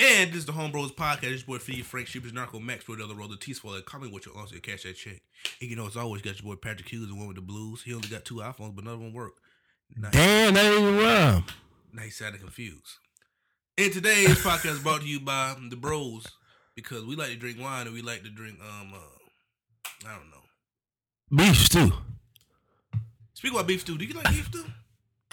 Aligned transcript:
And 0.00 0.30
this 0.30 0.38
is 0.38 0.46
the 0.46 0.52
Home 0.52 0.72
Bros 0.72 0.90
Podcast. 0.90 1.20
This 1.20 1.42
boy 1.44 1.58
Fee 1.58 1.82
Frank 1.82 2.08
Sheepers 2.08 2.32
Narco 2.32 2.58
Max 2.58 2.82
for 2.82 2.96
the 2.96 3.04
other 3.04 3.14
roll 3.14 3.28
the 3.28 3.36
T 3.36 3.54
spoiler. 3.54 3.80
Call 3.80 4.00
me 4.00 4.08
with 4.08 4.26
your 4.26 4.36
answer 4.38 4.58
cash 4.58 4.82
that 4.82 4.96
check. 4.96 5.20
And 5.60 5.70
you 5.70 5.76
know 5.76 5.86
it's 5.86 5.96
always 5.96 6.20
got 6.20 6.42
your 6.42 6.52
boy 6.52 6.58
Patrick 6.60 6.88
Hughes, 6.88 7.08
the 7.08 7.14
one 7.14 7.28
with 7.28 7.36
the 7.36 7.42
blues. 7.42 7.82
He 7.84 7.94
only 7.94 8.08
got 8.08 8.24
two 8.24 8.36
iPhones, 8.36 8.74
but 8.74 8.84
none 8.84 8.94
of 8.94 9.00
them 9.00 9.12
work. 9.12 9.34
Nice. 9.96 10.12
Damn, 10.12 10.54
that 10.54 10.64
ain't 10.64 10.80
even 10.80 10.96
rhyme. 10.96 11.44
Now 11.92 12.02
he 12.02 12.10
sounded 12.10 12.40
confused. 12.40 12.98
And 13.78 13.92
today's 13.92 14.42
podcast 14.42 14.72
is 14.72 14.78
brought 14.80 15.02
to 15.02 15.06
you 15.06 15.20
by 15.20 15.54
the 15.70 15.76
Bros 15.76 16.26
because 16.74 17.04
we 17.04 17.14
like 17.14 17.28
to 17.28 17.36
drink 17.36 17.60
wine 17.60 17.86
and 17.86 17.94
we 17.94 18.02
like 18.02 18.24
to 18.24 18.30
drink 18.30 18.58
um 18.60 18.92
uh, 18.94 20.08
I 20.08 20.16
don't 20.16 20.30
know. 20.30 21.44
Beef 21.44 21.56
stew. 21.56 21.92
Speak 23.34 23.52
about 23.52 23.68
beef 23.68 23.82
stew. 23.82 23.96
Do 23.96 24.04
you 24.04 24.14
like 24.14 24.28
beef 24.28 24.46
stew? 24.46 24.64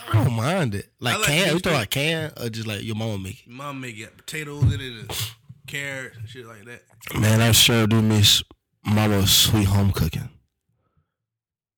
I 0.10 0.24
don't 0.24 0.34
mind 0.34 0.76
it. 0.76 0.90
Like, 1.00 1.16
I 1.16 1.18
like 1.18 1.28
can 1.28 1.44
beef 1.46 1.54
we 1.54 1.60
talking 1.60 1.60
stew. 1.60 1.70
about 1.70 1.90
can 1.90 2.32
or 2.46 2.50
just 2.50 2.68
like 2.68 2.84
your 2.84 2.96
mama 2.96 3.18
make 3.20 3.46
Your 3.46 3.56
mom 3.56 3.82
make 3.82 3.98
it 3.98 4.16
potatoes 4.18 4.64
in 4.74 4.80
it 4.82 4.82
and 4.82 5.12
carrots 5.68 6.18
and 6.18 6.28
shit 6.30 6.46
like 6.46 6.66
that. 6.66 6.82
Man, 7.20 7.42
I 7.42 7.52
sure 7.52 7.88
do 7.88 8.02
miss 8.02 8.44
mama's 8.86 9.32
sweet 9.32 9.66
home 9.66 9.92
cooking. 9.92 10.30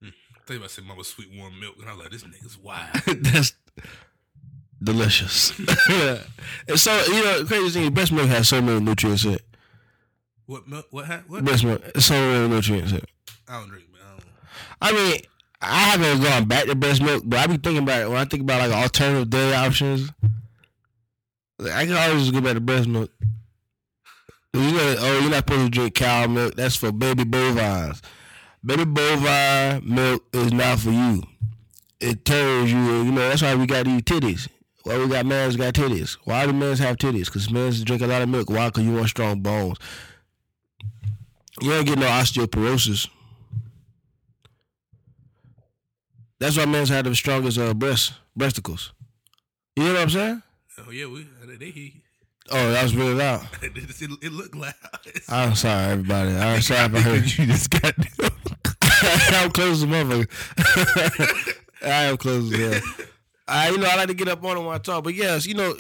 Hmm. 0.02 0.10
I 0.36 0.40
think 0.46 0.58
about 0.60 0.72
saying 0.72 0.88
mama 0.88 1.04
sweet 1.04 1.30
warm 1.36 1.60
milk, 1.60 1.76
and 1.80 1.90
I 1.90 1.94
was 1.94 2.02
like, 2.04 2.12
this 2.12 2.24
nigga's 2.24 2.58
wild. 2.58 2.94
That's 3.24 3.54
delicious. 4.82 5.52
and 6.68 6.80
so 6.80 7.04
you 7.08 7.24
know, 7.24 7.44
crazy 7.46 7.82
thing, 7.82 7.94
breast 7.94 8.12
milk 8.12 8.28
has 8.30 8.48
so 8.48 8.62
many 8.62 8.80
nutrients 8.80 9.26
in 9.26 9.34
it. 9.34 9.46
what 10.46 10.68
milk? 10.68 10.88
What? 10.92 11.06
ha- 11.06 11.24
What? 11.28 11.44
Breast 11.46 11.64
milk, 11.64 11.82
so 12.00 12.14
many 12.16 12.48
nutrients 12.48 12.92
in 12.92 12.98
it. 13.00 13.10
I 13.48 13.60
don't 13.60 13.70
drink, 13.70 13.86
man. 13.92 14.02
I 14.82 14.92
don't. 14.92 15.00
I 15.00 15.12
mean, 15.12 15.22
I 15.64 15.80
haven't 15.92 16.22
gone 16.22 16.46
back 16.46 16.66
to 16.66 16.76
breast 16.76 17.02
milk, 17.02 17.24
but 17.26 17.40
I 17.40 17.48
be 17.48 17.58
thinking 17.58 17.84
about 17.84 18.02
it 18.02 18.10
when 18.10 18.18
I 18.18 18.26
think 18.26 18.44
about 18.44 18.62
like 18.62 18.78
alternative 18.78 19.30
dairy 19.30 19.54
options. 19.54 20.12
Like, 21.60 21.74
I 21.74 21.86
can 21.86 21.96
always 21.96 22.32
go 22.32 22.42
back 22.42 22.54
to 22.54 22.62
breast 22.62 22.88
milk. 22.88 23.12
You 24.54 24.72
know, 24.72 24.96
oh, 25.00 25.20
you're 25.22 25.32
not 25.32 25.50
supposed 25.50 25.66
to 25.66 25.70
drink 25.70 25.96
cow 25.96 26.28
milk. 26.28 26.56
That's 26.56 26.76
for 26.76 26.92
baby 26.92 27.24
bovines. 27.24 28.02
Baby 28.64 28.86
bovine 28.86 29.82
milk 29.86 30.24
is 30.34 30.54
not 30.54 30.80
for 30.80 30.92
you. 30.92 31.24
It 32.00 32.26
turns 32.26 32.72
you. 32.72 32.78
You 32.78 33.12
know 33.12 33.30
that's 33.30 33.42
why 33.42 33.56
we 33.56 33.66
got 33.66 33.86
these 33.86 34.02
titties. 34.02 34.48
Why 34.84 34.98
we 34.98 35.08
got 35.08 35.26
men's 35.26 35.56
got 35.56 35.74
titties? 35.74 36.18
Why 36.26 36.46
do 36.46 36.52
men's 36.54 36.80
have 36.80 36.98
titties? 36.98 37.26
Because 37.26 37.50
men's 37.50 37.82
drink 37.84 38.02
a 38.02 38.08
lot 38.08 38.22
of 38.22 38.30
milk. 38.30 38.50
Why? 38.50 38.68
Because 38.68 38.84
you 38.84 38.94
want 38.94 39.08
strong 39.08 39.40
bones. 39.40 39.78
You 41.62 41.70
don't 41.70 41.86
get 41.86 41.98
no 41.98 42.08
osteoporosis. 42.08 43.08
That's 46.44 46.58
why 46.58 46.66
men's 46.66 46.90
have 46.90 47.06
the 47.06 47.16
strongest 47.16 47.58
uh, 47.58 47.74
breast 47.74 48.16
breasticles. 48.38 48.92
You 49.78 49.86
know 49.86 49.94
what 49.94 50.02
I'm 50.02 50.10
saying? 50.10 50.44
Oh 50.78 50.92
yeah, 50.92 51.06
we 51.06 51.26
they, 51.58 51.70
hear. 51.70 51.92
Oh, 52.52 52.72
that 52.74 52.84
was 52.84 52.94
really 52.94 53.14
loud. 53.14 53.48
it, 53.62 53.72
it, 53.78 54.34
looked 54.34 54.54
loud. 54.54 54.74
I'm 55.30 55.56
sorry, 55.56 55.94
everybody. 55.94 56.32
I'm 56.32 56.60
sorry 56.70 56.88
if 56.88 56.96
I 56.96 57.00
heard 57.00 57.38
you 57.38 57.46
just 57.46 57.70
got. 57.70 57.94
I'm 59.42 59.52
close 59.52 59.84
to 59.84 59.88
motherfucker. 59.88 61.56
I 61.82 62.04
am 62.04 62.18
close 62.18 62.54
hell. 62.58 63.06
I, 63.48 63.70
you 63.70 63.78
know, 63.78 63.88
I 63.88 63.96
like 63.96 64.10
to 64.10 64.14
get 64.14 64.28
up 64.28 64.44
on 64.44 64.58
it 64.58 64.60
when 64.60 64.76
I 64.76 64.80
talk, 64.80 65.06
but 65.06 65.14
yes, 65.14 65.46
you 65.46 65.54
know, 65.54 65.74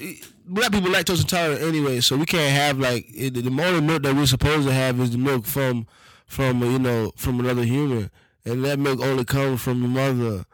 black 0.45 0.71
people 0.71 0.91
lactose 0.91 1.19
intolerant 1.23 1.61
anyway, 1.61 1.99
so 1.99 2.15
we 2.15 2.25
can't 2.25 2.55
have 2.55 2.79
like 2.79 3.05
it, 3.09 3.33
the 3.33 3.49
only 3.49 3.81
milk 3.81 4.03
that 4.03 4.15
we're 4.15 4.27
supposed 4.27 4.65
to 4.65 4.73
have 4.73 4.97
is 5.01 5.11
the 5.11 5.17
milk 5.17 5.45
from, 5.45 5.87
from 6.25 6.61
you 6.63 6.79
know, 6.79 7.11
from 7.17 7.41
another 7.41 7.63
human, 7.63 8.09
and 8.45 8.63
that 8.63 8.79
milk 8.79 9.01
only 9.01 9.25
comes 9.25 9.61
from 9.61 9.81
your 9.81 9.89
mother. 9.89 10.45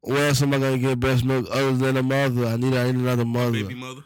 Where 0.00 0.28
else 0.28 0.42
am 0.42 0.54
I 0.54 0.58
gonna 0.58 0.78
get 0.78 1.00
breast 1.00 1.24
milk 1.24 1.46
other 1.50 1.72
than 1.72 1.96
a 1.96 2.02
mother? 2.02 2.46
I 2.46 2.56
need, 2.56 2.74
I 2.74 2.86
need 2.86 2.96
another 3.00 3.24
mother. 3.24 3.52
Baby 3.52 3.74
mother. 3.74 4.02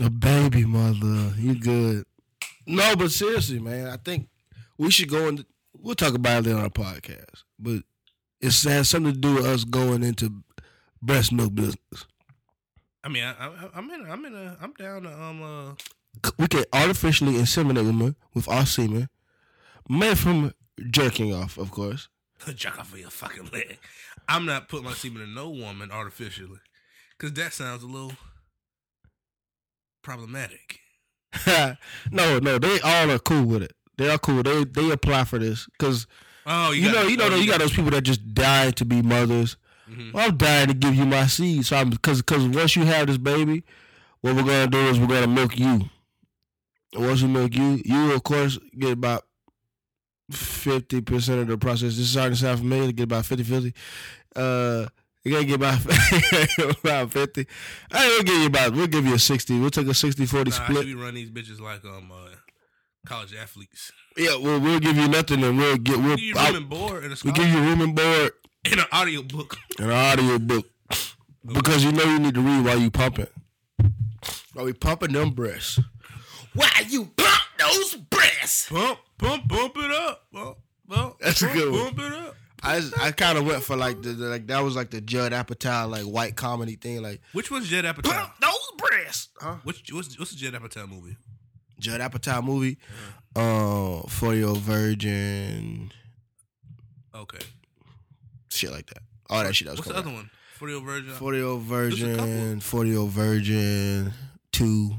A 0.00 0.10
baby 0.10 0.64
mother. 0.64 1.34
You 1.36 1.54
good. 1.58 2.04
No, 2.66 2.94
but 2.94 3.10
seriously, 3.10 3.58
man, 3.58 3.88
I 3.88 3.96
think 3.96 4.28
we 4.76 4.90
should 4.90 5.08
go 5.08 5.28
into 5.28 5.44
we'll 5.80 5.94
talk 5.94 6.14
about 6.14 6.46
it 6.46 6.52
on 6.52 6.60
our 6.60 6.68
podcast. 6.68 7.44
But 7.58 7.82
it 8.40 8.54
has 8.62 8.88
something 8.88 9.12
to 9.12 9.18
do 9.18 9.34
with 9.34 9.46
us 9.46 9.64
going 9.64 10.02
into 10.02 10.42
breast 11.02 11.32
milk 11.32 11.54
business. 11.54 12.06
I 13.02 13.08
mean, 13.08 13.24
I, 13.24 13.32
I, 13.32 13.68
I'm 13.74 13.90
in. 13.90 14.10
I'm 14.10 14.24
in 14.24 14.34
a. 14.34 14.56
I'm 14.60 14.72
down 14.74 15.02
to 15.02 15.22
um. 15.22 15.42
Uh, 15.42 16.30
We 16.38 16.48
can 16.48 16.64
artificially 16.72 17.34
inseminate 17.34 17.86
women 17.86 18.16
with 18.34 18.48
our 18.48 18.66
semen, 18.66 19.08
made 19.88 20.18
from 20.18 20.52
jerking 20.90 21.32
off, 21.34 21.58
of 21.58 21.70
course. 21.70 22.08
jerk 22.54 22.78
off 22.78 22.92
of 22.92 22.98
your 22.98 23.10
fucking 23.10 23.50
leg. 23.52 23.78
I'm 24.28 24.44
not 24.44 24.68
putting 24.68 24.84
my 24.84 24.92
semen 24.92 25.22
in 25.22 25.34
no 25.34 25.48
woman 25.50 25.90
artificially, 25.90 26.58
because 27.16 27.32
that 27.34 27.52
sounds 27.54 27.82
a 27.82 27.86
little 27.86 28.12
problematic. 30.02 30.78
no, 32.10 32.38
no, 32.38 32.58
they 32.58 32.80
all 32.80 33.10
are 33.10 33.18
cool 33.18 33.44
with 33.44 33.62
it. 33.62 33.72
They 33.96 34.08
are 34.10 34.18
cool. 34.18 34.42
They 34.42 34.64
they 34.64 34.90
apply 34.90 35.24
for 35.24 35.38
this 35.38 35.66
because 35.78 36.06
Oh, 36.50 36.70
you, 36.70 36.90
know, 36.90 37.02
you 37.02 37.16
know, 37.18 37.34
you 37.34 37.46
got 37.46 37.58
those 37.60 37.74
people 37.74 37.90
that 37.90 38.02
just 38.02 38.32
die 38.32 38.70
to 38.70 38.84
be 38.86 39.02
mothers. 39.02 39.56
Mhm. 39.90 40.14
Well, 40.14 40.28
I'm 40.30 40.36
dying 40.38 40.68
to 40.68 40.74
give 40.74 40.94
you 40.94 41.04
my 41.04 41.26
seed. 41.26 41.66
So 41.66 41.76
I'm 41.76 41.90
because 41.90 42.22
because 42.22 42.46
once 42.48 42.74
you 42.76 42.84
have 42.84 43.06
this 43.06 43.18
baby, 43.18 43.64
what 44.22 44.34
we're 44.34 44.42
gonna 44.44 44.66
do 44.68 44.78
is 44.88 44.98
we're 44.98 45.08
gonna 45.08 45.26
milk 45.26 45.58
you. 45.58 45.90
And 46.94 47.06
once 47.06 47.20
we 47.22 47.28
milk 47.28 47.54
you, 47.54 47.82
you 47.84 48.12
of 48.12 48.22
course 48.22 48.58
get 48.78 48.92
about 48.92 49.26
fifty 50.30 51.00
percent 51.02 51.40
of 51.40 51.48
the 51.48 51.58
process. 51.58 51.96
This 51.96 51.98
is 51.98 52.10
starting 52.12 52.34
to 52.34 52.40
sound 52.40 52.60
familiar. 52.60 52.86
To 52.86 52.92
get 52.92 53.04
about 53.04 53.24
50-50. 53.24 53.74
Uh, 54.38 54.86
you 55.24 55.32
gotta 55.32 55.44
get 55.44 55.54
about 55.56 55.80
about 56.84 57.12
fifty. 57.12 57.46
I 57.92 58.04
ain't 58.06 58.12
gonna 58.12 58.24
give 58.24 58.40
you 58.40 58.46
about. 58.46 58.72
We'll 58.72 58.86
give 58.86 59.04
you 59.06 59.14
a 59.14 59.18
sixty. 59.18 59.58
We'll 59.58 59.70
take 59.70 59.86
a 59.86 59.90
60-40 59.90 60.44
Nah, 60.46 60.50
split. 60.52 60.84
we 60.86 60.94
run 60.94 61.14
these 61.14 61.30
bitches 61.30 61.60
like 61.60 61.84
um 61.84 62.10
uh, 62.12 62.36
college 63.06 63.34
athletes. 63.34 63.90
Yeah, 64.16 64.36
well, 64.36 64.58
we'll 64.60 64.80
give 64.80 64.96
you 64.96 65.08
nothing, 65.08 65.42
and 65.44 65.58
we'll 65.58 65.76
get 65.76 65.98
we'll 65.98 66.16
give 66.16 66.20
You 66.24 66.34
I- 66.36 66.46
room 66.48 66.56
and 66.56 66.68
board 66.70 67.04
and 67.04 67.12
a 67.12 67.16
we 67.24 67.32
give 67.32 67.48
you 67.48 67.58
room 67.60 67.80
and 67.80 67.94
board 67.94 68.32
in 68.64 68.78
an 68.78 68.86
audio 68.92 69.22
book. 69.22 69.56
and 69.78 69.90
an 69.90 69.96
audio 69.96 70.38
book 70.38 70.66
because 71.46 71.84
you 71.84 71.92
know 71.92 72.04
you 72.04 72.18
need 72.18 72.34
to 72.34 72.40
read 72.40 72.64
while 72.64 72.78
you 72.78 72.90
pumping. 72.90 73.26
While 74.54 74.64
we 74.66 74.72
pumping 74.72 75.12
them 75.12 75.30
breasts. 75.30 75.78
Why 76.54 76.70
you 76.88 77.04
pump 77.16 77.42
those 77.58 77.94
breasts? 77.96 78.68
Pump, 78.68 78.98
pump, 79.18 79.48
pump 79.48 79.76
it 79.76 79.90
up. 79.90 80.22
Pump, 80.32 80.56
pump, 80.88 81.16
That's 81.20 81.42
a 81.42 81.52
good 81.52 81.70
one. 81.72 81.84
Pump 81.94 81.98
it 82.00 82.12
up. 82.12 82.34
I 82.62 82.80
just, 82.80 82.98
I 82.98 83.12
kind 83.12 83.38
of 83.38 83.46
went 83.46 83.62
for 83.62 83.76
like 83.76 84.02
the, 84.02 84.10
the 84.10 84.26
like 84.26 84.46
that 84.48 84.60
was 84.60 84.74
like 84.76 84.90
the 84.90 85.00
Judd 85.00 85.32
Apatow 85.32 85.88
like 85.88 86.02
white 86.04 86.34
comedy 86.36 86.76
thing 86.76 87.02
like 87.02 87.20
Which 87.32 87.50
one's 87.50 87.68
Jed 87.68 87.84
Apatow? 87.84 88.02
pump 88.10 88.32
those 88.40 88.72
breasts. 88.76 89.28
Huh? 89.40 89.56
Which 89.64 89.92
what's 89.92 90.18
what's 90.18 90.32
the 90.32 90.36
Jed 90.38 90.54
Apatow 90.54 90.88
movie? 90.88 91.16
Judd 91.78 92.00
Apatow 92.00 92.42
movie, 92.42 92.78
uh, 93.36 94.00
for 94.08 94.34
your 94.34 94.56
virgin, 94.56 95.92
Okay. 97.14 97.38
shit 98.50 98.72
like 98.72 98.86
that. 98.86 99.02
All 99.30 99.44
that 99.44 99.54
shit 99.54 99.66
that 99.68 99.72
was 99.72 99.78
What's 99.80 99.88
the 99.88 99.94
coming 99.94 100.08
other 100.08 100.16
one? 100.22 100.30
For 100.54 100.68
the 100.68 100.80
Virgin. 100.80 101.10
Forty 101.12 101.38
year 101.38 101.46
old 101.46 101.68
There's 101.68 102.02
a 102.02 102.06
couple. 102.16 102.26
virgin, 102.26 102.60
forty 102.60 102.90
year 102.90 102.98
old 102.98 103.10
virgin, 103.10 104.12
two, 104.50 104.96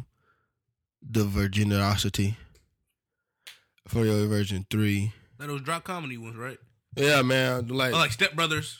the 1.01 1.25
virginosity. 1.25 2.37
Forty 3.89 4.09
year 4.09 4.19
old 4.21 4.29
virgin 4.29 4.65
three. 4.69 5.11
That 5.37 5.49
was 5.49 5.61
drop 5.61 5.83
comedy 5.83 6.17
ones, 6.17 6.37
right? 6.37 6.57
Yeah, 6.99 7.21
man. 7.21 7.67
Like, 7.69 7.93
Oh, 7.93 7.97
like 7.97 8.11
Step 8.11 8.35
Brothers 8.35 8.77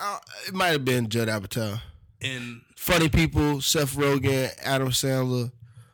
I- 0.00 0.18
it 0.48 0.54
might 0.54 0.68
have 0.68 0.84
been 0.84 1.08
Judd 1.08 1.28
Apatow. 1.28 1.80
and 2.22 2.60
Funny 2.76 3.08
people, 3.08 3.60
Seth 3.60 3.94
Rogen, 3.96 4.50
Adam 4.62 4.88
Sandler, 4.90 5.52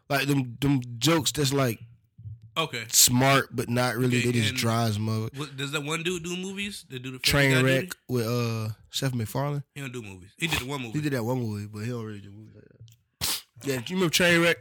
like 0.09 0.27
them 0.27 0.57
them 0.61 0.81
jokes 0.99 1.31
that's 1.33 1.53
like 1.53 1.79
okay. 2.57 2.85
smart 2.89 3.55
but 3.55 3.69
not 3.69 3.97
really. 3.97 4.19
Okay, 4.19 4.33
they 4.33 4.41
just 4.41 4.55
dry 4.57 4.85
as 4.85 4.99
mother. 4.99 5.29
What, 5.37 5.57
does 5.57 5.71
that 5.73 5.83
one 5.85 6.03
dude 6.03 6.25
do 6.25 6.37
movies? 6.37 6.85
That 6.91 7.03
do 7.03 7.13
the 7.13 7.19
Train 7.21 7.65
wreck 7.65 7.81
duty? 7.83 7.93
with 8.09 8.27
uh 8.27 8.69
Seth 8.91 9.15
MacFarlane. 9.15 9.63
He 9.75 9.81
don't 9.81 9.93
do 9.93 10.03
movies. 10.03 10.31
He 10.37 10.47
did 10.49 10.59
the 10.61 10.65
one 10.67 10.83
movie. 10.83 10.99
He 10.99 11.01
did 11.03 11.13
that 11.13 11.23
one 11.25 11.39
movie, 11.39 11.67
but 11.73 11.81
he 11.85 11.91
don't 11.91 12.05
really 12.05 12.21
do 12.21 12.31
movies 12.33 12.55
like 12.57 12.65
that. 12.65 13.43
Yeah, 13.69 13.77
do 13.77 13.83
you 13.93 13.97
remember 13.97 14.11
Train 14.13 14.41
wreck? 14.43 14.57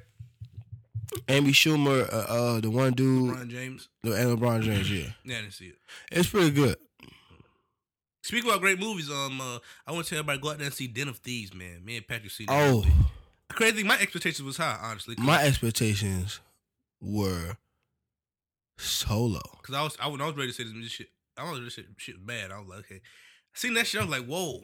Amy 1.27 1.51
Schumer, 1.51 2.11
uh, 2.11 2.15
uh 2.17 2.59
the 2.61 2.69
one 2.69 2.93
dude, 2.93 3.31
Ron 3.35 3.49
James. 3.49 3.89
the 4.03 4.13
and 4.13 4.37
LeBron 4.37 4.61
James. 4.61 4.89
Yeah, 4.91 5.07
Yeah, 5.23 5.37
I 5.37 5.41
didn't 5.41 5.53
see 5.53 5.67
it. 5.67 5.77
it's 6.11 6.29
pretty 6.29 6.51
good. 6.51 6.77
Speaking 8.21 8.49
about 8.49 8.61
great 8.61 8.79
movies, 8.79 9.09
um, 9.09 9.39
uh, 9.41 9.59
I 9.87 9.91
want 9.91 10.05
to 10.05 10.09
tell 10.09 10.19
everybody 10.19 10.39
go 10.39 10.49
out 10.51 10.57
there 10.57 10.65
and 10.65 10.73
see 10.73 10.87
Den 10.87 11.07
of 11.07 11.17
Thieves, 11.17 11.53
man. 11.53 11.83
Me 11.83 11.97
and 11.97 12.07
Patrick 12.07 12.31
see 12.31 12.45
that. 12.45 12.53
Oh, 12.53 12.75
movie. 12.77 12.91
crazy. 13.49 13.83
My 13.83 13.97
expectations 13.99 14.43
was 14.43 14.57
high, 14.57 14.77
honestly. 14.81 15.15
My 15.17 15.43
expectations 15.43 16.39
were 17.01 17.57
solo. 18.77 19.39
Cause 19.63 19.75
I 19.75 19.81
was, 19.83 19.97
I, 19.99 20.07
when 20.07 20.21
I 20.21 20.27
was 20.27 20.35
ready 20.35 20.49
to 20.51 20.53
say 20.53 20.63
this, 20.63 20.73
this 20.73 20.91
shit, 20.91 21.07
I 21.37 21.49
was 21.49 21.59
this 21.61 21.73
shit, 21.73 21.85
shit 21.97 22.15
was 22.15 22.23
bad. 22.23 22.51
I 22.51 22.59
was 22.59 22.67
like, 22.67 22.79
okay. 22.79 22.95
I 22.95 23.57
seen 23.57 23.73
that 23.75 23.87
shit. 23.87 24.01
I 24.01 24.03
was 24.05 24.11
like, 24.11 24.27
whoa. 24.27 24.61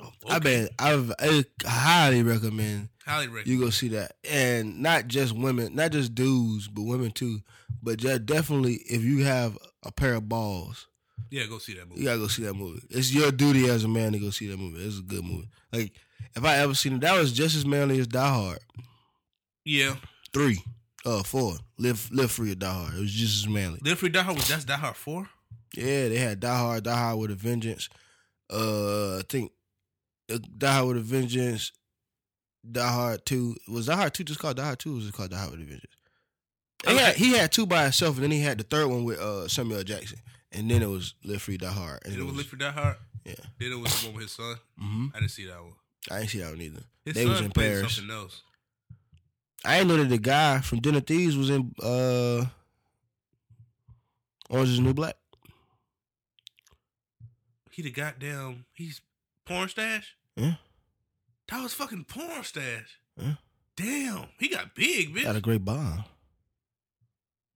Oh, 0.00 0.10
I 0.28 0.36
okay. 0.36 0.62
bet 0.64 0.70
I've 0.78 1.12
I 1.18 1.44
highly 1.66 2.22
recommend 2.22 2.88
highly 3.04 3.26
recommend. 3.28 3.46
you 3.48 3.58
go 3.60 3.70
see 3.70 3.88
that, 3.88 4.12
and 4.30 4.80
not 4.82 5.08
just 5.08 5.34
women, 5.34 5.74
not 5.74 5.92
just 5.92 6.14
dudes, 6.14 6.68
but 6.68 6.82
women 6.82 7.10
too. 7.10 7.40
But 7.82 7.98
just 7.98 8.26
definitely, 8.26 8.74
if 8.88 9.02
you 9.02 9.24
have 9.24 9.56
a 9.84 9.92
pair 9.92 10.14
of 10.14 10.28
balls, 10.28 10.86
Yeah, 11.30 11.44
go 11.46 11.58
see 11.58 11.74
that 11.74 11.88
movie. 11.88 12.00
you 12.00 12.06
gotta 12.06 12.18
go 12.18 12.26
see 12.28 12.42
that 12.44 12.54
movie. 12.54 12.82
It's 12.90 13.12
your 13.14 13.30
duty 13.32 13.68
as 13.68 13.84
a 13.84 13.88
man 13.88 14.12
to 14.12 14.18
go 14.18 14.30
see 14.30 14.48
that 14.48 14.58
movie. 14.58 14.84
It's 14.84 14.98
a 14.98 15.02
good 15.02 15.24
movie. 15.24 15.48
Like 15.72 15.92
if 16.36 16.44
I 16.44 16.56
ever 16.58 16.74
seen 16.74 16.94
it, 16.94 17.00
that 17.02 17.18
was 17.18 17.32
just 17.32 17.56
as 17.56 17.64
manly 17.66 17.98
as 18.00 18.06
Die 18.06 18.28
Hard. 18.28 18.58
Yeah, 19.64 19.96
Three, 20.32 20.62
uh, 21.04 21.22
four. 21.22 21.54
Live, 21.78 22.10
live 22.12 22.30
free 22.30 22.52
or 22.52 22.54
die 22.54 22.72
hard. 22.72 22.94
It 22.94 23.00
was 23.00 23.12
just 23.12 23.44
as 23.44 23.48
manly. 23.48 23.78
Live 23.82 23.98
Free 23.98 24.08
Die 24.08 24.20
Hard 24.22 24.36
was 24.36 24.48
that's 24.48 24.64
Die 24.64 24.76
Hard 24.76 24.96
four. 24.96 25.28
Yeah, 25.74 26.08
they 26.08 26.16
had 26.18 26.40
Die 26.40 26.58
Hard, 26.58 26.84
Die 26.84 26.96
Hard 26.96 27.18
with 27.18 27.30
a 27.30 27.34
Vengeance. 27.34 27.88
Uh, 28.50 29.18
I 29.18 29.22
think 29.28 29.52
Die 30.28 30.72
Hard 30.72 30.88
with 30.88 30.96
a 30.98 31.00
Vengeance, 31.00 31.72
Die 32.70 32.92
Hard 32.92 33.24
Two. 33.24 33.56
Was 33.68 33.86
Die 33.86 33.96
Hard 33.96 34.12
Two 34.14 34.24
just 34.24 34.40
called 34.40 34.56
Die 34.56 34.64
Hard 34.64 34.78
Two? 34.78 34.92
Or 34.92 34.96
was 34.96 35.06
it 35.08 35.14
called 35.14 35.30
Die 35.30 35.38
Hard 35.38 35.52
with 35.52 35.60
a 35.60 35.64
Vengeance? 35.64 35.94
He 36.86 36.96
had, 36.96 37.16
he 37.16 37.32
had 37.36 37.50
two 37.50 37.66
by 37.66 37.82
himself, 37.84 38.16
and 38.16 38.24
then 38.24 38.30
he 38.30 38.40
had 38.40 38.58
the 38.58 38.64
third 38.64 38.86
one 38.86 39.04
with 39.04 39.18
uh, 39.18 39.48
Samuel 39.48 39.82
Jackson, 39.82 40.18
and 40.52 40.70
then 40.70 40.80
it 40.82 40.88
was 40.88 41.14
Live 41.24 41.42
Free, 41.42 41.56
Die 41.56 41.66
Hard. 41.66 42.00
And 42.04 42.12
Then 42.12 42.20
it 42.20 42.24
was 42.24 42.32
was, 42.34 42.36
Live 42.42 42.46
Free 42.46 42.58
Die 42.60 42.70
Hard. 42.70 42.96
yeah, 43.24 43.34
Then 43.58 43.72
it 43.72 43.78
was 43.80 44.00
the 44.00 44.06
one 44.06 44.14
with 44.16 44.22
his 44.24 44.32
son. 44.32 44.56
hmm 44.78 45.06
I 45.14 45.18
didn't 45.18 45.32
see 45.32 45.46
that 45.46 45.60
one. 45.60 45.72
I 46.10 46.18
didn't 46.20 46.30
see 46.30 46.38
that 46.38 46.50
one 46.50 46.60
either. 46.60 46.82
His 47.04 47.14
They 47.14 47.22
son 47.24 47.30
was 47.32 47.40
in 47.40 47.50
Paris. 47.50 47.94
Something 47.96 48.14
else. 48.14 48.42
I 49.64 49.78
didn't 49.78 49.88
know 49.88 49.96
that 49.96 50.08
the 50.08 50.18
guy 50.18 50.60
from 50.60 50.80
Den 50.80 50.94
of 50.94 51.04
Thieves 51.06 51.36
was 51.36 51.50
in 51.50 51.74
uh, 51.82 52.44
Orange 54.50 54.68
Is 54.70 54.78
New 54.80 54.94
Black. 54.94 55.16
He 57.72 57.82
the 57.82 57.90
goddamn. 57.90 58.66
He's 58.72 59.00
Pornstache. 59.48 60.04
Yeah. 60.38 60.54
That 61.50 61.62
was 61.62 61.74
fucking 61.74 62.04
Pornstache. 62.06 62.86
Yeah. 63.16 63.34
Damn, 63.76 64.24
he 64.38 64.48
got 64.48 64.74
big, 64.74 65.14
bitch. 65.14 65.24
Got 65.24 65.36
a 65.36 65.40
great 65.40 65.64
bond. 65.64 66.04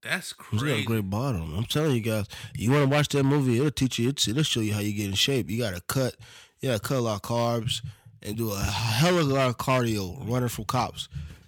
That's 0.01 0.33
He's 0.51 0.59
got 0.61 0.67
a 0.67 0.73
crazy. 0.73 0.85
great 0.85 1.09
bottom. 1.09 1.55
I'm 1.55 1.63
telling 1.65 1.95
you 1.95 2.01
guys, 2.01 2.27
you 2.55 2.71
want 2.71 2.83
to 2.89 2.93
watch 2.95 3.07
that 3.09 3.23
movie? 3.23 3.57
It'll 3.57 3.71
teach 3.71 3.99
you. 3.99 4.09
It'll, 4.09 4.31
it'll 4.31 4.43
show 4.43 4.59
you 4.59 4.73
how 4.73 4.79
you 4.81 4.93
get 4.93 5.05
in 5.07 5.13
shape. 5.13 5.49
You 5.49 5.57
got 5.59 5.75
to 5.75 5.81
cut. 5.81 6.15
You 6.59 6.69
got 6.69 6.81
to 6.81 6.87
cut 6.87 6.97
a 6.97 7.01
lot 7.01 7.15
of 7.15 7.21
carbs 7.21 7.81
and 8.21 8.35
do 8.37 8.51
a 8.51 8.59
hell 8.59 9.17
of 9.17 9.29
a 9.29 9.33
lot 9.33 9.49
of 9.49 9.57
cardio, 9.57 10.17
running 10.29 10.49
from 10.49 10.65
cops 10.65 11.07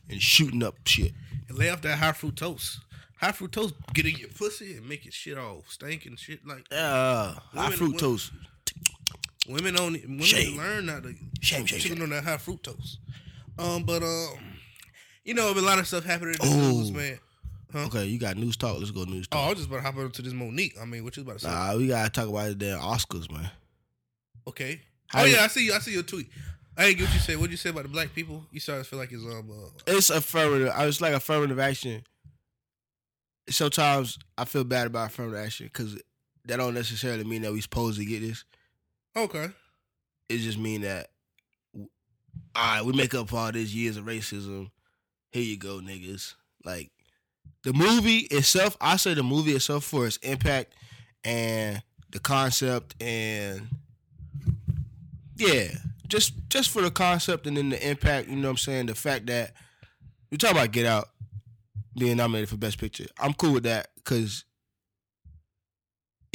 and 0.10 0.22
shooting 0.22 0.64
up 0.64 0.76
shit. 0.86 1.12
And 1.50 1.58
lay 1.58 1.70
off 1.70 1.82
that 1.82 1.98
high 1.98 2.12
fructose. 2.12 2.80
High 3.20 3.32
fructose 3.32 3.74
get 3.94 4.06
in 4.06 4.16
your 4.16 4.30
pussy 4.30 4.76
and 4.78 4.88
make 4.88 5.04
your 5.06 5.12
shit 5.12 5.38
all 5.38 5.64
stink 5.68 6.06
and 6.06 6.18
shit. 6.20 6.46
Like 6.46 6.66
Yeah, 6.72 7.36
high 7.54 7.72
fructose. 7.72 8.32
women 8.32 8.48
only 9.48 10.02
women 10.02 10.22
Shame. 10.22 10.58
learn 10.58 10.86
not 10.88 11.04
to 11.04 11.14
Shame, 11.42 11.66
shame, 11.66 11.80
shame. 11.80 12.02
on 12.02 12.10
that 12.10 12.24
high 12.24 12.38
fructose. 12.38 12.98
Um, 13.58 13.84
but 13.84 14.04
um, 14.04 14.30
you 15.24 15.34
know, 15.34 15.52
a 15.52 15.54
lot 15.54 15.80
of 15.80 15.88
stuff 15.88 16.04
happening 16.06 16.36
in 16.42 16.48
the 16.50 16.56
Oh. 16.56 16.72
news, 16.72 16.92
man. 16.92 17.20
Huh? 17.72 17.86
Okay, 17.88 18.06
you 18.06 18.18
got 18.20 18.38
news 18.38 18.56
talk. 18.58 18.78
Let's 18.78 18.92
go 18.92 19.04
news 19.04 19.28
talk. 19.28 19.40
Oh, 19.40 19.44
I 19.46 19.50
was 19.50 19.58
just 19.58 19.68
about 19.70 19.78
to 19.78 19.84
hop 19.84 19.98
into 19.98 20.22
this 20.22 20.34
Monique. 20.34 20.76
I 20.82 20.86
mean, 20.86 21.04
what 21.04 21.16
you 21.18 21.24
about 21.24 21.40
to 21.40 21.46
say? 21.46 21.50
Nah, 21.50 21.76
we 21.76 21.88
gotta 21.88 22.10
talk 22.10 22.30
about 22.30 22.48
the 22.48 22.56
damn 22.56 22.80
Oscars, 22.80 23.30
man. 23.32 23.50
Okay. 24.48 24.82
How 25.08 25.22
oh 25.22 25.26
you- 25.26 25.36
yeah, 25.36 25.44
I 25.44 25.48
see 25.48 25.66
you. 25.66 25.74
I 25.74 25.80
see 25.80 25.94
your 25.94 26.04
tweet. 26.04 26.28
I 26.78 26.86
didn't 26.88 26.98
get 27.00 27.06
what 27.08 27.14
you 27.14 27.20
said. 27.22 27.38
What 27.38 27.44
did 27.46 27.52
you 27.52 27.58
say 27.58 27.70
about 27.70 27.84
the 27.84 27.90
black 27.90 28.14
people? 28.14 28.46
You 28.52 28.60
started 28.60 28.84
to 28.84 28.90
feel 28.90 29.00
like 29.00 29.12
it's 29.12 29.24
um. 29.24 29.50
Uh, 29.50 29.70
It's 29.88 30.10
affirmative. 30.10 30.72
I 30.76 30.86
was 30.86 31.00
like 31.02 31.14
affirmative 31.14 31.60
action. 31.60 32.04
Sometimes 33.50 34.18
I 34.38 34.46
feel 34.46 34.64
bad 34.64 34.88
about 34.88 35.12
affirmative 35.12 35.40
action 35.46 35.68
because 35.68 35.96
that 36.46 36.58
don't 36.58 36.74
necessarily 36.74 37.24
mean 37.24 37.44
that 37.44 37.54
we 37.54 37.62
supposed 37.62 38.00
to 38.00 38.06
get 38.06 38.22
this. 38.22 38.44
Okay. 39.16 39.50
it 40.30 40.38
just 40.38 40.58
mean 40.58 40.82
that 40.82 41.10
all 42.56 42.76
right, 42.76 42.86
we 42.86 42.94
make 42.94 43.14
up 43.14 43.30
for 43.30 43.38
all 43.38 43.52
these 43.52 43.76
years 43.76 43.98
of 43.98 44.06
racism. 44.06 44.72
Here 45.32 45.44
you 45.44 45.58
go, 45.58 45.80
niggas. 45.80 46.36
Like 46.64 46.92
the 47.64 47.74
movie 47.74 48.20
itself, 48.32 48.78
I 48.80 48.96
say 48.96 49.14
the 49.14 49.24
movie 49.24 49.52
itself 49.52 49.84
for 49.84 50.08
its 50.08 50.18
impact 50.18 50.74
and 51.24 51.84
the 52.12 52.20
concept 52.20 52.96
and 53.02 53.68
yeah, 55.36 55.68
just 56.08 56.34
just 56.48 56.70
for 56.70 56.82
the 56.82 56.92
concept 56.92 57.46
and 57.46 57.58
then 57.58 57.70
the 57.70 57.90
impact, 57.90 58.30
you 58.30 58.38
know 58.38 58.48
what 58.48 58.52
I'm 58.52 58.58
saying? 58.58 58.86
The 58.86 58.96
fact 58.96 59.28
that 59.28 59.54
we 60.32 60.38
talk 60.38 60.52
about 60.52 60.72
Get 60.72 60.86
Out 60.86 61.10
being 61.98 62.18
nominated 62.18 62.50
for 62.50 62.58
Best 62.58 62.78
Picture. 62.80 63.06
I'm 63.20 63.34
cool 63.34 63.54
with 63.54 63.64
that 63.64 63.90
because 63.96 64.46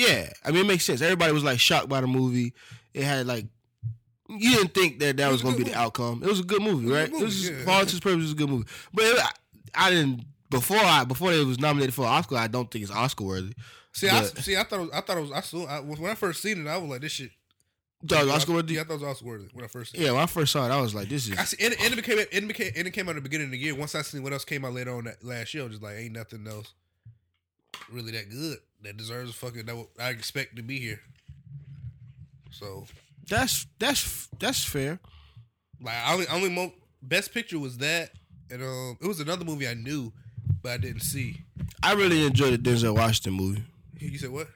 yeah, 0.01 0.33
I 0.45 0.51
mean 0.51 0.65
it 0.65 0.67
makes 0.67 0.85
sense. 0.85 1.03
Everybody 1.03 1.33
was 1.33 1.45
like 1.45 1.61
shocked 1.61 1.89
by 1.89 2.01
the 2.01 2.07
movie. 2.07 2.55
It 2.95 3.05
had 3.05 3.27
like 3.27 3.47
you 4.29 4.57
didn't 4.57 4.75
think 4.75 4.99
that 5.01 5.17
that 5.19 5.27
was, 5.31 5.43
was 5.43 5.43
gonna 5.43 5.57
be 5.57 5.65
good 5.65 5.75
the 5.75 5.79
outcome. 5.79 6.23
It 6.23 6.29
was 6.29 6.41
a 6.41 6.45
good 6.45 6.63
movie, 6.63 6.87
was 6.87 6.95
right? 6.95 7.09
it 7.09 7.13
was 7.13 7.21
movie, 7.21 7.33
just, 7.33 7.53
yeah. 7.53 7.65
for 7.65 7.71
all 7.71 7.81
intents 7.81 7.93
and 7.95 8.03
purposes, 8.03 8.23
was 8.23 8.33
a 8.33 8.37
good 8.37 8.49
movie. 8.49 8.69
But 8.95 9.05
it, 9.05 9.19
I, 9.19 9.31
I 9.75 9.91
didn't 9.91 10.25
before 10.49 10.79
I 10.79 11.05
before 11.05 11.33
it 11.33 11.45
was 11.45 11.59
nominated 11.59 11.95
for 11.95 12.03
an 12.03 12.13
Oscar. 12.13 12.37
I 12.37 12.47
don't 12.47 12.71
think 12.71 12.83
it's 12.83 12.93
Oscar 12.93 13.25
worthy. 13.25 13.53
See, 13.93 14.09
I 14.09 14.23
see. 14.23 14.57
I 14.57 14.63
thought. 14.63 14.81
It 14.81 14.83
was, 14.83 14.91
I 14.93 15.01
thought 15.01 15.19
it 15.19 15.21
was. 15.21 15.33
I 15.33 15.41
saw. 15.41 15.67
I, 15.67 15.81
when 15.81 16.11
I 16.11 16.15
first 16.15 16.43
seen 16.43 16.65
it, 16.65 16.71
I 16.71 16.77
was 16.77 16.91
like, 16.91 17.01
"This 17.01 17.13
shit." 17.13 17.31
It 18.03 18.11
was 18.11 18.29
Oscar 18.29 18.53
worthy? 18.53 18.75
Yeah, 18.75 18.81
I 18.81 18.85
thought 18.85 18.95
it 18.95 19.01
was 19.01 19.11
Oscar 19.11 19.27
worthy 19.27 19.49
when 19.53 19.65
I 19.65 19.69
first. 19.69 19.93
Seen 19.93 20.01
it. 20.01 20.05
Yeah, 20.05 20.13
when 20.13 20.23
I 20.23 20.27
first 20.27 20.53
saw 20.53 20.65
it, 20.65 20.71
I 20.71 20.81
was 20.81 20.95
like, 20.95 21.09
"This 21.09 21.29
is." 21.29 21.37
I 21.37 21.45
see, 21.45 21.63
and, 21.63 21.75
and 21.75 21.93
it 21.93 21.97
became 21.97 22.19
and 22.19 22.29
it 22.33 22.49
became 22.49 22.73
and 22.77 22.87
it 22.87 22.93
came 22.93 23.09
out 23.09 23.11
at 23.11 23.17
the 23.17 23.23
beginning 23.23 23.49
of 23.49 23.51
the 23.51 23.59
year. 23.59 23.75
Once 23.75 23.95
I 23.95 24.03
seen 24.03 24.23
what 24.23 24.33
else 24.33 24.45
came 24.45 24.65
out 24.65 24.73
later 24.73 24.95
on 24.95 25.05
that 25.05 25.25
last 25.25 25.53
year, 25.53 25.65
I 25.65 25.67
was 25.67 25.75
just 25.75 25.83
like, 25.83 25.97
ain't 25.97 26.15
nothing 26.15 26.47
else 26.47 26.73
really 27.91 28.13
that 28.13 28.31
good 28.31 28.59
that 28.83 28.97
deserves 28.97 29.31
a 29.31 29.33
fucking 29.35 29.67
that 29.67 29.87
I 29.99 30.11
expect 30.11 30.57
to 30.57 30.63
be 30.63 30.79
here. 30.79 31.01
So 32.51 32.87
That's 33.29 33.67
that's 33.79 34.29
that's 34.39 34.65
fair. 34.65 34.99
like, 35.81 35.95
I 35.95 36.13
only 36.15 36.27
only 36.29 36.51
mo- 36.51 36.73
best 37.03 37.33
picture 37.33 37.59
was 37.59 37.79
that, 37.79 38.11
and 38.51 38.63
um, 38.63 38.99
it 39.01 39.07
was 39.07 39.21
another 39.21 39.45
movie 39.45 39.69
I 39.69 39.75
knew, 39.75 40.13
but 40.63 40.73
I 40.73 40.77
didn't 40.79 41.01
see. 41.03 41.37
I 41.83 41.95
really 41.95 42.25
enjoyed 42.27 42.53
the 42.53 42.71
Denzel 42.71 42.95
Washington 42.97 43.35
movie. 43.35 43.63
You 43.99 44.19
said 44.19 44.31
what? 44.31 44.49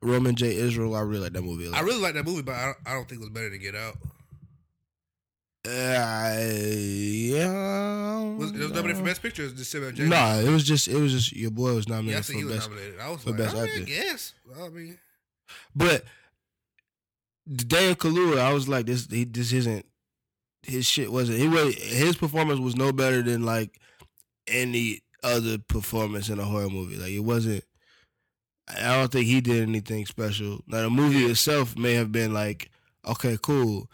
Roman 0.00 0.34
J. 0.34 0.56
Israel. 0.56 0.96
I 0.96 1.00
really 1.02 1.22
like 1.24 1.32
that 1.34 1.42
movie. 1.42 1.66
a 1.66 1.70
lot. 1.70 1.80
I 1.80 1.84
really 1.84 2.00
like 2.00 2.14
that 2.14 2.24
movie, 2.24 2.42
but 2.42 2.54
I 2.56 2.64
don't, 2.66 2.76
I 2.86 2.92
don't 2.94 3.08
think 3.08 3.20
it 3.20 3.24
was 3.24 3.30
better 3.30 3.50
to 3.50 3.58
Get 3.58 3.76
Out. 3.76 3.96
Uh, 5.64 6.40
yeah. 6.42 8.20
Was 8.36 8.50
it 8.50 8.58
was 8.58 8.70
nominated 8.72 8.96
for 8.96 9.04
best 9.04 9.22
picture? 9.22 9.44
Or 9.46 9.48
just 9.50 9.70
Samuel 9.70 9.90
Jackson? 9.92 10.08
Nah, 10.08 10.34
it 10.40 10.48
was 10.48 10.64
just 10.64 10.88
it 10.88 10.96
was 10.96 11.12
just 11.12 11.32
your 11.36 11.50
boy 11.52 11.74
was 11.74 11.86
yeah, 11.88 11.94
I 11.94 11.96
nominated 11.98 12.34
he 12.34 12.42
for 12.42 12.46
was 12.48 12.56
best. 12.56 12.70
nominated. 12.70 13.00
I 13.00 13.10
was 13.10 13.22
for 13.22 13.30
like, 13.30 13.38
best 13.38 13.56
I, 13.56 13.60
mean, 13.60 13.68
I 13.68 13.72
actor. 13.74 13.84
guess. 13.84 14.34
I 14.60 14.68
mean, 14.68 14.98
But 15.76 16.04
Dan 17.46 17.94
Kaluuya, 17.94 18.38
I 18.40 18.52
was 18.52 18.68
like, 18.68 18.86
this 18.86 19.06
he, 19.06 19.24
this 19.24 19.52
isn't 19.52 19.86
his 20.64 20.84
shit. 20.86 21.12
Wasn't 21.12 21.38
he? 21.38 21.46
Was 21.48 21.74
his 21.76 22.16
performance 22.16 22.58
was 22.58 22.76
no 22.76 22.92
better 22.92 23.22
than 23.22 23.44
like 23.44 23.78
any 24.48 25.02
other 25.22 25.58
performance 25.58 26.28
in 26.28 26.40
a 26.40 26.44
horror 26.44 26.70
movie. 26.70 26.96
Like 26.96 27.12
it 27.12 27.20
wasn't. 27.20 27.62
I 28.68 28.96
don't 28.96 29.12
think 29.12 29.26
he 29.26 29.40
did 29.40 29.62
anything 29.68 30.06
special. 30.06 30.60
Now 30.66 30.82
the 30.82 30.90
movie 30.90 31.24
itself 31.26 31.76
may 31.76 31.94
have 31.94 32.10
been 32.10 32.32
like, 32.32 32.70
okay, 33.06 33.36
cool, 33.40 33.90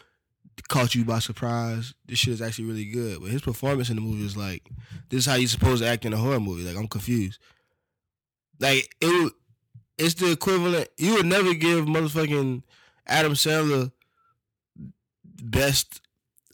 caught 0.68 0.94
you 0.94 1.04
by 1.04 1.18
surprise. 1.18 1.94
This 2.06 2.18
shit 2.18 2.34
is 2.34 2.42
actually 2.42 2.66
really 2.66 2.84
good. 2.86 3.20
But 3.20 3.30
his 3.30 3.42
performance 3.42 3.90
in 3.90 3.96
the 3.96 4.02
movie 4.02 4.24
is 4.24 4.36
like, 4.36 4.68
this 5.08 5.20
is 5.20 5.26
how 5.26 5.34
you're 5.34 5.48
supposed 5.48 5.82
to 5.82 5.88
act 5.88 6.04
in 6.04 6.12
a 6.12 6.16
horror 6.16 6.40
movie. 6.40 6.64
Like 6.64 6.76
I'm 6.76 6.88
confused. 6.88 7.38
Like 8.60 8.94
it, 9.00 9.32
it's 9.96 10.14
the 10.14 10.32
equivalent. 10.32 10.88
You 10.98 11.14
would 11.14 11.26
never 11.26 11.54
give 11.54 11.84
motherfucking 11.86 12.62
Adam 13.06 13.32
Sandler 13.32 13.92
best 15.42 16.00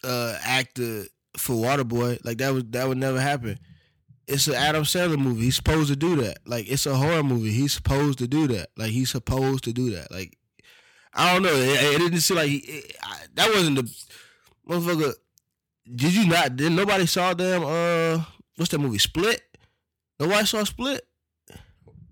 uh 0.02 0.36
actor 0.44 1.04
for 1.36 1.54
Waterboy. 1.54 2.24
Like 2.24 2.38
that 2.38 2.52
would 2.52 2.72
that 2.72 2.88
would 2.88 2.98
never 2.98 3.20
happen. 3.20 3.58
It's 4.26 4.46
an 4.46 4.54
Adam 4.54 4.84
Sandler 4.84 5.18
movie. 5.18 5.44
He's 5.44 5.56
supposed 5.56 5.88
to 5.88 5.96
do 5.96 6.16
that. 6.16 6.38
Like 6.46 6.70
it's 6.70 6.86
a 6.86 6.96
horror 6.96 7.22
movie. 7.22 7.52
He's 7.52 7.72
supposed 7.72 8.18
to 8.18 8.28
do 8.28 8.46
that. 8.48 8.70
Like 8.76 8.90
he's 8.90 9.10
supposed 9.10 9.64
to 9.64 9.72
do 9.72 9.90
that. 9.90 10.10
Like 10.10 10.36
I 11.14 11.32
don't 11.32 11.42
know. 11.42 11.54
It, 11.54 11.94
it 11.94 11.98
didn't 11.98 12.20
seem 12.20 12.36
like 12.36 12.48
he, 12.48 12.56
it, 12.56 12.96
I, 13.02 13.16
that 13.34 13.48
wasn't 13.50 13.76
the 13.76 13.94
motherfucker. 14.68 15.14
Did 15.94 16.14
you 16.14 16.26
not? 16.26 16.56
Did 16.56 16.72
nobody 16.72 17.06
saw 17.06 17.34
them? 17.34 17.62
Uh, 17.64 18.24
what's 18.56 18.70
that 18.70 18.78
movie? 18.78 18.98
Split. 18.98 19.42
Nobody 20.18 20.46
saw 20.46 20.64
Split. 20.64 21.06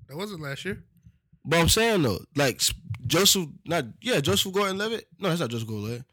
that 0.09 0.16
wasn't 0.16 0.42
last 0.42 0.64
year. 0.64 0.82
But 1.44 1.59
I'm 1.59 1.68
saying 1.68 2.02
though, 2.02 2.21
like 2.37 2.61
Joseph, 3.06 3.49
not 3.66 3.87
yeah, 4.00 4.21
Joseph 4.21 4.52
Gordon-Levitt. 4.52 5.06
No, 5.18 5.28
that's 5.28 5.40
not 5.40 5.50
Joseph 5.50 5.68
Gordon-Levitt. 5.68 6.04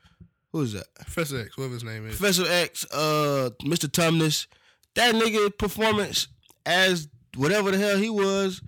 Who 0.51 0.61
is 0.61 0.73
that? 0.73 0.93
Professor 0.95 1.41
X, 1.41 1.55
whatever 1.57 1.73
his 1.75 1.83
name 1.83 2.07
is. 2.07 2.17
Professor 2.17 2.45
X, 2.47 2.85
uh, 2.91 3.51
Mr. 3.61 3.87
Tumnus. 3.87 4.47
That 4.95 5.13
nigga 5.13 5.55
performance 5.55 6.27
as 6.65 7.07
whatever 7.35 7.69
the 7.71 7.77
hell 7.77 7.97
he 7.97 8.09
was. 8.09 8.61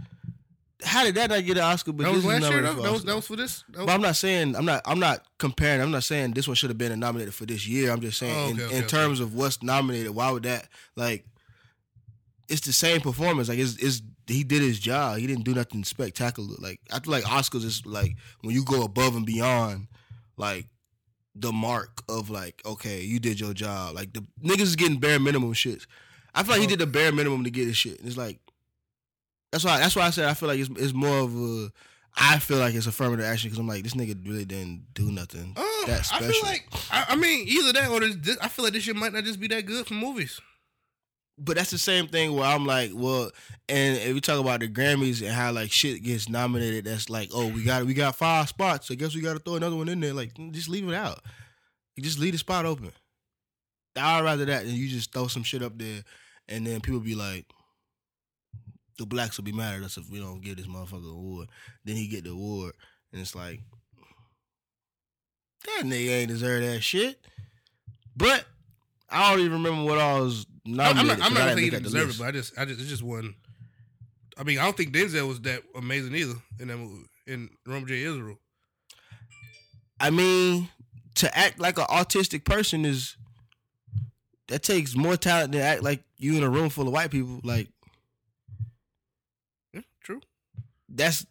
How 0.83 1.03
did 1.03 1.15
that 1.15 1.29
not 1.29 1.45
get 1.45 1.57
an 1.57 1.63
Oscar? 1.63 1.91
But 1.91 2.03
That 2.03 2.13
was 2.13 2.23
this 2.23 2.41
last 2.41 2.51
year, 2.51 2.61
though. 2.61 2.81
That 2.81 2.91
was 2.91 3.03
that 3.03 3.15
was 3.15 3.27
for 3.27 3.35
this. 3.35 3.63
That 3.69 3.85
But 3.85 3.91
I'm 3.91 4.01
not 4.01 4.15
saying 4.15 4.55
I'm 4.55 4.65
not 4.65 4.81
I'm 4.85 4.99
not 4.99 5.25
comparing. 5.37 5.81
I'm 5.81 5.91
not 5.91 6.03
saying 6.03 6.31
this 6.31 6.47
one 6.47 6.55
should 6.55 6.69
have 6.69 6.77
been 6.77 6.97
nominated 6.99 7.33
for 7.33 7.45
this 7.45 7.67
year. 7.67 7.91
I'm 7.91 8.01
just 8.01 8.17
saying 8.17 8.35
Oh, 8.35 8.49
in, 8.49 8.53
okay, 8.55 8.63
okay, 8.65 8.75
in 8.77 8.83
okay. 8.83 8.87
terms 8.87 9.19
of 9.19 9.35
what's 9.35 9.61
nominated. 9.61 10.11
Why 10.11 10.31
would 10.31 10.43
that 10.43 10.67
like? 10.95 11.25
It's 12.47 12.61
the 12.61 12.73
same 12.73 12.99
performance. 12.99 13.47
Like 13.47 13.59
it's, 13.59 13.77
it's 13.77 14.01
he 14.27 14.43
did 14.43 14.61
his 14.61 14.79
job. 14.79 15.17
He 15.17 15.27
didn't 15.27 15.45
do 15.45 15.53
nothing 15.53 15.83
spectacular. 15.83 16.55
Like 16.59 16.79
I 16.91 16.99
feel 16.99 17.11
like 17.11 17.23
Oscars 17.23 17.63
is 17.63 17.85
like 17.85 18.15
when 18.41 18.53
you 18.53 18.63
go 18.63 18.83
above 18.83 19.15
and 19.15 19.25
beyond, 19.25 19.87
like 20.37 20.67
the 21.35 21.51
mark 21.51 22.03
of 22.09 22.29
like 22.29 22.61
okay, 22.65 23.01
you 23.01 23.19
did 23.19 23.39
your 23.39 23.53
job. 23.53 23.95
Like 23.95 24.13
the 24.13 24.25
niggas 24.43 24.61
is 24.61 24.75
getting 24.75 24.99
bare 24.99 25.19
minimum 25.19 25.53
shits. 25.53 25.85
I 26.33 26.43
feel 26.43 26.53
like 26.53 26.61
he 26.61 26.67
oh. 26.67 26.69
did 26.69 26.79
the 26.79 26.87
bare 26.87 27.11
minimum 27.11 27.43
to 27.43 27.51
get 27.51 27.67
his 27.67 27.77
shit. 27.77 27.99
And 27.99 28.07
it's 28.07 28.17
like 28.17 28.39
that's 29.51 29.63
why 29.63 29.79
that's 29.79 29.95
why 29.95 30.03
I 30.03 30.09
said 30.11 30.25
I 30.29 30.33
feel 30.33 30.47
like 30.49 30.59
it's 30.59 30.69
it's 30.77 30.93
more 30.93 31.19
of 31.19 31.35
a 31.35 31.71
I 32.15 32.39
feel 32.39 32.57
like 32.57 32.73
it's 32.75 32.87
affirmative 32.87 33.25
action 33.25 33.49
because 33.49 33.59
I'm 33.59 33.67
like 33.67 33.83
this 33.83 33.93
nigga 33.93 34.27
really 34.27 34.45
didn't 34.45 34.85
do 34.93 35.11
nothing 35.11 35.53
Um, 35.57 35.65
that 35.87 35.99
I 35.99 36.01
special. 36.01 36.31
feel 36.31 36.41
like 36.43 36.67
I, 36.91 37.05
I 37.09 37.15
mean 37.15 37.47
either 37.47 37.73
that 37.73 37.89
or 37.89 37.99
this, 38.01 38.15
this, 38.17 38.37
I 38.41 38.47
feel 38.49 38.65
like 38.65 38.73
this 38.73 38.83
shit 38.83 38.95
might 38.95 39.13
not 39.13 39.23
just 39.23 39.39
be 39.39 39.47
that 39.47 39.65
good 39.65 39.87
for 39.87 39.93
movies. 39.93 40.39
but 41.37 41.55
that's 41.57 41.71
the 41.71 41.77
same 41.77 42.07
thing 42.07 42.35
where 42.35 42.45
I'm 42.45 42.65
like, 42.65 42.91
well, 42.93 43.31
and 43.69 43.97
if 43.97 44.13
we 44.13 44.21
talk 44.21 44.39
about 44.39 44.59
the 44.59 44.67
Grammys 44.67 45.21
and 45.21 45.31
how 45.31 45.51
like 45.51 45.71
shit 45.71 46.03
gets 46.03 46.27
nominated, 46.29 46.85
that's 46.85 47.09
like, 47.09 47.29
oh, 47.33 47.47
we 47.47 47.63
got 47.63 47.85
we 47.85 47.93
got 47.93 48.15
five 48.15 48.49
spots. 48.49 48.91
I 48.91 48.95
guess 48.95 49.15
we 49.15 49.21
got 49.21 49.33
to 49.33 49.39
throw 49.39 49.55
another 49.55 49.75
one 49.77 49.89
in 49.89 49.99
there. 50.01 50.13
Like, 50.13 50.33
just 50.51 50.69
leave 50.69 50.87
it 50.87 50.93
out. 50.95 51.19
You 51.95 52.03
just 52.03 52.19
leave 52.19 52.33
the 52.33 52.37
spot 52.37 52.65
open. 52.65 52.91
I'd 53.95 54.23
rather 54.23 54.45
that 54.45 54.65
than 54.65 54.75
you 54.75 54.87
just 54.87 55.11
throw 55.13 55.27
some 55.27 55.43
shit 55.43 55.63
up 55.63 55.77
there, 55.77 56.03
and 56.47 56.65
then 56.67 56.79
people 56.81 56.99
be 56.99 57.15
like, 57.15 57.45
the 59.01 59.07
blacks 59.07 59.37
will 59.37 59.43
be 59.43 59.51
mad 59.51 59.75
at 59.75 59.83
us 59.83 59.97
if 59.97 60.09
we 60.09 60.19
don't 60.19 60.41
give 60.41 60.57
this 60.57 60.67
motherfucker 60.67 61.03
an 61.03 61.09
award. 61.09 61.49
Then 61.83 61.95
he 61.95 62.07
get 62.07 62.23
the 62.23 62.29
award, 62.29 62.73
and 63.11 63.19
it's 63.19 63.35
like, 63.35 63.59
that 65.65 65.85
nigga 65.85 66.09
ain't 66.09 66.29
deserve 66.29 66.63
that 66.63 66.81
shit. 66.81 67.19
But 68.15 68.45
I 69.09 69.31
don't 69.31 69.39
even 69.39 69.63
remember 69.63 69.83
what 69.83 69.97
all 69.97 70.21
was 70.21 70.45
I'm 70.67 70.75
not. 70.75 70.97
I'm 70.97 71.09
I 71.09 71.15
not 71.15 71.33
saying 71.33 71.57
he 71.57 71.63
look 71.65 71.71
didn't 71.71 71.83
deserve 71.83 72.09
it, 72.11 72.17
but 72.19 72.27
I 72.27 72.31
just, 72.31 72.57
I 72.59 72.65
just, 72.65 72.79
it's 72.79 72.89
just 72.89 73.03
one. 73.03 73.33
I 74.37 74.43
mean, 74.43 74.59
I 74.59 74.65
don't 74.65 74.77
think 74.77 74.93
Denzel 74.93 75.27
was 75.27 75.41
that 75.41 75.63
amazing 75.75 76.15
either 76.15 76.35
in 76.59 76.67
that 76.67 76.77
movie. 76.77 77.05
In 77.27 77.49
Roman 77.65 77.87
J. 77.87 78.03
Israel, 78.03 78.37
I 79.99 80.09
mean, 80.09 80.69
to 81.15 81.37
act 81.37 81.59
like 81.59 81.77
an 81.77 81.85
autistic 81.85 82.45
person 82.45 82.85
is 82.85 83.15
that 84.47 84.63
takes 84.63 84.95
more 84.95 85.15
talent 85.15 85.53
than 85.53 85.61
act 85.61 85.83
like 85.83 86.03
you 86.17 86.35
in 86.35 86.43
a 86.43 86.49
room 86.49 86.69
full 86.69 86.87
of 86.87 86.93
white 86.93 87.11
people. 87.11 87.39
Like 87.43 87.69
yeah, 89.73 89.81
true. 90.01 90.21
That's 90.93 91.25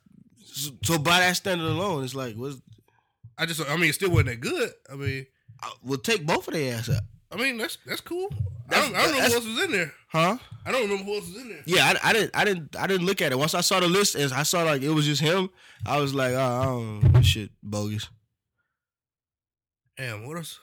so 0.83 0.99
by 0.99 1.21
that 1.21 1.37
standard 1.37 1.67
alone, 1.67 2.05
it's 2.05 2.15
like 2.15 2.35
what's 2.37 2.61
I 3.39 3.47
just, 3.47 3.61
I 3.71 3.77
mean, 3.77 3.89
it 3.91 3.95
still 3.95 4.11
wasn't 4.11 4.29
that 4.29 4.41
good. 4.41 4.71
I 4.93 4.97
mean, 4.97 5.27
I- 5.63 5.73
we'll 5.83 5.99
take 5.99 6.27
both 6.27 6.47
of 6.49 6.55
their 6.55 6.75
ass 6.77 6.89
up, 6.91 7.03
I 7.33 7.37
mean, 7.37 7.57
that's 7.57 7.79
that's 7.87 8.01
cool. 8.01 8.29
I 8.69 8.75
don't, 8.81 8.95
I 8.95 9.03
don't 9.03 9.13
know 9.17 9.21
who 9.25 9.35
else 9.35 9.47
was 9.47 9.63
in 9.65 9.73
there. 9.73 9.93
huh? 10.09 10.39
I 10.67 10.73
don't 10.73 10.83
remember 10.83 11.05
who 11.05 11.15
else 11.17 11.27
was 11.29 11.41
in 11.43 11.49
there. 11.49 11.63
Yeah, 11.67 11.95
I, 12.03 12.11
I 12.11 12.13
didn't, 12.13 12.37
I 12.37 12.45
didn't, 12.45 12.77
I 12.77 12.87
didn't 12.87 13.07
look 13.07 13.21
at 13.23 13.33
it. 13.33 13.39
Once 13.39 13.55
I 13.55 13.63
saw 13.63 13.81
the 13.81 13.89
list 13.89 14.15
and 14.15 14.33
I 14.33 14.43
saw 14.43 14.63
like 14.63 14.83
it 14.83 14.91
was 14.91 15.07
just 15.07 15.21
him, 15.23 15.49
I 15.87 15.99
was 15.99 16.15
like, 16.15 16.33
oh, 16.35 16.39
I 16.39 16.65
don't 16.67 17.03
know, 17.03 17.09
this 17.19 17.27
shit 17.27 17.51
bogus. 17.63 18.09
Damn, 19.97 20.27
what 20.27 20.37
else? 20.37 20.59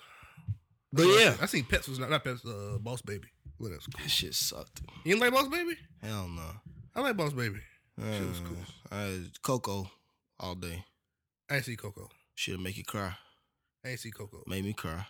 But 0.94 1.04
yeah, 1.08 1.36
I 1.42 1.46
seen 1.48 1.66
Pets 1.66 1.88
was 1.90 2.00
not 2.00 2.10
not 2.10 2.24
Pets. 2.24 2.46
Uh, 2.46 2.78
Boss 2.80 3.02
Baby. 3.02 3.28
What 3.58 3.72
else? 3.72 3.88
that 4.00 4.10
shit 4.10 4.34
sucked. 4.36 4.82
You 5.04 5.14
didn't 5.16 5.22
like 5.22 5.34
Boss 5.34 5.48
Baby? 5.48 5.76
Hell 6.02 6.28
no. 6.28 6.44
I 6.96 7.02
like 7.02 7.18
Boss 7.18 7.34
Baby. 7.34 7.60
Shit 8.00 8.28
was 8.28 8.40
Uh, 8.40 8.44
cool. 8.44 8.58
I, 8.92 9.24
Coco 9.42 9.92
all 10.40 10.56
day. 10.56 10.84
I 11.50 11.56
ain't 11.56 11.66
see 11.66 11.76
Coco. 11.76 12.10
Shit'll 12.36 12.62
make 12.62 12.78
you 12.78 12.84
cry. 12.84 13.16
I 13.86 13.90
ain't 13.90 14.00
see 14.00 14.12
Coco. 14.12 14.44
Made 14.48 14.64
me 14.66 14.74
cry. 14.74 15.06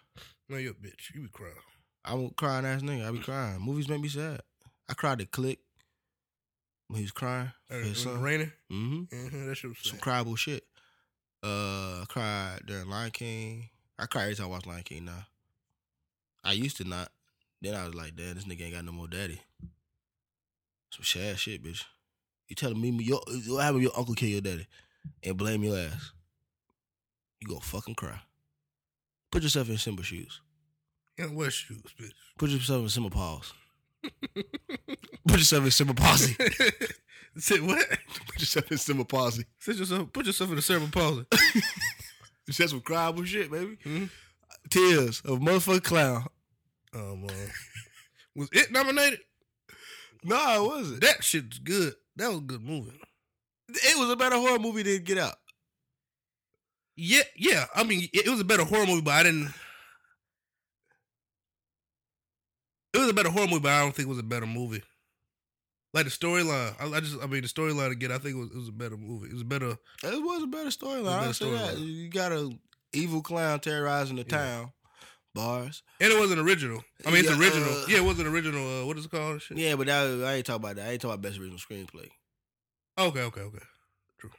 No, 0.50 0.58
you 0.58 0.70
a 0.70 0.74
bitch. 0.74 1.14
You 1.14 1.22
be 1.24 1.30
crying. 1.30 1.54
I'm 2.06 2.26
a 2.28 2.30
crying 2.32 2.66
ass 2.66 2.82
nigga. 2.82 3.08
I 3.08 3.12
be 3.12 3.20
crying. 3.20 3.60
Movies 3.60 3.90
make 3.90 4.00
me 4.02 4.08
sad. 4.08 4.42
I 4.88 4.94
cried 4.94 5.20
at 5.20 5.32
Click 5.32 5.60
when 6.88 6.98
he 7.00 7.04
was 7.04 7.12
crying. 7.12 7.52
Uh, 7.70 7.74
for 7.74 7.76
when 7.76 7.84
his 7.90 7.98
it 7.98 8.02
son. 8.04 8.22
raining. 8.22 8.52
Mm-hmm. 8.72 9.16
Mm-hmm, 9.16 9.48
that 9.48 9.56
shit 9.56 9.70
was 9.70 9.78
Some 9.82 10.00
sad. 10.00 10.02
cryable 10.02 10.38
shit. 10.38 10.64
Uh, 11.44 12.02
I 12.02 12.06
cried 12.08 12.60
during 12.66 12.90
Lion 12.90 13.12
King. 13.12 13.70
I 14.00 14.06
cry 14.06 14.24
every 14.24 14.36
time 14.36 14.46
I 14.46 14.50
watch 14.50 14.66
Lion 14.66 14.84
King 14.84 15.06
now. 15.06 15.26
I 16.44 16.54
used 16.54 16.78
to 16.78 16.86
not. 16.86 17.10
Then 17.62 17.76
I 17.76 17.86
was 17.86 17.96
like, 17.96 18.16
damn, 18.16 18.36
this 18.36 18.46
nigga 18.46 18.62
ain't 18.62 18.76
got 18.76 18.86
no 18.86 18.92
more 18.94 19.08
daddy. 19.08 19.42
Some 20.92 21.04
sad 21.04 21.38
shit, 21.40 21.62
bitch. 21.64 21.84
You 22.48 22.56
telling 22.56 22.80
me 22.80 22.90
your 23.04 23.22
what 23.48 23.64
happened? 23.64 23.84
Your 23.84 23.92
uncle 23.98 24.16
kill 24.16 24.30
your 24.30 24.42
daddy 24.42 24.68
and 25.24 25.38
blame 25.38 25.64
your 25.64 25.78
ass. 25.78 26.12
You 27.42 27.48
go 27.48 27.60
fucking 27.60 27.96
cry. 27.96 28.20
Put 29.32 29.44
yourself 29.44 29.70
in 29.70 29.78
Simba 29.78 30.04
shoes. 30.04 30.42
Yeah, 31.18 31.26
what 31.26 31.52
shoes, 31.52 31.82
bitch? 32.00 32.12
Put 32.38 32.50
yourself 32.50 32.84
in 32.84 32.90
Simba 32.90 33.10
paws. 33.10 33.54
Put 35.28 35.38
yourself 35.40 35.66
in 35.66 35.72
Simba 35.72 35.94
posse. 35.94 36.36
Say 37.38 37.60
what? 37.60 37.86
Put 38.28 38.40
yourself 38.40 38.72
in 38.72 38.78
Simba 38.78 39.06
posse. 39.06 39.46
Sit 39.60 39.76
yourself. 39.78 40.12
Put 40.14 40.26
yourself 40.26 40.52
in 40.52 40.58
a 40.58 40.62
cerebral 40.62 40.90
palsy. 40.90 41.26
That's 42.48 42.72
some 42.72 42.82
cryable 42.82 43.26
shit, 43.26 43.52
baby. 43.52 43.78
Mhm. 43.86 44.10
Tears 44.70 45.22
of 45.26 45.40
motherfucking 45.40 45.84
clown. 45.84 46.26
Um, 46.94 47.26
uh, 47.26 47.34
was 48.36 48.50
it 48.54 48.72
nominated? 48.72 49.20
No, 50.24 50.64
it 50.64 50.68
wasn't. 50.68 51.02
That 51.02 51.24
shit's 51.24 51.60
good. 51.60 51.94
That 52.18 52.30
was 52.30 52.40
a 52.40 52.42
good 52.42 52.64
movie. 52.64 53.00
It 53.70 53.98
was 53.98 54.10
a 54.10 54.16
better 54.16 54.36
horror 54.38 54.60
movie 54.60 54.84
than 54.84 55.04
Get 55.04 55.18
Out. 55.18 55.36
Yeah, 56.96 57.22
yeah. 57.36 57.66
I 57.76 57.84
mean, 57.84 58.10
it, 58.12 58.28
was 58.28 58.40
a 58.40 58.44
better 58.46 58.64
horror 58.64 58.88
movie, 58.88 59.02
but 59.02 59.14
I 59.14 59.24
didn't. 59.24 59.54
It 62.94 62.98
was 62.98 63.10
a 63.10 63.14
better 63.14 63.30
horror 63.30 63.48
movie, 63.48 63.60
but 63.60 63.72
I 63.72 63.82
don't 63.84 63.94
think 63.96 64.08
it 64.08 64.10
was 64.10 64.18
a 64.20 64.24
better 64.24 64.48
movie. 64.48 64.82
Like 65.94 66.06
the 66.06 66.12
storyline, 66.12 66.74
I, 66.80 66.98
I 66.98 67.00
just, 67.00 67.18
I 67.22 67.28
mean, 67.28 67.44
the 67.44 67.48
storyline 67.48 67.92
again. 67.92 68.12
I 68.12 68.18
think 68.18 68.36
it 68.36 68.40
was, 68.40 68.50
it 68.50 68.58
was 68.58 68.70
a 68.70 68.74
better 68.74 68.98
movie. 68.98 69.28
It 69.28 69.34
was 69.34 69.44
better. 69.44 69.78
It 70.04 70.24
was 70.24 70.44
a 70.44 70.48
better 70.48 70.70
storyline. 70.70 71.20
I'll 71.20 71.34
say 71.34 71.52
that. 71.52 71.78
You 71.78 72.10
got 72.10 72.32
a 72.32 72.52
evil 72.94 73.22
clown 73.22 73.60
terrorizing 73.60 74.16
the 74.16 74.24
Yeah. 74.24 74.38
town. 74.38 74.72
Bars. 75.38 75.84
And 76.02 76.12
it 76.12 76.20
wasn't 76.20 76.40
original. 76.42 76.84
I 77.06 77.10
mean, 77.12 77.20
it's 77.20 77.30
Yeah, 77.30 77.40
original. 77.40 77.70
uh, 77.70 77.86
yeah, 77.88 77.98
it 77.98 78.04
wasn't 78.04 78.28
original. 78.28 78.82
Uh, 78.82 78.86
what 78.86 78.98
is 78.98 79.06
it 79.06 79.12
called? 79.12 79.42
Shit? 79.42 79.58
Yeah, 79.58 79.76
but 79.76 79.88
that, 79.88 80.24
I 80.26 80.34
ain't 80.36 80.46
talking 80.46 80.64
about 80.64 80.76
that. 80.78 80.88
I 80.88 80.92
ain't 80.94 81.02
talking 81.02 81.14
about 81.14 81.22
best 81.22 81.40
original 81.40 81.60
screenplay. 81.60 82.10
Okay, 82.98 83.22
okay, 83.22 83.42
okay. 83.42 83.64
True. 84.20 84.32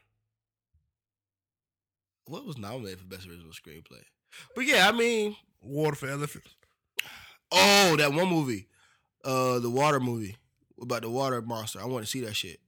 What 2.26 2.44
was 2.44 2.58
nominated 2.58 2.98
for 3.00 3.06
best 3.06 3.26
original 3.26 3.52
screenplay? 3.52 4.02
But 4.54 4.66
yeah, 4.66 4.88
I 4.88 4.92
mean, 4.92 5.36
Water 5.62 5.96
for 5.96 6.08
elephants. 6.08 6.50
oh, 7.50 7.96
that 7.96 8.12
one 8.12 8.28
movie, 8.28 8.66
uh, 9.24 9.58
the 9.58 9.70
water 9.70 9.98
movie 10.00 10.36
about 10.80 11.02
the 11.02 11.10
water 11.10 11.40
monster. 11.42 11.80
I 11.80 11.86
want 11.86 12.04
to 12.04 12.10
see 12.10 12.20
that 12.20 12.36
shit. 12.36 12.60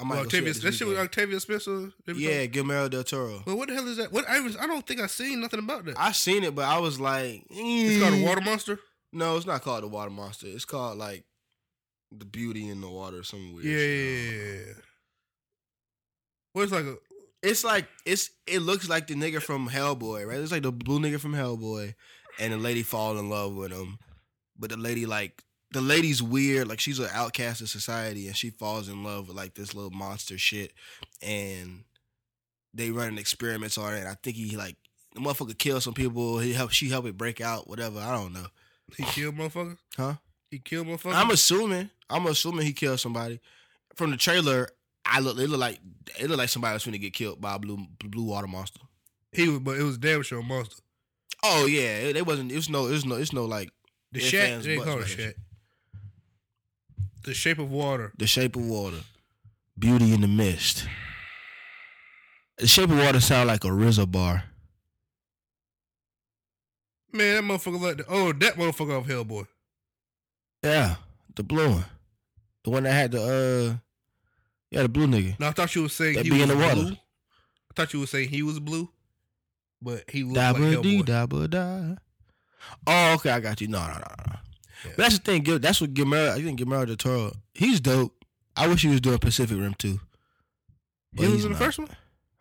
I 0.00 0.04
might 0.04 0.14
Well, 0.14 0.24
Octavia, 0.24 0.52
that, 0.54 0.72
shit 0.72 0.88
weekend. 0.88 1.04
Octavia 1.04 1.40
Spencer. 1.40 1.92
Yeah, 2.06 2.46
Guillermo 2.46 2.88
del 2.88 3.04
Toro. 3.04 3.42
But 3.44 3.56
what 3.58 3.68
the 3.68 3.74
hell 3.74 3.86
is 3.86 3.98
that? 3.98 4.10
What 4.12 4.26
I 4.28 4.40
was, 4.40 4.56
I 4.56 4.66
don't 4.66 4.86
think 4.86 5.00
I 5.00 5.06
seen 5.06 5.40
nothing 5.40 5.58
about 5.60 5.84
that. 5.84 5.98
I 5.98 6.12
seen 6.12 6.42
it, 6.42 6.54
but 6.54 6.64
I 6.64 6.78
was 6.78 6.98
like, 6.98 7.44
it's 7.50 8.02
called 8.02 8.14
a 8.14 8.16
"Mm." 8.16 8.24
water 8.26 8.40
monster. 8.40 8.78
No, 9.12 9.36
it's 9.36 9.44
not 9.46 9.60
called 9.62 9.82
the 9.82 9.88
water 9.88 10.10
monster. 10.10 10.46
It's 10.46 10.64
called 10.64 10.96
like 10.96 11.24
the 12.10 12.24
beauty 12.24 12.68
in 12.68 12.80
the 12.80 12.88
water 12.88 13.18
or 13.18 13.22
something 13.24 13.52
weird. 13.54 13.66
Yeah, 13.66 13.72
shit. 13.76 14.24
yeah, 14.24 14.32
yeah, 14.32 14.58
yeah. 14.66 14.72
Well, 16.54 16.64
it's 16.64 16.72
like 16.72 16.84
a 16.86 16.96
It's 17.42 17.62
like 17.64 17.86
it's 18.06 18.30
it 18.46 18.60
looks 18.60 18.88
like 18.88 19.06
the 19.06 19.14
nigga 19.14 19.42
from 19.42 19.68
Hellboy, 19.68 20.26
right? 20.26 20.38
It's 20.40 20.52
like 20.52 20.62
the 20.62 20.72
blue 20.72 20.98
nigga 20.98 21.20
from 21.20 21.34
Hellboy, 21.34 21.94
and 22.38 22.52
the 22.52 22.56
lady 22.56 22.82
fall 22.82 23.18
in 23.18 23.28
love 23.28 23.54
with 23.54 23.70
him, 23.72 23.98
but 24.58 24.70
the 24.70 24.76
lady 24.76 25.04
like 25.06 25.42
the 25.72 25.80
lady's 25.80 26.22
weird, 26.22 26.68
like 26.68 26.80
she's 26.80 26.98
an 26.98 27.08
outcast 27.12 27.60
of 27.60 27.68
society, 27.68 28.26
and 28.26 28.36
she 28.36 28.50
falls 28.50 28.88
in 28.88 29.04
love 29.04 29.28
with 29.28 29.36
like 29.36 29.54
this 29.54 29.74
little 29.74 29.90
monster 29.90 30.36
shit, 30.36 30.72
and 31.22 31.84
they 32.74 32.90
running 32.90 33.18
experiments 33.18 33.78
on 33.78 33.94
it. 33.94 34.00
And 34.00 34.08
I 34.08 34.14
think 34.22 34.36
he 34.36 34.56
like 34.56 34.76
the 35.14 35.20
motherfucker 35.20 35.56
killed 35.56 35.82
some 35.82 35.94
people. 35.94 36.38
He 36.38 36.52
help 36.52 36.70
she 36.70 36.88
helped 36.88 37.08
it 37.08 37.16
break 37.16 37.40
out, 37.40 37.68
whatever. 37.68 38.00
I 38.00 38.12
don't 38.12 38.32
know. 38.32 38.46
he 38.96 39.04
killed 39.04 39.36
motherfucker. 39.36 39.76
Huh? 39.96 40.14
He 40.50 40.58
killed 40.58 40.86
motherfucker. 40.88 41.14
I'm 41.14 41.30
assuming. 41.30 41.90
I'm 42.08 42.26
assuming 42.26 42.66
he 42.66 42.72
killed 42.72 43.00
somebody. 43.00 43.40
From 43.94 44.10
the 44.10 44.16
trailer, 44.16 44.68
I 45.04 45.20
look. 45.20 45.38
It 45.38 45.48
looked 45.48 45.60
like 45.60 45.78
it 46.18 46.28
looked 46.28 46.38
like 46.38 46.48
somebody 46.48 46.74
was 46.74 46.84
going 46.84 46.92
to 46.92 46.98
get 46.98 47.12
killed 47.12 47.40
by 47.40 47.54
a 47.54 47.58
blue 47.58 47.86
blue 48.04 48.24
water 48.24 48.48
monster. 48.48 48.80
he 49.32 49.48
was, 49.48 49.60
but 49.60 49.78
it 49.78 49.84
was 49.84 49.98
damn 49.98 50.22
sure 50.22 50.40
a 50.40 50.42
monster. 50.42 50.82
Oh 51.44 51.66
yeah, 51.66 51.98
it, 51.98 52.16
it 52.16 52.26
wasn't. 52.26 52.50
It 52.50 52.56
was 52.56 52.68
no. 52.68 52.86
It 52.86 52.92
was 52.92 53.04
no. 53.04 53.14
It's 53.14 53.32
no 53.32 53.44
like 53.44 53.70
The 54.12 54.20
fans 54.20 54.64
They 54.64 54.76
call 54.76 54.98
it. 55.00 55.36
The 57.22 57.34
shape 57.34 57.58
of 57.58 57.70
water. 57.70 58.12
the 58.16 58.26
shape 58.26 58.56
of 58.56 58.64
water, 58.66 58.98
beauty 59.78 60.12
in 60.14 60.20
the 60.22 60.28
mist. 60.28 60.86
The 62.58 62.66
shape 62.66 62.90
of 62.90 62.98
water 62.98 63.20
sound 63.20 63.48
like 63.48 63.64
a 63.64 63.68
RZA 63.68 64.10
bar. 64.10 64.44
Man, 67.12 67.34
that 67.36 67.44
motherfucker 67.44 67.80
like 67.80 67.96
the, 67.98 68.04
oh 68.08 68.32
that 68.32 68.54
motherfucker 68.54 68.98
off 68.98 69.06
Hellboy. 69.06 69.46
Yeah, 70.62 70.96
the 71.34 71.42
blue 71.42 71.70
one, 71.70 71.84
the 72.64 72.70
one 72.70 72.82
that 72.84 72.92
had 72.92 73.10
the 73.12 73.22
uh, 73.22 73.76
yeah, 74.70 74.82
the 74.82 74.88
blue 74.88 75.06
nigga. 75.06 75.38
No, 75.40 75.48
I 75.48 75.52
thought 75.52 75.74
you 75.74 75.82
were 75.82 75.88
saying 75.88 76.16
That 76.16 76.24
he 76.24 76.30
be 76.30 76.40
was 76.40 76.50
in 76.50 76.56
the 76.58 76.64
water. 76.64 76.74
blue. 76.82 76.92
I 76.92 77.74
thought 77.74 77.92
you 77.92 78.00
were 78.00 78.06
saying 78.06 78.28
he 78.28 78.42
was 78.42 78.60
blue, 78.60 78.88
but 79.82 80.04
he 80.08 80.22
looked 80.22 80.36
like 80.36 80.56
dee 80.82 81.00
Hellboy. 81.02 81.04
dabba 81.04 81.50
da. 81.50 81.94
Oh, 82.86 83.14
okay, 83.14 83.30
I 83.30 83.40
got 83.40 83.60
you. 83.60 83.68
No, 83.68 83.80
no, 83.80 83.94
no, 83.94 84.00
no. 84.28 84.36
Yeah. 84.84 84.92
But 84.96 85.02
that's 85.02 85.18
the 85.18 85.24
thing. 85.24 85.58
That's 85.60 85.80
what 85.80 85.94
Guillermo. 85.94 86.32
I 86.32 86.42
think 86.42 86.58
Guillermo 86.58 86.84
del 86.86 86.96
Toro. 86.96 87.32
He's 87.54 87.80
dope. 87.80 88.14
I 88.56 88.66
wish 88.68 88.82
he 88.82 88.88
was 88.88 89.00
doing 89.00 89.18
Pacific 89.18 89.56
Rim 89.58 89.74
too. 89.74 90.00
But 91.12 91.26
He 91.26 91.32
was 91.32 91.44
in 91.44 91.52
the 91.52 91.58
not. 91.58 91.64
first 91.64 91.78
one. 91.78 91.88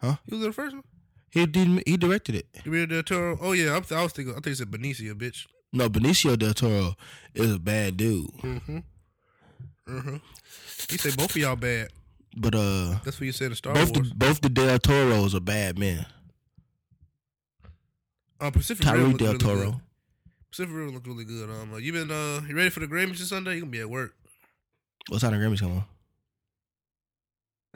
Huh? 0.02 0.16
He 0.26 0.36
was 0.36 0.42
in 0.44 0.50
the 0.50 0.54
first 0.54 0.76
one. 0.76 0.84
He 1.32 1.46
did. 1.46 1.84
He 1.86 1.98
directed 1.98 2.36
it. 2.36 2.48
Gabriel 2.64 2.88
del 2.88 3.04
Toro. 3.04 3.38
Oh 3.42 3.52
yeah, 3.52 3.76
I'm, 3.76 3.84
I 3.98 4.04
was 4.04 4.14
thinking. 4.14 4.32
I 4.34 4.36
think 4.36 4.48
he 4.48 4.56
said 4.56 4.72
Benicio, 4.72 5.14
bitch. 5.14 5.46
No, 5.72 5.90
Benicio 5.90 6.38
del 6.38 6.54
Toro 6.54 6.96
is 7.36 7.54
a 7.56 7.60
bad 7.60 7.98
dude. 7.98 8.28
Mm-hmm. 8.42 8.78
Mm-hmm. 9.88 10.16
He 10.90 10.98
said 10.98 11.18
both 11.18 11.32
of 11.32 11.38
y'all 11.38 11.56
bad. 11.56 11.90
But 12.36 12.56
uh, 12.56 13.00
That's 13.04 13.20
what 13.20 13.26
you 13.26 13.32
said 13.32 13.52
in 13.52 13.56
Star 13.56 13.74
both 13.74 13.96
Wars. 13.96 14.10
the 14.10 14.16
both 14.16 14.42
the 14.42 14.50
Del 14.50 14.80
Toros 14.80 15.36
are 15.36 15.40
bad 15.40 15.78
men. 15.78 16.06
uh, 18.40 18.52
Pacific 18.52 18.86
Rim 18.86 19.18
Tyree 19.18 19.18
Del 19.18 19.38
Toro. 19.38 19.82
Pacific 20.52 20.74
Rim 20.76 20.94
looked 20.94 21.08
really 21.08 21.26
good. 21.26 21.50
Um, 21.50 21.78
you 21.80 21.92
been 21.94 22.10
uh, 22.12 22.42
you 22.48 22.56
ready 22.56 22.70
for 22.70 22.80
the 22.80 22.88
Grammys 22.88 23.20
this 23.20 23.30
Sunday? 23.30 23.56
You 23.56 23.62
gonna 23.62 23.72
be 23.72 23.80
at 23.82 23.90
work? 23.90 24.16
What 25.10 25.22
time 25.22 25.32
the 25.32 25.38
Grammys 25.38 25.60
come 25.60 25.72
on? 25.74 25.84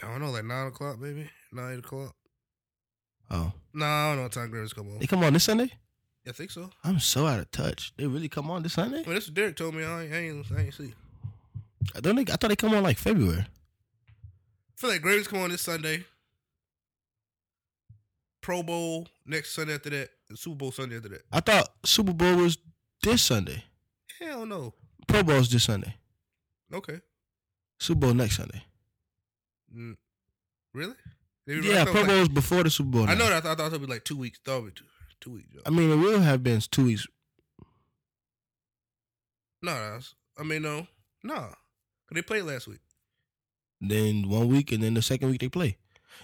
I 0.02 0.08
don't 0.12 0.22
know, 0.22 0.32
like 0.32 0.46
nine 0.46 0.68
o'clock, 0.68 1.00
maybe 1.00 1.30
nine 1.52 1.80
o'clock. 1.80 2.16
Oh, 3.30 3.52
No, 3.74 3.86
I 3.86 4.08
don't 4.10 4.18
know 4.18 4.24
what 4.24 4.32
time 4.32 4.52
Grammys 4.52 4.76
come 4.76 4.88
on. 4.92 5.00
they 5.00 5.08
come 5.08 5.24
on 5.24 5.34
this 5.34 5.44
Sunday. 5.46 5.72
I 6.28 6.32
think 6.32 6.52
so. 6.52 6.70
I'm 6.84 7.00
so 7.00 7.26
out 7.28 7.40
of 7.40 7.52
touch. 7.52 7.94
They 7.98 8.08
really 8.08 8.30
come 8.30 8.50
on 8.50 8.64
this 8.64 8.74
Sunday? 8.74 9.04
Mean, 9.04 9.14
that's 9.14 9.28
what 9.28 9.34
Derek 9.34 9.56
told 9.58 9.76
me. 9.76 9.84
I 9.84 10.04
ain't, 10.04 10.14
I 10.14 10.18
ain't, 10.18 10.46
I 10.58 10.62
ain't 10.62 10.74
see. 10.74 10.94
I 11.96 12.00
don't 12.00 12.16
think 12.16 12.30
I 12.32 12.36
thought 12.36 12.48
they 12.48 12.56
come 12.56 12.74
on 12.74 12.82
like 12.84 12.98
February. 12.98 13.42
I 13.46 14.76
feel 14.78 14.90
like 14.90 15.02
Grammys 15.02 15.28
come 15.28 15.40
on 15.40 15.50
this 15.52 15.62
Sunday. 15.62 16.06
Pro 18.42 18.64
Bowl 18.64 19.08
next 19.26 19.54
Sunday 19.54 19.74
after 19.76 19.90
that. 19.92 20.10
Super 20.36 20.56
Bowl 20.58 20.72
Sunday 20.72 20.98
after 20.98 21.10
that. 21.10 21.22
I 21.32 21.40
thought 21.40 21.70
Super 21.86 22.14
Bowl 22.14 22.36
was 22.38 22.58
this 23.02 23.22
Sunday. 23.22 23.64
Hell 24.20 24.46
no. 24.46 24.74
Pro 25.08 25.24
Bowl's 25.24 25.50
this 25.50 25.64
Sunday. 25.64 25.96
Okay. 26.74 27.00
Super 27.80 28.00
Bowl 28.02 28.14
next 28.14 28.38
Sunday. 28.38 28.64
Mm. 29.76 29.98
Really? 30.74 30.96
I 31.48 31.52
Yeah, 31.52 31.84
Pro 31.84 31.94
was 31.94 32.04
Bowl 32.06 32.16
like- 32.16 32.20
was 32.20 32.30
before 32.30 32.64
the 32.64 32.70
Super 32.70 32.90
Bowl. 32.90 33.04
I 33.04 33.14
now. 33.14 33.16
know 33.16 33.30
that. 33.30 33.38
I 33.38 33.42
thought, 33.42 33.52
I 33.52 33.56
thought 33.64 33.74
it 33.74 33.80
would 33.82 33.88
be 33.88 33.94
like 33.94 34.06
two 34.06 34.18
weeks. 34.18 34.40
Thought 34.46 34.60
it 34.60 34.66
be 34.66 34.72
two, 34.72 34.86
two 35.20 35.32
weeks. 35.32 35.50
Joe. 35.54 35.62
I 35.66 35.70
mean, 35.72 35.92
it 35.92 35.96
will 35.96 36.22
have 36.22 36.42
been 36.44 36.62
two 36.62 36.86
weeks. 36.86 37.06
No, 39.62 39.74
that's- 39.74 40.16
I 40.38 40.44
mean, 40.44 40.62
no. 40.62 40.88
No. 41.24 41.34
Cause 41.36 41.56
they 42.16 42.22
played 42.22 42.44
last 42.44 42.68
week. 42.68 42.80
Then 43.80 44.28
one 44.30 44.48
week, 44.48 44.72
and 44.72 44.82
then 44.84 44.94
the 44.94 45.02
second 45.02 45.30
week 45.30 45.42
they 45.42 45.50
play. 45.50 45.78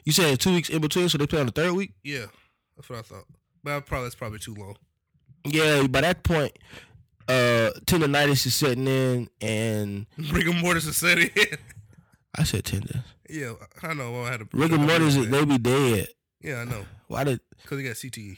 You 0.05 0.11
said 0.11 0.39
two 0.39 0.53
weeks 0.53 0.69
in 0.69 0.81
between, 0.81 1.09
so 1.09 1.17
they 1.17 1.27
play 1.27 1.39
on 1.39 1.45
the 1.47 1.51
third 1.51 1.73
week. 1.73 1.93
Yeah. 2.03 2.27
That's 2.75 2.89
what 2.89 2.99
I 2.99 3.01
thought. 3.01 3.25
But 3.63 3.73
I 3.73 3.79
probably 3.81 4.05
that's 4.05 4.15
probably 4.15 4.39
too 4.39 4.55
long. 4.55 4.75
Yeah, 5.45 5.87
by 5.87 6.01
that 6.01 6.23
point, 6.23 6.57
uh, 7.27 7.71
tendonitis 7.85 8.45
is 8.45 8.55
setting 8.55 8.87
in, 8.87 9.29
and 9.41 10.05
Rigor 10.31 10.53
mortis 10.53 10.85
is 10.85 10.97
set 10.97 11.17
in. 11.19 11.29
I 12.37 12.43
said 12.43 12.65
tendon. 12.65 13.03
yeah, 13.29 13.53
I 13.81 13.93
know. 13.93 14.23
I 14.23 14.31
had 14.31 14.39
to. 14.41 14.47
Rigor 14.53 14.77
mortis, 14.77 15.15
they 15.15 15.45
be 15.45 15.57
dead. 15.57 16.07
Yeah, 16.41 16.57
I 16.61 16.65
know. 16.65 16.85
Why 17.07 17.23
did? 17.23 17.39
Because 17.61 17.79
he 17.79 17.83
got 17.85 17.95
CTE. 17.95 18.37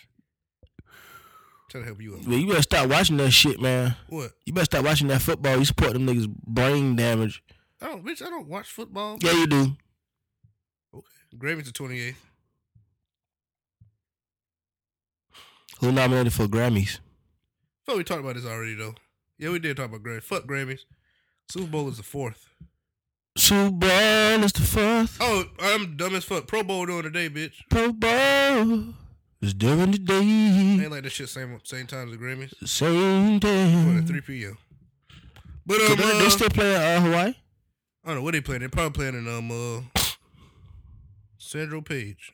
Trying 1.69 1.83
to 1.83 1.87
help 1.87 2.01
you 2.01 2.15
out. 2.15 2.25
Well, 2.27 2.37
you 2.37 2.47
better 2.47 2.61
stop 2.61 2.89
watching 2.89 3.17
that 3.17 3.31
shit, 3.31 3.61
man. 3.61 3.95
What? 4.09 4.31
You 4.45 4.51
better 4.53 4.65
stop 4.65 4.83
watching 4.83 5.07
that 5.07 5.21
football. 5.21 5.57
You 5.57 5.65
support 5.65 5.93
them 5.93 6.05
niggas' 6.05 6.27
brain 6.27 6.95
damage. 6.97 7.41
I 7.81 7.87
don't, 7.87 8.05
bitch. 8.05 8.21
I 8.21 8.29
don't 8.29 8.47
watch 8.47 8.67
football. 8.69 9.17
Yeah, 9.21 9.31
you 9.31 9.47
do. 9.47 9.77
Okay. 10.93 11.07
Grammys 11.37 11.65
the 11.65 11.71
twenty 11.71 11.99
eighth. 11.99 12.30
Who 15.81 15.91
nominated 15.91 16.31
for 16.33 16.45
Grammys? 16.47 16.99
thought 17.85 17.97
we 17.97 18.03
talked 18.03 18.21
about 18.21 18.35
this 18.35 18.45
already 18.45 18.75
though. 18.75 18.95
Yeah, 19.37 19.49
we 19.49 19.59
did 19.59 19.75
talk 19.77 19.87
about 19.89 20.03
Grammys. 20.03 20.23
Fuck 20.23 20.43
Grammys. 20.45 20.81
Super 21.49 21.67
Bowl 21.67 21.89
is 21.89 21.97
the 21.97 22.03
fourth. 22.03 22.47
Super 23.37 23.71
Bowl 23.71 24.43
is 24.43 24.53
the 24.53 24.61
fourth. 24.61 25.17
Oh, 25.19 25.45
I'm 25.59 25.97
dumb 25.97 26.15
as 26.15 26.23
fuck. 26.23 26.47
Pro 26.47 26.63
Bowl 26.63 26.85
doing 26.85 27.03
today, 27.03 27.29
bitch. 27.29 27.53
Pro 27.69 27.91
Bowl 27.91 28.93
is 29.41 29.53
during 29.55 29.91
the 29.91 29.97
day. 29.97 30.19
Ain't 30.21 30.91
like 30.91 31.03
that 31.03 31.11
shit 31.11 31.29
same 31.29 31.59
same 31.63 31.87
time 31.87 32.11
as 32.11 32.17
the 32.17 32.23
Grammys. 32.23 32.53
Same 32.67 33.39
day. 33.39 33.97
at 33.97 34.05
three 34.07 34.21
p.m. 34.21 34.57
But 35.65 35.81
um, 35.81 35.97
they, 35.97 36.03
uh, 36.03 36.17
they 36.19 36.29
still 36.29 36.49
playing 36.49 36.75
uh, 36.75 37.01
Hawaii? 37.01 37.33
I 38.03 38.07
don't 38.07 38.15
know 38.17 38.21
what 38.21 38.33
they 38.33 38.41
playing. 38.41 38.61
They 38.61 38.67
probably 38.67 38.91
playing 38.91 39.15
in 39.15 39.27
um 39.27 39.51
uh 39.51 40.01
Sandro 41.39 41.81
Page. 41.81 42.31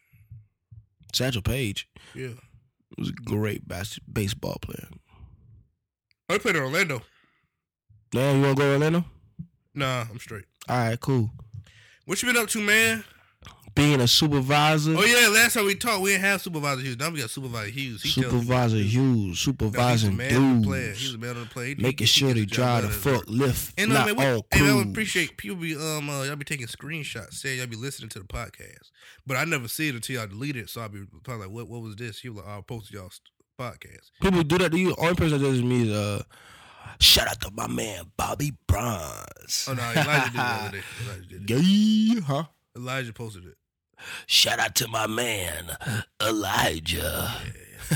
Satchel 1.13 1.41
Paige. 1.41 1.89
Yeah, 2.13 2.29
was 2.97 3.09
a 3.09 3.13
great 3.13 3.67
bas- 3.67 3.99
baseball 4.11 4.57
player. 4.61 4.87
Oh, 6.29 6.35
I 6.35 6.37
played 6.37 6.55
in 6.55 6.61
Orlando. 6.63 7.01
Now 8.13 8.31
you 8.33 8.41
want 8.41 8.57
to 8.57 8.61
go 8.63 8.67
to 8.67 8.73
Orlando? 8.73 9.05
Nah, 9.73 10.05
I'm 10.09 10.19
straight. 10.19 10.45
All 10.69 10.77
right, 10.77 10.99
cool. 10.99 11.29
What 12.05 12.21
you 12.21 12.31
been 12.31 12.41
up 12.41 12.49
to, 12.49 12.61
man? 12.61 13.03
Being 13.77 14.01
a 14.01 14.07
supervisor, 14.07 14.95
Oh 14.97 15.03
yeah, 15.03 15.27
last 15.27 15.53
time 15.53 15.65
we 15.67 15.75
talked, 15.75 16.01
we 16.01 16.09
didn't 16.09 16.23
have 16.25 16.41
Supervisor 16.41 16.81
Hughes. 16.81 16.97
Now 16.97 17.11
we 17.11 17.19
got 17.19 17.29
Supervisor 17.29 17.69
Hughes. 17.69 18.01
He 18.01 18.09
supervisor 18.09 18.77
Hughes, 18.77 18.95
No, 18.97 19.21
he's 19.21 19.29
the 19.29 19.35
supervising 19.35 20.17
man 20.17 20.35
on 20.35 20.61
the 20.61 20.67
player. 20.67 20.89
He's 20.89 20.99
dudes, 20.99 21.11
the 21.11 21.17
man 21.19 21.35
on 21.35 21.41
the 21.43 21.49
play. 21.49 21.75
Making 21.77 22.07
sure 22.07 22.33
they 22.33 22.39
the 22.41 22.45
drive 22.47 22.81
the 22.81 23.11
work. 23.11 23.25
forklift, 23.27 23.73
And 23.77 23.93
not 23.93 24.09
I 24.09 24.13
mean, 24.13 24.17
we, 24.17 24.23
and 24.51 24.65
I 24.65 24.81
appreciate 24.81 25.37
people 25.37 25.57
be 25.57 25.75
um 25.75 26.09
uh, 26.09 26.23
y'all 26.23 26.35
be 26.35 26.43
taking 26.43 26.65
screenshots 26.67 27.35
saying 27.35 27.59
y'all 27.59 27.67
be 27.67 27.75
listening 27.75 28.09
to 28.09 28.19
the 28.19 28.25
podcast, 28.25 28.89
but 29.27 29.37
I 29.37 29.45
never 29.45 29.67
see 29.67 29.89
it 29.89 29.95
until 29.95 30.15
y'all 30.17 30.27
delete 30.27 30.55
it. 30.55 30.69
So 30.71 30.81
I'll 30.81 30.89
be 30.89 31.03
probably 31.23 31.45
like, 31.45 31.53
what 31.55 31.69
what 31.69 31.81
was 31.83 31.95
this? 31.95 32.19
He 32.19 32.29
was 32.29 32.37
like, 32.37 32.47
"Oh, 32.47 32.51
I'll 32.55 32.61
post 32.63 32.91
y'all's 32.91 33.21
podcast. 33.59 34.09
People 34.21 34.41
do 34.43 34.57
that 34.57 34.71
to 34.71 34.77
you. 34.79 34.95
Only 34.97 35.13
person 35.13 35.39
that 35.39 35.47
does 35.47 35.61
me 35.61 35.83
is 35.83 35.91
uh, 35.95 36.23
shout 36.99 37.27
out 37.27 37.41
to 37.41 37.51
my 37.53 37.67
man 37.67 38.05
Bobby 38.17 38.53
Bronze. 38.67 39.67
Oh 39.69 39.73
no, 39.73 39.83
Elijah 39.91 40.31
did 40.31 40.33
it 40.33 40.33
the 40.33 40.41
other 40.41 40.71
day. 40.71 40.83
Elijah 41.05 41.27
did 41.39 41.51
it. 41.51 41.63
Yeah, 41.63 42.21
huh? 42.21 42.43
Elijah 42.75 43.13
posted 43.13 43.45
it. 43.45 43.55
Shout 44.25 44.59
out 44.59 44.75
to 44.75 44.87
my 44.87 45.07
man 45.07 45.77
Elijah. 46.21 47.31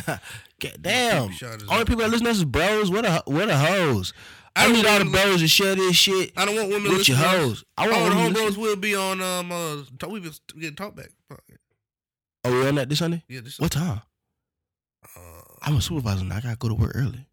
God 0.05 0.19
damn. 0.81 1.31
Only 1.69 1.85
people 1.85 1.97
that 2.01 2.09
listen 2.09 2.25
to 2.25 2.31
us 2.31 2.37
is 2.37 2.45
bros. 2.45 2.91
What 2.91 3.05
a 3.05 3.23
what 3.25 3.49
a 3.49 3.57
hoes. 3.57 4.13
I, 4.55 4.67
I 4.67 4.71
need 4.71 4.85
all 4.85 4.99
the 4.99 5.05
bros 5.05 5.39
to 5.41 5.47
share 5.47 5.75
this 5.75 5.95
shit 5.95 6.33
I 6.35 6.45
don't 6.45 6.55
want 6.55 6.69
women 6.69 6.91
with 6.91 7.07
your 7.07 7.17
listening 7.17 7.39
hoes. 7.39 7.63
I 7.77 7.87
want 7.89 8.01
All 8.01 8.09
the 8.09 8.15
homebros 8.39 8.57
will 8.57 8.75
be 8.75 8.95
on 8.95 9.21
um 9.21 9.51
uh 9.51 10.07
we 10.09 10.19
been 10.19 10.31
getting 10.59 10.75
talk 10.75 10.95
back. 10.95 11.09
Oh, 12.43 12.51
we 12.51 12.67
on 12.67 12.75
that 12.75 12.89
this 12.89 12.99
Sunday? 12.99 13.23
Yeah, 13.27 13.41
this. 13.41 13.55
Sunday. 13.55 13.65
What 13.65 13.71
time? 13.71 14.01
Uh, 15.15 15.41
I'm 15.61 15.77
a 15.77 15.81
supervisor 15.81 16.25
now. 16.25 16.37
I 16.37 16.41
gotta 16.41 16.57
go 16.57 16.69
to 16.69 16.73
work 16.73 16.91
early. 16.95 17.27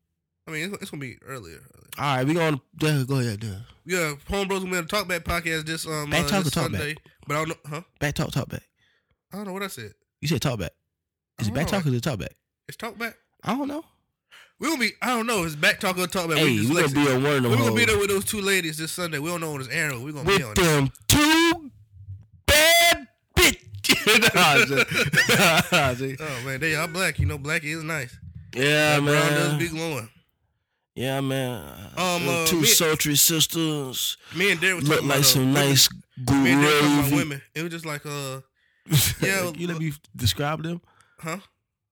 I 0.49 0.51
mean, 0.51 0.73
it's, 0.73 0.83
it's 0.83 0.91
gonna 0.91 1.01
be 1.03 1.19
earlier. 1.27 1.61
All 1.99 2.17
right, 2.17 2.27
we 2.27 2.33
gonna 2.33 2.59
yeah, 2.81 3.05
go 3.07 3.21
ahead. 3.21 3.45
Yeah. 3.45 3.59
Yeah, 3.85 4.15
homebros 4.29 4.61
gonna 4.61 4.71
be 4.71 4.77
on 4.79 4.85
the 4.85 4.89
talk 4.89 5.07
back 5.07 5.25
podcast 5.25 5.67
this 5.67 5.87
um 5.87 6.09
Back 6.11 6.25
uh, 6.25 6.29
talk 6.29 6.45
this 6.45 6.53
talk 6.55 6.73
back? 6.73 6.81
Sunday. 6.81 6.97
But 7.27 7.35
I 7.37 7.39
don't 7.41 7.49
know, 7.49 7.55
huh? 7.69 7.81
Back 8.01 8.15
talk, 8.15 8.31
talk 8.33 8.49
back. 8.49 8.63
I 9.33 9.37
don't 9.37 9.47
know 9.47 9.53
what 9.53 9.63
I 9.63 9.67
said. 9.67 9.93
You 10.23 10.29
said 10.29 10.41
talk 10.41 10.59
back. 10.59 10.73
Is 11.39 11.49
it 11.49 11.55
back 11.55 11.67
know. 11.67 11.73
talk 11.79 11.87
or 11.87 11.91
is 11.91 11.95
it 11.97 12.01
talk 12.03 12.19
back? 12.19 12.33
It's 12.67 12.77
talk 12.79 12.97
back. 12.99 13.15
I 13.45 13.55
don't 13.57 13.69
know. 13.69 13.85
We 14.59 14.69
gonna 14.69 14.81
be. 14.81 14.93
I 15.03 15.09
don't 15.09 15.27
know. 15.27 15.45
It's 15.45 15.55
back 15.55 15.81
talk 15.81 15.99
or 15.99 16.07
talk 16.07 16.29
back. 16.31 16.39
Hey, 16.39 16.47
we 16.61 16.67
we 16.69 16.75
gonna 16.75 16.89
be 16.89 17.01
on 17.09 17.23
one 17.23 17.37
of 17.37 17.43
them 17.43 17.51
We're 17.53 17.59
gonna 17.59 17.75
be 17.75 17.85
there 17.85 17.99
with 17.99 18.09
those 18.09 18.25
two 18.25 18.41
ladies 18.41 18.79
this 18.79 18.91
Sunday. 18.91 19.19
We 19.19 19.29
don't 19.29 19.41
know 19.41 19.53
when 19.53 19.61
it's 19.61 19.71
airing. 19.71 20.03
We're 20.03 20.13
gonna 20.13 20.29
be 20.37 20.43
on 20.43 20.49
with 20.51 20.57
them 20.57 20.91
two 21.09 21.71
bad 22.47 23.07
bitches. 23.37 23.65
Nah, 24.35 24.41
I'm 24.43 24.67
just- 24.67 25.73
I'm 25.73 25.97
just- 25.97 26.21
Oh 26.23 26.47
man, 26.47 26.61
they 26.61 26.75
are 26.75 26.89
black. 26.89 27.19
You 27.19 27.27
know, 27.27 27.37
black 27.39 27.63
is 27.65 27.83
nice. 27.85 28.17
yeah, 28.55 28.97
That 28.99 29.05
brown 29.05 29.31
does 29.33 29.49
man. 29.51 29.59
be 29.59 29.69
glowing. 29.69 30.09
Yeah, 30.99 31.21
man. 31.21 31.63
Um, 31.97 32.29
uh, 32.29 32.47
two 32.47 32.65
sultry 32.65 33.15
sisters 33.15 34.17
Me 34.35 34.51
and 34.51 34.61
Derek 34.61 34.83
look 34.83 35.03
like 35.05 35.21
uh, 35.21 35.23
some 35.23 35.43
women. 35.55 35.55
nice 35.55 35.89
Me 36.17 36.51
and 36.53 36.61
Derek 36.63 36.83
about 36.83 37.01
gravy. 37.03 37.17
women. 37.17 37.43
It 37.55 37.63
was 37.63 37.71
just 37.73 37.87
like 37.87 38.05
uh, 38.05 38.41
Yeah, 39.23 39.53
you 39.55 39.69
let 39.69 39.79
me 39.79 39.93
describe 40.17 40.63
them. 40.65 40.81
huh? 41.21 41.39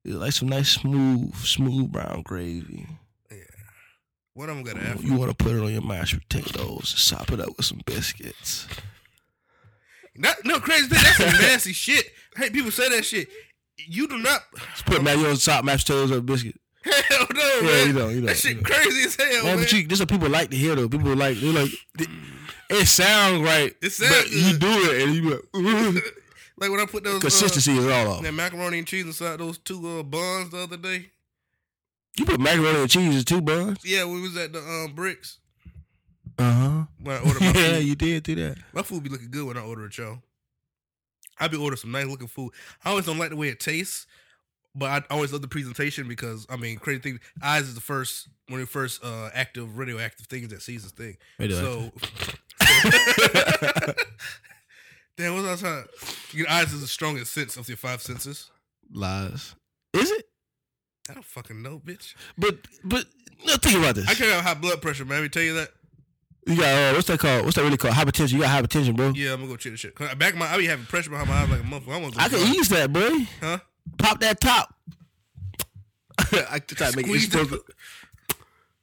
Like 0.05 0.33
some 0.33 0.49
nice 0.49 0.71
smooth, 0.71 1.35
smooth 1.37 1.92
brown 1.92 2.23
gravy. 2.25 2.87
Yeah. 3.31 3.37
What 4.35 4.47
them 4.47 4.64
gonna 4.64 4.81
afro. 4.81 5.03
You 5.03 5.14
want 5.14 5.31
to 5.31 5.37
put 5.45 5.55
it 5.55 5.62
on 5.62 5.73
your 5.73 5.83
mashed 5.83 6.19
potatoes, 6.29 6.88
sop 6.97 7.31
it 7.31 7.40
up 7.40 7.57
with 7.57 7.66
some 7.66 7.83
biscuits. 7.87 8.66
That, 10.16 10.45
no 10.45 10.59
crazy 10.61 10.88
thing. 10.88 10.99
That's 11.03 11.16
some 11.16 11.27
nasty 11.49 11.73
shit. 11.75 12.07
I 12.37 12.40
hate 12.40 12.53
people 12.53 12.71
say 12.73 12.88
that 12.88 13.05
shit. 13.05 13.29
You 13.77 14.09
do 14.09 14.19
not. 14.19 14.40
Just 14.73 14.87
put 14.87 15.01
maggi 15.03 15.31
on 15.31 15.37
top, 15.37 15.64
mashed 15.64 15.87
potatoes, 15.87 16.11
and 16.11 16.25
biscuit. 16.27 16.59
Hell 16.87 17.27
no, 17.35 17.40
Yeah, 17.40 17.62
man. 17.62 17.87
you 17.87 17.92
know, 17.92 18.09
you 18.09 18.20
know. 18.20 18.27
that 18.29 18.44
you 18.44 18.51
shit 18.51 18.57
know. 18.57 18.62
crazy 18.62 19.03
as 19.03 19.16
hell, 19.16 19.44
Man, 19.44 19.57
man. 19.57 19.59
but 19.64 19.72
you, 19.72 19.83
this 19.87 19.94
is 19.96 20.01
what 20.01 20.09
people 20.11 20.29
like 20.29 20.51
to 20.51 20.57
hear 20.57 20.75
though. 20.75 20.88
People 20.88 21.14
like 21.16 21.37
they 21.38 21.49
like 21.53 21.70
it 22.70 22.87
sounds 22.87 23.42
right. 23.42 23.75
It 23.83 23.90
sound 23.90 24.12
but 24.25 24.31
you 24.33 24.59
do 24.59 24.68
it 24.68 25.03
and 25.03 25.14
you 25.14 25.22
be 25.22 25.29
like, 25.31 26.05
like 26.59 26.70
when 26.70 26.81
I 26.81 26.87
put 26.87 27.05
those 27.05 27.16
uh, 27.16 27.20
consistency 27.20 27.72
is 27.77 27.87
all 27.87 28.09
off. 28.14 28.22
that 28.22 28.33
macaroni 28.33 28.79
and 28.79 28.87
cheese 28.87 29.05
inside 29.07 29.38
those 29.40 29.59
two 29.59 29.99
uh, 29.99 30.03
buns 30.03 30.51
the 30.51 30.59
other 30.59 30.77
day. 30.77 31.07
You 32.18 32.25
put 32.25 32.40
macaroni 32.40 32.81
and 32.81 32.90
cheese 32.90 33.16
in 33.18 33.25
two 33.25 33.40
buns. 33.40 33.79
Yeah, 33.85 34.05
we 34.07 34.20
was 34.20 34.37
at 34.37 34.53
the 34.53 34.61
um 34.61 34.92
bricks. 34.94 35.38
Uh 36.38 36.53
huh. 36.53 36.85
When 37.03 37.16
I 37.16 37.20
ordered 37.20 37.40
my 37.40 37.53
yeah, 37.55 37.77
you 37.79 37.94
did 37.94 38.22
do 38.25 38.35
that. 38.37 38.59
My 38.72 38.83
food 38.83 39.03
be 39.03 39.09
looking 39.11 39.31
good 39.31 39.46
when 39.46 39.57
I 39.57 39.61
order 39.62 39.87
it, 39.87 39.96
y'all. 39.99 40.18
I 41.38 41.49
be 41.49 41.57
ordering 41.57 41.77
some 41.79 41.92
nice 41.92 42.07
looking 42.07 42.29
food. 42.29 42.53
I 42.85 42.90
always 42.90 43.05
don't 43.07 43.18
like 43.18 43.31
the 43.31 43.37
way 43.37 43.49
it 43.49 43.61
tastes, 43.61 44.07
but 44.77 44.91
I 45.11 45.15
always 45.15 45.33
love 45.33 45.43
the 45.43 45.49
presentation 45.49 46.07
because 46.07 46.47
I 46.51 46.57
mean, 46.57 46.79
crazy 46.79 47.01
thing. 47.01 47.21
Eyes 47.43 47.65
is 47.65 47.75
the 47.75 47.81
first 47.81 48.29
one 48.49 48.61
of 48.61 48.67
the 48.67 48.71
first 48.73 49.03
uh, 49.05 49.31
active 49.35 49.77
radioactive 49.77 50.27
things 50.27 50.49
that 50.49 50.62
sees 50.62 50.83
this 50.83 50.93
thing. 50.93 51.17
So, 51.51 51.91
damn, 55.17 55.35
what 55.35 55.43
was 55.45 55.65
I 55.65 55.69
trying? 55.69 55.85
Your 56.33 56.49
eyes 56.51 56.73
is 56.73 56.81
the 56.81 56.87
strongest 56.87 57.33
sense 57.33 57.57
of 57.57 57.69
your 57.69 57.77
five 57.77 58.03
senses. 58.03 58.51
lies. 58.93 59.55
Is 59.95 60.11
it? 60.11 60.27
I 61.09 61.15
don't 61.15 61.25
fucking 61.25 61.62
know, 61.62 61.81
bitch. 61.85 62.15
But 62.37 62.57
but 62.85 63.07
no, 63.47 63.55
think 63.57 63.79
about 63.79 63.95
this. 63.95 64.09
I 64.09 64.15
can't 64.15 64.31
have 64.31 64.45
high 64.45 64.55
blood 64.55 64.83
pressure, 64.83 65.05
man. 65.05 65.19
Let 65.19 65.23
me 65.23 65.29
tell 65.31 65.43
you 65.43 65.55
that. 65.55 65.71
You 66.47 66.57
got 66.57 66.67
uh, 66.67 66.95
what's 66.95 67.09
that 67.09 67.19
called? 67.19 67.45
What's 67.45 67.57
that 67.57 67.62
really 67.62 67.77
called? 67.77 67.95
Hypertension. 67.95 68.35
You 68.35 68.41
got 68.41 68.65
hypertension, 68.65 68.95
bro. 68.97 69.12
Yeah, 69.15 69.33
I'm 69.33 69.41
gonna 69.41 69.53
go 69.53 69.57
check 69.57 69.73
the 69.73 69.79
shit. 69.79 69.97
Back 70.19 70.37
my, 70.37 70.47
I 70.47 70.59
be 70.59 70.67
having 70.67 70.87
pressure 70.87 71.11
behind 71.11 71.29
my 71.29 71.37
eyes 71.37 71.49
like 71.51 71.61
a 71.61 71.62
motherfucker. 71.65 71.95
I 71.95 72.01
want 72.01 72.15
to 72.15 72.19
go. 72.21 72.25
I 72.25 72.29
can 72.29 72.55
ease 72.55 72.69
that, 72.69 72.93
boy. 72.93 73.27
Huh? 73.41 73.59
Pop 73.99 74.20
that 74.20 74.40
top. 74.40 74.75
I 76.51 76.59
try 76.59 76.90
to 76.90 76.96
make 76.96 77.07
it 77.09 77.20
Squeeze. 77.20 77.35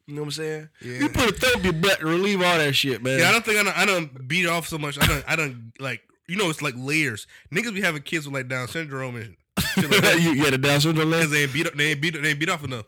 You 0.06 0.16
know 0.16 0.22
what 0.22 0.28
I'm 0.28 0.32
saying? 0.32 0.70
Yeah. 0.82 1.00
You 1.00 1.10
put 1.10 1.30
a 1.30 1.34
thumb 1.34 1.60
up 1.60 1.64
your 1.64 1.74
butt 1.74 2.00
to 2.00 2.06
relieve 2.06 2.42
all 2.42 2.58
that 2.58 2.76
shit, 2.76 3.02
man. 3.02 3.20
Yeah, 3.20 3.30
I 3.30 3.32
don't 3.32 3.46
think 3.46 3.58
I 3.60 3.64
done, 3.64 3.74
I 3.76 3.86
done 3.86 4.26
beat 4.28 4.48
off 4.48 4.68
so 4.68 4.78
much. 4.78 5.02
I 5.02 5.08
don't 5.08 5.24
I 5.28 5.36
don't 5.36 5.72
like 5.80 6.02
you 6.28 6.36
know 6.36 6.50
it's 6.50 6.62
like 6.62 6.74
layers. 6.78 7.26
Niggas 7.54 7.74
be 7.74 7.82
having 7.82 8.02
kids 8.02 8.28
with 8.28 8.34
like 8.34 8.50
Down 8.50 8.68
syndrome 8.68 9.16
and 9.16 9.38
shit 9.76 9.90
like 9.90 10.02
that 10.02 10.20
you, 10.22 10.32
you 10.32 10.44
had 10.44 10.54
a 10.54 10.58
Down 10.58 10.82
syndrome 10.82 11.10
because 11.10 11.32
they 11.32 11.44
ain't 11.44 11.54
beat 11.54 11.68
up 11.68 11.74
they 11.74 11.92
ain't 11.92 12.02
beat 12.02 12.16
up 12.16 12.22
they 12.22 12.30
ain't 12.32 12.40
beat 12.40 12.50
off 12.50 12.64
enough. 12.66 12.86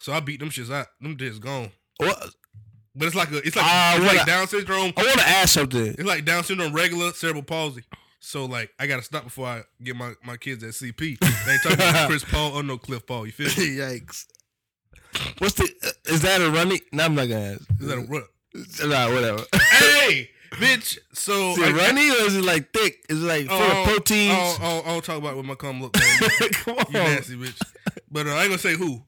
So 0.00 0.12
I 0.12 0.20
beat 0.20 0.40
them 0.40 0.48
shits 0.50 0.72
out. 0.72 0.86
Them 1.00 1.16
shits 1.16 1.38
gone. 1.40 1.70
What? 1.98 2.30
But 2.96 3.06
it's 3.06 3.14
like 3.16 3.30
a 3.30 3.38
it's 3.46 3.56
like 3.56 3.64
Ah, 3.66 3.96
it's 3.96 4.06
like 4.06 4.20
I- 4.20 4.24
Down 4.24 4.48
syndrome. 4.48 4.92
I 4.96 5.02
want 5.02 5.18
to 5.18 5.28
ask 5.28 5.50
something. 5.52 5.86
It's 5.88 6.04
like 6.04 6.24
Down 6.24 6.42
syndrome, 6.42 6.72
regular 6.72 7.12
cerebral 7.12 7.42
palsy. 7.44 7.84
So 8.26 8.46
like 8.46 8.72
I 8.78 8.86
gotta 8.86 9.02
stop 9.02 9.24
before 9.24 9.46
I 9.46 9.62
get 9.82 9.96
my, 9.96 10.14
my 10.24 10.36
kids 10.38 10.64
at 10.64 10.70
CP. 10.70 10.98
They 11.18 11.52
ain't 11.52 11.62
talking 11.62 11.78
about 11.78 12.08
Chris 12.08 12.24
Paul 12.24 12.52
or 12.52 12.62
no 12.62 12.78
Cliff 12.78 13.06
Paul. 13.06 13.26
You 13.26 13.32
feel 13.32 13.48
me? 13.48 13.76
Yikes. 13.76 14.24
What's 15.38 15.54
the? 15.54 15.64
uh, 15.84 16.12
Is 16.12 16.22
that 16.22 16.40
a 16.40 16.50
running? 16.50 16.80
No, 16.90 17.04
I'm 17.04 17.14
not 17.14 17.28
gonna 17.28 17.52
ask. 17.52 17.60
Is 17.80 17.86
that 17.86 17.98
a 17.98 18.00
run? 18.00 18.24
Nah, 18.90 19.12
whatever. 19.14 19.44
hey, 19.54 20.30
bitch. 20.52 20.98
So 21.12 21.32
Is 21.52 21.58
it 21.58 21.74
I- 21.74 21.76
runny 21.76 22.10
or 22.10 22.26
is 22.26 22.36
it 22.36 22.44
like 22.44 22.72
thick? 22.72 23.04
Is 23.10 23.22
it 23.22 23.26
like 23.26 23.46
full 23.46 23.58
Oh, 23.60 23.80
of 23.82 23.86
proteins? 23.88 24.32
Oh, 24.32 24.58
oh, 24.62 24.82
oh, 24.86 25.00
talk 25.00 25.18
about 25.18 25.36
what 25.36 25.44
my 25.44 25.54
cum 25.54 25.82
look 25.82 25.94
like. 25.94 26.52
Come 26.52 26.76
You 26.88 26.92
nasty 26.94 27.36
bitch. 27.36 27.60
But 28.10 28.26
uh, 28.26 28.30
I 28.30 28.40
ain't 28.42 28.48
gonna 28.48 28.58
say 28.58 28.74
who. 28.74 29.02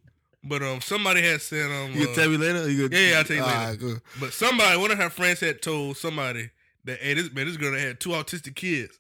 But 0.45 0.63
um, 0.63 0.81
somebody 0.83 1.23
had 1.23 1.41
said 1.41 1.71
um, 1.71 1.93
You 1.93 2.03
uh, 2.03 2.07
can 2.07 2.15
tell 2.15 2.29
me 2.29 2.37
later. 2.37 2.71
You 2.71 2.89
gonna, 2.89 3.01
Yeah, 3.03 3.11
yeah, 3.13 3.19
I'll 3.19 3.25
tell 3.25 3.37
you 3.37 3.43
later. 3.43 3.57
Alright, 3.59 3.79
good. 3.81 4.01
but 4.21 4.33
somebody, 4.33 4.79
one 4.79 4.91
of 4.93 4.99
her 4.99 5.11
friends 5.11 5.41
had 5.41 5.61
told 5.63 5.97
somebody 5.97 6.51
that 6.85 6.99
hey, 7.01 7.15
this 7.15 7.33
man, 7.33 7.47
this 7.47 7.57
girl 7.57 7.73
that 7.73 7.81
had 7.81 7.99
two 7.99 8.11
autistic 8.11 8.55
kids, 8.55 8.97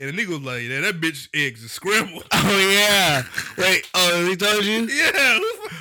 and 0.00 0.08
the 0.08 0.12
nigga 0.22 0.28
was 0.28 0.40
like, 0.42 0.62
yeah, 0.62 0.80
that 0.82 1.00
bitch 1.00 1.28
eggs 1.34 1.62
is 1.64 1.72
scrambled. 1.72 2.24
Oh 2.32 2.70
yeah. 2.72 3.22
Wait. 3.56 3.88
Oh, 3.94 4.26
he 4.26 4.36
told 4.36 4.64
you? 4.64 4.82
yeah, 4.86 5.38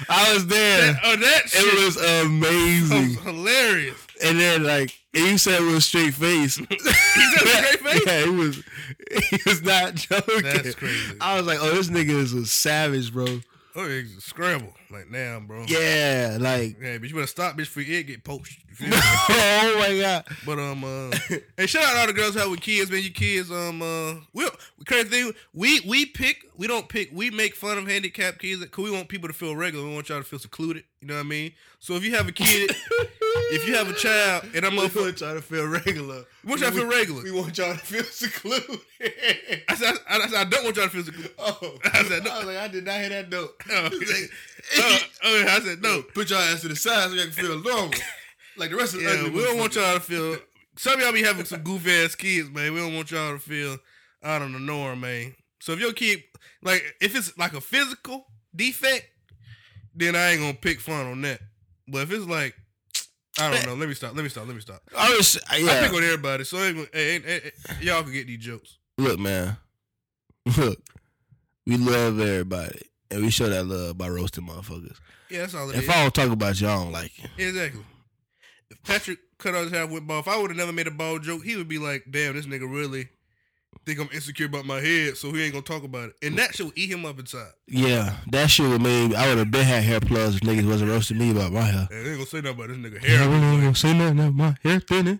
I 0.10 0.34
was 0.34 0.47
there. 0.47 0.93
that, 0.93 1.01
oh 1.03 1.15
that 1.15 1.41
shit 1.49 1.63
It 1.63 1.86
was 1.86 1.97
amazing. 2.25 3.08
was 3.10 3.19
hilarious. 3.23 4.08
And 4.23 4.39
then 4.39 4.63
like 4.63 4.97
and 5.13 5.25
you 5.25 5.38
said 5.38 5.62
it 5.62 5.65
was 5.73 5.86
straight 5.86 6.13
face. 6.13 6.56
he 6.69 6.77
said 6.80 6.93
straight 6.95 7.80
face? 7.80 8.03
Yeah, 8.06 8.23
he 8.23 8.30
was. 8.30 8.63
He 9.30 9.38
was 9.45 9.62
not 9.63 9.95
joking. 9.95 10.41
That's 10.43 10.75
crazy. 10.75 11.15
I 11.21 11.38
was 11.38 11.45
like, 11.47 11.60
oh, 11.62 11.73
this 11.73 11.89
nigga 11.89 12.10
is 12.10 12.34
a 12.34 12.45
savage, 12.45 13.13
bro. 13.13 13.39
Oh, 13.80 13.86
eggs 13.86 14.18
is 14.18 14.24
scrambled. 14.24 14.74
Like 14.90 15.12
damn, 15.12 15.46
bro. 15.46 15.63
Yeah, 15.68 16.38
like. 16.42 16.82
Yeah, 16.82 16.98
but 16.98 17.08
you 17.10 17.13
better 17.13 17.28
stop, 17.28 17.56
bitch, 17.56 17.68
for 17.68 17.82
your 17.82 18.00
egg 18.00 18.08
get 18.08 18.24
poached. 18.24 18.60
You 18.70 18.76
feel 18.76 18.90
me? 18.90 18.96
oh 19.00 19.76
my 19.78 20.00
god. 20.02 20.26
But 20.48 20.58
um, 20.58 20.84
uh, 20.84 21.16
hey, 21.56 21.68
shout 21.68 21.84
out 21.84 21.94
to 21.94 22.00
all 22.00 22.08
the 22.08 22.13
girls 22.13 22.34
who 22.34 22.40
have 22.40 22.50
with 22.50 22.62
kids, 22.62 22.90
man. 22.90 23.04
You 23.04 23.12
kids, 23.12 23.52
um, 23.52 23.84
uh, 23.84 24.16
we 24.34 24.50
crazy 24.88 25.10
thing, 25.10 25.32
we 25.54 25.82
we 25.82 26.08
pick, 26.08 26.46
we 26.58 26.65
don't 26.67 26.89
pick, 26.89 27.10
we 27.13 27.30
make 27.30 27.56
fun 27.56 27.78
of 27.78 27.88
handicapped 27.88 28.39
kids. 28.39 28.65
Cause 28.65 28.84
we 28.84 28.91
want 28.91 29.08
people 29.08 29.28
to 29.28 29.34
feel 29.34 29.56
regular. 29.56 29.88
We 29.88 29.93
want 29.93 30.10
y'all 30.10 30.17
to 30.17 30.24
feel 30.24 30.39
secluded. 30.39 30.84
You 31.02 31.08
know 31.08 31.13
what 31.13 31.20
I 31.22 31.24
mean? 31.24 31.52
So 31.80 31.93
if 31.93 32.04
you 32.04 32.15
have 32.15 32.28
a 32.28 32.32
kid, 32.32 32.72
if 33.52 33.67
you 33.67 33.76
have 33.76 33.88
a 33.88 33.93
child, 33.93 34.46
and 34.56 34.65
I'm 34.65 34.78
up, 34.80 34.96
want 34.96 35.22
y'all 35.22 35.36
to 35.36 35.41
feel 35.41 35.67
regular. 35.67 36.26
we 36.43 36.50
want 36.50 36.62
y'all 36.62 36.72
to 36.72 36.78
feel 36.78 36.88
regular. 36.88 37.24
We 37.24 37.32
want 37.32 37.58
y'all 37.58 37.74
to 37.74 37.80
feel 37.80 38.04
secluded. 38.04 38.80
I 39.70 39.76
said, 39.76 39.93
I, 40.10 40.17
I 40.17 40.41
I 40.41 40.43
don't 40.46 40.63
want 40.63 40.76
y'all 40.76 40.86
to 40.86 40.89
feel 40.89 41.04
secluded. 41.04 41.32
oh, 41.38 41.78
I 41.86 42.04
said, 42.04 42.24
no. 42.24 42.32
I 42.32 42.38
was 42.38 42.48
like, 42.48 42.58
I 42.58 42.67
did 42.67 42.86
not 42.86 43.00
hear 43.00 43.10
that 43.10 43.30
note. 43.30 43.54
Oh, 43.70 43.86
uh, 43.86 43.89
I 45.24 45.60
said 45.63 45.82
no. 45.82 46.02
Put 46.13 46.32
y'all 46.32 46.39
ass 46.39 46.62
to 46.62 46.70
the 46.70 46.76
side 46.76 47.10
so 47.10 47.15
y'all 47.15 47.26
can 47.26 47.34
feel 47.34 47.62
normal. 47.62 47.91
Like 48.58 48.72
the 48.72 48.76
rest 48.76 48.96
of 48.96 49.02
the 49.02 49.06
Yeah, 49.06 49.30
we 49.30 49.43
don't 49.43 49.60
want 49.60 49.76
y'all 49.76 49.93
to 49.93 50.00
feel. 50.00 50.38
Some 50.76 50.96
of 50.96 51.02
y'all 51.02 51.13
be 51.13 51.24
having 51.24 51.46
some 51.46 51.62
goof 51.62 51.88
ass 51.88 52.15
kids, 52.15 52.50
man. 52.50 52.74
We 52.74 52.80
don't 52.80 52.96
want 52.96 53.12
y'all 53.12 53.34
to 53.34 53.39
feel 53.39 53.78
out 54.24 54.41
of 54.41 54.52
the 54.52 54.60
norm, 54.60 55.02
man. 55.02 55.36
So 55.60 55.74
if 55.74 55.80
your 55.80 55.93
kid, 55.93 56.24
like, 56.67 56.95
if 57.01 57.15
it's 57.15 57.38
like 57.38 57.53
a 57.53 57.62
physical 57.62 58.27
defect, 58.56 59.08
then 59.95 60.15
I 60.15 60.32
ain't 60.32 60.41
gonna 60.41 60.53
pick 60.53 60.80
fun 60.80 61.08
on 61.08 61.21
that. 61.21 61.39
But 61.88 62.03
if 62.03 62.12
it's 62.12 62.25
like, 62.25 62.56
I 63.39 63.51
don't 63.51 63.65
know. 63.65 63.75
Let 63.75 63.88
me 63.88 63.95
stop. 63.95 64.15
Let 64.15 64.23
me 64.23 64.30
stop. 64.30 64.47
Let 64.47 64.56
me 64.56 64.62
stop. 64.62 64.82
I 64.97 65.15
was, 65.15 65.38
uh, 65.38 65.39
I 65.49 65.58
yeah. 65.58 65.82
pick 65.82 65.93
on 65.95 66.03
everybody, 66.03 66.43
so 66.43 66.58
ain't 66.58 66.75
gonna, 66.75 66.88
hey, 66.91 67.19
hey, 67.19 67.41
hey, 67.43 67.51
y'all 67.86 68.03
can 68.03 68.12
get 68.12 68.27
these 68.27 68.39
jokes. 68.39 68.77
Look, 68.97 69.19
man. 69.19 69.58
Look, 70.58 70.80
we 71.65 71.77
love 71.77 72.19
everybody, 72.19 72.82
and 73.12 73.21
we 73.21 73.30
show 73.30 73.47
that 73.47 73.65
love 73.65 73.97
by 73.97 74.10
roasting 74.10 74.47
motherfuckers. 74.47 74.97
Yeah, 75.30 75.41
that's 75.41 75.53
all 75.53 75.69
If 75.69 75.84
is. 75.84 75.89
I 75.89 76.01
don't 76.01 76.13
talk 76.13 76.32
about 76.32 76.60
you, 76.60 76.67
I 76.67 76.75
don't 76.75 76.91
like 76.91 77.12
you. 77.17 77.30
Exactly. 77.38 77.84
If 78.71 78.82
Patrick 78.84 79.19
cut 79.38 79.53
out 79.53 79.63
his 79.63 79.71
hair 79.71 79.86
with 79.86 80.08
ball, 80.08 80.19
if 80.19 80.27
I 80.27 80.39
would 80.39 80.49
have 80.49 80.58
never 80.58 80.73
made 80.73 80.88
a 80.88 80.91
ball 80.91 81.19
joke, 81.19 81.43
he 81.43 81.56
would 81.58 81.67
be 81.67 81.77
like, 81.77 82.06
"Damn, 82.10 82.36
this 82.36 82.47
nigga 82.47 82.62
really 82.62 83.10
think 83.86 84.00
I'm 84.00 84.10
insecure 84.13 84.46
about 84.48 84.66
my 84.66 84.80
head, 84.80 85.18
so 85.18 85.32
he 85.32 85.44
ain't 85.44 85.54
gonna 85.54 85.63
talk 85.63 85.84
about 85.84 86.10
it." 86.10 86.16
And 86.22 86.38
that 86.38 86.56
shit 86.56 86.66
would 86.66 86.78
eat 86.78 86.90
him 86.92 87.06
up 87.06 87.20
inside. 87.20 87.52
Yeah, 87.68 88.16
that 88.32 88.50
shit 88.50 88.68
would 88.68 88.82
made. 88.82 89.13
I 89.13 89.30
would 89.30 89.38
have 89.38 89.52
been 89.52 89.66
had 89.66 89.84
hair 89.84 90.00
plugs 90.00 90.36
if 90.36 90.42
niggas 90.42 90.68
wasn't 90.68 90.92
roasting 90.92 91.18
me 91.18 91.32
about 91.32 91.52
my 91.52 91.62
hair. 91.62 91.88
And 91.92 92.06
they 92.06 92.10
ain't 92.12 92.18
gonna 92.20 92.26
say 92.26 92.42
nothing 92.42 92.52
about 92.52 92.68
this 92.70 92.78
nigga 92.78 93.04
Yeah, 93.04 93.10
hair. 93.10 93.30
I 93.30 93.34
ain't 93.34 93.62
gonna 93.62 93.76
say 93.76 93.94
nothing 93.94 94.20
about 94.20 94.34
my 94.34 94.58
hair 94.63 94.80
thinning. 94.80 95.20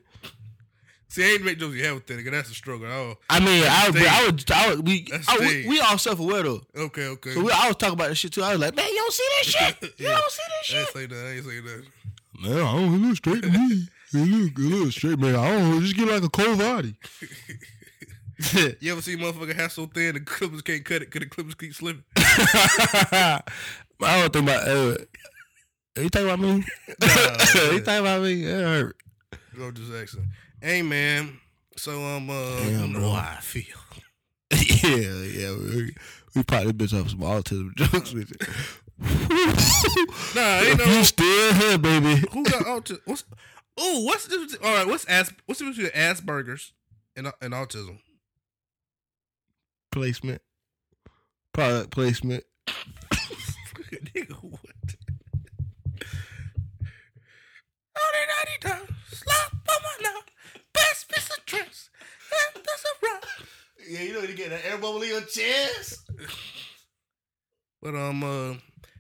See, 1.10 1.24
I 1.24 1.28
ain't 1.34 1.46
make 1.46 1.58
jokes 1.58 1.76
you 1.76 1.84
have 1.86 1.96
with 1.96 2.06
that 2.08 2.17
nigga. 2.20 2.32
That's 2.32 2.52
a 2.52 2.54
struggle. 2.54 2.88
Oh, 2.88 3.15
I 3.30 3.39
mean, 3.39 3.63
I 3.67 3.89
would. 3.89 4.06
I 4.06 4.26
would, 4.26 4.52
I 4.52 4.70
would, 4.70 4.88
we, 4.88 5.08
I, 5.28 5.38
we, 5.39 5.67
we 5.67 5.80
all 5.80 5.98
self 5.98 6.20
aware 6.20 6.43
though. 6.43 6.62
okay, 6.76 7.08
okay. 7.08 7.34
So 7.34 7.41
we, 7.41 7.52
I 7.52 7.67
was 7.67 7.78
talking 7.78 7.93
about 7.93 8.10
this 8.10 8.17
shit 8.17 8.34
too. 8.34 8.43
I 8.43 8.52
was 8.52 8.60
like, 8.60 8.76
man, 8.76 8.86
you 8.88 8.96
don't 8.96 9.13
see 9.13 9.28
this 9.39 9.48
shit. 9.48 9.76
You 10.00 10.08
don't 10.08 10.32
see 10.32 10.41
I 10.43 10.62
this 10.62 10.74
ain't 10.76 10.89
say 10.89 11.06
that. 11.06 11.26
I 11.26 11.30
ain't 11.32 11.46
say 11.46 11.60
that. 11.62 11.86
Man, 12.41 12.58
I 12.58 12.72
don't 12.74 13.02
look 13.08 13.15
straight 13.17 13.41
to 13.43 13.50
me. 13.50 13.88
He 14.12 14.17
look, 14.20 14.58
he 14.58 14.63
look 14.63 14.91
straight, 14.91 15.17
man. 15.17 15.36
I 15.36 15.50
don't. 15.58 15.82
Just 15.82 15.96
get 15.96 16.08
like 16.08 16.24
a 16.24 16.30
cold 16.30 16.60
body. 16.60 16.96
You 18.80 18.91
ever 18.91 19.02
see 19.02 19.17
motherfucker 19.17 19.56
hair 19.56 19.69
so 19.69 19.88
thin 19.88 20.13
the 20.13 20.19
clippers 20.19 20.62
can't 20.62 20.86
cut 20.86 21.02
it 21.02 21.12
because 21.12 21.21
the 21.21 21.26
clippers 21.28 21.56
keep 21.56 21.73
slipping? 21.73 22.04
I 22.15 23.41
don't 24.00 24.32
think 24.32 24.43
about. 24.47 24.67
Uh, 24.67 24.97
you 26.00 26.10
talking 26.10 26.28
about 26.28 26.39
me? 26.39 26.63
Nah, 27.02 27.71
you 27.71 27.82
talking 27.82 28.00
about 28.02 28.21
me? 28.21 28.43
It 28.43 28.62
hurt. 28.62 28.95
Go 29.58 29.71
just 29.71 29.91
asking. 29.91 30.28
Hey 30.62 30.84
man, 30.84 31.39
so 31.76 32.00
um, 32.04 32.30
uh, 32.30 32.60
Damn, 32.60 32.82
you 32.82 32.88
know 32.93 33.00
bro. 33.00 33.10
how 33.12 33.38
I 33.38 33.41
feel. 33.41 33.63
yeah, 34.52 35.00
yeah. 35.23 35.56
We, 35.56 35.95
we 36.36 36.43
probably 36.43 36.73
bitch 36.73 37.00
off 37.00 37.10
some 37.10 37.19
autism 37.21 37.76
jokes 37.76 38.13
with 38.13 38.32
it. 38.32 38.47
Nah, 40.36 40.60
ain't 40.60 40.78
no. 40.78 40.86
you 40.86 41.04
still 41.04 41.54
here, 41.54 41.78
baby. 41.78 42.23
Who 42.32 42.43
got 42.43 42.65
autism? 42.65 43.00
What's 43.06 43.23
oh, 43.78 44.04
what's 44.06 44.26
the 44.26 44.38
difference? 44.38 44.58
All 44.63 44.76
right, 44.76 44.88
what's 44.88 45.06
as 45.06 45.34
what's 45.45 45.60
the 45.60 45.65
difference 45.65 45.91
between 45.91 46.04
Asperger's 46.04 46.73
and 47.15 47.32
and 47.41 47.54
autism? 47.54 48.00
Placement. 49.97 50.43
Product 51.53 51.89
placement. 51.89 52.43
Nigga, 52.69 54.36
what? 54.43 54.62
Oh, 57.97 58.27
ninety 58.27 58.57
dollars. 58.62 58.89
Slap 59.12 59.53
on 59.53 59.81
my 59.81 59.97
now. 60.03 60.19
Best 60.71 61.10
piece 61.10 61.36
of 61.36 61.43
dress. 61.47 61.89
And 62.31 62.63
that's 62.63 62.86
a 62.86 63.05
rock. 63.07 63.25
Yeah, 63.89 64.01
you 64.03 64.13
know 64.13 64.19
you 64.19 64.36
get 64.36 64.51
that 64.51 64.65
air 64.67 64.77
bubble 64.77 65.01
in 65.01 65.10
your 65.10 65.21
chest. 65.21 66.07
But 67.81 67.95
um, 67.95 68.23
uh, 68.23 68.53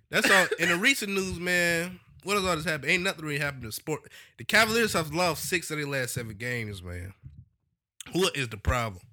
that's 0.09 0.31
all. 0.31 0.47
In 0.57 0.69
the 0.69 0.77
recent 0.77 1.13
news, 1.13 1.39
man, 1.39 1.99
what 2.23 2.37
has 2.37 2.43
all 2.43 2.55
this 2.55 2.65
happened? 2.65 2.89
Ain't 2.89 3.03
nothing 3.03 3.23
really 3.23 3.37
happened 3.37 3.65
to 3.65 3.71
sport. 3.71 4.11
The 4.39 4.45
Cavaliers 4.45 4.93
have 4.93 5.13
lost 5.13 5.47
six 5.47 5.69
of 5.69 5.77
their 5.77 5.85
last 5.85 6.15
seven 6.15 6.37
games, 6.37 6.81
man. 6.81 7.13
What 8.13 8.35
is 8.35 8.49
the 8.49 8.57
problem? 8.57 9.03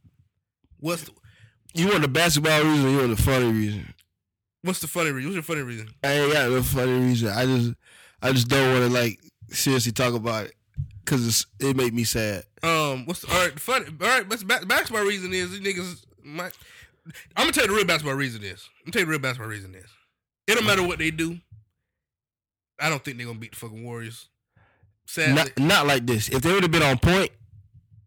What's 0.80 1.02
the, 1.02 1.12
You 1.74 1.88
want 1.88 2.02
the 2.02 2.08
basketball 2.08 2.62
reason? 2.62 2.86
Or 2.86 2.90
you 2.90 2.98
want 2.98 3.16
the 3.16 3.22
funny 3.22 3.50
reason? 3.50 3.94
what's 4.62 4.80
the 4.80 4.88
funny 4.88 5.10
reason? 5.10 5.30
What's 5.30 5.34
your 5.34 5.42
funny 5.56 5.62
reason? 5.62 5.90
I 6.02 6.12
ain't 6.12 6.32
got 6.32 6.50
no 6.50 6.62
funny 6.62 6.92
reason. 6.92 7.28
I 7.28 7.44
just, 7.44 7.74
I 8.22 8.32
just 8.32 8.48
don't 8.48 8.72
want 8.72 8.92
to 8.92 8.98
like 8.98 9.20
seriously 9.50 9.92
talk 9.92 10.14
about 10.14 10.46
it 10.46 10.54
because 11.04 11.46
it 11.60 11.76
make 11.76 11.92
me 11.92 12.04
sad. 12.04 12.44
Um, 12.62 13.04
what's 13.04 13.20
the, 13.20 13.32
all 13.32 13.44
right? 13.44 13.60
Funny, 13.60 13.86
all 14.00 14.06
right. 14.06 14.26
But 14.26 14.38
the 14.38 14.46
ba- 14.46 14.66
basketball 14.66 15.04
reason 15.04 15.34
is 15.34 15.50
these 15.50 15.60
niggas 15.60 16.04
might. 16.22 16.52
I'm 17.36 17.42
gonna 17.44 17.52
tell 17.52 17.64
you 17.64 17.70
the 17.70 17.76
real 17.76 17.84
basketball 17.84 18.16
reason 18.16 18.42
is. 18.42 18.68
I'm 18.78 18.90
gonna 18.90 18.92
tell 18.92 19.00
you 19.00 19.06
the 19.06 19.10
real 19.10 19.18
basketball 19.18 19.50
reason 19.50 19.74
is. 19.74 19.84
It 20.46 20.54
don't 20.54 20.66
matter 20.66 20.82
what 20.82 20.98
they 20.98 21.10
do. 21.10 21.38
I 22.80 22.88
don't 22.88 23.04
think 23.04 23.18
they're 23.18 23.26
gonna 23.26 23.38
beat 23.38 23.50
the 23.52 23.58
fucking 23.58 23.84
Warriors. 23.84 24.28
Sadly, 25.06 25.34
Not, 25.34 25.58
not 25.58 25.86
like 25.86 26.06
this. 26.06 26.30
If 26.30 26.40
they 26.40 26.52
would 26.52 26.62
have 26.62 26.72
been 26.72 26.82
on 26.82 26.96
point, 26.98 27.30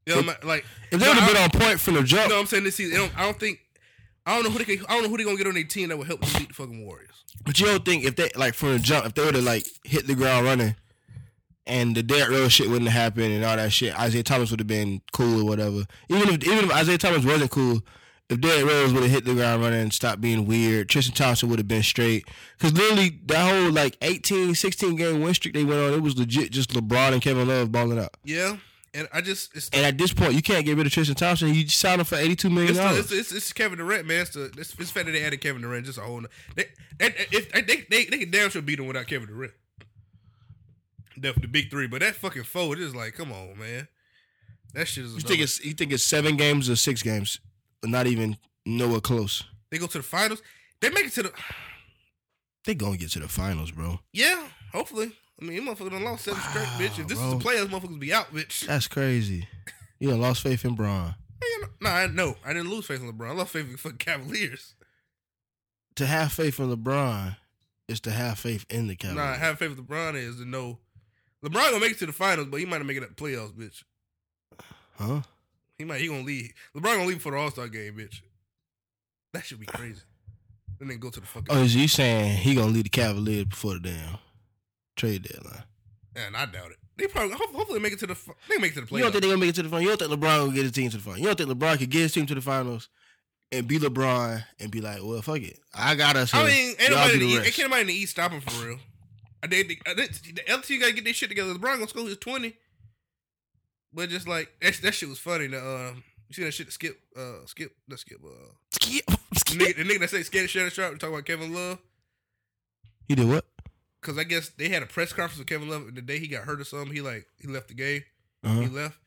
Don't 0.07 0.45
like 0.45 0.65
if 0.91 0.99
they 0.99 1.07
would 1.07 1.17
have 1.17 1.33
been 1.33 1.41
on 1.41 1.49
point 1.49 1.79
from 1.79 1.95
the 1.95 2.03
jump, 2.03 2.29
No, 2.29 2.39
I'm 2.39 2.45
saying 2.45 2.63
this 2.63 2.75
season. 2.75 2.97
Don't, 2.97 3.17
I 3.17 3.23
don't 3.23 3.39
think. 3.39 3.59
I 4.25 4.35
don't 4.35 4.43
know 4.43 4.49
who 4.49 4.57
they. 4.63 4.77
Can, 4.77 4.85
I 4.87 4.93
don't 4.93 5.03
know 5.03 5.09
who 5.09 5.17
they 5.17 5.23
gonna 5.23 5.37
get 5.37 5.47
on 5.47 5.53
their 5.53 5.63
team 5.63 5.89
that 5.89 5.97
will 5.97 6.05
help 6.05 6.21
them 6.21 6.29
beat 6.37 6.49
the 6.49 6.53
fucking 6.53 6.85
Warriors. 6.85 7.23
But 7.45 7.59
you 7.59 7.65
don't 7.65 7.85
think 7.85 8.03
if 8.03 8.15
they 8.15 8.29
like 8.35 8.53
from 8.53 8.73
the 8.73 8.79
jump, 8.79 9.05
if 9.05 9.13
they 9.13 9.23
would 9.23 9.35
have 9.35 9.43
like 9.43 9.65
hit 9.83 10.07
the 10.07 10.15
ground 10.15 10.45
running, 10.45 10.75
and 11.65 11.95
the 11.95 12.03
Derrick 12.03 12.29
Rose 12.29 12.53
shit 12.53 12.69
wouldn't 12.69 12.89
have 12.89 13.01
happened 13.01 13.33
and 13.33 13.45
all 13.45 13.55
that 13.55 13.71
shit, 13.71 13.97
Isaiah 13.99 14.23
Thomas 14.23 14.51
would 14.51 14.59
have 14.59 14.67
been 14.67 15.01
cool 15.11 15.41
or 15.41 15.45
whatever. 15.45 15.83
Even 16.09 16.29
if 16.29 16.43
even 16.45 16.65
if 16.65 16.71
Isaiah 16.73 16.97
Thomas 16.97 17.25
wasn't 17.25 17.51
cool, 17.51 17.81
if 18.29 18.41
Derrick 18.41 18.65
Rose 18.65 18.93
would 18.93 19.03
have 19.03 19.11
hit 19.11 19.25
the 19.25 19.33
ground 19.33 19.61
running 19.61 19.81
and 19.81 19.93
stopped 19.93 20.21
being 20.21 20.45
weird, 20.45 20.89
Tristan 20.89 21.15
Thompson 21.15 21.49
would 21.49 21.59
have 21.59 21.67
been 21.67 21.83
straight. 21.83 22.27
Because 22.57 22.73
literally 22.77 23.19
that 23.27 23.49
whole 23.49 23.71
like 23.71 23.97
18, 24.01 24.55
16 24.55 24.95
game 24.95 25.21
win 25.21 25.33
streak 25.33 25.53
they 25.53 25.63
went 25.63 25.79
on, 25.81 25.93
it 25.93 26.01
was 26.01 26.17
legit 26.17 26.51
just 26.51 26.71
LeBron 26.71 27.13
and 27.13 27.21
Kevin 27.21 27.47
Love 27.47 27.71
balling 27.71 27.99
out. 27.99 28.15
Yeah, 28.23 28.57
and 28.97 29.07
I 29.13 29.21
just 29.21 29.55
it's 29.55 29.69
And 29.69 29.85
at 29.85 29.97
this 29.97 30.11
point, 30.11 30.33
you 30.33 30.41
can't 30.41 30.65
get 30.65 30.75
rid 30.75 30.87
of 30.87 30.91
Tristan 30.91 31.15
Thompson. 31.15 31.53
You 31.53 31.67
signed 31.69 32.01
him 32.01 32.05
for 32.05 32.15
eighty 32.15 32.35
two 32.35 32.49
million 32.49 32.71
it's, 32.71 32.79
dollars. 32.79 32.99
it's, 32.99 33.11
it's, 33.11 33.31
it's 33.31 33.53
Kevin 33.53 33.77
Durant, 33.77 34.07
man. 34.07 34.21
It's 34.21 34.31
the 34.31 34.45
it's, 34.57 34.73
it's 34.79 34.91
the 34.91 35.03
that 35.03 35.11
they 35.11 35.23
added 35.23 35.39
Kevin 35.39 35.61
Durant 35.61 35.85
just 35.85 35.99
a 35.99 36.01
whole. 36.01 36.21
They, 36.55 36.65
they, 36.97 37.13
if, 37.31 37.51
they, 37.51 37.61
they, 37.61 38.05
they 38.05 38.17
can 38.17 38.31
damn 38.31 38.49
sure 38.49 38.61
beat 38.61 38.77
them 38.77 38.87
without 38.87 39.05
Kevin 39.07 39.27
Durant. 39.27 39.53
Definitely 41.13 41.41
the 41.41 41.47
big 41.47 41.71
three, 41.71 41.87
but 41.87 42.01
that 42.01 42.15
fucking 42.15 42.43
four, 42.43 42.73
it 42.73 42.79
is 42.79 42.95
like, 42.95 43.13
come 43.13 43.31
on, 43.31 43.57
man. 43.57 43.87
That 44.73 44.87
shit 44.87 45.05
is. 45.05 45.13
You 45.13 45.21
think 45.21 45.41
it's 45.41 45.63
you 45.63 45.73
think 45.73 45.91
it's 45.91 46.03
seven 46.03 46.35
games 46.35 46.69
or 46.69 46.75
six 46.75 47.03
games, 47.03 47.39
not 47.83 48.07
even 48.07 48.37
nowhere 48.65 48.99
close. 48.99 49.43
they 49.71 49.77
go 49.77 49.87
to 49.87 49.97
the 49.97 50.03
finals? 50.03 50.41
They 50.81 50.89
make 50.89 51.05
it 51.05 51.13
to 51.13 51.23
the. 51.23 51.31
They 52.65 52.75
gonna 52.75 52.97
get 52.97 53.11
to 53.11 53.19
the 53.19 53.27
finals, 53.27 53.71
bro. 53.71 53.99
Yeah, 54.11 54.47
hopefully. 54.73 55.13
I 55.39 55.45
mean, 55.45 55.53
you 55.53 55.61
motherfuckers 55.61 55.91
done 55.91 56.03
lost 56.03 56.25
seven 56.25 56.41
straight, 56.49 56.65
bitch. 56.65 56.99
If 56.99 57.07
this 57.07 57.17
Wow, 57.19 57.25
is 57.25 57.31
the 57.33 57.37
bro. 57.37 57.51
playoffs, 57.53 57.67
motherfuckers 57.67 57.99
be 57.99 58.13
out, 58.13 58.33
bitch. 58.33 58.65
That's 58.65 58.87
crazy. 58.87 59.47
You 59.99 60.09
done 60.09 60.21
lost 60.21 60.41
faith 60.41 60.65
in 60.65 60.75
Bron. 60.75 61.15
No, 61.79 61.89
I 61.89 62.07
no, 62.07 62.35
I 62.43 62.53
didn't 62.53 62.69
lose 62.71 62.85
faith 62.85 63.01
in 63.01 63.11
LeBron. 63.11 63.29
I 63.29 63.33
lost 63.33 63.51
faith 63.51 63.65
in 63.65 63.73
the 63.73 63.77
fucking 63.77 63.97
Cavaliers. 63.99 64.73
To 65.95 66.05
have 66.05 66.31
faith 66.31 66.59
in 66.59 66.75
LeBron 66.75 67.35
is 67.87 67.99
to 68.01 68.11
have 68.11 68.39
faith 68.39 68.65
in 68.69 68.87
the 68.87 68.95
Cavaliers. 68.95 69.25
Nah, 69.25 69.33
have 69.35 69.59
faith 69.59 69.69
with 69.69 69.87
LeBron 69.87 70.15
is 70.15 70.37
to 70.37 70.45
know 70.45 70.79
LeBron 71.43 71.53
gonna 71.71 71.79
make 71.79 71.91
it 71.93 71.99
to 71.99 72.05
the 72.07 72.13
finals, 72.13 72.47
but 72.49 72.59
he 72.59 72.65
might 72.65 72.77
not 72.77 72.87
make 72.87 72.97
it 72.97 73.03
at 73.03 73.15
the 73.15 73.23
playoffs, 73.23 73.53
bitch. 73.53 73.83
huh? 74.97 75.21
He 75.77 75.83
might 75.85 76.01
he 76.01 76.07
gonna 76.07 76.21
leave. 76.23 76.51
LeBron 76.75 76.83
gonna 76.95 77.05
leave 77.05 77.21
for 77.21 77.31
the 77.31 77.37
All 77.37 77.51
Star 77.51 77.67
game, 77.67 77.93
bitch. 77.95 78.21
That 79.33 79.45
should 79.45 79.59
be 79.59 79.65
crazy. 79.67 80.01
Then 80.79 80.87
they 80.89 80.95
go 80.97 81.09
to 81.11 81.19
the 81.19 81.25
fucking. 81.27 81.55
Oh, 81.55 81.61
is 81.63 81.75
you 81.75 81.87
saying 81.87 82.37
he 82.37 82.55
gonna 82.55 82.71
leave 82.71 82.83
the 82.85 82.89
Cavaliers 82.89 83.45
before 83.45 83.73
the 83.75 83.79
damn 83.91 84.17
trade 84.97 85.23
deadline? 85.23 85.63
and 86.15 86.35
I 86.35 86.45
doubt 86.47 86.71
it. 86.71 86.77
They 86.97 87.05
probably 87.07 87.35
hopefully 87.37 87.79
make 87.79 87.93
it 87.93 87.99
to 87.99 88.07
the. 88.07 88.17
They 88.49 88.57
make 88.57 88.71
it 88.71 88.75
to 88.75 88.81
the 88.81 88.87
playoffs. 88.87 88.97
You 88.97 89.03
don't 89.03 89.11
think 89.11 89.21
they 89.23 89.29
gonna 89.29 89.39
make 89.39 89.49
it 89.49 89.55
to 89.55 89.63
the 89.63 89.69
finals? 89.69 89.83
You 89.83 89.95
don't 89.95 90.09
think 90.09 90.19
LeBron 90.19 90.39
will 90.43 90.51
get 90.51 90.63
his 90.63 90.71
team 90.71 90.89
to 90.89 90.97
the 90.97 91.03
finals? 91.03 91.19
You 91.19 91.25
don't 91.27 91.37
think 91.37 91.49
LeBron 91.51 91.77
could 91.77 91.89
get 91.91 91.99
his 92.01 92.13
team 92.13 92.25
to 92.25 92.35
the 92.35 92.41
finals 92.41 92.89
and 93.51 93.67
be 93.67 93.77
LeBron 93.77 94.43
and 94.59 94.71
be 94.71 94.81
like, 94.81 94.99
well, 95.03 95.21
fuck 95.21 95.37
it, 95.37 95.59
I 95.75 95.93
got 95.95 96.15
us. 96.15 96.33
I 96.33 96.43
mean, 96.45 96.69
ain't 96.79 96.89
Y'all 96.89 96.89
nobody. 96.89 97.13
In 97.13 97.19
the 97.19 97.25
the, 97.25 97.25
East- 97.27 97.37
rest." 97.37 97.45
ain't 97.47 97.55
can't 97.55 97.69
nobody 97.69 97.81
in 97.81 97.87
the 97.87 97.93
East 97.93 98.11
stop 98.11 98.31
him 98.31 98.41
for 98.41 98.65
real. 98.67 98.79
I 99.43 99.47
did. 99.47 99.69
The 99.69 100.43
other 100.51 100.63
team 100.63 100.79
gotta 100.81 100.93
get 100.93 101.03
their 101.03 101.13
shit 101.13 101.29
together. 101.29 101.53
LeBron 101.53 101.61
gonna 101.75 101.87
score 101.87 102.07
his 102.07 102.17
twenty. 102.17 102.55
But 103.93 104.09
just 104.09 104.27
like 104.27 104.49
that, 104.61 104.73
that 104.81 104.93
shit 104.95 105.09
was 105.09 105.19
funny. 105.19 105.47
The 105.47 105.59
um, 105.59 106.03
you 106.29 106.33
see 106.33 106.43
that 106.43 106.51
shit? 106.53 106.71
Skip, 106.71 106.99
uh, 107.15 107.45
Skip, 107.45 107.71
not 107.87 107.99
Skip. 107.99 108.19
Uh, 108.25 108.49
Skip, 108.71 109.05
the 109.05 109.39
skip. 109.39 109.59
nigga, 109.61 109.75
the 109.77 109.83
nigga 109.83 109.99
that 109.99 110.09
say 110.09 110.23
scared 110.23 110.49
Shannon 110.49 110.71
Sharpe. 110.71 110.97
Talking 110.99 111.13
about 111.13 111.25
Kevin 111.25 111.53
Love. 111.53 111.77
He 113.07 113.13
did 113.15 113.27
what? 113.29 113.45
Cause 114.01 114.17
I 114.17 114.23
guess 114.23 114.49
they 114.49 114.69
had 114.69 114.83
a 114.83 114.85
press 114.85 115.11
conference 115.11 115.39
with 115.39 115.47
Kevin 115.47 115.69
Love 115.69 115.87
and 115.87 115.95
the 115.97 116.01
day 116.01 116.19
he 116.19 116.27
got 116.27 116.43
hurt 116.43 116.61
or 116.61 116.63
something. 116.63 116.93
He 116.93 117.01
like 117.01 117.25
he 117.41 117.47
left 117.47 117.67
the 117.69 117.73
game. 117.73 118.03
Uh-huh. 118.43 118.61
He 118.61 118.67
left. 118.67 118.99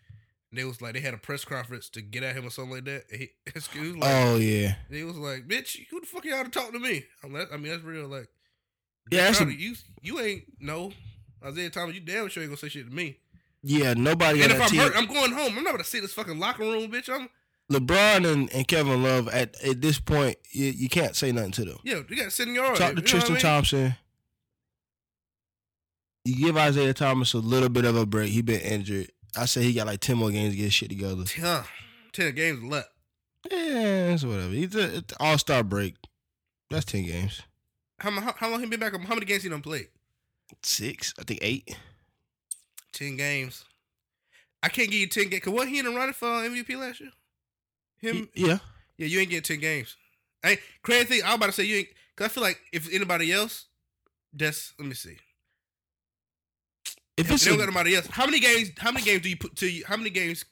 And 0.50 0.58
they 0.58 0.64
was 0.64 0.82
like 0.82 0.94
they 0.94 1.00
had 1.00 1.14
a 1.14 1.18
press 1.18 1.44
conference 1.44 1.88
to 1.90 2.02
get 2.02 2.22
at 2.24 2.34
him 2.34 2.44
or 2.46 2.50
something 2.50 2.74
like 2.74 2.84
that. 2.84 3.04
And 3.10 3.20
he, 3.20 3.30
was 3.54 3.96
like, 3.96 4.10
Oh 4.26 4.36
yeah, 4.36 4.74
he 4.90 5.04
was 5.04 5.16
like, 5.16 5.46
"Bitch, 5.46 5.86
who 5.90 6.00
the 6.00 6.06
fuck 6.06 6.24
y'all 6.24 6.42
to 6.44 6.50
talk 6.50 6.72
to 6.72 6.78
me?" 6.80 7.04
I'm 7.22 7.32
like, 7.32 7.52
I 7.52 7.56
mean, 7.56 7.70
that's 7.70 7.84
real. 7.84 8.08
Like, 8.08 8.28
Yeah, 9.12 9.26
that's 9.26 9.40
a- 9.40 9.52
you 9.52 9.74
you 10.02 10.18
ain't 10.20 10.42
no 10.58 10.92
Isaiah 11.44 11.70
Thomas. 11.70 11.94
You 11.94 12.00
damn 12.00 12.28
sure 12.28 12.42
ain't 12.42 12.50
gonna 12.50 12.58
say 12.58 12.68
shit 12.68 12.88
to 12.88 12.92
me. 12.94 13.18
yeah. 13.62 13.94
Nobody 13.94 14.42
and 14.42 14.50
if 14.50 14.58
that 14.58 14.64
I'm 14.64 14.70
team. 14.70 14.80
hurt, 14.80 14.96
I'm 14.96 15.06
going 15.06 15.30
home. 15.32 15.56
I'm 15.56 15.62
not 15.64 15.70
gonna 15.72 15.84
sit 15.84 15.98
in 15.98 16.04
this 16.04 16.14
fucking 16.14 16.38
locker 16.40 16.64
room, 16.64 16.90
bitch. 16.90 17.08
I'm 17.08 17.28
LeBron 17.72 18.30
and, 18.30 18.52
and 18.52 18.66
Kevin 18.66 19.04
Love 19.04 19.28
at 19.28 19.54
at 19.64 19.80
this 19.80 20.00
point, 20.00 20.36
you, 20.50 20.66
you 20.66 20.88
can't 20.88 21.14
say 21.14 21.30
nothing 21.30 21.52
to 21.52 21.64
them. 21.64 21.78
yeah. 21.84 22.00
You 22.08 22.16
got 22.16 22.24
to 22.24 22.30
sit 22.32 22.48
in 22.48 22.54
your 22.56 22.74
Talk 22.74 22.96
to 22.96 23.00
Tristan 23.00 23.36
Thompson. 23.36 23.94
You 26.24 26.36
give 26.36 26.56
Isaiah 26.56 26.94
Thomas 26.94 27.32
a 27.32 27.38
little 27.38 27.68
bit 27.68 27.84
of 27.84 27.96
a 27.96 28.04
break. 28.04 28.30
He 28.30 28.42
been 28.42 28.60
injured. 28.60 29.10
I 29.36 29.46
say 29.46 29.62
he 29.62 29.72
got 29.72 29.86
like 29.86 30.00
ten 30.00 30.18
more 30.18 30.30
games 30.30 30.52
to 30.52 30.56
get 30.56 30.64
his 30.64 30.74
shit 30.74 30.90
together. 30.90 31.24
Huh. 31.40 31.62
Ten 32.12 32.34
games 32.34 32.62
left. 32.62 32.88
Yeah, 33.50 34.12
it's 34.12 34.24
whatever. 34.24 34.52
He's 34.52 34.74
a 34.74 35.02
All 35.18 35.38
Star 35.38 35.62
break. 35.62 35.96
That's 36.68 36.84
ten 36.84 37.04
games. 37.04 37.40
How, 37.98 38.10
how, 38.10 38.34
how 38.36 38.50
long 38.50 38.60
he 38.60 38.66
been 38.66 38.80
back? 38.80 38.92
How 38.92 39.14
many 39.14 39.26
games 39.26 39.42
he 39.42 39.48
done 39.48 39.62
played? 39.62 39.88
Six, 40.62 41.14
I 41.18 41.22
think 41.22 41.40
eight. 41.42 41.76
Ten 42.92 43.16
games. 43.16 43.64
I 44.62 44.68
can't 44.68 44.90
give 44.90 45.00
you 45.00 45.06
ten 45.06 45.28
games. 45.28 45.44
Cause 45.44 45.54
what 45.54 45.68
he 45.68 45.78
in 45.78 45.86
the 45.86 45.92
running 45.92 46.12
for 46.12 46.28
uh, 46.28 46.42
MVP 46.42 46.78
last 46.78 47.00
year? 47.00 47.10
Him? 47.98 48.28
yeah. 48.34 48.58
Yeah, 48.98 49.06
you 49.06 49.20
ain't 49.20 49.30
getting 49.30 49.42
ten 49.42 49.60
games. 49.60 49.96
I 50.44 50.50
ain't, 50.52 50.60
crazy 50.82 51.04
thing. 51.04 51.22
I 51.22 51.28
was 51.28 51.36
about 51.36 51.46
to 51.46 51.52
say 51.52 51.64
you 51.64 51.76
ain't. 51.78 51.88
Cause 52.16 52.26
I 52.26 52.28
feel 52.28 52.42
like 52.42 52.60
if 52.72 52.92
anybody 52.92 53.32
else, 53.32 53.66
that's 54.32 54.74
let 54.78 54.88
me 54.88 54.94
see. 54.94 55.16
If 57.20 57.30
it's 57.30 57.44
they 57.44 57.50
don't 57.50 57.58
got 57.58 57.68
nobody 57.68 57.96
else, 57.96 58.06
how 58.06 58.26
many 58.26 58.40
games? 58.40 58.70
How 58.78 58.92
many 58.92 59.04
games 59.04 59.22
do 59.22 59.28
you 59.28 59.36
put 59.36 59.56
to 59.56 59.70
you? 59.70 59.84
How 59.86 59.96
many 59.96 60.10
games 60.10 60.44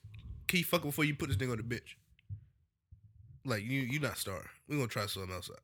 can 0.46 0.58
you 0.58 0.64
fuck 0.64 0.82
before 0.82 1.04
you 1.04 1.14
put 1.14 1.28
this 1.28 1.36
nigga 1.36 1.52
on 1.52 1.56
the 1.58 1.62
bench? 1.62 1.96
Like 3.44 3.62
you, 3.62 3.80
you 3.80 4.00
not 4.00 4.18
star. 4.18 4.42
We 4.68 4.76
gonna 4.76 4.88
try 4.88 5.06
something 5.06 5.32
else 5.32 5.50
out. 5.50 5.60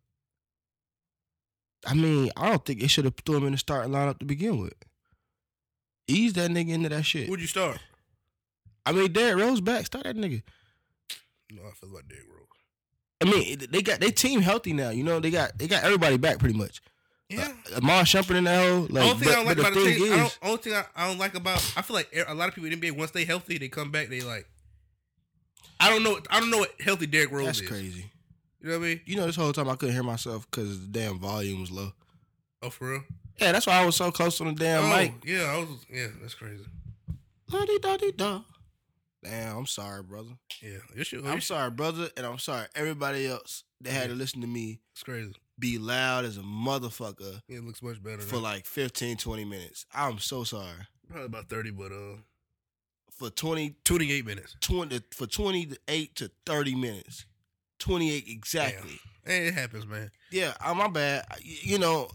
I 1.86 1.94
mean, 1.94 2.30
I 2.36 2.48
don't 2.48 2.64
think 2.64 2.80
they 2.80 2.86
should 2.86 3.04
have 3.04 3.14
threw 3.26 3.36
him 3.36 3.46
in 3.46 3.52
the 3.52 3.58
starting 3.58 3.92
lineup 3.92 4.18
to 4.20 4.24
begin 4.24 4.58
with. 4.58 4.74
Ease 6.08 6.32
that 6.34 6.50
nigga 6.50 6.70
into 6.70 6.88
that 6.88 7.04
shit. 7.04 7.28
Would 7.28 7.40
you 7.40 7.46
start? 7.46 7.78
I 8.86 8.92
mean, 8.92 9.12
Derrick 9.12 9.42
Rose 9.42 9.60
back. 9.60 9.86
Start 9.86 10.04
that 10.04 10.16
nigga. 10.16 10.42
No, 11.50 11.62
I 11.62 11.72
feel 11.72 11.90
about 11.90 12.08
Derrick 12.08 12.26
Rose. 12.28 12.40
I 13.20 13.30
mean, 13.30 13.58
they 13.70 13.82
got 13.82 14.00
they 14.00 14.10
team 14.10 14.40
healthy 14.40 14.72
now. 14.72 14.90
You 14.90 15.04
know, 15.04 15.20
they 15.20 15.30
got 15.30 15.58
they 15.58 15.66
got 15.66 15.84
everybody 15.84 16.16
back 16.16 16.38
pretty 16.38 16.56
much. 16.56 16.80
Yeah. 17.28 17.52
Uh, 17.72 17.76
Iman 17.78 18.04
Shumpert 18.04 18.36
in 18.36 18.44
that 18.44 18.68
hole. 18.68 18.86
Like, 18.90 19.04
only 19.04 19.24
thing 19.24 19.28
but, 19.28 19.32
I 19.32 19.34
don't 19.34 19.46
like 19.46 19.56
the 19.56 19.62
about 19.62 19.74
the 19.74 19.84
thing 19.84 19.98
team, 19.98 20.12
I 20.12 20.16
don't, 20.16 20.38
only 20.42 20.56
thing 20.58 20.74
I, 20.74 20.84
I 20.94 21.08
don't 21.08 21.18
like 21.18 21.34
about, 21.34 21.72
I 21.76 21.82
feel 21.82 21.96
like 21.96 22.14
a 22.26 22.34
lot 22.34 22.48
of 22.48 22.54
people 22.54 22.70
in 22.70 22.78
the 22.78 22.90
NBA 22.90 22.98
once 22.98 23.10
they 23.12 23.24
healthy, 23.24 23.58
they 23.58 23.68
come 23.68 23.90
back, 23.90 24.08
they 24.08 24.20
like. 24.20 24.46
I 25.80 25.90
don't 25.90 26.02
know. 26.02 26.18
I 26.30 26.40
don't 26.40 26.50
know 26.50 26.58
what 26.58 26.72
healthy 26.80 27.06
Derrick 27.06 27.32
Rose 27.32 27.46
that's 27.46 27.60
is. 27.60 27.68
crazy. 27.68 28.10
You 28.60 28.68
know 28.68 28.78
what 28.78 28.84
I 28.84 28.88
mean? 28.88 29.00
You 29.04 29.16
know, 29.16 29.26
this 29.26 29.36
whole 29.36 29.52
time 29.52 29.68
I 29.68 29.76
couldn't 29.76 29.94
hear 29.94 30.04
myself 30.04 30.46
because 30.50 30.80
the 30.80 30.86
damn 30.86 31.18
volume 31.18 31.60
was 31.60 31.70
low. 31.70 31.92
Oh, 32.62 32.70
for 32.70 32.90
real? 32.92 33.02
Yeah, 33.38 33.52
that's 33.52 33.66
why 33.66 33.74
I 33.74 33.84
was 33.84 33.96
so 33.96 34.10
close 34.10 34.40
on 34.40 34.46
the 34.46 34.54
damn 34.54 34.84
oh, 34.84 34.96
mic. 34.96 35.12
yeah. 35.24 35.42
I 35.42 35.58
was. 35.58 35.68
Yeah, 35.92 36.06
that's 36.22 36.34
crazy. 36.34 36.64
La-di-da-di-da. 37.50 38.40
Damn, 39.22 39.56
I'm 39.58 39.66
sorry, 39.66 40.02
brother. 40.02 40.30
Yeah, 40.62 40.78
your 40.94 41.04
shit. 41.04 41.24
I'm 41.24 41.40
sorry, 41.40 41.70
brother, 41.70 42.08
and 42.16 42.24
I'm 42.24 42.38
sorry 42.38 42.66
everybody 42.74 43.26
else 43.26 43.64
that 43.80 43.92
had 43.92 44.08
to 44.08 44.14
listen 44.14 44.40
to 44.40 44.46
me 44.46 44.80
It's 44.92 45.02
crazy. 45.02 45.34
Be 45.58 45.78
loud 45.78 46.24
as 46.24 46.36
a 46.36 46.42
motherfucker 46.42 47.40
Yeah, 47.48 47.58
it 47.58 47.64
looks 47.64 47.82
much 47.82 48.02
better. 48.02 48.18
for 48.22 48.36
now. 48.36 48.42
like 48.42 48.66
15, 48.66 49.16
20 49.16 49.44
minutes. 49.44 49.86
I'm 49.94 50.18
so 50.18 50.44
sorry. 50.44 50.86
Probably 51.08 51.26
about 51.26 51.48
thirty, 51.48 51.70
but 51.70 51.92
uh, 51.92 52.16
For 53.10 53.30
20, 53.30 53.76
twenty-eight 53.84 54.26
minutes. 54.26 54.56
20 54.60 55.00
for 55.12 55.26
28 55.26 56.16
to 56.16 56.30
30 56.46 56.74
minutes. 56.74 57.26
28 57.78 58.24
exactly. 58.26 58.98
Hey, 59.24 59.46
it 59.48 59.54
happens, 59.54 59.86
man. 59.86 60.10
Yeah, 60.30 60.54
uh, 60.64 60.74
my 60.74 60.88
bad. 60.88 61.24
You 61.42 61.78
know, 61.78 62.08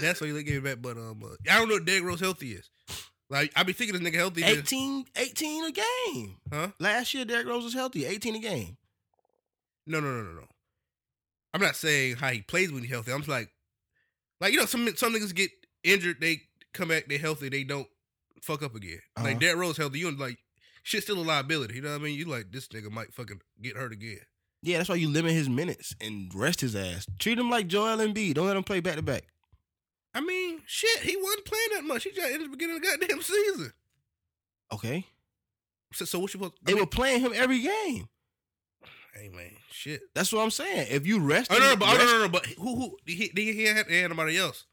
That's 0.00 0.20
why 0.20 0.26
you 0.26 0.42
gave 0.42 0.62
me 0.62 0.70
back. 0.70 0.82
But 0.82 0.96
um, 0.96 1.22
uh, 1.24 1.28
I 1.50 1.58
don't 1.58 1.68
know 1.68 1.76
what 1.76 1.84
Derrick 1.84 2.04
Rose 2.04 2.20
healthy 2.20 2.52
is. 2.52 2.68
Like 3.30 3.52
I 3.56 3.62
be 3.62 3.72
thinking 3.72 3.98
this 4.00 4.08
nigga 4.12 4.18
healthy. 4.18 4.42
is- 4.44 4.58
18, 4.58 5.04
18 5.16 5.64
a 5.64 5.72
game. 5.72 6.36
Huh? 6.52 6.68
Last 6.78 7.14
year, 7.14 7.24
Derrick 7.24 7.46
Rose 7.46 7.64
was 7.64 7.74
healthy. 7.74 8.04
18 8.04 8.36
a 8.36 8.38
game. 8.38 8.76
No, 9.86 10.00
no, 10.00 10.10
no, 10.10 10.22
no, 10.22 10.32
no. 10.40 10.46
I'm 11.54 11.60
not 11.60 11.76
saying 11.76 12.16
how 12.16 12.28
he 12.28 12.42
plays 12.42 12.70
when 12.72 12.82
he's 12.82 12.90
healthy. 12.92 13.12
I'm 13.12 13.20
just 13.20 13.28
like, 13.28 13.50
like 14.40 14.52
you 14.52 14.58
know, 14.58 14.66
some 14.66 14.88
some 14.96 15.14
niggas 15.14 15.34
get 15.34 15.50
injured, 15.84 16.20
they 16.20 16.42
come 16.74 16.88
back, 16.88 17.06
they 17.08 17.18
healthy, 17.18 17.48
they 17.48 17.64
don't 17.64 17.86
fuck 18.42 18.62
up 18.62 18.74
again. 18.74 19.00
Uh-huh. 19.16 19.26
Like 19.28 19.40
Derrick 19.40 19.58
Rose 19.58 19.76
healthy, 19.76 20.00
you 20.00 20.10
like 20.10 20.38
shit's 20.82 21.04
still 21.06 21.18
a 21.18 21.24
liability. 21.24 21.76
You 21.76 21.82
know 21.82 21.90
what 21.90 22.00
I 22.00 22.04
mean? 22.04 22.18
You 22.18 22.26
like 22.26 22.52
this 22.52 22.68
nigga 22.68 22.90
might 22.90 23.14
fucking 23.14 23.40
get 23.62 23.76
hurt 23.76 23.92
again. 23.92 24.20
Yeah, 24.62 24.78
that's 24.78 24.88
why 24.88 24.96
you 24.96 25.08
limit 25.08 25.32
his 25.32 25.48
minutes 25.48 25.94
and 26.00 26.32
rest 26.34 26.60
his 26.60 26.74
ass. 26.74 27.06
Treat 27.18 27.38
him 27.38 27.48
like 27.50 27.68
Joel 27.68 27.98
Embiid. 27.98 28.34
Don't 28.34 28.46
let 28.46 28.56
him 28.56 28.64
play 28.64 28.80
back 28.80 28.96
to 28.96 29.02
back. 29.02 29.24
I 30.14 30.20
mean, 30.20 30.62
shit, 30.66 31.00
he 31.00 31.16
wasn't 31.16 31.44
playing 31.44 31.68
that 31.74 31.84
much. 31.84 32.04
He 32.04 32.10
got 32.10 32.30
in 32.32 32.42
the 32.42 32.48
beginning 32.48 32.76
of 32.76 32.82
the 32.82 32.88
goddamn 32.88 33.22
season. 33.22 33.72
Okay. 34.72 35.06
So, 35.92 36.04
so 36.04 36.18
what 36.18 36.34
you 36.34 36.40
supposed? 36.40 36.54
I 36.54 36.70
They 36.70 36.72
mean, 36.74 36.82
were 36.82 36.86
playing 36.86 37.20
him 37.20 37.32
every 37.34 37.60
game. 37.60 38.08
Hey 39.16 39.28
man, 39.28 39.50
shit. 39.70 40.00
That's 40.14 40.32
what 40.32 40.42
I'm 40.42 40.50
saying. 40.50 40.88
If 40.90 41.06
you 41.06 41.18
rest, 41.20 41.50
Oh 41.52 41.58
no, 41.58 41.70
no, 41.70 41.76
but, 41.76 41.88
oh, 41.88 41.96
no, 41.98 42.04
no, 42.04 42.18
no, 42.22 42.28
but 42.28 42.46
who 42.46 42.76
who 42.76 42.96
he 43.06 43.30
he, 43.34 43.52
he 43.52 43.64
had, 43.64 43.86
he 43.86 44.00
had 44.00 44.10
nobody 44.10 44.38
else. 44.38 44.64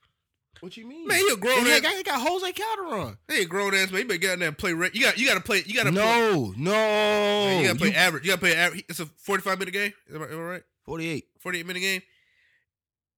What 0.59 0.77
you 0.77 0.87
mean? 0.87 1.07
Man, 1.07 1.17
he 1.17 1.27
a 1.33 1.35
grown 1.35 1.57
And 1.59 1.67
ass. 1.67 1.75
he 1.75 1.81
got, 1.81 1.93
he 1.95 2.03
got 2.03 2.21
Jose 2.21 2.51
Calderon. 2.53 3.17
He 3.29 3.41
a 3.41 3.45
grown 3.45 3.73
ass 3.75 3.91
man. 3.91 4.01
You 4.03 4.07
better 4.07 4.19
get 4.19 4.31
out 4.33 4.39
there 4.39 4.47
and 4.47 4.57
play. 4.57 4.71
Re- 4.73 4.91
you 4.93 5.01
got 5.01 5.17
you 5.17 5.27
got 5.27 5.33
to 5.33 5.41
play. 5.41 5.61
You 5.65 5.73
got 5.73 5.83
to 5.87 5.91
play. 5.91 6.01
No, 6.01 6.53
no. 6.55 6.71
Man, 6.71 7.61
you 7.61 7.67
gotta 7.67 7.79
play 7.79 7.89
You- 7.89 7.95
average. 7.95 8.23
You 8.23 8.29
gotta 8.31 8.39
play 8.39 8.55
average. 8.55 8.85
It's 8.87 8.99
a 9.01 9.05
forty-five 9.05 9.59
minute 9.59 9.73
game. 9.73 9.91
Am 10.13 10.21
I, 10.21 10.25
am 10.27 10.39
I 10.39 10.41
right? 10.41 10.63
48. 10.85 11.25
Forty-eight 11.39 11.65
minute 11.65 11.81
game. 11.81 12.01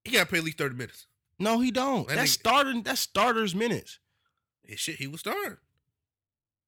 He 0.04 0.12
gotta 0.12 0.26
play 0.26 0.40
at 0.40 0.46
least 0.46 0.58
thirty 0.58 0.76
minutes. 0.76 1.06
No, 1.38 1.60
he 1.60 1.70
don't. 1.70 2.08
That's 2.08 2.32
starting. 2.32 2.82
That's 2.82 3.02
starters 3.02 3.54
minutes. 3.54 4.00
Yeah, 4.68 4.76
shit, 4.78 4.96
he 4.96 5.06
was 5.06 5.20
starting. 5.20 5.58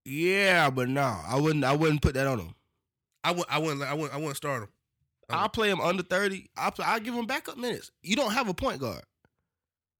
Yeah, 0.05 0.69
but 0.69 0.89
no, 0.89 1.01
I 1.27 1.39
wouldn't. 1.39 1.63
I 1.63 1.75
wouldn't 1.75 2.01
put 2.01 2.13
that 2.13 2.27
on 2.27 2.39
him. 2.39 2.53
I 3.23 3.31
would. 3.31 3.45
I 3.49 3.57
wouldn't. 3.59 3.81
I 3.83 3.93
wouldn't. 3.93 4.13
I 4.13 4.17
wouldn't 4.17 4.37
start 4.37 4.63
him. 4.63 4.69
I'll 5.29 5.49
play 5.49 5.69
him 5.69 5.81
under 5.81 6.03
30. 6.03 6.49
I'll, 6.55 6.71
play, 6.71 6.85
I'll 6.87 7.01
give 7.01 7.13
him 7.13 7.25
backup 7.25 7.57
minutes. 7.57 7.91
You 8.01 8.15
don't 8.15 8.31
have 8.31 8.47
a 8.47 8.53
point 8.53 8.79
guard. 8.79 9.01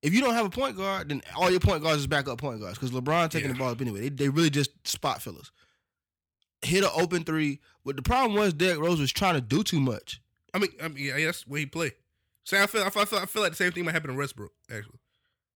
If 0.01 0.13
you 0.13 0.21
don't 0.21 0.33
have 0.35 0.45
a 0.45 0.49
point 0.49 0.77
guard, 0.77 1.09
then 1.09 1.21
all 1.35 1.51
your 1.51 1.59
point 1.59 1.83
guards 1.83 1.99
is 1.99 2.07
backup 2.07 2.37
point 2.39 2.61
guards 2.61 2.77
because 2.79 2.91
LeBron 2.91 3.29
taking 3.29 3.49
Yeah. 3.49 3.53
the 3.53 3.59
ball 3.59 3.71
up 3.71 3.81
anyway. 3.81 4.01
They, 4.01 4.09
they 4.09 4.29
really 4.29 4.49
just 4.49 4.71
spot 4.87 5.21
fillers. 5.21 5.51
Hit 6.61 6.83
an 6.83 6.91
open 6.95 7.23
three. 7.25 7.59
But 7.83 7.97
the 7.97 8.01
problem 8.03 8.35
was 8.39 8.53
Derrick 8.53 8.79
Rose 8.79 8.99
was 9.01 9.11
trying 9.11 9.35
to 9.35 9.41
do 9.41 9.63
too 9.63 9.79
much. 9.81 10.21
I 10.53 10.59
mean, 10.59 10.69
I 10.81 10.87
mean, 10.87 11.03
yeah, 11.05 11.25
that's 11.25 11.45
where 11.45 11.59
he 11.59 11.65
play. 11.65 11.91
See, 12.45 12.57
I 12.57 12.65
feel, 12.67 12.83
I 12.83 12.89
feel, 12.89 13.01
I 13.01 13.05
feel, 13.05 13.19
I 13.19 13.25
feel 13.25 13.41
like 13.41 13.51
the 13.51 13.57
same 13.57 13.71
thing 13.73 13.83
might 13.83 13.91
happen 13.91 14.11
to 14.11 14.15
Westbrook. 14.15 14.51
Actually, 14.71 14.99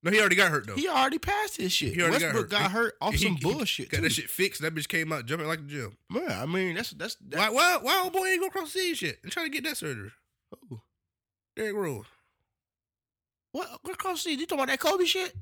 no, 0.04 0.12
he 0.12 0.20
already 0.20 0.36
got 0.36 0.52
hurt 0.52 0.68
though. 0.68 0.76
He 0.76 0.88
already 0.88 1.20
passed 1.20 1.58
his 1.58 1.72
shit. 1.72 1.94
He 1.94 2.02
already 2.02 2.24
Westbrook 2.24 2.50
got 2.50 2.64
hurt. 2.64 2.72
hurt, 2.72 2.94
off 3.02 3.14
He- 3.14 3.20
some 3.26 3.36
he- 3.36 3.42
bullshit. 3.44 3.90
got 3.90 3.98
too. 3.98 4.04
that 4.04 4.12
shit 4.12 4.30
fixed. 4.30 4.62
That 4.62 4.74
bitch 4.76 4.88
came 4.88 5.12
out 5.14 5.26
jumping 5.26 5.48
like 5.48 5.60
a 5.60 5.64
gym. 5.64 5.98
Yeah, 6.12 6.42
I 6.42 6.46
mean 6.46 6.76
that's 6.76 6.92
that's 6.92 7.16
that, 7.30 7.38
Why, 7.40 7.50
why, 7.50 7.78
why 7.82 8.02
old 8.04 8.14
boy 8.14 8.26
ain't 8.28 8.42
go 8.42 8.48
across 8.48 8.74
the 8.74 8.80
sea 8.80 8.90
and 8.90 8.98
shit 8.98 9.20
and 9.24 9.32
try 9.32 9.44
to 9.44 9.50
get 9.50 9.64
that 9.66 9.78
surgery? 9.78 10.12
Oh, 10.72 10.82
Derrick 11.56 11.76
Rose. 11.76 12.06
what 13.52 13.68
what 13.84 13.98
cross 13.98 14.22
seas? 14.24 14.40
You 14.40 14.46
talking 14.46 14.64
about 14.64 14.72
that 14.72 14.80
Kobe 14.80 15.06
shit? 15.06 15.34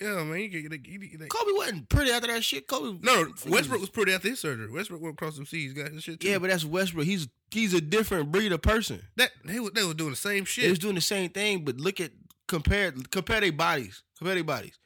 Yeah, 0.00 0.24
man, 0.24 0.40
you 0.40 0.48
get, 0.48 0.62
you 0.62 0.68
get, 0.68 0.86
you 0.86 0.98
get 0.98 1.20
that. 1.20 1.28
Kobe 1.30 1.52
wasn't 1.54 1.88
pretty 1.88 2.10
after 2.10 2.26
that 2.26 2.42
shit. 2.42 2.66
Kobe 2.66 2.98
No, 3.02 3.26
Westbrook 3.46 3.80
was 3.80 3.90
pretty 3.90 4.12
after 4.12 4.28
his 4.28 4.40
surgery. 4.40 4.68
Westbrook 4.68 5.00
went 5.00 5.12
across 5.14 5.36
some 5.36 5.46
seas, 5.46 5.72
got 5.72 5.92
his 5.92 6.02
shit. 6.02 6.18
Too. 6.18 6.28
Yeah, 6.28 6.38
but 6.38 6.50
that's 6.50 6.64
Westbrook. 6.64 7.06
He's 7.06 7.28
he's 7.52 7.72
a 7.74 7.80
different 7.80 8.32
breed 8.32 8.50
of 8.52 8.60
person. 8.60 9.02
that 9.16 9.30
they 9.44 9.60
was, 9.60 9.70
they 9.70 9.84
was 9.84 9.94
doing 9.94 10.10
the 10.10 10.16
same 10.16 10.40
They 10.40 10.46
shit. 10.46 10.70
was 10.70 10.80
doing 10.80 10.96
the 10.96 11.00
same 11.00 11.30
thing, 11.30 11.64
but 11.64 11.76
look 11.76 12.00
at 12.00 12.10
compare 12.48 12.92
compare 13.10 13.40
their 13.40 13.52
bodies. 13.52 14.02
Compare 14.18 14.34
their 14.34 14.44
bodies. 14.44 14.78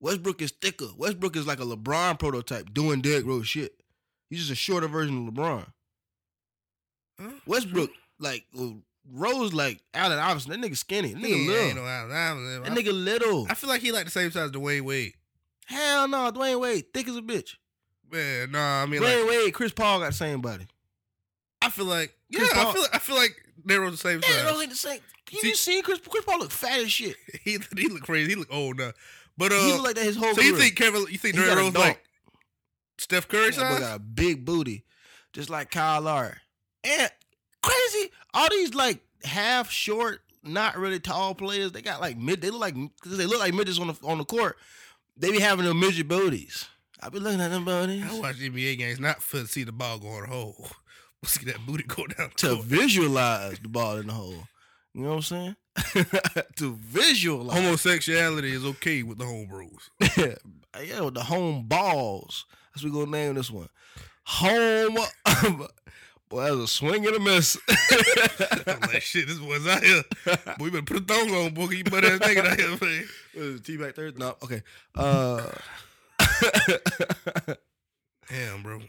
Westbrook 0.00 0.40
is 0.42 0.52
thicker. 0.52 0.88
Westbrook 0.96 1.36
is 1.36 1.46
like 1.46 1.60
a 1.60 1.64
LeBron 1.64 2.18
prototype 2.18 2.72
doing 2.72 3.00
Derrick 3.00 3.26
Rose 3.26 3.48
shit. 3.48 3.72
He's 4.30 4.40
just 4.40 4.52
a 4.52 4.54
shorter 4.54 4.86
version 4.88 5.26
of 5.26 5.34
LeBron. 5.34 5.66
Huh? 7.20 7.30
Westbrook, 7.46 7.90
like 8.20 8.44
Rose, 9.10 9.52
like 9.52 9.80
Allen 9.94 10.18
Iverson. 10.18 10.52
That 10.52 10.60
nigga 10.60 10.76
skinny. 10.76 11.14
That 11.14 11.22
nigga 11.22 11.34
ain't 11.34 11.48
little. 11.48 11.82
no 11.82 11.88
Allen 11.88 12.12
Iverson. 12.12 12.62
That 12.62 12.84
nigga 12.84 13.04
little. 13.04 13.46
I 13.50 13.54
feel 13.54 13.68
like 13.70 13.80
he 13.80 13.90
like 13.90 14.04
the 14.04 14.10
same 14.10 14.30
size 14.30 14.44
as 14.44 14.50
Dwyane 14.52 14.82
Wade. 14.82 15.14
Hell 15.66 16.08
no, 16.08 16.30
Dwyane 16.30 16.60
Wade, 16.60 16.84
thick 16.94 17.08
as 17.08 17.16
a 17.16 17.22
bitch. 17.22 17.56
Man, 18.10 18.52
nah, 18.52 18.82
I 18.82 18.86
mean 18.86 19.02
Dwayne 19.02 19.26
like 19.26 19.30
Wade, 19.30 19.54
Chris 19.54 19.72
Paul 19.72 20.00
got 20.00 20.12
the 20.12 20.16
same 20.16 20.40
body. 20.40 20.66
I 21.60 21.70
feel 21.70 21.84
like 21.84 22.14
yeah, 22.30 22.38
Chris 22.40 22.52
I 22.52 22.64
Paul- 22.64 22.72
feel 22.72 22.84
I 22.92 22.98
feel 22.98 23.16
like 23.16 23.36
they 23.64 23.78
were 23.78 23.90
the 23.90 23.96
same 23.96 24.20
Rose 24.20 24.24
size. 24.26 24.60
ain't 24.60 24.70
the 24.70 24.76
same. 24.76 25.00
You 25.32 25.40
See- 25.40 25.54
seen 25.54 25.82
Chris 25.82 26.00
Chris 26.08 26.24
Paul 26.24 26.38
look 26.40 26.50
fat 26.50 26.80
as 26.80 26.90
shit. 26.92 27.16
he 27.44 27.58
he 27.76 27.88
look 27.88 28.02
crazy. 28.02 28.30
He 28.30 28.34
look 28.36 28.52
old 28.52 28.78
now. 28.78 28.92
But 29.36 29.52
uh, 29.52 29.56
he 29.56 29.72
look 29.72 29.84
like 29.84 29.94
that 29.96 30.04
his 30.04 30.16
whole 30.16 30.34
so 30.34 30.40
you 30.40 30.56
think 30.56 30.76
Kevin? 30.76 31.02
You 31.10 31.18
think 31.18 31.36
He 31.36 31.40
Derrick 31.40 31.48
got 31.54 31.58
a 31.58 31.64
Rose 31.64 31.74
like 31.74 32.02
Steph 32.98 33.28
Curry 33.28 33.50
That 33.50 33.56
boy 33.56 33.60
size? 33.76 33.80
got 33.80 33.96
a 33.96 34.00
big 34.00 34.44
booty, 34.44 34.84
just 35.32 35.48
like 35.50 35.70
Kyle 35.70 36.00
Lowry. 36.00 36.34
And 36.84 37.10
crazy, 37.62 38.10
all 38.34 38.48
these 38.50 38.74
like 38.74 39.00
half 39.22 39.70
short, 39.70 40.20
not 40.42 40.76
really 40.76 40.98
tall 40.98 41.34
players. 41.34 41.72
They 41.72 41.82
got 41.82 42.00
like 42.00 42.16
mid. 42.16 42.40
They 42.40 42.50
look 42.50 42.60
like 42.60 42.74
because 42.74 43.16
they 43.18 43.26
look 43.26 43.38
like 43.38 43.54
midgets 43.54 43.78
on 43.78 43.88
the 43.88 43.96
on 44.02 44.18
the 44.18 44.24
court. 44.24 44.56
They 45.16 45.30
be 45.30 45.40
having 45.40 45.64
them 45.66 45.78
midget 45.80 46.08
booties. 46.08 46.66
I 47.00 47.08
be 47.10 47.20
looking 47.20 47.40
at 47.40 47.50
them 47.52 47.64
booties 47.64 48.04
I 48.10 48.18
watch 48.18 48.38
NBA 48.40 48.78
games 48.78 48.98
not 48.98 49.22
for 49.22 49.38
to 49.38 49.46
see 49.46 49.62
the 49.62 49.70
ball 49.72 49.98
go 49.98 50.16
in 50.16 50.22
the 50.22 50.26
hole. 50.28 50.66
See 51.24 51.44
that 51.46 51.64
booty 51.66 51.82
go 51.84 52.06
down 52.06 52.30
to 52.36 52.54
court. 52.54 52.64
visualize 52.64 53.58
the 53.60 53.68
ball 53.68 53.96
in 53.98 54.06
the 54.08 54.12
hole. 54.12 54.44
You 54.98 55.04
know 55.04 55.10
what 55.10 55.16
I'm 55.16 55.22
saying? 55.22 55.56
to 56.56 56.74
visualize. 56.74 57.56
Homosexuality 57.56 58.52
is 58.52 58.64
okay 58.64 59.04
with 59.04 59.18
the 59.18 59.24
homebrews. 59.24 59.90
yeah, 60.82 61.00
with 61.02 61.14
the 61.14 61.22
home 61.22 61.68
balls. 61.68 62.46
That's 62.74 62.82
what 62.82 62.92
we 62.92 62.98
gonna 62.98 63.12
name 63.12 63.36
this 63.36 63.48
one. 63.48 63.68
Home. 64.24 64.98
Boy, 66.28 66.42
that 66.42 66.50
was 66.50 66.64
a 66.64 66.66
swing 66.66 67.06
and 67.06 67.14
a 67.14 67.20
miss. 67.20 67.56
I'm 68.66 68.80
like, 68.80 69.02
shit, 69.02 69.28
this 69.28 69.38
boy's 69.38 69.66
out 69.68 69.84
here. 69.84 70.02
Boy, 70.58 70.64
you 70.66 70.70
better 70.72 70.82
put 70.82 70.96
a 70.96 71.00
thong 71.00 71.30
on, 71.30 71.54
boy. 71.54 71.70
You 71.70 71.84
butt 71.84 72.04
ass 72.04 72.18
nigga 72.18 72.44
out 72.44 72.58
here, 72.58 72.68
man. 72.68 73.08
What 73.32 73.44
is 73.44 73.60
it, 73.60 73.64
T-back 73.64 73.94
third? 73.94 74.18
No, 74.18 74.36
okay. 74.42 74.62
Uh, 74.94 75.46
Damn, 78.28 78.62
bro. 78.62 78.80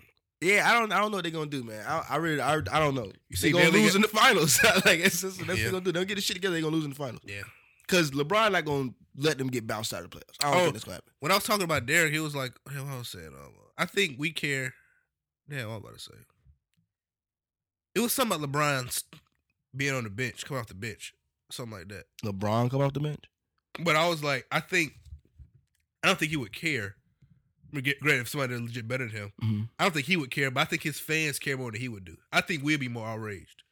Yeah, 0.41 0.69
I 0.69 0.79
don't, 0.79 0.91
I 0.91 0.99
don't 0.99 1.11
know 1.11 1.17
what 1.17 1.23
they're 1.23 1.31
gonna 1.31 1.49
do, 1.49 1.63
man. 1.63 1.85
I, 1.87 2.05
I 2.11 2.15
really, 2.17 2.39
I, 2.41 2.53
I 2.55 2.79
don't 2.79 2.95
know. 2.95 3.11
You 3.29 3.35
see, 3.35 3.51
they're 3.51 3.65
gonna 3.65 3.77
lose 3.77 3.89
got- 3.91 3.95
in 3.97 4.01
the 4.03 4.07
finals. 4.07 4.59
like 4.85 4.99
it's 4.99 5.21
just, 5.21 5.37
that's 5.37 5.47
what 5.47 5.47
they're 5.57 5.71
gonna 5.71 5.83
do. 5.83 5.91
They'll 5.91 6.05
get 6.05 6.15
the 6.15 6.21
shit 6.21 6.35
together. 6.35 6.53
They're 6.53 6.61
gonna 6.63 6.75
lose 6.75 6.85
in 6.85 6.91
the 6.91 6.95
finals 6.95 7.21
Yeah. 7.25 7.41
because 7.87 8.11
LeBron 8.11 8.51
not 8.53 8.65
gonna 8.65 8.89
let 9.17 9.37
them 9.37 9.47
get 9.47 9.67
bounced 9.67 9.93
out 9.93 10.03
of 10.03 10.11
the 10.11 10.17
playoffs. 10.17 10.37
I 10.43 10.51
don't 10.51 10.55
Oh. 10.55 10.63
think 10.63 10.73
that's 10.73 10.85
gonna 10.85 10.95
happen. 10.95 11.11
When 11.19 11.31
I 11.31 11.35
was 11.35 11.43
talking 11.43 11.63
about 11.63 11.85
Derek, 11.85 12.13
he 12.13 12.19
was 12.19 12.35
like, 12.35 12.53
hell, 12.71 12.87
I 12.89 12.97
was 12.97 13.09
saying, 13.09 13.27
um, 13.27 13.53
I 13.77 13.85
think 13.85 14.15
we 14.17 14.31
care. 14.31 14.73
Yeah, 15.49 15.65
what 15.65 15.71
I 15.71 15.75
was 15.77 15.83
about 15.83 15.93
to 15.95 15.99
say. 15.99 16.15
It 17.95 17.99
was 18.01 18.13
something 18.13 18.41
about 18.41 18.51
LeBron's 18.51 19.03
being 19.75 19.93
on 19.93 20.03
the 20.03 20.09
bench, 20.09 20.45
coming 20.45 20.61
off 20.61 20.67
the 20.67 20.73
bench, 20.75 21.13
something 21.51 21.77
like 21.79 21.89
that. 21.89 22.05
LeBron 22.23 22.69
come 22.71 22.81
off 22.81 22.93
the 22.93 22.99
bench. 22.99 23.23
But 23.79 23.95
I 23.95 24.07
was 24.07 24.23
like, 24.23 24.45
I 24.51 24.59
think, 24.59 24.93
I 26.03 26.07
don't 26.07 26.17
think 26.19 26.31
he 26.31 26.37
would 26.37 26.53
care. 26.53 26.95
I 27.71 27.75
mean, 27.75 27.83
get- 27.83 27.99
Granted, 27.99 28.21
if 28.21 28.29
somebody 28.29 28.55
legit 28.57 28.87
better 28.87 29.07
than 29.07 29.15
him, 29.15 29.31
Mm-hmm. 29.43 29.61
I 29.79 29.83
don't 29.83 29.93
think 29.93 30.05
he 30.05 30.17
would 30.17 30.31
care, 30.31 30.49
but 30.51 30.61
I 30.61 30.65
think 30.65 30.83
his 30.83 30.99
fans 30.99 31.39
care 31.39 31.57
more 31.57 31.71
than 31.71 31.79
he 31.81 31.89
would 31.89 32.05
do. 32.05 32.17
I 32.31 32.41
think 32.41 32.63
we'd 32.63 32.79
be 32.79 32.87
more 32.89 33.07
outraged 33.07 33.63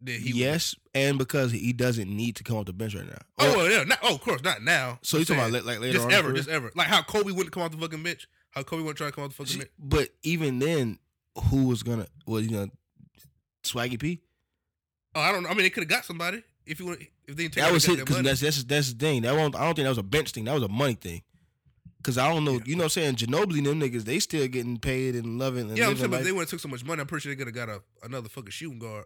than 0.00 0.20
he 0.20 0.32
would. 0.32 0.36
yes, 0.40 0.74
and 0.94 1.18
because 1.18 1.50
he 1.52 1.72
doesn't 1.72 2.08
need 2.08 2.36
to 2.36 2.44
come 2.44 2.56
off 2.56 2.66
the 2.66 2.72
bench 2.72 2.94
right 2.94 3.06
now. 3.06 3.18
Oh, 3.38 3.56
well, 3.56 3.70
yeah. 3.70 3.84
Not, 3.84 3.98
oh, 4.02 4.14
of 4.14 4.20
course, 4.20 4.42
not 4.42 4.62
now. 4.62 4.98
so 5.02 5.18
you 5.18 5.24
talking 5.24 5.42
about 5.48 5.64
like 5.64 5.80
later 5.80 5.92
just 5.94 6.06
on? 6.06 6.12
ever, 6.12 6.32
just 6.32 6.48
ever. 6.48 6.70
Like 6.74 6.86
how 6.88 7.02
Kobe 7.02 7.32
wouldn't 7.32 7.52
come 7.52 7.62
off 7.62 7.70
the 7.72 7.78
fucking 7.78 8.02
bench. 8.02 8.28
How 8.52 8.62
Kobe 8.62 8.82
wouldn't 8.82 8.98
try 8.98 9.08
to 9.08 9.12
come 9.12 9.24
off 9.24 9.36
the 9.36 9.44
fucking 9.44 9.58
bench. 9.58 9.70
But 9.78 10.08
even 10.22 10.58
then, 10.58 10.98
who 11.50 11.66
was 11.66 11.82
gonna? 11.82 12.06
Was 12.26 12.44
you 12.46 12.50
gonna 12.50 12.70
Swaggy 13.64 13.98
P? 13.98 14.20
Oh, 15.14 15.20
I 15.20 15.32
don't 15.32 15.42
know. 15.42 15.48
I 15.48 15.54
mean, 15.54 15.62
they 15.64 15.70
could 15.70 15.82
have 15.82 15.88
got 15.90 16.04
somebody 16.04 16.42
if 16.64 16.78
you 16.80 16.86
would. 16.86 17.00
If 17.26 17.36
they 17.36 17.42
didn't 17.44 17.54
take 17.54 17.64
That 17.64 17.72
was 17.72 17.84
their 17.84 17.96
because 17.96 18.22
that's 18.22 18.40
that's 18.40 18.64
that's 18.64 18.92
the 18.92 18.98
thing. 18.98 19.22
That 19.22 19.34
won't, 19.34 19.54
I 19.56 19.64
don't 19.64 19.74
think 19.74 19.84
that 19.84 19.90
was 19.90 19.98
a 19.98 20.02
bench 20.02 20.30
thing. 20.30 20.44
That 20.44 20.54
was 20.54 20.62
a 20.62 20.68
money 20.68 20.94
thing. 20.94 21.22
Cause 22.04 22.16
I 22.16 22.32
don't 22.32 22.44
know, 22.44 22.52
Yeah. 22.54 22.60
you 22.64 22.76
know, 22.76 22.84
what 22.84 22.96
I'm 22.96 23.16
saying 23.16 23.16
Ginobili, 23.16 23.64
them 23.64 23.80
niggas, 23.80 24.04
they 24.04 24.20
still 24.20 24.46
getting 24.46 24.78
paid 24.78 25.14
and 25.16 25.38
loving. 25.38 25.68
And 25.68 25.76
Yeah, 25.76 25.88
I'm 25.88 25.96
saying, 25.96 26.10
but 26.10 26.18
life. 26.18 26.20
if 26.20 26.26
they 26.26 26.32
would 26.32 26.42
have 26.42 26.48
took 26.50 26.60
so 26.60 26.68
much 26.68 26.84
money. 26.84 27.00
I'm 27.00 27.06
pretty 27.08 27.22
sure 27.24 27.32
they 27.34 27.36
could 27.44 27.48
have 27.48 27.66
got 27.66 27.68
a, 27.68 27.82
another 28.04 28.28
fucking 28.28 28.50
shooting 28.50 28.78
guard. 28.78 29.04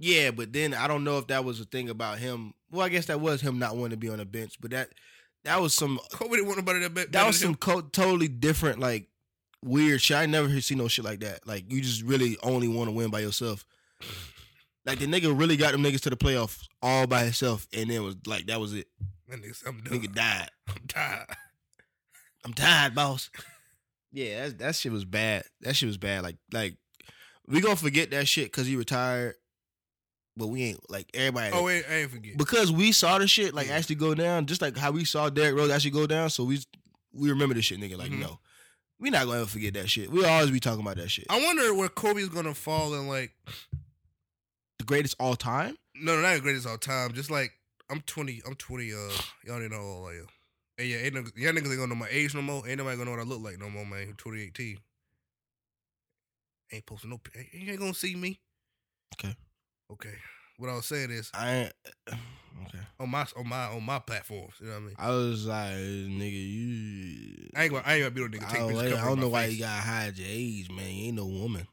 yeah, 0.00 0.30
but 0.32 0.52
then 0.52 0.74
I 0.74 0.88
don't 0.88 1.04
know 1.04 1.18
if 1.18 1.28
that 1.28 1.44
was 1.44 1.60
a 1.60 1.64
thing 1.64 1.88
about 1.88 2.18
him. 2.18 2.52
Well, 2.70 2.84
I 2.84 2.88
guess 2.88 3.06
that 3.06 3.20
was 3.20 3.40
him 3.40 3.58
not 3.60 3.76
wanting 3.76 3.90
to 3.92 3.96
be 3.96 4.08
on 4.08 4.18
the 4.18 4.24
bench, 4.24 4.56
but 4.60 4.72
that 4.72 4.88
that 5.44 5.60
was 5.60 5.72
some 5.74 6.00
Kobe 6.12 6.30
didn't 6.36 6.46
want 6.46 6.58
nobody 6.58 6.80
that 6.80 6.94
bet. 6.94 7.12
that 7.12 7.26
was 7.26 7.38
some 7.38 7.54
co- 7.54 7.80
totally 7.82 8.28
different, 8.28 8.80
like 8.80 9.08
weird 9.64 10.00
shit. 10.00 10.16
I 10.16 10.26
never 10.26 10.60
seen 10.60 10.78
no 10.78 10.88
shit 10.88 11.04
like 11.04 11.20
that. 11.20 11.46
Like 11.46 11.70
you 11.72 11.80
just 11.80 12.02
really 12.02 12.36
only 12.42 12.66
want 12.68 12.88
to 12.88 12.92
win 12.92 13.10
by 13.10 13.20
yourself. 13.20 13.64
Like 14.84 14.98
the 14.98 15.06
nigga 15.06 15.38
really 15.38 15.56
got 15.56 15.72
them 15.72 15.82
niggas 15.82 16.00
to 16.00 16.10
the 16.10 16.16
playoffs 16.16 16.66
all 16.82 17.06
by 17.06 17.22
himself, 17.24 17.68
and 17.72 17.88
then 17.88 18.02
was 18.02 18.16
like 18.26 18.46
that 18.46 18.58
was 18.60 18.74
it. 18.74 18.88
That 19.28 19.40
nigga, 19.42 19.62
I'm 19.66 19.80
done. 19.80 20.00
Nigga 20.00 20.12
died. 20.12 20.50
I'm 20.68 20.86
tired. 20.88 21.26
I'm 22.44 22.52
tired, 22.52 22.94
boss. 22.94 23.30
Yeah, 24.14 24.44
that, 24.48 24.58
that 24.58 24.74
shit 24.74 24.92
was 24.92 25.06
bad. 25.06 25.44
That 25.62 25.74
shit 25.74 25.86
was 25.86 25.96
bad. 25.96 26.22
Like, 26.22 26.36
like 26.52 26.76
we 27.46 27.62
gonna 27.62 27.76
forget 27.76 28.10
that 28.10 28.28
shit 28.28 28.44
because 28.52 28.66
he 28.66 28.76
retired, 28.76 29.36
but 30.36 30.48
we 30.48 30.64
ain't 30.64 30.90
like 30.90 31.08
everybody. 31.14 31.50
Oh, 31.54 31.62
wait, 31.64 31.84
I 31.90 31.94
ain't 32.02 32.10
forget. 32.10 32.36
because 32.36 32.70
we 32.70 32.92
saw 32.92 33.16
the 33.18 33.26
shit 33.26 33.54
like 33.54 33.68
Yeah. 33.68 33.76
actually 33.76 33.94
go 33.96 34.14
down, 34.14 34.44
just 34.44 34.60
like 34.60 34.76
how 34.76 34.90
we 34.90 35.06
saw 35.06 35.30
Derrick 35.30 35.56
Rose 35.56 35.70
actually 35.70 35.92
go 35.92 36.06
down. 36.06 36.28
So 36.28 36.44
we 36.44 36.60
we 37.14 37.30
remember 37.30 37.54
this 37.54 37.64
shit, 37.64 37.80
nigga. 37.80 37.96
Like, 37.96 38.10
Mhm. 38.10 38.18
no, 38.18 38.38
we 39.00 39.08
not 39.08 39.24
gonna 39.24 39.38
ever 39.40 39.46
forget 39.48 39.72
that 39.72 39.88
shit. 39.88 40.10
We'll 40.10 40.26
always 40.26 40.50
be 40.50 40.60
talking 40.60 40.82
about 40.82 40.96
that 40.96 41.10
shit. 41.10 41.24
I 41.30 41.42
wonder 41.42 41.72
where 41.72 41.88
Kobe's 41.88 42.28
gonna 42.28 42.54
fall 42.54 42.92
in 42.92 43.08
like. 43.08 43.32
The 44.78 44.84
greatest 44.84 45.16
all 45.18 45.36
time. 45.36 45.78
No, 45.94 46.16
no, 46.16 46.20
not 46.20 46.34
the 46.34 46.40
greatest 46.40 46.66
all 46.66 46.76
time. 46.76 47.12
Just 47.14 47.30
like 47.30 47.52
I'm 47.88 48.02
20. 48.02 48.42
I'm 48.46 48.56
20. 48.56 48.92
Uh, 48.92 48.96
y'all 49.46 49.58
didn't 49.58 49.70
know 49.70 49.78
how 49.78 49.82
old 49.84 50.08
I 50.10 50.14
am. 50.16 50.26
Hey, 50.82 50.88
yeah, 50.88 50.96
ain't 50.96 51.14
no, 51.14 51.22
y'all 51.36 51.52
niggas 51.52 51.70
ain't 51.70 51.76
gonna 51.76 51.86
know 51.86 51.94
my 51.94 52.08
age 52.10 52.34
no 52.34 52.42
more. 52.42 52.66
Ain't 52.66 52.78
nobody 52.78 52.96
gonna 52.96 53.08
know 53.08 53.16
what 53.16 53.24
I 53.24 53.28
look 53.28 53.40
like 53.40 53.56
no 53.56 53.70
more, 53.70 53.86
man. 53.86 54.14
2018. 54.18 54.78
Ain't 56.72 56.86
posting 56.86 57.10
no. 57.10 57.20
You 57.52 57.70
ain't 57.70 57.78
gonna 57.78 57.94
see 57.94 58.16
me. 58.16 58.40
Okay. 59.14 59.36
Okay. 59.92 60.14
What 60.56 60.70
I 60.70 60.74
was 60.74 60.86
saying 60.86 61.12
is 61.12 61.30
I 61.34 61.52
ain't, 61.52 61.72
okay. 62.08 62.80
on 62.98 63.10
my 63.10 63.24
on 63.36 63.48
my 63.48 63.66
on 63.66 63.84
my 63.84 64.00
platforms. 64.00 64.54
You 64.58 64.66
know 64.66 64.72
what 64.72 64.78
I 64.78 64.86
mean? 64.86 64.94
I 64.98 65.10
was 65.10 65.46
like, 65.46 65.70
nigga, 65.70 66.32
you. 66.32 67.50
I 67.54 67.62
ain't 67.62 67.72
gonna 67.72 67.84
I 67.86 67.94
ain't 67.94 68.02
gonna 68.02 68.10
be 68.10 68.20
no 68.22 68.26
nigga 68.26 68.50
take 68.50 68.60
I 68.60 68.68
don't. 68.68 68.98
I 68.98 69.04
don't 69.04 69.20
know 69.20 69.28
why 69.28 69.44
face. 69.44 69.54
you 69.54 69.60
gotta 69.60 69.82
hide 69.82 70.18
your 70.18 70.28
age, 70.28 70.68
man. 70.68 70.90
You 70.90 71.06
ain't 71.06 71.16
no 71.16 71.26
woman. 71.26 71.64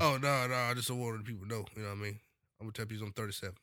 Oh 0.00 0.18
no, 0.22 0.46
no, 0.46 0.54
I 0.54 0.74
just 0.74 0.86
don't 0.86 1.00
want 1.00 1.18
the 1.18 1.24
people 1.24 1.48
to 1.48 1.52
know. 1.52 1.64
You 1.74 1.82
know 1.82 1.88
what 1.88 1.98
I 1.98 2.00
mean? 2.00 2.20
I'm 2.60 2.66
gonna 2.66 2.72
tell 2.74 2.86
people 2.86 3.08
I'm 3.08 3.12
37. 3.12 3.56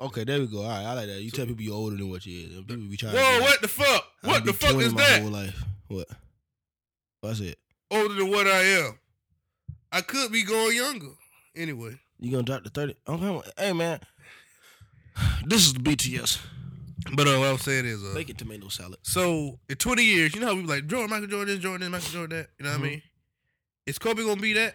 Okay, 0.00 0.24
there 0.24 0.40
we 0.40 0.46
go. 0.46 0.62
All 0.62 0.68
right, 0.68 0.84
I 0.84 0.92
like 0.94 1.06
that. 1.08 1.20
You 1.22 1.30
tell 1.30 1.46
people 1.46 1.62
you're 1.62 1.74
older 1.74 1.96
than 1.96 2.08
what 2.08 2.24
you 2.24 2.46
is. 2.46 2.56
People 2.64 2.76
be 2.88 2.96
trying. 2.96 3.14
Whoa, 3.14 3.20
to 3.20 3.38
be 3.38 3.40
like, 3.40 3.50
what 3.50 3.62
the 3.62 3.68
fuck? 3.68 4.04
What 4.22 4.44
the 4.44 4.52
fuck 4.52 4.70
20 4.72 4.86
is 4.86 4.94
my 4.94 5.02
that? 5.02 5.22
Whole 5.22 5.30
life. 5.30 5.64
What? 5.88 6.08
What's 7.20 7.40
it? 7.40 7.58
Older 7.90 8.14
than 8.14 8.30
what 8.30 8.46
I 8.46 8.60
am. 8.60 8.98
I 9.90 10.02
could 10.02 10.30
be 10.30 10.44
going 10.44 10.76
younger. 10.76 11.08
Anyway, 11.56 11.98
You 12.18 12.30
gonna 12.30 12.42
drop 12.44 12.62
to 12.64 12.70
thirty? 12.70 12.94
Okay, 13.08 13.50
hey 13.58 13.72
man, 13.72 13.98
this 15.46 15.66
is 15.66 15.72
the 15.72 15.80
BTS 15.80 16.38
but 17.14 17.26
uh, 17.26 17.38
what 17.38 17.48
I'm 17.48 17.58
saying 17.58 17.86
is, 17.86 18.02
uh, 18.02 18.12
bacon 18.14 18.36
tomato 18.36 18.68
salad. 18.68 18.98
so 19.02 19.58
in 19.68 19.76
20 19.76 20.02
years, 20.02 20.34
you 20.34 20.40
know 20.40 20.48
how 20.48 20.54
we 20.54 20.62
be 20.62 20.68
like 20.68 20.86
Jordan, 20.86 21.10
Michael 21.10 21.28
Jordan, 21.28 21.54
this, 21.54 21.62
Jordan, 21.62 21.80
this, 21.80 21.90
Michael 21.90 22.12
Jordan, 22.20 22.38
that. 22.38 22.48
You 22.58 22.64
know 22.64 22.72
what. 22.72 22.80
I 22.80 22.90
mean? 22.90 23.02
Is 23.86 23.98
Kobe 23.98 24.22
gonna 24.22 24.40
be 24.40 24.52
that? 24.54 24.74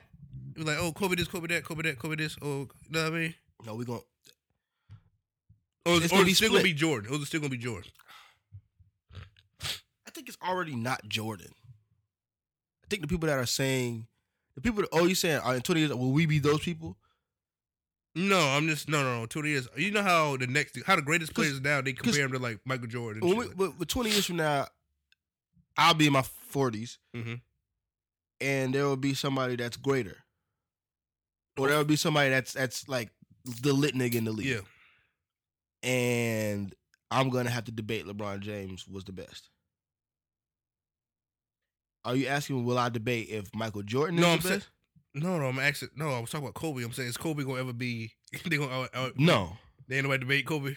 We 0.56 0.64
be 0.64 0.70
like, 0.70 0.80
oh, 0.80 0.92
Kobe 0.92 1.16
this, 1.16 1.28
Kobe 1.28 1.48
that, 1.48 1.64
Kobe 1.64 1.84
that, 1.84 2.00
Kobe 2.00 2.16
this. 2.16 2.38
Oh, 2.42 2.48
you 2.48 2.68
know 2.90 3.04
what 3.04 3.14
I 3.14 3.16
mean? 3.16 3.36
No, 3.66 3.76
we 3.76 3.86
gonna. 3.86 4.00
Or, 5.86 5.98
It's 5.98 6.06
or 6.08 6.10
gonna 6.18 6.24
be 6.26 6.32
it's 6.32 6.38
still 6.38 6.52
gonna 6.52 6.64
be 6.64 6.74
Jordan. 6.74 7.12
Or 7.12 7.16
it's 7.18 7.28
still 7.28 7.40
gonna 7.42 7.50
be 7.50 7.58
Jordan. 7.58 7.92
I 10.08 10.12
think 10.14 10.28
it's 10.30 10.38
already 10.44 10.76
not 10.76 11.08
Jordan. 11.08 11.52
I 12.84 12.88
think 12.90 13.02
the 13.02 13.08
people 13.08 13.28
that 13.28 13.38
are 13.38 13.46
saying 13.46 14.08
the 14.56 14.62
people. 14.62 14.82
That, 14.82 14.90
oh, 14.94 15.06
you 15.06 15.16
saying 15.16 15.42
uh, 15.44 15.52
in 15.52 15.62
twenty 15.62 15.82
years 15.82 15.94
will 15.94 16.12
we 16.12 16.26
be 16.26 16.40
those 16.40 16.62
people? 16.62 16.98
No, 18.16 18.38
I'm 18.40 18.68
just 18.68 18.88
no, 18.88 19.02
no, 19.02 19.20
no. 19.22 19.26
Twenty 19.26 19.50
years. 19.50 19.68
You 19.76 19.92
know 19.92 20.04
how 20.04 20.38
the 20.38 20.46
next, 20.48 20.78
how 20.86 20.96
the 20.96 21.02
greatest 21.02 21.34
players 21.34 21.60
now 21.60 21.82
they 21.82 21.94
compare 21.94 22.22
them 22.24 22.34
to 22.34 22.40
like 22.40 22.60
Michael 22.66 22.88
Jordan. 22.88 23.24
And 23.28 23.38
we, 23.38 23.48
but, 23.56 23.72
but 23.80 23.88
20 23.88 24.10
years 24.12 24.26
from 24.26 24.36
now, 24.38 24.68
I'll 25.78 25.96
be 25.96 26.06
in 26.08 26.14
my 26.14 26.24
40s, 26.54 27.00
Mhm. 27.16 27.42
and 28.40 28.74
there 28.76 28.86
will 28.86 28.96
be 28.98 29.16
somebody 29.16 29.56
that's 29.56 29.78
greater, 29.78 30.18
or 31.58 31.68
there 31.68 31.78
will 31.78 31.86
be 31.86 31.96
somebody 31.96 32.30
that's 32.30 32.54
that's 32.54 32.88
like 32.88 33.10
the 33.64 33.74
lit 33.74 33.96
nigga 33.96 34.16
in 34.16 34.26
the 34.26 34.32
league. 34.32 34.46
yeah, 34.46 34.60
and 35.84 36.74
I'm 37.12 37.30
gonna 37.30 37.50
have 37.50 37.66
to 37.66 37.72
debate 37.72 38.06
LeBron 38.06 38.40
James 38.40 38.88
was 38.88 39.04
the 39.04 39.12
best. 39.12 39.50
Are 42.06 42.16
you 42.16 42.28
asking 42.28 42.66
will 42.66 42.78
I 42.78 42.90
debate 42.90 43.30
if 43.30 43.54
Michael 43.56 43.84
Jordan 43.84 44.18
No, 44.18 44.28
is 44.28 44.34
I'm 44.34 44.38
the 44.40 44.48
saying- 44.48 44.60
best? 44.60 44.70
no, 45.16 45.38
no. 45.40 45.46
I'm 45.48 45.60
actually 45.60 45.90
no. 45.96 46.10
I 46.10 46.20
was 46.20 46.30
talking 46.30 46.46
about 46.48 46.56
Kobe. 46.60 46.84
I'm 46.84 46.92
saying 46.92 47.10
is 47.10 47.18
Kobe 47.18 47.44
gonna 47.44 47.60
ever 47.60 47.74
be? 47.74 48.12
they 48.50 48.58
gonna 48.58 48.72
out, 48.72 48.90
out, 48.94 49.14
No, 49.18 49.58
They 49.88 49.98
ain't 49.98 50.06
nobody 50.06 50.22
debate 50.22 50.46
Kobe. 50.48 50.76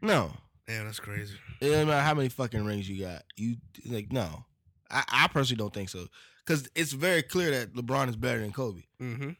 no. 0.00 0.32
Damn, 0.68 0.86
that's 0.86 1.00
crazy. 1.00 1.34
It 1.60 1.68
doesn't 1.70 1.88
matter 1.88 2.02
how 2.02 2.14
many 2.14 2.28
fucking 2.28 2.64
rings 2.64 2.88
you 2.88 3.04
got. 3.04 3.24
You 3.36 3.56
like 3.84 4.12
no. 4.12 4.44
I, 4.88 5.02
I 5.08 5.28
personally 5.28 5.58
don't 5.58 5.74
think 5.74 5.88
so 5.88 6.06
because 6.46 6.68
it's 6.76 6.92
very 6.92 7.22
clear 7.22 7.50
that 7.50 7.74
LeBron 7.74 8.08
is 8.08 8.14
better 8.16 8.38
than 8.38 8.52
Kobe. 8.52 8.82
Mm-hmm. 9.00 9.30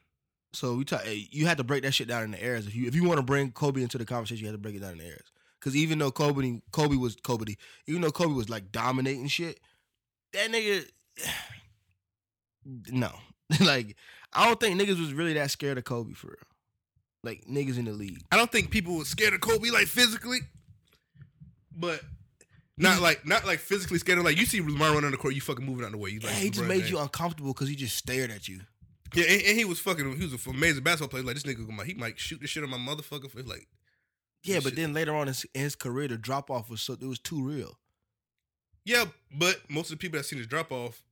So 0.53 0.75
we 0.75 0.85
talk. 0.85 1.03
You 1.07 1.47
had 1.47 1.59
to 1.59 1.65
break 1.65 1.83
that 1.83 1.95
shit 1.95 2.09
down 2.09 2.25
in 2.25 2.31
the 2.33 2.43
airs. 2.43 2.67
If 2.67 2.75
you 2.75 2.87
if 2.87 2.95
you 2.95 3.05
want 3.05 3.19
to 3.19 3.23
bring 3.23 3.53
Kobe 3.53 3.83
into 3.83 3.99
the 3.99 4.05
conversation, 4.05 4.45
you 4.45 4.47
had 4.47 4.55
to 4.55 4.59
break 4.59 4.75
it 4.75 4.81
down 4.81 4.93
in 4.93 4.99
the 4.99 5.07
airs. 5.07 5.33
Because 5.59 5.77
even 5.77 5.99
though 5.99 6.11
Kobe 6.11 6.61
Kobe 6.73 6.97
was 6.97 7.17
Kobe, 7.23 7.55
even 7.87 8.03
though 8.03 8.11
Kobe 8.11 8.35
was 8.35 8.51
like 8.51 8.73
dominating 8.73 9.29
shit, 9.29 9.61
that 10.33 10.51
nigga, 10.51 10.85
no, 12.91 13.13
like 13.61 13.97
I 14.33 14.47
don't 14.47 14.61
think 14.61 14.81
niggas 14.81 15.01
was 15.01 15.13
really 15.15 15.35
that 15.35 15.51
scared 15.51 15.79
of 15.79 15.85
Kobe 15.85 16.15
for 16.15 16.29
real. 16.29 16.37
Like 17.25 17.45
niggas 17.49 17.79
in 17.79 17.85
the 17.85 17.93
league. 17.93 18.21
I 18.33 18.37
don't 18.37 18.51
think 18.51 18.71
people 18.71 18.97
were 18.97 19.05
scared 19.05 19.35
of 19.35 19.41
Kobe 19.41 19.71
like 19.71 19.87
physically, 19.87 20.41
but 21.75 22.01
not 22.77 23.01
like 23.01 23.25
not 23.25 23.47
like 23.47 23.61
physically 23.61 23.99
scared 23.99 24.19
of 24.19 24.25
like 24.25 24.37
you 24.39 24.47
see 24.47 24.61
Lamar 24.61 24.89
running 24.89 25.05
on 25.05 25.11
the 25.13 25.17
court, 25.17 25.35
you 25.35 25.41
fucking 25.41 25.65
moving 25.65 25.85
out 25.85 25.89
of 25.89 25.93
the 25.93 25.99
way. 25.99 26.11
You 26.11 26.21
Yeah, 26.21 26.31
like 26.31 26.39
he 26.39 26.51
just 26.51 26.67
made 26.67 26.87
you 26.87 26.99
uncomfortable 26.99 27.53
because 27.53 27.69
he 27.69 27.77
just 27.77 27.97
stared 27.97 28.31
at 28.31 28.49
you. 28.49 28.61
Yeah, 29.15 29.25
and, 29.29 29.43
and 29.43 29.59
he 29.59 29.65
was 29.65 29.79
fucking. 29.81 30.17
He 30.17 30.25
was 30.27 30.33
an 30.47 30.55
amazing 30.55 30.83
basketball 30.83 31.09
player. 31.09 31.23
Like 31.25 31.35
this 31.35 31.45
nigga, 31.45 31.85
he 31.85 31.95
might 31.95 32.19
shoot 32.19 32.41
the 32.41 32.47
shit 32.47 32.63
on 32.65 32.71
my 32.71 32.77
motherfucker. 32.79 33.31
For, 33.31 33.43
like 33.43 33.67
Yeah, 34.45 34.57
but 34.57 34.65
shit- 34.71 34.77
then 34.77 34.93
later 34.95 35.15
on 35.15 35.29
in 35.29 35.35
his, 35.55 35.75
career, 35.77 36.09
the 36.09 36.17
drop 36.19 36.51
off 36.51 36.71
was 36.71 36.81
so 36.81 36.95
it 36.95 37.03
was 37.03 37.19
too 37.19 37.43
real. 37.43 37.79
yeah, 38.85 39.05
but 39.31 39.61
most 39.69 39.91
of 39.91 39.99
the 39.99 40.03
people 40.03 40.19
that 40.19 40.25
seen 40.25 40.39
his 40.39 40.47
drop 40.49 40.73
off, 40.73 41.03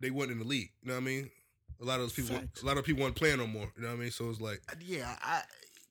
they 0.00 0.10
weren't 0.10 0.30
in 0.32 0.38
the 0.38 0.44
league. 0.44 0.70
You 0.82 0.88
know 0.88 0.94
what 0.94 1.02
I 1.02 1.04
mean? 1.04 1.30
A 1.80 1.84
lot 1.84 1.94
of 2.00 2.02
those 2.02 2.12
people, 2.12 2.36
Facts. 2.36 2.62
a 2.62 2.66
lot 2.66 2.78
of 2.78 2.84
people 2.84 3.02
weren't 3.02 3.16
playing 3.16 3.38
no 3.38 3.46
more. 3.46 3.70
You 3.76 3.82
know 3.82 3.88
what 3.88 3.94
I 3.94 4.00
mean? 4.00 4.10
So 4.10 4.28
it's 4.30 4.40
like, 4.40 4.60
Uh, 4.70 4.74
Yeah, 4.80 5.16
I 5.20 5.42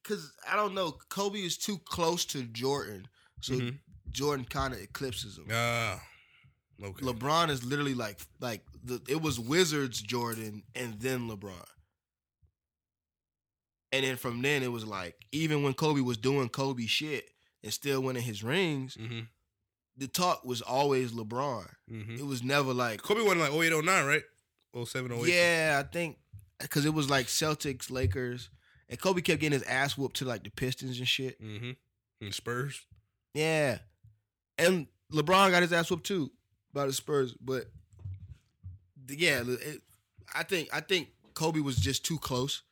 because 0.03 0.31
I 0.49 0.55
don't 0.55 0.73
know. 0.73 0.93
Kobe 1.09 1.39
is 1.39 1.57
too 1.57 1.77
close 1.85 2.25
to 2.25 2.43
Jordan, 2.43 3.07
so 3.41 3.53
Mhm. 3.53 3.77
Jordan 4.09 4.45
kind 4.45 4.73
of 4.73 4.79
eclipses 4.81 5.37
him. 5.37 5.45
ah, 5.51 6.01
okay. 6.83 7.05
LeBron 7.05 7.49
is 7.49 7.63
literally 7.63 7.93
like 7.93 8.19
like 8.39 8.63
the 8.83 9.01
it 9.07 9.21
was 9.21 9.39
Wizards 9.39 10.01
Jordan 10.01 10.63
and 10.75 10.99
then 10.99 11.29
LeBron. 11.29 11.65
And 13.91 14.05
then 14.05 14.15
from 14.15 14.41
then 14.41 14.63
it 14.63 14.71
was 14.71 14.85
like 14.85 15.15
even 15.31 15.63
when 15.63 15.73
Kobe 15.73 16.01
was 16.01 16.17
doing 16.17 16.49
Kobe 16.49 16.85
shit 16.85 17.25
and 17.63 17.73
still 17.73 18.01
winning 18.01 18.23
his 18.23 18.43
rings, 18.43 18.95
Mm-hmm. 18.95 19.21
the 19.97 20.07
talk 20.07 20.45
was 20.45 20.61
always 20.61 21.11
LeBron. 21.11 21.67
Mm-hmm. 21.91 22.15
It 22.15 22.25
was 22.25 22.43
never 22.43 22.73
like 22.73 23.01
Kobe 23.01 23.21
won 23.23 23.39
like 23.39 23.51
08, 23.51 23.83
09, 23.83 24.05
right? 24.05 24.23
07, 24.85 25.11
08. 25.11 25.27
yeah, 25.27 25.81
I 25.83 25.87
think 25.91 26.17
because 26.59 26.85
it 26.85 26.93
was 26.93 27.09
like 27.09 27.25
Celtics, 27.25 27.91
Lakers, 27.91 28.49
and 28.87 28.99
Kobe 28.99 29.21
kept 29.21 29.41
getting 29.41 29.59
his 29.59 29.67
ass 29.67 29.97
whooped 29.97 30.15
to 30.17 30.25
like 30.25 30.43
the 30.43 30.49
Pistons 30.51 30.97
and 30.99 31.07
shit. 31.07 31.41
Mm-hmm. 31.41 31.71
And 32.21 32.33
Spurs. 32.33 32.85
Yeah, 33.33 33.79
and 34.57 34.87
LeBron 35.11 35.51
got 35.51 35.61
his 35.63 35.73
ass 35.73 35.89
whooped 35.91 36.05
too 36.05 36.31
by 36.71 36.85
the 36.85 36.93
Spurs, 36.93 37.33
but 37.41 37.65
yeah, 39.19 39.43
it, 39.45 39.81
I 40.33 40.43
think 40.43 40.69
I 40.73 40.81
think 40.81 41.09
Kobe 41.33 41.59
was 41.59 41.77
just 41.77 42.05
too 42.05 42.17
close. 42.17 42.63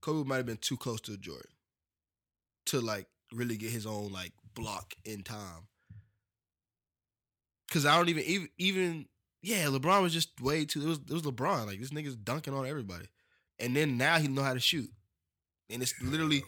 Kobe 0.00 0.28
might 0.28 0.36
have 0.36 0.46
been 0.46 0.56
too 0.56 0.76
close 0.76 1.00
to 1.02 1.16
Jordan 1.16 1.50
to 2.66 2.80
like 2.80 3.06
really 3.32 3.56
get 3.56 3.70
his 3.70 3.86
own 3.86 4.12
like 4.12 4.32
block 4.54 4.94
in 5.04 5.22
time. 5.22 5.68
Cause 7.70 7.86
I 7.86 7.96
don't 7.96 8.08
even 8.08 8.24
even 8.24 8.48
even 8.58 9.06
yeah, 9.42 9.64
LeBron 9.64 10.02
was 10.02 10.12
just 10.12 10.40
way 10.40 10.64
too. 10.64 10.82
It 10.82 10.86
was 10.86 10.98
it 10.98 11.12
was 11.12 11.22
LeBron 11.22 11.66
like 11.66 11.80
this 11.80 11.90
nigga's 11.90 12.16
dunking 12.16 12.54
on 12.54 12.66
everybody, 12.66 13.06
and 13.58 13.74
then 13.74 13.96
now 13.96 14.18
he 14.18 14.28
know 14.28 14.42
how 14.42 14.54
to 14.54 14.60
shoot, 14.60 14.90
and 15.68 15.82
it's 15.82 15.94
literally 16.00 16.44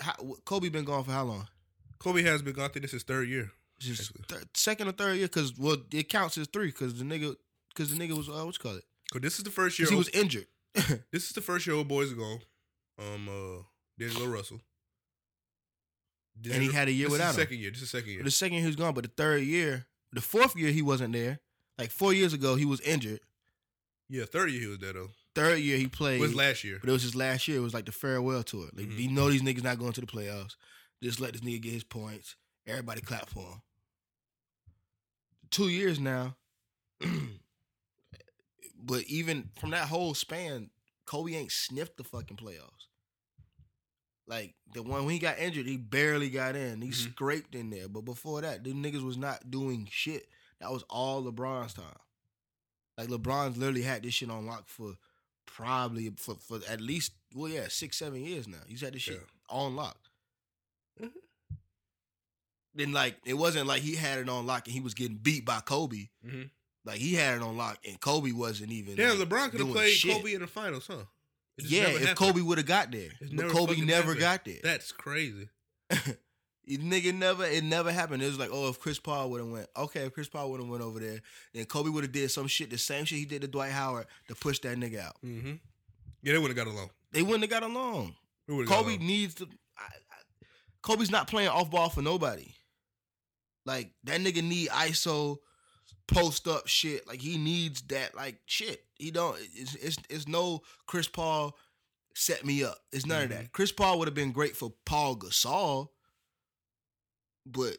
how, 0.00 0.14
Kobe 0.44 0.68
been 0.68 0.84
gone 0.84 1.04
for 1.04 1.12
how 1.12 1.24
long? 1.24 1.48
Kobe 1.98 2.22
has 2.22 2.42
been 2.42 2.54
gone. 2.54 2.66
I 2.66 2.68
think 2.68 2.82
this 2.82 2.90
is 2.90 2.94
his 2.94 3.02
third 3.04 3.28
year. 3.28 3.50
Just 3.78 4.12
Basically. 4.12 4.48
second 4.54 4.88
or 4.88 4.92
third 4.92 5.16
year, 5.16 5.28
cause 5.28 5.54
well, 5.58 5.78
it 5.92 6.08
counts 6.08 6.36
as 6.36 6.46
three, 6.48 6.70
cause 6.72 6.98
the 6.98 7.04
nigga, 7.04 7.34
cause 7.74 7.90
the 7.90 7.96
nigga 7.96 8.16
was 8.16 8.28
uh, 8.28 8.44
what 8.44 8.54
you 8.56 8.62
call 8.62 8.76
it? 8.76 8.84
Cause 9.12 9.22
this 9.22 9.38
is 9.38 9.44
the 9.44 9.50
first 9.50 9.78
year 9.78 9.88
he 9.88 9.94
was 9.94 10.08
injured. 10.10 10.46
this 10.74 11.24
is 11.26 11.30
the 11.30 11.40
first 11.40 11.66
year 11.66 11.74
old 11.76 11.88
boys 11.88 12.12
are 12.12 12.16
gone. 12.16 12.40
Um, 12.98 13.28
uh, 13.28 13.62
D'Angelo 13.98 14.26
Russell. 14.26 14.60
And 16.44 16.62
he 16.62 16.70
had 16.72 16.88
a 16.88 16.92
year 16.92 17.06
this 17.08 17.12
without 17.12 17.30
is 17.30 17.36
him. 17.36 17.42
Second 17.42 17.58
year. 17.58 17.70
This 17.70 17.82
is 17.82 17.90
second 17.90 18.10
year. 18.10 18.22
The 18.22 18.30
second 18.30 18.54
year 18.54 18.60
he 18.62 18.66
was 18.68 18.76
gone, 18.76 18.94
but 18.94 19.04
the 19.04 19.10
third 19.10 19.42
year, 19.42 19.86
the 20.12 20.20
fourth 20.22 20.56
year 20.56 20.70
he 20.70 20.80
wasn't 20.82 21.12
there. 21.12 21.40
Like 21.78 21.90
four 21.90 22.12
years 22.14 22.32
ago, 22.32 22.54
he 22.56 22.64
was 22.64 22.80
injured. 22.80 23.20
yeah, 24.08 24.24
third 24.24 24.50
year 24.50 24.60
he 24.60 24.66
was 24.66 24.78
there 24.78 24.92
though. 24.92 25.10
Third 25.34 25.58
year 25.60 25.76
he 25.78 25.86
played, 25.86 26.18
It 26.18 26.22
was 26.22 26.34
last 26.34 26.64
year. 26.64 26.78
but 26.80 26.88
it 26.88 26.92
was 26.92 27.02
his 27.02 27.14
last 27.14 27.46
year. 27.48 27.58
It 27.58 27.62
was 27.62 27.74
like 27.74 27.86
the 27.86 27.92
farewell 27.92 28.42
tour. 28.42 28.68
Like 28.74 28.86
Mhm. 28.86 28.98
you 28.98 29.10
know 29.10 29.30
these 29.30 29.42
niggas 29.42 29.62
not 29.62 29.78
going 29.78 29.92
to 29.92 30.00
the 30.00 30.06
playoffs. 30.06 30.56
Just 31.02 31.20
let 31.20 31.32
this 31.32 31.40
nigga 31.42 31.60
get 31.62 31.72
his 31.72 31.84
points. 31.84 32.36
Everybody 32.66 33.00
clap 33.00 33.28
for 33.28 33.40
him. 33.44 33.62
Two 35.50 35.68
years 35.68 35.98
now. 35.98 36.36
but 38.82 39.04
even 39.04 39.50
from 39.58 39.70
that 39.70 39.88
whole 39.88 40.14
span, 40.14 40.70
Kobe 41.06 41.32
ain't 41.34 41.52
sniffed 41.52 41.96
the 41.96 42.04
fucking 42.04 42.36
playoffs. 42.36 42.86
Like 44.26 44.54
the 44.74 44.82
one 44.82 45.04
when 45.04 45.12
he 45.12 45.18
got 45.18 45.38
injured, 45.38 45.66
he 45.66 45.76
barely 45.76 46.30
got 46.30 46.54
in. 46.54 46.80
He 46.82 46.90
Mhm. 46.90 46.94
scraped 47.12 47.54
in 47.54 47.70
there. 47.70 47.88
But 47.88 48.02
before 48.04 48.40
that, 48.42 48.62
the 48.62 48.72
niggas 48.72 49.02
was 49.02 49.16
not 49.16 49.50
doing 49.50 49.88
shit. 49.90 50.28
That 50.60 50.70
was 50.70 50.84
all 50.88 51.22
LeBron's 51.24 51.74
time. 51.74 51.98
Like 52.96 53.08
LeBron's 53.08 53.56
literally 53.56 53.82
had 53.82 54.02
this 54.02 54.14
shit 54.14 54.30
on 54.30 54.46
lock 54.46 54.68
for 54.68 54.94
probably 55.46 56.10
for, 56.16 56.36
for 56.36 56.60
at 56.68 56.80
least 56.80 57.12
well 57.34 57.50
yeah 57.50 57.66
six 57.68 57.96
seven 57.96 58.24
years 58.24 58.46
now. 58.46 58.60
He's 58.68 58.82
had 58.82 58.92
this 58.92 59.02
shit 59.02 59.16
Yeah. 59.20 59.26
on 59.48 59.74
lock. 59.74 59.98
Mhm. 61.00 61.12
Then 62.74 62.92
like 62.92 63.16
it 63.24 63.34
wasn't 63.34 63.66
like 63.66 63.82
he 63.82 63.96
had 63.96 64.18
it 64.20 64.28
on 64.28 64.46
lock 64.46 64.66
and 64.66 64.74
he 64.74 64.80
was 64.80 64.94
getting 64.94 65.16
beat 65.16 65.44
by 65.44 65.60
Kobe. 65.60 66.08
Mm-hmm. 66.24 66.42
Like 66.84 66.98
he 66.98 67.14
had 67.14 67.36
it 67.36 67.42
on 67.42 67.56
lock 67.56 67.78
and 67.86 68.00
Kobe 68.00 68.32
wasn't 68.32 68.72
even. 68.72 68.96
Damn, 68.96 69.18
like, 69.18 69.28
LeBron 69.28 69.50
could 69.50 69.60
have 69.60 69.70
played 69.70 69.92
shit. 69.92 70.16
Kobe 70.16 70.34
in 70.34 70.40
the 70.40 70.46
finals, 70.46 70.86
huh? 70.86 71.04
Yeah, 71.58 71.88
if 71.88 71.98
happened. 72.00 72.16
Kobe 72.16 72.40
would 72.40 72.56
have 72.58 72.66
got 72.66 72.90
there, 72.90 73.10
It's 73.20 73.32
but 73.32 73.48
Kobe 73.50 73.76
never 73.80 74.14
happened. 74.14 74.20
got 74.20 74.44
there. 74.46 74.60
That's 74.62 74.92
crazy. 74.92 75.48
Nigga 76.68 77.12
never 77.14 77.44
it 77.44 77.64
never 77.64 77.90
happened. 77.90 78.22
It 78.22 78.26
was 78.26 78.38
like, 78.38 78.50
oh, 78.52 78.68
if 78.68 78.78
Chris 78.78 78.98
Paul 79.00 79.30
would 79.30 79.40
have 79.40 79.50
went, 79.50 79.66
okay, 79.76 80.02
if 80.02 80.14
Chris 80.14 80.28
Paul 80.28 80.50
would 80.52 80.60
have 80.60 80.68
went 80.68 80.82
over 80.82 81.00
there, 81.00 81.20
then 81.52 81.64
Kobe 81.64 81.90
would 81.90 82.04
have 82.04 82.12
did 82.12 82.30
some 82.30 82.46
shit, 82.46 82.70
the 82.70 82.78
same 82.78 83.04
shit 83.04 83.18
he 83.18 83.24
did 83.24 83.42
to 83.42 83.48
Dwight 83.48 83.72
Howard 83.72 84.06
to 84.28 84.34
push 84.34 84.60
that 84.60 84.78
nigga 84.78 85.00
out. 85.00 85.16
Mm-hmm. 85.24 85.54
Yeah, 86.22 86.32
they 86.32 86.38
wouldn't 86.38 86.56
have 86.56 86.66
got 86.66 86.72
along. 86.72 86.90
They 87.12 87.22
wouldn't 87.22 87.42
have 87.42 87.50
got 87.50 87.62
along. 87.68 88.14
Would've 88.46 88.68
got 88.68 88.78
Kobe 88.78 88.94
along. 88.94 89.06
needs 89.06 89.34
to. 89.36 89.48
I, 89.76 89.82
I, 89.84 90.46
Kobe's 90.82 91.10
not 91.10 91.26
playing 91.26 91.48
off 91.48 91.70
ball 91.70 91.88
for 91.88 92.02
nobody. 92.02 92.54
Like 93.66 93.90
that 94.04 94.20
nigga 94.20 94.42
need 94.42 94.68
ISO 94.68 95.38
post 96.12 96.46
up 96.48 96.66
shit. 96.66 97.06
Like 97.06 97.20
he 97.20 97.38
needs 97.38 97.82
that 97.82 98.14
like 98.14 98.36
shit. 98.46 98.82
He 98.98 99.10
don't. 99.10 99.36
It's 99.54 99.74
it's, 99.76 99.96
it's 100.08 100.28
no 100.28 100.60
Chris 100.86 101.08
Paul 101.08 101.56
set 102.14 102.44
me 102.44 102.64
up. 102.64 102.78
It's 102.92 103.06
none 103.06 103.22
of 103.24 103.30
Mm-hmm. 103.30 103.42
that. 103.42 103.52
Chris 103.52 103.72
Paul 103.72 103.98
would 103.98 104.08
have 104.08 104.14
been 104.14 104.32
great 104.32 104.56
for 104.56 104.72
Paul 104.84 105.16
Gasol, 105.16 105.88
but 107.46 107.76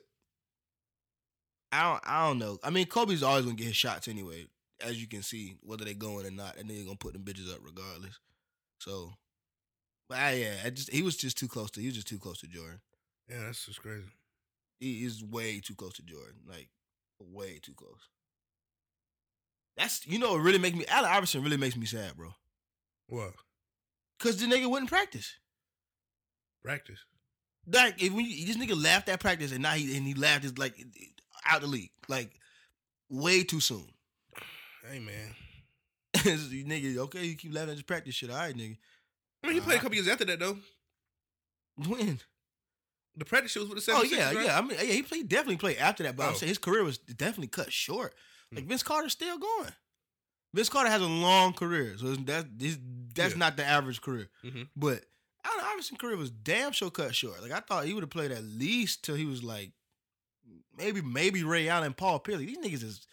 I 1.71 1.83
don't. 1.91 2.01
I 2.05 2.27
don't 2.27 2.39
know. 2.39 2.57
I 2.63 2.69
mean, 2.69 2.85
Kobe's 2.87 3.23
always 3.23 3.45
gonna 3.45 3.55
get 3.57 3.67
his 3.67 3.75
shots 3.75 4.07
anyway. 4.07 4.45
As 4.83 4.99
you 4.99 5.07
can 5.07 5.21
see, 5.21 5.55
whether 5.61 5.85
they're 5.85 5.93
going 5.93 6.25
or 6.25 6.31
not, 6.31 6.57
and 6.57 6.69
then 6.69 6.83
gonna 6.85 6.95
put 6.95 7.13
them 7.13 7.23
bitches 7.23 7.51
up 7.53 7.59
regardless. 7.63 8.17
So, 8.79 9.13
but 10.09 10.17
I, 10.17 10.31
yeah, 10.33 10.53
I 10.65 10.69
just 10.71 10.91
he 10.91 11.01
was 11.03 11.15
just 11.15 11.37
too 11.37 11.47
close 11.47 11.69
to. 11.71 11.79
He 11.81 11.85
was 11.87 11.95
just 11.95 12.07
too 12.07 12.17
close 12.19 12.39
to 12.39 12.47
Jordan. 12.47 12.81
Yeah, 13.29 13.43
that's 13.45 13.65
just 13.65 13.81
crazy. 13.81 14.07
He 14.79 15.05
is 15.05 15.23
way 15.23 15.59
too 15.59 15.75
close 15.75 15.93
to 15.93 16.01
Jordan. 16.03 16.41
Like 16.47 16.69
way 17.19 17.59
too 17.61 17.73
close. 17.75 18.09
That's 19.77 20.05
you 20.05 20.19
know 20.19 20.33
what 20.33 20.41
really 20.41 20.57
make 20.59 20.75
me 20.75 20.85
Allen 20.87 21.09
Iverson 21.09 21.43
really 21.43 21.57
makes 21.57 21.75
me 21.75 21.85
sad, 21.85 22.15
bro. 22.17 22.33
What? 23.07 23.33
Cause 24.19 24.37
the 24.37 24.45
nigga 24.45 24.69
wouldn't 24.69 24.89
practice. 24.89 25.33
Practice. 26.63 26.99
Like 27.71 28.01
if 28.01 28.11
we, 28.13 28.45
this 28.45 28.57
nigga 28.57 28.81
laughed 28.81 29.09
at 29.09 29.19
practice 29.19 29.51
and 29.51 29.61
now 29.63 29.71
he 29.73 29.95
and 29.97 30.05
he 30.05 30.13
laughed 30.13 30.45
is 30.45 30.57
like 30.57 30.75
out 31.45 31.61
the 31.61 31.67
league. 31.67 31.91
Like 32.07 32.31
way 33.09 33.43
too 33.43 33.59
soon. 33.59 33.87
Hey 34.89 34.99
man. 34.99 35.35
you 36.25 36.65
nigga, 36.65 36.97
okay, 36.97 37.23
you 37.25 37.35
keep 37.35 37.53
laughing 37.53 37.69
at 37.71 37.75
this 37.77 37.83
practice 37.83 38.15
shit. 38.15 38.29
All 38.29 38.37
right, 38.37 38.55
nigga. 38.55 38.77
I 39.43 39.47
mean, 39.47 39.55
he 39.55 39.61
played 39.61 39.75
a 39.75 39.79
Uh, 39.79 39.81
couple 39.81 39.95
years 39.95 40.07
after 40.07 40.25
that 40.25 40.39
though. 40.39 40.57
When? 41.87 42.19
The 43.17 43.25
practice 43.25 43.51
shows 43.51 43.67
with 43.69 43.83
the 43.85 43.91
Oh 43.91 44.03
76ers, 44.03 44.11
yeah, 44.11 44.33
right? 44.33 44.45
yeah. 44.45 44.57
I 44.57 44.61
mean, 44.61 44.77
yeah, 44.77 44.83
he 44.93 45.01
played 45.03 45.27
definitely 45.27 45.57
played 45.57 45.77
after 45.77 46.03
that, 46.03 46.15
but 46.15 46.23
I'm 46.27 46.33
Oh. 46.33 46.35
saying 46.35 46.49
his 46.49 46.57
career 46.57 46.83
was 46.83 46.97
definitely 46.97 47.47
cut 47.47 47.71
short. 47.73 48.13
Like 48.53 48.63
Hmm. 48.63 48.69
Vince 48.69 48.83
Carter's 48.83 49.11
still 49.13 49.37
going. 49.37 49.73
Vince 50.53 50.69
Carter 50.69 50.89
has 50.89 51.01
a 51.01 51.05
long 51.07 51.53
career, 51.53 51.97
so 51.97 52.13
that's 52.15 52.47
that's 53.13 53.33
Yeah. 53.33 53.37
not 53.37 53.57
the 53.57 53.65
average 53.65 54.01
career. 54.01 54.29
Mhm. 54.43 54.69
But 54.75 55.05
Allen 55.43 55.65
Iverson's 55.65 55.99
career 55.99 56.17
was 56.17 56.29
damn 56.31 56.71
sure 56.71 56.91
cut 56.91 57.15
short. 57.15 57.41
Like 57.41 57.51
I 57.51 57.59
thought 57.61 57.85
he 57.85 57.93
would 57.93 58.03
have 58.03 58.09
played 58.09 58.31
at 58.31 58.43
least 58.43 59.03
till 59.03 59.15
he 59.15 59.25
was 59.25 59.43
like 59.43 59.71
maybe 60.77 61.01
maybe 61.01 61.43
Ray 61.43 61.67
Allen, 61.69 61.93
Paul 61.93 62.19
Pierce. 62.19 62.39
These 62.39 62.57
niggas 62.57 62.83
is 62.83 63.07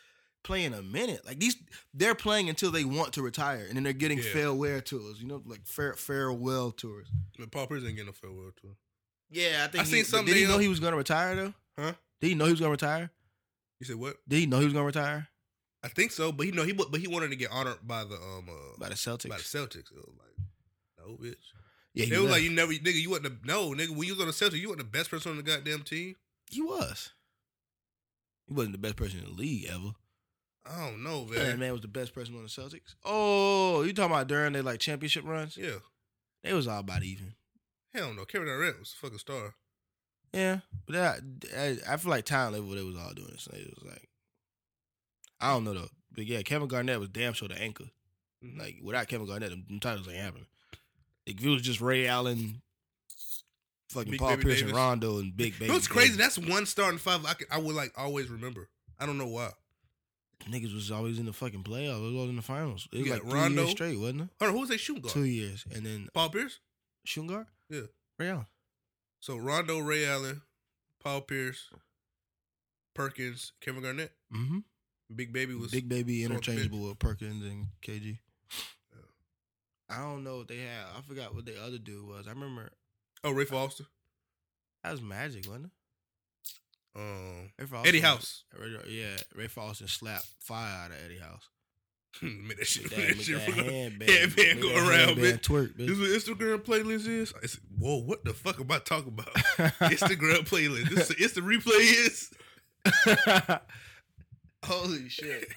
playing 0.45 0.73
a 0.75 0.83
minute. 0.83 1.25
Like 1.27 1.39
these, 1.41 1.57
they're 1.95 2.15
playing 2.15 2.49
until 2.49 2.71
they 2.71 2.85
want 2.85 3.13
to 3.15 3.23
retire, 3.23 3.65
and 3.67 3.77
then 3.77 3.83
they're 3.85 3.93
getting 3.93 4.19
Yeah. 4.19 4.33
farewell 4.33 4.81
tours. 4.81 5.21
You 5.21 5.27
know, 5.27 5.43
like 5.47 5.67
farewell 5.67 6.73
tours. 6.73 7.09
But 7.39 7.51
Paul 7.51 7.67
Pierce 7.67 7.83
ain't 7.85 7.97
getting 7.97 8.07
no 8.07 8.13
farewell 8.13 8.53
tour. 8.61 8.77
Yeah, 9.31 9.65
I 9.65 9.69
think 9.69 9.83
I 9.83 9.85
he- 9.85 9.93
seen 9.93 10.05
something 10.05 10.33
Did 10.35 10.41
he 10.41 10.47
know 10.47 10.59
he 10.59 10.69
was 10.69 10.81
going 10.81 10.93
to 10.93 10.97
retire 10.99 11.35
though? 11.37 11.55
Huh? 11.79 11.93
Did 12.21 12.29
he 12.29 12.35
know 12.35 12.47
he 12.47 12.51
was 12.53 12.61
going 12.61 12.69
to 12.77 12.87
retire? 12.87 13.11
You 13.81 13.87
said 13.87 13.97
what? 13.97 14.17
Did 14.29 14.39
he 14.41 14.47
know 14.47 14.59
he 14.59 14.65
was 14.65 14.73
going 14.75 14.83
to 14.91 14.99
retire 14.99 15.29
I 15.83 15.89
think 15.89 16.11
so, 16.11 16.33
but 16.33 16.45
he 16.47 16.53
know 16.53 16.65
he 16.65 16.73
but 16.73 16.93
he 16.99 17.07
wanted 17.07 17.31
to 17.31 17.37
get 17.37 17.51
honored 17.53 17.79
by 17.87 18.03
the 18.05 18.17
um 18.17 18.49
uh, 18.49 18.77
by 18.79 18.89
the 18.89 18.97
Celtics? 18.97 19.29
by 19.31 19.37
the 19.37 19.43
Celtics. 19.45 19.93
It 19.93 19.97
was 19.97 20.17
like, 20.19 20.47
no, 20.99 21.17
bitch. 21.17 21.37
yeah, 21.95 22.05
he 22.07 22.13
It 22.13 22.17
was 22.19 22.23
left. 22.25 22.33
like 22.33 22.43
you 22.43 22.51
never, 22.51 22.73
nigga. 22.73 23.01
You 23.01 23.11
wasn't 23.11 23.43
the 23.43 23.47
no, 23.47 23.71
nigga. 23.71 23.91
When 23.91 24.03
you 24.09 24.15
was 24.15 24.21
on 24.21 24.27
the 24.27 24.33
Celtics, 24.33 24.61
you 24.61 24.69
wasn't 24.69 24.91
the 24.91 24.99
best 24.99 25.09
person 25.11 25.31
on 25.31 25.37
the 25.37 25.43
goddamn 25.45 25.83
team. 25.83 26.17
he 26.51 26.61
was. 26.61 27.11
He 28.49 28.55
wasn't 28.55 28.73
the 28.73 28.79
best 28.79 28.97
person 28.97 29.21
in 29.21 29.27
the 29.27 29.31
league 29.33 29.67
ever. 29.71 29.93
I 30.67 30.87
don't 30.89 31.03
know, 31.05 31.25
man. 31.27 31.35
That 31.35 31.47
man. 31.51 31.59
man 31.61 31.73
was 31.73 31.83
the 31.83 31.89
best 31.89 32.13
person 32.15 32.35
on 32.35 32.43
the 32.43 32.49
Celtics. 32.49 32.95
Oh, 33.05 33.83
you 33.83 33.93
talking 33.93 34.11
about 34.13 34.27
during 34.27 34.55
their 34.55 34.63
like 34.65 34.81
championship 34.81 35.25
runs? 35.25 35.57
Yeah, 35.57 35.77
They 36.43 36.53
was 36.53 36.67
all 36.67 36.81
about 36.81 37.05
even. 37.05 37.35
hell 37.95 38.13
no. 38.15 38.25
Kevin 38.25 38.49
Durant 38.49 38.81
was 38.81 38.93
a 38.93 38.97
fucking 38.97 39.19
star. 39.19 39.55
Yeah, 40.33 40.59
but 40.87 40.93
that, 40.95 41.21
I, 41.57 41.95
I 41.95 41.97
feel 41.97 42.11
like 42.11 42.25
talent 42.25 42.55
level 42.55 42.75
they 42.75 42.83
was 42.83 42.97
all 42.97 43.13
doing 43.15 43.31
this. 43.33 43.47
It 43.53 43.75
was 43.83 43.91
like 43.91 44.09
I 45.41 45.53
don't 45.53 45.65
know 45.65 45.75
though, 45.75 45.89
but 46.13 46.27
yeah, 46.27 46.43
Kevin 46.43 46.69
Garnett 46.69 47.01
was 47.01 47.09
damn 47.09 47.33
sure 47.33 47.49
the 47.49 47.61
anchor. 47.61 47.85
Mhm. 48.45 48.59
Like 48.59 48.77
without 48.83 49.09
Kevin 49.09 49.27
Garnett, 49.27 49.51
them, 49.51 49.65
them 49.69 49.81
titles 49.81 50.09
ain't 50.09 50.19
happening. 50.19 50.47
If 51.27 51.43
it 51.43 51.49
was 51.49 51.63
just 51.63 51.81
Ray 51.81 52.07
Allen, 52.07 52.63
fucking 53.91 54.11
Big 54.13 54.21
Paul 54.21 54.31
Baby 54.31 54.43
Pierce 54.45 54.57
Davis. 54.61 54.71
and 54.73 54.77
Rondo 54.77 55.19
and 55.19 55.37
Big 55.37 55.59
Baby, 55.59 55.73
what's 55.73 55.89
crazy? 55.89 56.17
Davis, 56.17 56.37
That's 56.37 56.49
one 56.49 56.67
starting 56.67 56.99
five. 56.99 57.25
I 57.25 57.35
could, 57.35 57.47
I 57.51 57.59
would 57.59 57.75
like 57.75 57.93
always 57.97 58.29
remember. 58.29 58.69
I 58.99 59.07
don't 59.07 59.19
know 59.19 59.27
why. 59.29 59.51
niggas 60.51 60.75
was 60.75 60.91
always 60.91 61.19
in 61.19 61.27
the 61.27 61.33
fucking 61.33 61.63
playoffs. 61.65 62.11
It 62.13 62.17
was 62.17 62.29
in 62.31 62.37
the 62.37 62.43
finals. 62.43 62.89
It 62.93 62.99
was 62.99 63.07
You 63.07 63.13
like 63.13 63.23
three 63.23 63.33
Rondo. 63.33 63.63
years 63.63 63.71
straight, 63.73 63.99
wasn't 63.99 64.23
it? 64.23 64.29
Hold 64.39 64.49
on, 64.51 64.55
who 64.55 64.61
was 64.61 64.69
they 64.71 64.77
shooting 64.77 65.03
guard? 65.03 65.15
Two 65.15 65.25
years, 65.25 65.65
and 65.75 65.85
then 65.87 66.09
Paul 66.15 66.31
Pierce. 66.31 66.61
shooting 67.05 67.29
guard. 67.29 67.47
Yeah. 67.71 67.81
Ray 68.19 68.29
Allen. 68.29 68.47
So 69.21 69.37
Rondo, 69.37 69.79
Ray 69.79 70.07
Allen, 70.07 70.43
Paul 71.03 71.23
Pierce, 71.23 71.69
Perkins, 72.95 73.53
Kevin 73.61 73.83
Garnett, 73.83 74.13
Mm-hmm. 74.35 74.59
Big 75.15 75.33
Baby 75.33 75.55
was 75.55 75.71
Big 75.71 75.89
Baby 75.89 76.25
on 76.25 76.29
the 76.31 76.35
bench. 76.35 76.49
interchangeable 76.49 76.89
with 76.89 76.99
Perkins 76.99 77.43
and 77.45 77.69
KG. 77.83 78.19
Yeah. 78.93 78.99
I 79.97 80.03
don't 80.03 80.23
know 80.23 80.37
what 80.39 80.49
they 80.49 80.59
had. 80.59 80.85
I 80.97 81.01
forgot 81.01 81.35
what 81.35 81.47
the 81.47 81.63
other 81.63 81.79
dude 81.79 82.07
was. 82.07 82.27
I 82.27 82.31
remember 82.33 82.71
oh 83.25 83.31
Ray 83.33 83.47
Foster, 83.47 83.85
that 84.85 84.91
was 84.93 85.01
Magic, 85.01 85.47
wasn't 85.49 85.67
it? 85.67 85.71
um, 87.01 87.51
Ray 87.59 87.67
Foster 87.67 87.89
Eddie 87.89 88.01
House. 88.01 88.45
Ray- 88.59 88.77
Yeah, 88.89 89.17
Ray 89.35 89.47
Foster 89.49 89.89
slapped 89.89 90.27
fire 90.41 90.85
out 90.85 90.91
of 90.91 90.99
Eddie 91.05 91.19
House. 91.21 91.49
Make 92.23 92.59
that 92.59 92.67
shit, 92.67 92.91
that, 92.91 92.97
that 92.97 93.21
shit 93.23 93.47
that 93.47 93.57
run. 93.57 93.67
handband, 93.67 94.11
Headband 94.11 94.63
go 94.63 94.75
around, 94.75 95.17
handband 95.17 95.41
bitch. 95.41 95.41
Twerk, 95.43 95.77
This 95.77 95.91
is 95.91 95.99
what 96.29 96.39
Instagram 96.39 96.59
playlist 96.65 97.07
is. 97.07 97.35
I 97.43 97.47
said, 97.47 97.61
Whoa, 97.79 97.99
what 98.01 98.25
the 98.25 98.33
fuck 98.35 98.61
am 98.61 98.71
I 98.71 98.79
talking 98.79 99.09
about? 99.09 99.33
Instagram 99.35 100.49
playlist. 100.49 100.91
This 100.91 101.11
is 101.13 101.33
the 101.35 101.43
replay 101.43 101.81
is. 102.07 102.31
Holy 104.65 105.09
shit! 105.09 105.49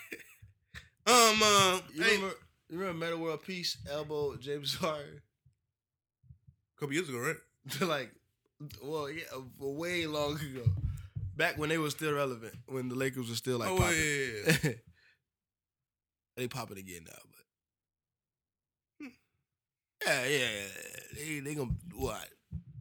Um, 1.08 1.40
uh, 1.42 1.80
You 1.94 2.04
hey, 2.04 2.16
remember, 2.16 2.36
you 2.70 2.78
remember 2.80 3.06
Metta 3.06 3.18
World 3.18 3.42
Peace 3.44 3.78
elbow 3.90 4.36
James 4.38 4.76
Harden? 4.76 5.22
a 6.76 6.80
couple 6.80 6.94
years 6.94 7.10
ago, 7.10 7.20
right? 7.20 7.36
like, 7.82 8.12
well, 8.84 9.10
yeah, 9.10 9.24
way 9.60 10.06
long 10.06 10.36
ago. 10.36 10.64
Back 11.36 11.58
when 11.58 11.70
they 11.70 11.78
were 11.80 11.90
still 11.90 12.14
relevant, 12.14 12.54
when 12.68 12.90
the 12.90 12.96
Lakers 12.96 13.30
were 13.30 13.36
still 13.36 13.58
like 13.58 13.70
oh, 13.70 13.78
popping. 13.78 13.96
yeah, 13.98 14.26
yeah, 14.46 14.58
yeah. 14.64 14.72
They 16.42 16.48
popping 16.48 16.78
again 16.78 17.06
now, 17.06 17.20
but 19.00 19.06
hmm. 19.06 19.14
yeah, 20.06 20.26
yeah, 20.26 20.38
yeah. 20.38 21.16
They 21.16 21.40
they 21.40 21.56
gonna 21.56 21.72
what? 21.96 22.28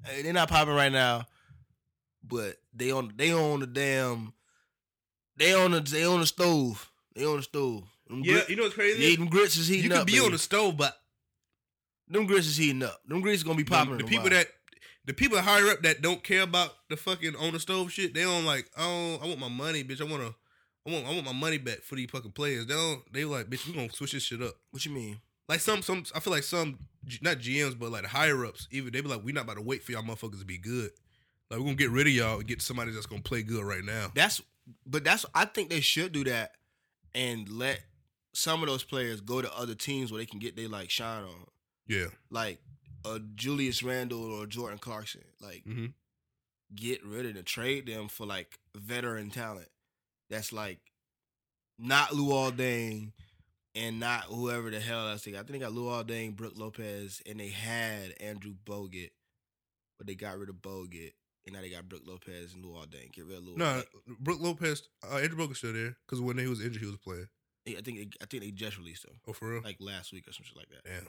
Hey, 0.05 0.23
they 0.23 0.33
not 0.33 0.49
popping 0.49 0.75
right 0.75 0.93
now, 0.93 1.27
but 2.25 2.57
they 2.75 2.91
on 2.91 3.13
they 3.17 3.33
on 3.33 3.61
the 3.61 3.67
damn. 3.67 4.33
They 5.37 5.55
on 5.55 5.71
the 5.71 5.81
they 5.81 6.05
on 6.05 6.21
the 6.21 6.27
stove. 6.27 6.91
They 7.15 7.25
on 7.25 7.37
the 7.37 7.43
stove. 7.43 7.85
Them 8.09 8.23
Yeah, 8.25 8.35
grit- 8.35 8.49
you 8.51 8.57
know 8.57 8.65
what's 8.65 8.75
crazy? 8.75 9.03
yeah, 9.03 9.17
them 9.17 9.29
grits 9.29 9.57
is 9.57 9.69
heating 9.69 9.85
up. 9.85 9.85
you 9.85 9.91
can 9.91 10.01
up. 10.01 10.07
be 10.07 10.13
baby. 10.15 10.25
on 10.25 10.33
the 10.33 10.39
stove, 10.39 10.77
but 10.77 10.97
them 12.09 12.27
grits 12.27 12.47
is 12.47 12.57
heating 12.57 12.83
up. 12.83 13.01
Them 13.07 13.21
grits 13.21 13.43
gonna 13.43 13.57
be 13.57 13.63
the, 13.63 13.71
popping. 13.71 13.99
the 13.99 14.05
a 14.05 14.07
people 14.07 14.31
that 14.31 14.49
the 15.05 15.15
people 15.15 15.41
higher 15.41 15.69
up 15.69 15.83
that 15.83 16.03
don't 16.03 16.23
care 16.23 16.43
about 16.43 16.73
the 16.89 16.97
fucking 16.97 17.37
on 17.37 17.53
the 17.53 17.61
stove 17.61 17.93
shit, 17.93 18.15
they 18.15 18.23
don't 18.23 18.45
like. 18.45 18.71
Oh, 18.77 19.19
I 19.23 19.27
want 19.27 19.39
my 19.39 19.49
money, 19.49 19.85
bitch. 19.85 20.01
I 20.01 20.05
want 20.05 20.23
to. 20.23 20.35
I 20.87 20.93
want. 20.93 21.07
I 21.07 21.11
want 21.11 21.25
my 21.27 21.33
money 21.33 21.59
back 21.59 21.83
for 21.83 21.95
these 21.97 22.11
fucking 22.11 22.33
players. 22.33 22.67
They 22.67 22.75
don't. 22.75 23.13
They 23.13 23.25
like, 23.25 23.49
bitch. 23.51 23.67
We 23.67 23.73
gonna 23.75 23.91
switch 23.93 24.13
this 24.13 24.23
shit 24.23 24.43
up. 24.43 24.55
What 24.71 24.85
you 24.85 24.93
mean? 24.93 25.19
Like 25.49 25.61
some, 25.61 25.83
some. 25.83 26.05
I 26.15 26.21
feel 26.21 26.33
like 26.33 26.45
some, 26.45 26.79
not 27.23 27.39
GMs, 27.39 27.79
but 27.79 27.91
like 27.91 28.03
the 28.03 28.09
higher 28.09 28.45
ups. 28.45 28.69
Even 28.71 28.93
they 28.93 29.01
be 29.01 29.09
like, 29.09 29.25
we 29.25 29.33
not 29.33 29.45
about 29.45 29.57
to 29.57 29.63
wait 29.63 29.83
for 29.83 29.93
y'all 29.93 30.03
motherfuckers 30.03 30.39
to 30.39 30.45
be 30.45 30.59
good. 30.59 30.91
Like 31.51 31.59
we're 31.59 31.65
gonna 31.67 31.75
get 31.77 31.91
rid 31.91 32.07
of 32.07 32.13
y'all 32.13 32.39
and 32.39 32.47
get 32.47 32.63
somebody 32.63 32.93
that's 32.93 33.07
gonna 33.07 33.23
play 33.23 33.43
good 33.43 33.65
right 33.65 33.85
now. 33.85 34.13
That's 34.15 34.41
but 34.87 35.03
that's 35.05 35.27
I 35.35 35.45
think 35.47 35.69
they 35.69 35.81
should 35.81 36.13
do 36.13 36.23
that 36.25 36.53
and 37.15 37.49
let 37.49 37.81
some 38.33 38.63
of 38.63 38.69
those 38.69 38.85
players 38.85 39.21
go 39.21 39.43
to 39.43 39.53
other 39.59 39.75
teams 39.75 40.13
where 40.13 40.21
they 40.21 40.27
can 40.27 40.39
get 40.39 40.55
they 40.57 40.69
like 40.69 40.89
shine 40.91 41.25
on. 41.25 41.47
Yeah. 41.89 42.07
Like 42.31 42.61
a 43.05 43.19
Julius 43.35 43.83
Randle 43.83 44.33
or 44.33 44.47
Jordan 44.47 44.79
Clarkson. 44.79 45.23
Like 45.41 45.65
Mm-hmm. 45.67 45.87
get 46.77 47.05
rid 47.05 47.27
of 47.27 47.35
them, 47.35 47.43
trade 47.45 47.87
them 47.87 48.07
for 48.07 48.25
like 48.27 48.61
veteran 48.77 49.31
talent. 49.31 49.69
That's 50.31 50.53
like 50.53 50.79
not 51.79 52.11
Luol 52.11 52.53
Deng 52.53 53.13
and 53.75 54.01
not 54.01 54.25
whoever 54.25 54.71
the 54.71 54.81
hell 54.81 55.09
else 55.09 55.23
they 55.25 55.33
got. 55.33 55.41
I 55.41 55.43
think 55.43 55.53
they 55.61 55.67
got 55.67 55.73
Luol 55.73 56.05
Deng, 56.05 56.37
Brook 56.37 56.55
Lopez, 56.57 57.21
and 57.29 57.39
they 57.41 57.49
had 57.49 58.15
Andrew 58.21 58.55
Bogut, 58.65 59.11
but 59.99 60.07
they 60.07 60.15
got 60.15 60.39
rid 60.39 60.49
of 60.49 60.57
Bogut. 60.57 61.13
And 61.47 61.55
now 61.55 61.63
they 61.63 61.71
got 61.71 61.89
Brook 61.89 62.03
Lopez 62.07 62.53
and 62.55 62.63
Luol 62.65 62.87
Deng. 62.87 63.11
Get 63.13 63.25
rid 63.27 63.39
of 63.39 63.45
Luol 63.45 63.57
No, 63.57 63.65
Deng. 63.65 64.19
Brook 64.21 64.39
Lopez, 64.41 64.83
uh, 65.11 65.17
Andrew 65.17 65.39
Bogut 65.47 65.57
still 65.57 65.73
there 65.73 65.97
because 66.07 66.21
when 66.21 66.39
he 66.39 66.47
was 66.47 66.61
injured, 66.65 66.83
he 66.83 66.87
was 66.87 66.97
playing. 66.99 67.29
Yeah, 67.67 67.79
I 67.79 67.83
think 67.83 67.99
they, 67.99 68.09
I 68.23 68.27
think 68.27 68.43
they 68.43 68.51
just 68.51 68.79
released 68.79 69.05
him 69.05 69.15
Oh, 69.27 69.33
for 69.33 69.51
real? 69.53 69.63
like 69.63 69.77
last 69.81 70.13
week 70.13 70.29
or 70.29 70.33
some 70.33 70.45
shit 70.45 70.57
like 70.57 70.69
that. 70.71 70.85
Damn. 70.85 71.09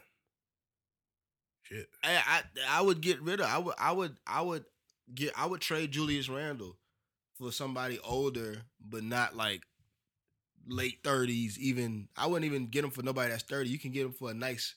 Shit. 1.63 1.88
I, 2.03 2.15
I 2.28 2.41
I 2.80 2.82
would 2.82 3.01
get 3.01 3.22
rid 3.22 3.39
of 3.39 3.45
I 3.47 3.57
would 3.57 3.76
I 3.78 3.91
would 3.91 4.17
I 4.26 4.41
would 4.41 4.65
get 5.13 5.32
I 5.38 5.45
would 5.45 5.61
trade 5.61 5.91
Julius 5.91 6.28
Randle 6.28 6.76
for 7.41 7.51
somebody 7.51 7.99
older 8.03 8.61
but 8.79 9.03
not 9.03 9.35
like 9.35 9.63
late 10.67 10.99
thirties 11.03 11.57
even 11.57 12.07
I 12.15 12.27
wouldn't 12.27 12.45
even 12.45 12.67
get 12.67 12.83
them 12.83 12.91
for 12.91 13.01
nobody 13.01 13.31
that's 13.31 13.43
thirty. 13.43 13.69
You 13.69 13.79
can 13.79 13.91
get 13.91 14.03
them 14.03 14.13
for 14.13 14.29
a 14.29 14.33
nice 14.33 14.75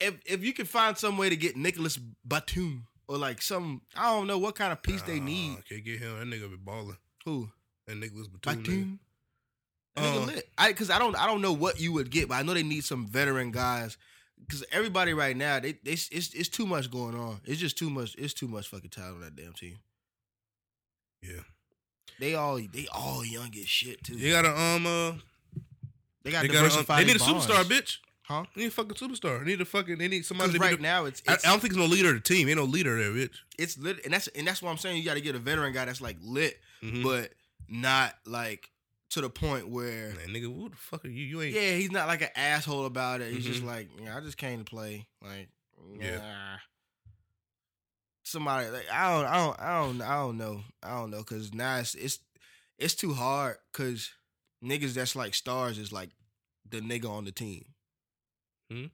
if 0.00 0.14
if 0.24 0.42
you 0.42 0.52
can 0.52 0.66
find 0.66 0.96
some 0.96 1.18
way 1.18 1.28
to 1.28 1.36
get 1.36 1.56
Nicholas 1.56 1.98
Batum 2.24 2.86
or 3.08 3.18
like 3.18 3.42
some 3.42 3.82
I 3.94 4.10
don't 4.10 4.26
know 4.26 4.38
what 4.38 4.54
kind 4.54 4.72
of 4.72 4.82
piece 4.82 5.02
they 5.02 5.20
need. 5.20 5.58
Can't 5.68 5.84
get 5.84 6.00
him. 6.00 6.18
That 6.18 6.26
nigga 6.26 6.50
be 6.50 6.56
balling. 6.56 6.96
Who? 7.24 7.50
That 7.86 7.96
Nicholas 7.96 8.28
Batum. 8.28 8.62
Batum. 8.62 9.00
Uh, 9.96 10.24
lit. 10.26 10.48
I 10.58 10.68
because 10.68 10.90
I 10.90 10.98
don't 10.98 11.16
I 11.16 11.26
don't 11.26 11.42
know 11.42 11.52
what 11.52 11.78
you 11.78 11.92
would 11.92 12.10
get, 12.10 12.28
but 12.28 12.36
I 12.36 12.42
know 12.42 12.54
they 12.54 12.62
need 12.62 12.84
some 12.84 13.06
veteran 13.06 13.50
guys. 13.50 13.96
Because 14.40 14.64
everybody 14.72 15.14
right 15.14 15.36
now, 15.36 15.60
they 15.60 15.72
they 15.84 15.92
it's 15.92 16.08
it's 16.10 16.48
too 16.48 16.66
much 16.66 16.90
going 16.90 17.14
on. 17.14 17.40
It's 17.44 17.60
just 17.60 17.78
too 17.78 17.90
much. 17.90 18.14
It's 18.18 18.34
too 18.34 18.48
much 18.48 18.68
fucking 18.68 18.90
talent 18.90 19.16
on 19.16 19.20
that 19.20 19.36
damn 19.36 19.52
team. 19.52 19.78
Yeah. 21.26 21.40
They 22.20 22.34
all 22.34 22.56
they 22.56 22.86
all 22.92 23.24
young 23.24 23.50
as 23.58 23.66
shit 23.68 24.02
too. 24.04 24.14
You 24.16 24.32
gotta 24.32 24.50
um 24.50 24.86
uh 24.86 25.12
they 26.22 26.30
got 26.30 26.42
they 26.42 26.48
gotta 26.48 26.78
um, 26.78 26.84
they 26.98 27.04
need 27.04 27.16
a 27.16 27.18
their 27.18 27.28
superstar, 27.28 27.48
bonds. 27.56 27.68
bitch. 27.68 27.96
Huh? 28.22 28.44
They 28.54 28.62
need 28.62 28.68
a 28.68 28.70
fucking 28.70 28.94
superstar. 28.94 29.40
They 29.40 29.46
need 29.52 29.60
a 29.60 29.64
fucking 29.64 29.98
they 29.98 30.08
need 30.08 30.24
somebody 30.24 30.52
Because 30.52 30.54
to 30.54 30.60
be 30.60 30.66
right 30.72 30.76
the- 30.78 30.82
now 30.82 31.04
it's 31.04 31.22
I, 31.28 31.34
it's, 31.34 31.44
I 31.46 31.50
don't 31.50 31.60
think 31.60 31.74
there's 31.74 31.86
no 31.88 31.92
leader 31.92 32.08
of 32.10 32.14
the 32.14 32.20
team. 32.20 32.48
Ain't 32.48 32.56
no 32.58 32.64
leader 32.64 32.96
there, 32.96 33.10
bitch. 33.10 33.34
it's 33.58 33.76
lit, 33.78 34.02
and 34.04 34.14
that's 34.14 34.28
and 34.28 34.46
that's 34.46 34.62
what 34.62 34.70
I'm 34.70 34.78
saying. 34.78 34.96
You 34.96 35.04
got 35.04 35.14
to 35.14 35.20
get 35.20 35.34
a 35.34 35.38
veteran 35.38 35.72
guy 35.74 35.84
that's 35.84 36.00
like 36.00 36.16
lit, 36.22 36.58
Mhm. 36.82 37.02
but 37.02 37.32
not 37.68 38.14
like 38.26 38.70
to 39.10 39.20
the 39.20 39.28
point 39.30 39.68
where 39.68 40.14
Man, 40.14 40.28
nigga, 40.34 40.44
who 40.44 40.70
the 40.70 40.76
fuck 40.76 41.04
are 41.04 41.08
you? 41.08 41.24
You 41.24 41.42
ain't. 41.42 41.54
yeah, 41.54 41.72
he's 41.76 41.90
not 41.90 42.06
like 42.08 42.22
an 42.22 42.30
asshole 42.34 42.86
about 42.86 43.20
it. 43.20 43.32
He's 43.32 43.44
just 43.44 43.62
Mhm. 43.62 43.66
like, 43.66 43.88
yeah, 44.02 44.16
I 44.16 44.20
just 44.20 44.38
came 44.38 44.58
to 44.58 44.64
play. 44.64 45.06
Like, 45.22 45.48
Yeah. 46.00 46.06
yeah. 46.16 46.56
Somebody 48.24 48.70
like 48.70 48.90
I 48.90 49.12
don't, 49.14 49.26
I 49.26 49.36
don't, 49.36 49.60
I 49.60 49.80
don't, 49.82 50.02
I 50.02 50.14
don't 50.16 50.38
know, 50.38 50.60
I 50.82 50.90
don't 50.98 51.10
know, 51.10 51.22
cause 51.22 51.52
now 51.52 51.78
it's 51.78 51.94
it's 51.94 52.18
it's 52.78 52.94
too 52.94 53.12
hard, 53.12 53.56
cause 53.72 54.10
niggas 54.64 54.94
that's 54.94 55.14
like 55.14 55.34
stars 55.34 55.78
is 55.78 55.92
like 55.92 56.08
the 56.68 56.80
nigga 56.80 57.08
on 57.08 57.24
the 57.26 57.32
team. 57.32 57.66
Mhm. 58.72 58.90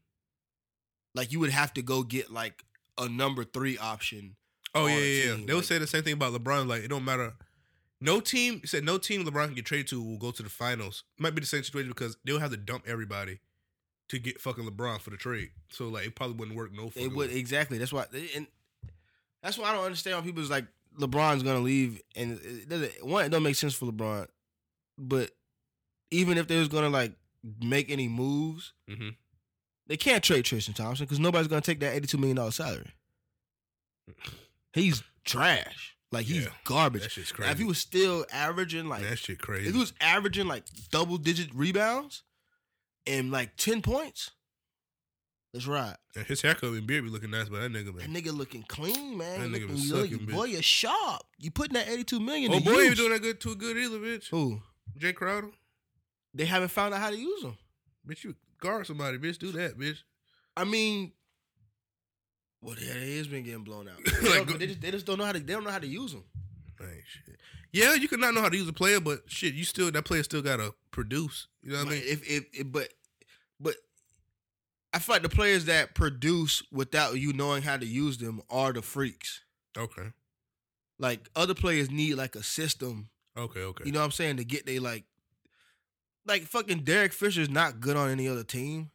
Like 1.15 1.33
you 1.33 1.41
would 1.41 1.51
have 1.51 1.73
to 1.75 1.83
go 1.83 2.03
get 2.03 2.31
like 2.33 2.65
a 2.99 3.09
number 3.09 3.45
three 3.45 3.79
option. 3.79 4.37
Oh 4.75 4.87
yeah, 4.87 4.97
yeah. 4.97 5.05
yeah. 5.25 5.37
team, 5.37 5.47
They 5.47 5.53
would 5.55 5.59
like- 5.61 5.65
say 5.69 5.79
the 5.79 5.87
same 5.87 6.03
thing 6.03 6.15
about 6.15 6.33
LeBron. 6.33 6.67
Like 6.67 6.83
it 6.83 6.89
don't 6.89 7.05
matter. 7.05 7.33
No 8.01 8.19
team 8.21 8.63
said 8.65 8.83
no 8.85 8.99
team 8.99 9.25
LeBron 9.25 9.47
can 9.47 9.55
get 9.55 9.67
traded 9.67 9.89
to 9.89 10.03
will 10.03 10.19
go 10.19 10.31
to 10.33 10.43
the 10.43 10.49
finals. 10.49 11.05
Might 11.19 11.35
be 11.35 11.41
the 11.41 11.47
same 11.47 11.63
situation 11.63 11.91
because 11.91 12.17
they'll 12.25 12.39
have 12.41 12.51
to 12.51 12.57
dump 12.57 12.85
everybody 12.89 13.41
to 14.09 14.19
get 14.19 14.41
fucking 14.41 14.65
LeBron 14.69 15.01
for 15.01 15.11
the 15.11 15.17
trade. 15.17 15.51
So 15.71 15.89
like 15.89 16.07
it 16.07 16.17
probably 16.17 16.37
wouldn't 16.37 16.57
work 16.57 16.73
no. 16.73 16.91
It 16.97 17.13
would 17.15 17.31
way. 17.31 17.37
exactly. 17.37 17.79
That's 17.79 17.93
why, 17.93 18.07
and 18.35 18.47
that's 19.43 19.57
why 19.59 19.69
I 19.71 19.73
don't 19.73 19.85
understand 19.85 20.17
when 20.17 20.25
people's 20.25 20.51
like 20.51 20.67
LeBron's 20.99 21.43
gonna 21.43 21.61
leave, 21.61 22.01
and 22.17 22.39
it 22.41 22.69
doesn't. 22.69 23.05
One, 23.07 23.25
it 23.25 23.29
don't 23.31 23.43
make 23.43 23.57
sense 23.57 23.75
for 23.75 23.87
LeBron, 23.87 24.27
but 24.99 25.31
even 26.11 26.37
if 26.39 26.49
they 26.49 26.59
was 26.59 26.69
gonna 26.69 26.91
like 26.91 27.13
make 27.63 27.91
any 27.91 28.09
moves, 28.09 28.73
Mhm. 28.89 29.17
they 29.87 29.97
can't 29.97 30.23
trade 30.25 30.45
Tristan 30.45 30.75
Thompson 30.75 31.07
because 31.07 31.21
nobody's 31.21 31.49
gonna 31.49 31.61
take 31.61 31.81
that 31.81 31.95
eighty-two 31.95 32.19
million 32.19 32.37
dollar 32.37 32.51
salary. 32.51 32.91
He's 34.73 35.03
trash. 35.25 35.97
Like 36.13 36.27
he's 36.27 36.45
Yeah. 36.45 36.53
garbage. 36.65 37.03
That 37.03 37.13
shit's 37.13 37.31
Now, 37.33 37.37
crazy. 37.37 37.53
if 37.53 37.59
he 37.59 37.65
was 37.65 37.79
still 37.79 38.27
averaging 38.33 38.89
like 38.89 39.03
that 39.03 39.19
shit 39.19 39.39
crazy. 39.39 39.69
if 39.69 39.75
he 39.75 39.79
was 39.81 39.93
averaging 40.01 40.49
like 40.49 40.65
double 40.91 41.19
digit 41.19 41.55
rebounds 41.55 42.25
and 43.07 43.31
like 43.31 43.57
ten 43.57 43.81
points, 43.81 44.33
let's 45.55 45.67
ride. 45.67 45.97
And 46.17 46.27
his 46.27 46.43
haircut 46.43 46.71
and 46.71 46.87
beard 46.87 47.05
be 47.05 47.11
looking 47.11 47.31
nice, 47.31 47.49
but 47.49 47.61
that 47.61 47.73
nigga 47.73 47.95
man. 47.95 48.13
That 48.13 48.25
nigga 48.25 48.37
looking 48.37 48.65
clean, 48.69 49.17
man. 49.17 49.41
That 49.53 49.59
nigga 49.61 49.91
looking, 49.93 50.11
you 50.21 50.27
boy, 50.27 50.45
you're 50.45 50.63
sharp. 50.63 51.23
You 51.39 51.51
putting 51.51 51.75
that 51.75 51.89
eighty 51.89 52.05
two 52.05 52.21
million. 52.21 52.53
Oh 52.53 52.61
boy, 52.61 52.73
use. 52.73 52.87
ain't 52.89 52.97
doing 52.97 53.11
that 53.13 53.23
good 53.23 53.41
too 53.41 53.55
good 53.57 53.77
either, 53.77 53.99
bitch. 53.99 54.29
Who? 54.31 54.61
Jae 54.99 55.15
Crowder, 55.15 55.51
They 56.35 56.45
haven't 56.45 56.69
found 56.71 56.95
out 56.95 57.01
how 57.01 57.11
to 57.11 57.17
use 57.17 57.43
them. 57.43 57.57
bitch, 58.07 58.25
you 58.25 58.35
guard 58.61 58.87
somebody, 58.87 59.19
bitch. 59.19 59.39
Do 59.39 59.53
that, 59.53 59.79
bitch. 59.79 59.99
I 60.57 60.65
mean, 60.65 61.13
well, 62.63 62.77
yeah, 62.79 62.93
it 62.95 63.17
has 63.19 63.29
been 63.29 63.45
getting 63.45 63.65
blown 63.65 63.89
out. 63.89 63.97
They, 64.23 64.29
Like, 64.39 64.47
don't- 64.49 64.59
they 64.59 64.67
just, 64.67 64.81
they 64.81 64.91
just 64.91 65.07
don't 65.07 65.19
know 65.19 65.25
how 65.25 65.33
to. 65.33 65.39
They 65.41 65.53
don't 65.53 65.65
know 65.65 65.71
how 65.71 65.79
to 65.79 65.87
use 65.87 66.13
them. 66.13 66.25
Ain't 66.83 66.91
shit. 67.07 67.37
Yeah, 67.73 67.95
you 67.95 68.09
could 68.09 68.21
not 68.21 68.35
know 68.35 68.41
how 68.41 68.49
to 68.49 68.57
use 68.57 68.69
a 68.69 68.73
player, 68.73 69.01
but 69.01 69.21
shit, 69.27 69.55
you 69.55 69.65
still 69.65 69.91
that 69.93 70.05
player 70.05 70.23
still 70.23 70.43
gotta 70.43 70.75
produce. 70.91 71.47
You 71.63 71.73
know 71.73 71.79
what 71.79 71.89
I 71.89 71.91
mean? 71.91 72.03
if, 72.05 72.29
if, 72.29 72.45
if, 72.53 72.73
but, 72.73 72.89
I 74.93 74.99
feel 74.99 75.15
like 75.15 75.23
the 75.23 75.29
players 75.29 75.67
that 75.67 75.95
produce 75.95 76.63
without 76.73 77.19
you 77.19 77.33
knowing 77.33 77.63
how 77.63 77.77
to 77.77 77.87
use 77.87 78.19
them 78.19 78.43
are 78.51 78.73
the 78.73 78.83
freaks. 78.83 79.41
Okay, 79.79 80.09
Like 80.99 81.31
other 81.37 81.55
players 81.55 81.91
need 81.91 82.15
like 82.15 82.35
a 82.35 82.43
system 82.43 83.09
okay, 83.37 83.61
okay. 83.61 83.85
You 83.85 83.93
know 83.93 84.01
what 84.01 84.07
I'm 84.07 84.11
saying? 84.11 84.39
To 84.39 84.45
get 84.45 84.67
they 84.67 84.79
like, 84.79 85.05
like 86.27 86.43
fucking 86.43 86.81
Derek 86.81 87.13
Fisher's 87.13 87.51
not 87.51 87.81
good 87.81 87.97
on 87.97 88.11
any 88.11 88.29
other 88.29 88.45
team. 88.45 88.91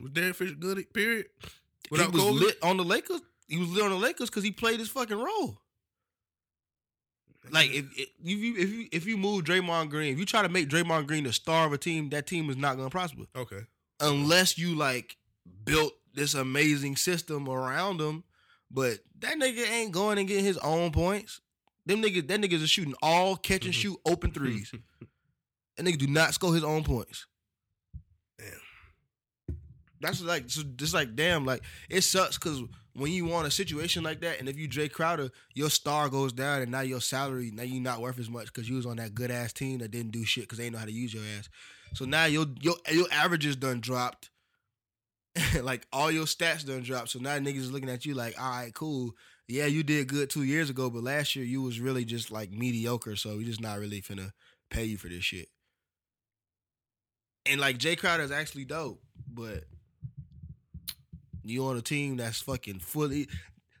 was 0.00 0.10
Derek 0.10 0.34
Fisher 0.34 0.54
good? 0.54 0.92
Period. 0.92 1.26
he 1.90 1.96
was 1.96 2.14
lit 2.14 2.58
on 2.62 2.76
the 2.76 2.84
Lakers. 2.84 3.20
He 3.48 3.58
was 3.58 3.68
lit 3.68 3.84
on 3.84 3.90
the 3.90 3.96
Lakers 3.96 4.30
because 4.30 4.44
he 4.44 4.50
played 4.50 4.80
his 4.80 4.88
fucking 4.88 5.18
role. 5.18 5.58
Like 7.50 7.70
if 7.70 7.86
if 7.96 8.08
you 8.22 8.56
if 8.56 8.70
you 8.70 8.88
if 8.92 9.06
you 9.06 9.16
move 9.16 9.44
Draymond 9.44 9.90
Green, 9.90 10.12
if 10.12 10.18
you 10.18 10.24
try 10.24 10.42
to 10.42 10.48
make 10.48 10.68
Draymond 10.68 11.06
Green 11.06 11.24
the 11.24 11.32
star 11.32 11.66
of 11.66 11.72
a 11.72 11.78
team, 11.78 12.08
that 12.10 12.26
team 12.26 12.48
is 12.50 12.56
not 12.56 12.76
gonna 12.76 12.90
prosper 12.90 13.24
okay, 13.36 13.62
unless 14.02 14.58
you 14.58 14.74
like 14.74 15.16
built 15.64 15.94
this 16.14 16.34
amazing 16.34 16.96
system 16.96 17.48
around 17.48 18.00
him. 18.00 18.24
But 18.70 18.98
that 19.20 19.36
nigga 19.38 19.68
ain't 19.70 19.92
going 19.92 20.18
and 20.18 20.28
getting 20.28 20.44
his 20.44 20.58
own 20.58 20.90
points. 20.92 21.40
Them 21.86 22.02
niggas, 22.02 22.26
that 22.28 22.40
niggas 22.40 22.62
are 22.62 22.66
shooting 22.68 22.94
all 23.02 23.36
catch 23.36 23.64
and 23.64 23.74
Mhm. 23.74 23.78
shoot 23.78 23.98
open 24.06 24.32
threes. 24.32 24.72
That 25.78 25.86
nigga 25.86 25.96
do 25.98 26.06
not 26.06 26.34
score 26.34 26.54
his 26.54 26.64
own 26.64 26.84
points. 26.84 27.24
Damn. 28.38 29.56
That's 30.02 30.20
like 30.20 30.50
so 30.50 30.62
just 30.76 30.92
like 30.92 31.16
damn, 31.16 31.46
like 31.46 31.62
it 31.88 32.02
sucks 32.02 32.36
because 32.36 32.60
when 32.94 33.10
you 33.10 33.24
want 33.24 33.46
a 33.46 33.50
situation 33.50 34.02
like 34.02 34.20
that, 34.20 34.38
and 34.38 34.50
if 34.50 34.58
you 34.58 34.68
Jae 34.68 34.92
Crowder, 34.92 35.30
your 35.54 35.70
star 35.70 36.10
goes 36.10 36.32
down, 36.34 36.60
and 36.60 36.70
now 36.70 36.80
your 36.82 37.00
salary, 37.00 37.50
now 37.52 37.62
you 37.62 37.80
not 37.80 38.00
worth 38.02 38.18
as 38.18 38.28
much 38.28 38.46
because 38.46 38.68
you 38.68 38.76
was 38.76 38.84
on 38.84 38.98
that 38.98 39.14
good 39.14 39.30
ass 39.30 39.52
team 39.54 39.78
that 39.78 39.90
didn't 39.92 40.10
do 40.10 40.24
shit 40.26 40.44
because 40.44 40.58
they 40.58 40.64
ain't 40.64 40.74
know 40.74 40.78
how 40.78 40.84
to 40.84 40.92
use 40.92 41.14
your 41.14 41.22
ass. 41.38 41.48
So 41.94 42.04
now 42.04 42.24
your 42.24 42.46
your 42.60 42.76
your 42.90 43.06
averages 43.10 43.56
done 43.56 43.80
dropped. 43.80 44.30
like 45.62 45.86
all 45.92 46.10
your 46.10 46.24
stats 46.24 46.64
done 46.64 46.82
dropped. 46.82 47.10
So 47.10 47.18
now 47.18 47.38
niggas 47.38 47.56
is 47.56 47.72
looking 47.72 47.88
at 47.90 48.04
you 48.04 48.14
like, 48.14 48.40
all 48.40 48.50
right, 48.50 48.74
cool. 48.74 49.12
Yeah, 49.48 49.66
you 49.66 49.82
did 49.82 50.08
good 50.08 50.30
two 50.30 50.44
years 50.44 50.70
ago, 50.70 50.88
but 50.88 51.02
last 51.02 51.36
year 51.36 51.44
you 51.44 51.62
was 51.62 51.80
really 51.80 52.04
just 52.04 52.30
like 52.30 52.50
mediocre. 52.50 53.16
So 53.16 53.36
we 53.36 53.44
just 53.44 53.60
not 53.60 53.78
really 53.78 54.00
finna 54.00 54.32
pay 54.70 54.84
you 54.84 54.96
for 54.96 55.08
this 55.08 55.24
shit. 55.24 55.48
And 57.44 57.60
like 57.60 57.78
Jae 57.78 57.98
Crowder 57.98 58.22
is 58.22 58.30
actually 58.30 58.64
dope, 58.64 59.02
but 59.28 59.64
you 61.42 61.66
on 61.66 61.76
a 61.76 61.82
team 61.82 62.16
that's 62.16 62.40
fucking 62.40 62.78
fully 62.78 63.28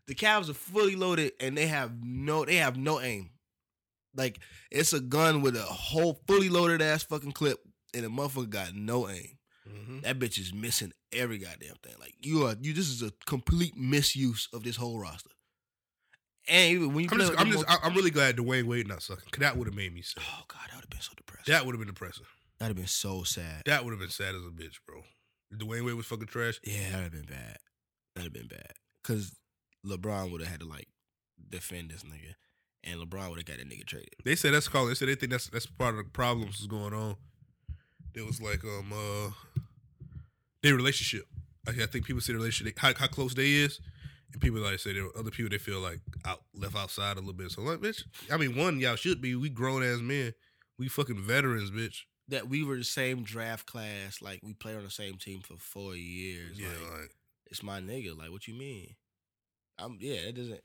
the 0.08 0.14
Cavs 0.14 0.50
are 0.50 0.54
fully 0.54 0.96
loaded 0.96 1.32
and 1.38 1.56
they 1.56 1.66
have 1.66 1.92
no 2.02 2.44
they 2.44 2.56
have 2.56 2.76
no 2.76 3.00
aim. 3.00 3.30
Like 4.14 4.40
it's 4.70 4.92
a 4.92 5.00
gun 5.00 5.42
with 5.42 5.56
a 5.56 5.62
whole 5.62 6.20
fully 6.26 6.48
loaded 6.48 6.82
ass 6.82 7.04
fucking 7.04 7.32
clip 7.32 7.60
and 7.94 8.04
the 8.04 8.08
motherfucker 8.08 8.50
got 8.50 8.74
no 8.74 9.08
aim. 9.08 9.38
hmm 9.68 10.00
That 10.00 10.18
bitch 10.18 10.38
is 10.38 10.52
missing 10.52 10.92
every 11.12 11.38
goddamn 11.38 11.76
thing. 11.82 11.94
Like 12.00 12.14
you 12.20 12.46
are 12.46 12.56
you 12.60 12.72
this 12.72 12.88
is 12.88 13.02
a 13.02 13.12
complete 13.26 13.76
misuse 13.76 14.48
of 14.52 14.62
this 14.64 14.76
whole 14.76 14.98
roster. 14.98 15.30
And 16.48 16.72
even 16.72 16.92
when 16.94 17.04
you 17.04 17.10
I'm 17.12 17.18
just, 17.18 17.32
I'm 17.38 17.50
just, 17.52 17.64
I'm 17.68 17.94
really 17.94 18.10
glad 18.10 18.36
Dwyane 18.36 18.64
Wade 18.64 18.88
not 18.88 19.00
sucking. 19.02 19.24
'cause 19.30 19.40
that 19.40 19.56
would 19.56 19.68
have 19.68 19.76
made 19.76 19.94
me 19.94 20.02
sad. 20.02 20.24
Oh 20.26 20.42
god, 20.48 20.60
that 20.70 20.74
would 20.76 20.84
have 20.84 20.90
been 20.90 21.00
so 21.00 21.12
depressing. 21.16 21.52
That 21.52 21.64
would 21.64 21.74
have 21.74 21.80
been 21.80 21.88
depressing. 21.94 22.24
That'd 22.58 22.76
have 22.76 22.82
been 22.82 22.88
so 22.88 23.22
sad. 23.22 23.62
That 23.66 23.84
would 23.84 23.92
have 23.92 24.00
been 24.00 24.10
sad 24.10 24.34
as 24.34 24.42
a 24.42 24.50
bitch, 24.50 24.76
bro. 24.86 25.02
Dwyane 25.54 25.84
Wade 25.84 25.94
was 25.94 26.06
fucking 26.06 26.26
trash. 26.26 26.58
Yeah, 26.64 26.90
that'd 26.90 27.02
have 27.02 27.12
been 27.12 27.26
bad. 27.26 27.58
That'd 28.16 28.32
have 28.34 28.48
been 28.48 28.48
bad. 28.48 28.72
Cause 29.04 29.36
LeBron 29.86 30.32
would 30.32 30.40
have 30.40 30.50
had 30.50 30.60
to 30.60 30.66
like 30.66 30.88
defend 31.48 31.90
this 31.90 32.02
nigga. 32.02 32.34
And 32.84 33.00
LeBron 33.00 33.28
would 33.30 33.38
have 33.38 33.46
got 33.46 33.58
that 33.58 33.68
nigga 33.68 33.86
traded. 33.86 34.10
They 34.24 34.34
said 34.34 34.52
that's 34.54 34.66
called. 34.66 34.90
They 34.90 34.94
said 34.94 35.06
they 35.08 35.14
think 35.14 35.30
that's 35.30 35.46
that's 35.48 35.66
part 35.66 35.94
of 35.96 36.04
the 36.04 36.10
problems 36.10 36.58
that's 36.58 36.66
going 36.66 36.92
on. 36.92 37.14
It 38.14 38.26
was 38.26 38.40
like 38.40 38.64
um 38.64 38.92
uh 38.92 39.30
their 40.62 40.74
relationship. 40.74 41.26
Like, 41.66 41.80
I 41.80 41.86
think 41.86 42.04
people 42.04 42.20
say 42.20 42.32
the 42.32 42.38
relationship 42.38 42.78
how 42.78 42.92
how 42.94 43.06
close 43.06 43.34
they 43.34 43.50
is, 43.50 43.80
and 44.32 44.40
people 44.40 44.60
like 44.60 44.78
say 44.78 44.92
there 44.92 45.04
are 45.06 45.18
other 45.18 45.30
people 45.30 45.50
they 45.50 45.58
feel 45.58 45.80
like 45.80 46.00
out 46.24 46.42
left 46.54 46.76
outside 46.76 47.16
a 47.16 47.20
little 47.20 47.32
bit. 47.32 47.50
So 47.50 47.62
like, 47.62 47.78
bitch, 47.78 48.02
I 48.30 48.36
mean, 48.36 48.56
one 48.56 48.78
y'all 48.80 48.96
should 48.96 49.20
be. 49.20 49.34
We 49.34 49.48
grown 49.48 49.82
ass 49.82 50.00
men. 50.00 50.34
We 50.78 50.88
fucking 50.88 51.20
veterans, 51.20 51.70
bitch. 51.70 52.02
That 52.28 52.48
we 52.48 52.64
were 52.64 52.76
the 52.76 52.84
same 52.84 53.24
draft 53.24 53.66
class, 53.66 54.22
like 54.22 54.40
we 54.42 54.54
played 54.54 54.76
on 54.76 54.84
the 54.84 54.90
same 54.90 55.16
team 55.16 55.40
for 55.40 55.56
four 55.56 55.94
years. 55.94 56.58
yeah, 56.58 56.68
like, 56.68 57.00
like 57.00 57.10
it's 57.46 57.62
my 57.62 57.80
nigga. 57.80 58.16
Like, 58.16 58.30
what 58.30 58.48
you 58.48 58.54
mean? 58.54 58.94
I'm 59.78 59.98
yeah, 60.00 60.14
it 60.14 60.36
doesn't 60.36 60.60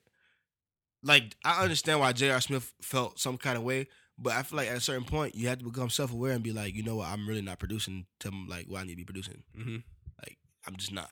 like 1.04 1.36
I 1.44 1.62
understand 1.64 2.00
why 2.00 2.14
J.R. 2.14 2.42
Smith 2.42 2.74
felt 2.82 3.20
some 3.20 3.38
kind 3.38 3.58
of 3.58 3.64
way, 3.64 3.88
but 4.18 4.34
I 4.34 4.44
feel 4.44 4.58
like 4.58 4.70
at 4.70 4.78
a 4.78 4.82
certain 4.82 5.04
point 5.06 5.36
you 5.36 5.48
have 5.48 5.60
to 5.60 5.66
become 5.66 5.90
self 5.90 6.12
aware 6.12 6.32
and 6.34 6.44
be 6.44 6.52
like, 6.54 6.74
you 6.76 6.84
know 6.84 6.96
what, 6.98 7.08
I'm 7.10 7.28
really 7.28 7.42
not 7.42 7.60
producing 7.60 8.06
to 8.22 8.32
like 8.48 8.66
what 8.68 8.82
I 8.82 8.84
need 8.84 8.92
to 8.94 8.98
be 8.98 9.06
producing. 9.06 9.44
hmm 9.56 9.78
Like, 10.22 10.38
I'm 10.68 10.76
just 10.76 10.92
not. 10.92 11.12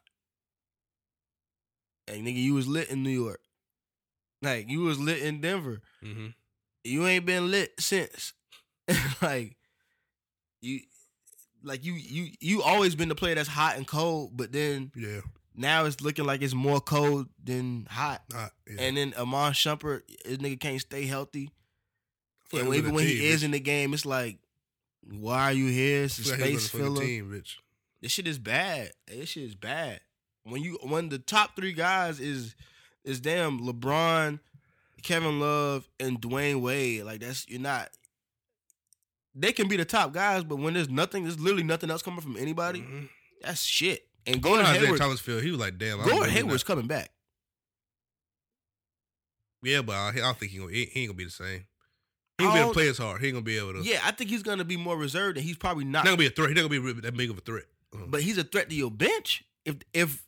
And 2.07 2.25
nigga, 2.25 2.41
you 2.41 2.53
was 2.53 2.67
lit 2.67 2.89
in 2.89 3.03
New 3.03 3.09
York. 3.09 3.41
Like, 4.41 4.69
you 4.69 4.81
was 4.81 4.99
lit 4.99 5.19
in 5.21 5.41
Denver. 5.41 5.81
hmm 6.03 6.27
You 6.83 7.05
ain't 7.07 7.25
been 7.25 7.49
lit 7.49 7.73
since. 7.79 8.33
like, 9.21 9.55
you 10.61 10.81
like 11.63 11.83
you 11.83 11.93
you 11.93 12.31
you 12.39 12.61
always 12.61 12.95
been 12.95 13.09
the 13.09 13.15
player 13.15 13.35
that's 13.35 13.49
hot 13.49 13.77
and 13.77 13.87
cold, 13.87 14.31
but 14.35 14.51
then 14.51 14.91
yeah, 14.95 15.21
now 15.55 15.85
it's 15.85 16.01
looking 16.01 16.25
like 16.25 16.41
it's 16.41 16.53
more 16.53 16.79
cold 16.79 17.27
than 17.43 17.87
hot. 17.89 18.21
Yeah. 18.33 18.47
And 18.79 18.97
then 18.97 19.13
Iman 19.17 19.53
Shumpert, 19.53 20.01
this 20.23 20.37
nigga 20.37 20.59
can't 20.59 20.81
stay 20.81 21.05
healthy. 21.05 21.49
Feel 22.49 22.65
And 22.65 22.75
even 22.75 22.93
when 22.93 23.03
a 23.05 23.07
he 23.07 23.27
is 23.27 23.41
bitch. 23.41 23.45
in 23.45 23.51
the 23.51 23.59
game, 23.59 23.93
it's 23.93 24.05
like, 24.05 24.37
why 25.07 25.45
are 25.45 25.53
you 25.53 25.67
here? 25.67 26.03
It's 26.03 26.19
a 26.19 26.23
Feel 26.23 26.31
like 26.33 26.43
he 26.49 26.53
was 26.53 26.65
space 26.65 26.81
on 26.81 26.87
filler. 26.87 27.01
Team, 27.05 27.31
bitch. 27.31 27.55
This 28.01 28.11
shit 28.11 28.27
is 28.27 28.37
bad. 28.39 28.91
This 29.07 29.29
shit 29.29 29.43
is 29.43 29.55
bad. 29.55 29.99
When 30.43 30.61
you 30.61 30.77
when 30.83 31.09
the 31.09 31.17
top 31.17 31.55
three 31.55 31.73
guys 31.73 32.19
is 32.19 32.55
is 33.03 33.19
damn 33.19 33.59
LeBron, 33.61 34.39
Kevin 35.01 35.39
Love, 35.39 35.87
and 35.99 36.21
Dwyane 36.21 36.61
Wade. 36.61 37.03
Like 37.03 37.21
that's 37.21 37.47
you're 37.49 37.59
not. 37.61 37.89
They 39.33 39.51
can 39.51 39.67
be 39.67 39.75
the 39.75 39.85
top 39.85 40.13
guys, 40.13 40.43
but 40.43 40.57
when 40.57 40.75
there's 40.75 40.89
nothing, 40.89 41.23
there's 41.23 41.39
literally 41.39 41.63
nothing 41.63 41.89
else 41.89 42.01
coming 42.01 42.21
from 42.21 42.37
anybody. 42.37 42.81
Mhm. 42.81 43.09
That's 43.41 43.63
shit. 43.63 44.07
And 44.27 44.41
Going 44.41 44.55
Gordon 44.55 44.71
Isaiah 44.71 44.85
Hayward, 44.85 44.99
Thomas 45.01 45.19
feel 45.19 45.39
he 45.39 45.51
was 45.51 45.59
like, 45.59 45.77
damn. 45.77 45.99
I'm 45.99 46.07
Gordon 46.07 46.29
Hayward's 46.29 46.63
coming 46.63 46.87
back. 46.87 47.11
Yeah, 49.61 49.81
but 49.81 49.93
I, 49.93 50.09
I 50.09 50.11
don't 50.13 50.37
think 50.37 50.51
he, 50.51 50.57
gonna, 50.59 50.71
he, 50.71 50.85
he 50.85 51.01
ain't 51.01 51.09
gonna 51.09 51.17
be 51.17 51.25
the 51.25 51.31
same. 51.31 51.65
He 52.37 52.43
gonna 52.43 52.53
be 52.55 52.59
able 52.59 52.69
to 52.71 52.73
play 52.73 52.87
as 52.89 52.97
hard. 52.97 53.21
He 53.21 53.27
ain't 53.27 53.35
gonna 53.35 53.43
be 53.45 53.57
able 53.57 53.73
to. 53.73 53.81
Yeah, 53.81 54.01
I 54.03 54.11
think 54.11 54.29
he's 54.29 54.43
gonna 54.43 54.65
be 54.65 54.75
more 54.77 54.97
reserved, 54.97 55.37
and 55.37 55.45
he's 55.45 55.55
probably 55.57 55.85
not. 55.85 55.99
not 56.03 56.05
gonna 56.05 56.17
be 56.17 56.27
a 56.27 56.29
threat. 56.29 56.49
He's 56.49 56.55
not 56.61 56.69
gonna 56.69 56.93
be 56.93 57.01
that 57.01 57.15
big 57.15 57.29
of 57.29 57.37
a 57.37 57.41
threat. 57.41 57.63
Uh-huh. 57.93 58.05
But 58.09 58.21
he's 58.23 58.37
a 58.37 58.43
threat 58.43 58.69
to 58.69 58.75
your 58.75 58.91
bench. 58.91 59.43
If 59.63 59.77
if 59.93 60.25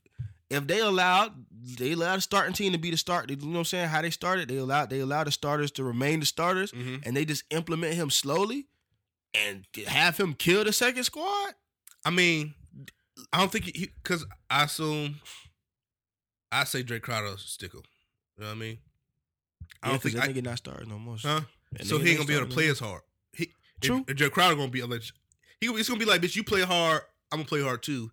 if 0.49 0.66
they 0.68 0.80
allowed 0.80 1.34
they 1.78 1.91
allowed 1.91 2.18
the 2.18 2.22
starting 2.22 2.53
team 2.53 2.72
to 2.72 2.78
be 2.78 2.91
the 2.91 2.97
start, 2.97 3.30
you 3.30 3.36
know 3.36 3.47
what 3.49 3.58
I'm 3.60 3.66
saying? 3.66 3.89
How 3.89 4.01
they 4.01 4.10
started, 4.10 4.47
they 4.47 4.55
allowed 4.58 4.89
they 4.89 4.99
allowed 5.01 5.28
the 5.28 5.32
starters 5.32 5.70
to 5.72 5.84
remain 5.84 6.22
the 6.22 6.26
starters, 6.26 6.72
Mhm. 6.72 7.05
and 7.05 7.16
they 7.18 7.26
just 7.26 7.43
implement 7.49 7.95
him 7.95 8.10
slowly 8.10 8.68
and 9.34 9.66
have 9.88 10.18
him 10.18 10.34
kill 10.34 10.64
the 10.64 10.72
second 10.72 11.03
squad. 11.03 11.55
I 12.05 12.10
mean, 12.12 12.53
I 13.34 13.39
don't 13.39 13.51
think 13.51 13.66
he 13.76 13.88
because 14.01 14.26
I 14.49 14.64
assume 14.64 15.20
I 16.53 16.64
say 16.64 16.84
Drake 16.84 17.03
Crowder 17.03 17.36
stickle. 17.38 17.84
You 18.38 18.43
know 18.43 18.49
what 18.51 18.55
I 18.55 18.60
mean? 18.60 18.78
I 19.84 19.88
don't 19.88 19.93
don't 19.95 20.01
think 20.03 20.16
that 20.16 20.24
I, 20.24 20.28
nigga 20.34 20.43
not 20.43 20.58
starting 20.60 20.88
no 20.88 20.97
more. 20.97 21.18
huh? 21.18 21.41
So 21.84 21.99
he 21.99 22.09
ain't 22.09 22.17
gonna 22.17 22.28
be 22.28 22.36
able 22.36 22.47
to 22.47 22.53
play 22.53 22.67
as 22.67 22.80
hard. 22.80 23.01
He, 23.34 23.51
True. 23.82 24.03
If, 24.07 24.19
if 24.19 24.34
gonna 24.34 24.67
be 24.69 24.82
like 24.82 25.03
he 25.59 25.67
it's 25.67 25.89
gonna 25.89 25.99
be 25.99 26.05
like 26.05 26.21
bitch. 26.21 26.36
You 26.36 26.43
play 26.43 26.61
hard, 26.61 27.01
I'm 27.32 27.39
gonna 27.39 27.47
play 27.47 27.61
hard 27.61 27.84
too, 27.84 28.11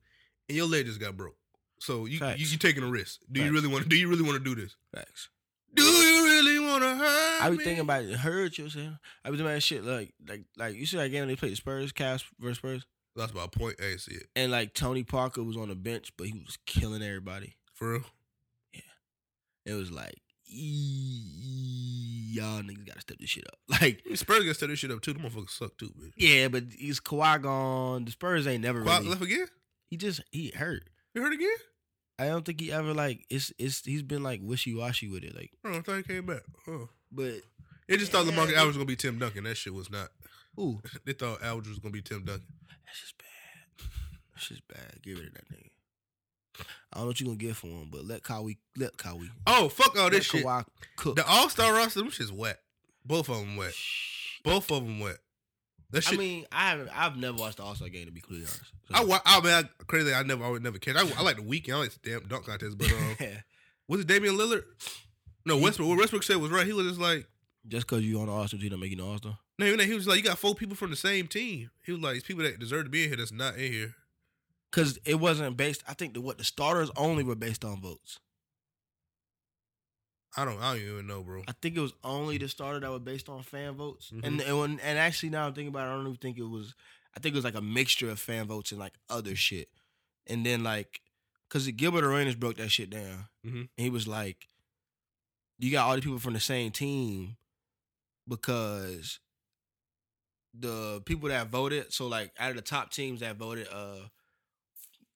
and 0.48 0.56
your 0.56 0.66
leg 0.66 0.86
just 0.86 1.00
got 1.00 1.16
broke. 1.16 1.36
So 1.78 2.06
you 2.06 2.18
Facts. 2.18 2.40
you, 2.40 2.46
you 2.46 2.58
taking 2.58 2.82
a 2.82 2.88
risk. 2.88 3.20
Do 3.30 3.42
you 3.42 3.52
really 3.52 3.68
want? 3.68 3.88
Do 3.88 3.96
you 3.96 4.08
really 4.08 4.22
want 4.22 4.42
to 4.42 4.44
do 4.44 4.60
this? 4.60 4.76
Facts. 4.94 5.28
Do 5.74 5.82
you 5.82 6.24
really 6.24 6.58
want 6.60 6.82
to 6.82 6.94
hurt? 6.96 7.42
I 7.42 7.50
be 7.50 7.56
me? 7.58 7.64
thinking 7.64 7.80
about 7.80 8.04
it. 8.04 8.16
Hurt 8.16 8.56
you, 8.58 8.70
saying. 8.70 8.96
I 9.24 9.30
be 9.30 9.36
thinking 9.36 9.50
about 9.52 9.62
shit 9.62 9.84
like 9.84 10.14
like 10.26 10.44
like 10.56 10.76
you 10.76 10.86
see 10.86 10.96
that 10.96 11.10
game 11.10 11.26
they 11.26 11.36
played 11.36 11.52
the 11.52 11.56
Spurs, 11.56 11.92
Cavs 11.92 12.24
versus 12.38 12.58
Spurs, 12.58 12.86
That's 13.16 13.32
about 13.32 13.54
a 13.54 13.58
point. 13.58 13.76
I 13.82 13.86
ain't 13.90 14.00
see 14.00 14.14
it 14.14 14.28
and 14.36 14.50
like 14.52 14.72
Tony 14.72 15.02
Parker 15.02 15.42
was 15.42 15.56
on 15.56 15.68
the 15.68 15.74
bench, 15.74 16.12
but 16.16 16.26
he 16.28 16.32
was 16.32 16.56
killing 16.64 17.02
everybody. 17.02 17.56
for 17.74 17.92
real. 17.92 18.04
Yeah. 18.72 18.80
It 19.66 19.74
was 19.74 19.90
like, 19.90 20.14
"Ee, 20.14 20.23
y'all 22.32 22.62
niggas 22.62 22.86
gotta 22.86 23.00
step 23.00 23.18
this 23.18 23.30
shit 23.30 23.44
up. 23.46 23.58
Like, 23.68 24.02
I 24.04 24.08
mean, 24.08 24.16
Spurs 24.16 24.40
got 24.40 24.48
to 24.48 24.54
set 24.54 24.68
this 24.68 24.78
shit 24.78 24.90
up 24.90 25.00
too. 25.00 25.12
The 25.14 25.18
motherfuckers 25.20 25.50
suck 25.50 25.76
too, 25.78 25.90
bitch. 26.00 26.12
yeah, 26.16 26.48
but 26.48 26.64
he's 26.76 27.00
Kawhi 27.00 27.42
gone. 27.42 28.04
The 28.04 28.12
Spurs 28.12 28.46
ain't 28.46 28.62
never 28.62 28.82
Kawhi 28.82 28.98
really. 28.98 29.08
left 29.10 29.22
again. 29.22 29.46
He 29.88 29.96
just 29.96 30.20
he 30.30 30.50
hurt. 30.54 30.84
He 31.14 31.20
hurt 31.20 31.32
again? 31.32 31.48
I 32.18 32.26
don't 32.26 32.44
think 32.44 32.60
he 32.60 32.70
ever 32.72 32.94
like 32.94 33.24
it's 33.30 33.52
it's 33.58 33.84
he's 33.84 34.02
been 34.02 34.22
like 34.22 34.40
wishy 34.42 34.74
washy 34.74 35.08
with 35.08 35.24
it. 35.24 35.34
Like, 35.34 35.50
Oh, 35.64 35.78
I 35.78 35.80
thought 35.80 35.96
he 35.96 36.02
came 36.02 36.26
back. 36.26 36.42
Oh. 36.68 36.88
but 37.10 37.34
They 37.88 37.96
just 37.96 38.12
thought 38.12 38.26
LaMarcus 38.26 38.56
Aldridge 38.56 38.66
was 38.66 38.76
gonna 38.76 38.84
be 38.86 38.96
Tim 38.96 39.18
Duncan. 39.18 39.44
That 39.44 39.56
shit 39.56 39.74
was 39.74 39.90
not. 39.90 40.08
ooh, 40.60 40.80
They 41.04 41.12
thought 41.12 41.42
Aldridge 41.44 41.68
was 41.70 41.78
gonna 41.80 41.92
be 41.92 42.02
Tim 42.02 42.24
Duncan. 42.24 42.46
that's 42.86 43.00
just 43.00 43.18
bad. 43.18 43.88
That's 44.34 44.48
just 44.48 44.68
bad. 44.68 45.02
Get 45.02 45.18
rid 45.18 45.28
of 45.28 45.34
that 45.34 45.48
nigga. 45.50 45.70
I 46.92 46.96
don't 46.98 47.02
know 47.04 47.06
what 47.08 47.20
you 47.20 47.26
gonna 47.26 47.36
get 47.38 47.56
for 47.56 47.66
him, 47.66 47.88
but 47.90 48.04
let 48.04 48.22
Kawhi 48.22 48.56
let 48.76 48.96
Kawhi. 48.96 49.28
Oh 49.46 49.68
fuck 49.68 49.96
all 49.96 50.04
let 50.04 50.12
this 50.12 50.24
shit. 50.26 50.44
Cook. 50.96 51.16
The 51.16 51.26
All 51.26 51.48
Star 51.48 51.72
roster, 51.74 52.00
them 52.00 52.10
shit's 52.10 52.30
wet. 52.32 52.60
Both 53.04 53.28
of 53.28 53.38
them 53.40 53.56
wet. 53.56 53.72
Both 54.44 54.70
of 54.70 54.84
them 54.84 55.00
wet. 55.00 55.16
That 55.90 56.02
shit. 56.02 56.14
I 56.14 56.16
mean, 56.16 56.46
I 56.52 56.70
haven't. 56.70 56.90
I've 56.96 57.16
never 57.16 57.36
watched 57.38 57.58
the 57.58 57.62
All 57.64 57.74
Star 57.74 57.88
game 57.88 58.06
to 58.06 58.12
be 58.12 58.20
completely 58.20 58.46
honest. 58.46 58.72
So- 58.88 58.94
I, 58.94 59.04
wa- 59.04 59.20
I 59.24 59.40
mean, 59.40 59.52
I, 59.52 59.62
crazy. 59.86 60.12
I 60.12 60.22
never, 60.22 60.44
I 60.44 60.50
would 60.50 60.62
never 60.62 60.78
catch. 60.78 60.96
I, 60.96 61.08
I 61.18 61.22
like 61.22 61.36
the 61.36 61.42
weekend. 61.42 61.76
I 61.76 61.80
like 61.80 61.92
the 62.02 62.10
damn 62.10 62.28
dunk 62.28 62.46
contest. 62.46 62.76
But 62.78 62.92
um, 62.92 63.16
was 63.88 64.00
it 64.00 64.06
Damian 64.06 64.36
Lillard? 64.36 64.64
No, 65.46 65.58
Westbrook. 65.58 65.88
What 65.88 65.98
Westbrook 65.98 66.22
said 66.22 66.36
was 66.38 66.50
right. 66.50 66.66
He 66.66 66.72
was 66.72 66.86
just 66.88 67.00
like, 67.00 67.26
just 67.68 67.86
because 67.86 68.04
you 68.04 68.18
on 68.20 68.26
the 68.26 68.32
All 68.32 68.46
Star 68.48 68.58
team, 68.60 68.70
don't 68.70 68.80
make 68.80 68.90
you 68.90 68.96
the 68.96 69.04
All 69.04 69.18
Star. 69.18 69.38
no, 69.58 69.66
even 69.66 69.78
that, 69.78 69.86
he 69.86 69.94
was 69.94 70.06
like, 70.06 70.18
you 70.18 70.22
got 70.24 70.38
four 70.38 70.54
people 70.54 70.74
from 70.76 70.90
the 70.90 70.96
same 70.96 71.26
team. 71.26 71.70
He 71.84 71.92
was 71.92 72.00
like, 72.00 72.16
it's 72.16 72.26
people 72.26 72.42
that 72.44 72.58
deserve 72.58 72.84
to 72.84 72.90
be 72.90 73.02
in 73.04 73.08
here 73.10 73.16
that's 73.16 73.32
not 73.32 73.54
in 73.56 73.72
here. 73.72 73.94
Because 74.74 74.98
it 75.04 75.20
wasn't 75.20 75.56
based. 75.56 75.84
I 75.86 75.94
think 75.94 76.14
the 76.14 76.20
what 76.20 76.36
the 76.36 76.42
starters 76.44 76.90
only 76.96 77.22
were 77.22 77.36
based 77.36 77.64
on 77.64 77.80
votes. 77.80 78.18
I 80.36 80.44
don't, 80.44 80.60
I 80.60 80.72
don't 80.74 80.82
even 80.82 81.06
know, 81.06 81.22
bro. 81.22 81.42
I 81.46 81.52
think 81.62 81.76
it 81.76 81.80
was 81.80 81.92
only 82.02 82.38
the 82.38 82.48
starter 82.48 82.80
that 82.80 82.90
were 82.90 82.98
based 82.98 83.28
on 83.28 83.44
fan 83.44 83.74
votes. 83.74 84.10
Mhm. 84.10 84.24
And 84.26 84.40
and, 84.40 84.58
when, 84.58 84.80
and 84.80 84.98
actually 84.98 85.28
now 85.30 85.46
I'm 85.46 85.54
thinking 85.54 85.68
about 85.68 85.86
it, 85.86 85.92
I 85.92 85.94
don't 85.94 86.06
even 86.08 86.16
think 86.16 86.38
it 86.38 86.42
was. 86.42 86.74
I 87.16 87.20
think 87.20 87.34
it 87.34 87.38
was 87.38 87.44
like 87.44 87.54
a 87.54 87.60
mixture 87.60 88.10
of 88.10 88.18
fan 88.18 88.48
votes 88.48 88.72
and 88.72 88.80
like 88.80 88.94
other 89.08 89.36
shit. 89.36 89.68
And 90.26 90.44
then 90.44 90.64
like, 90.64 91.00
cause 91.50 91.68
Gilbert 91.70 92.02
Arenas 92.02 92.34
broke 92.34 92.56
that 92.56 92.70
shit 92.70 92.90
down. 92.90 93.28
Mhm. 93.46 93.52
And 93.60 93.68
he 93.76 93.90
was 93.90 94.08
like, 94.08 94.48
"You 95.60 95.70
got 95.70 95.86
all 95.86 95.94
the 95.94 96.02
people 96.02 96.18
from 96.18 96.32
the 96.32 96.40
same 96.40 96.72
team 96.72 97.36
because 98.26 99.20
the 100.52 101.00
people 101.04 101.28
that 101.28 101.46
voted. 101.48 101.92
So 101.92 102.08
like 102.08 102.32
out 102.40 102.50
of 102.50 102.56
the 102.56 102.62
top 102.62 102.90
teams 102.90 103.20
that 103.20 103.36
voted, 103.36 103.68
uh, 103.72 104.08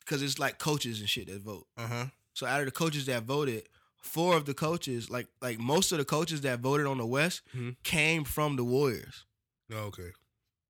because 0.08 0.22
it's 0.22 0.38
like 0.38 0.58
coaches 0.58 1.00
and 1.00 1.08
shit 1.08 1.26
that 1.28 1.42
vote. 1.42 1.66
Uh 1.76 1.86
huh. 1.86 2.04
So 2.32 2.46
out 2.46 2.60
of 2.60 2.66
the 2.66 2.72
coaches 2.72 3.06
that 3.06 3.24
voted, 3.24 3.68
four 4.00 4.36
of 4.36 4.46
the 4.46 4.54
coaches, 4.54 5.10
like 5.10 5.26
like 5.42 5.58
most 5.58 5.92
of 5.92 5.98
the 5.98 6.04
coaches 6.04 6.40
that 6.42 6.60
voted 6.60 6.86
on 6.86 6.98
the 6.98 7.06
West, 7.06 7.42
Mhm. 7.54 7.76
came 7.84 8.24
from 8.24 8.56
the 8.56 8.64
Warriors. 8.64 9.24
Oh, 9.72 9.76
okay. 9.88 10.10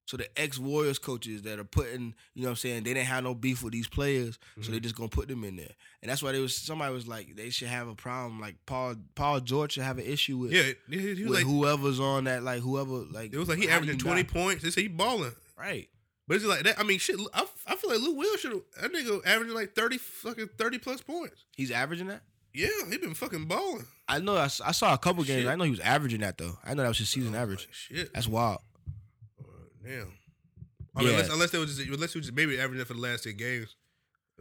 So 0.07 0.17
the 0.17 0.27
ex 0.41 0.59
Warriors 0.59 0.99
coaches 0.99 1.43
that 1.43 1.59
are 1.59 1.65
putting, 1.65 2.15
you 2.35 2.41
know 2.43 2.49
what 2.49 2.53
I'm 2.53 2.57
saying, 2.57 2.85
they 2.85 2.95
didn't 2.95 3.09
have 3.09 3.23
no 3.25 3.35
beef 3.35 3.63
with 3.63 3.75
these 3.75 3.89
players, 3.89 4.39
so 4.63 4.71
they're 4.71 4.81
just 4.81 4.97
gonna 4.97 5.11
put 5.11 5.29
them 5.29 5.45
in 5.45 5.57
there. 5.57 5.75
And 6.01 6.11
that's 6.11 6.23
why 6.23 6.33
they 6.33 6.41
was 6.41 6.57
somebody 6.57 6.95
was 6.95 7.07
like 7.07 7.37
they 7.37 7.51
should 7.51 7.69
have 7.69 7.89
a 7.89 7.95
problem. 7.95 8.41
Like 8.41 8.57
Paul 8.65 8.95
Paul 9.15 9.41
George 9.41 9.73
should 9.75 9.83
have 9.83 9.99
an 9.99 10.07
issue 10.07 10.39
with, 10.39 10.53
Yeah, 10.53 10.73
he, 10.89 10.97
was 11.11 11.21
with 11.21 11.31
like, 11.31 11.45
whoever's 11.45 12.01
on 12.01 12.25
that, 12.25 12.43
like 12.43 12.63
whoever 12.63 13.05
like 13.13 13.35
it 13.35 13.39
was 13.39 13.51
like 13.51 13.59
he 13.59 13.69
averaging 13.69 13.99
twenty 13.99 14.23
not- 14.23 14.33
points. 14.33 14.63
They 14.65 14.71
say 14.71 14.83
he 14.83 14.89
balling. 14.89 15.33
Right. 15.59 15.91
But 16.29 16.37
it's 16.37 16.45
like 16.45 16.63
that. 16.63 16.79
I 16.79 16.83
mean, 16.85 16.99
shit. 17.01 17.17
I, 17.35 17.45
I 17.67 17.75
feel 17.77 17.91
like 17.91 18.01
Lou 18.01 18.15
Will 18.15 18.37
should. 18.37 18.53
That 18.81 18.93
nigga 18.93 19.27
averaging 19.27 19.55
like 19.57 19.75
thirty 19.75 19.99
fucking 19.99 20.51
thirty 20.59 20.79
plus 20.79 21.01
points. 21.01 21.45
He's 21.57 21.71
averaging 21.73 22.07
that? 22.09 22.21
Yeah, 22.55 22.69
he 22.91 22.99
been 22.99 23.15
fucking 23.15 23.47
balling. 23.47 23.87
I 24.09 24.19
know 24.21 24.37
I, 24.37 24.45
I 24.45 24.73
saw 24.73 24.93
a 24.95 24.99
couple 24.99 25.25
games. 25.25 25.43
Shit. 25.43 25.49
I 25.51 25.55
know 25.57 25.65
he 25.65 25.71
was 25.71 25.81
averaging 25.81 26.21
that 26.21 26.39
though. 26.39 26.59
I 26.65 26.75
know 26.75 26.83
that 26.83 26.89
was 26.89 26.99
his 26.99 27.09
season 27.09 27.35
Oh, 27.35 27.39
average. 27.39 27.67
shit. 27.73 28.13
That's 28.15 28.29
wild. 28.29 28.59
Uh, 29.41 29.45
damn. 29.85 30.13
I 30.97 31.01
mean, 31.01 31.09
Yeah. 31.09 31.15
unless, 31.15 31.29
unless 31.33 31.51
they 31.51 31.59
was 31.59 31.77
just 31.77 31.89
unless 31.89 32.13
he 32.13 32.19
was 32.19 32.27
just 32.27 32.37
maybe 32.37 32.55
averaging 32.59 32.79
that 32.79 32.87
for 32.89 32.95
the 32.95 33.01
last 33.01 33.25
ten 33.25 33.37
games, 33.37 33.75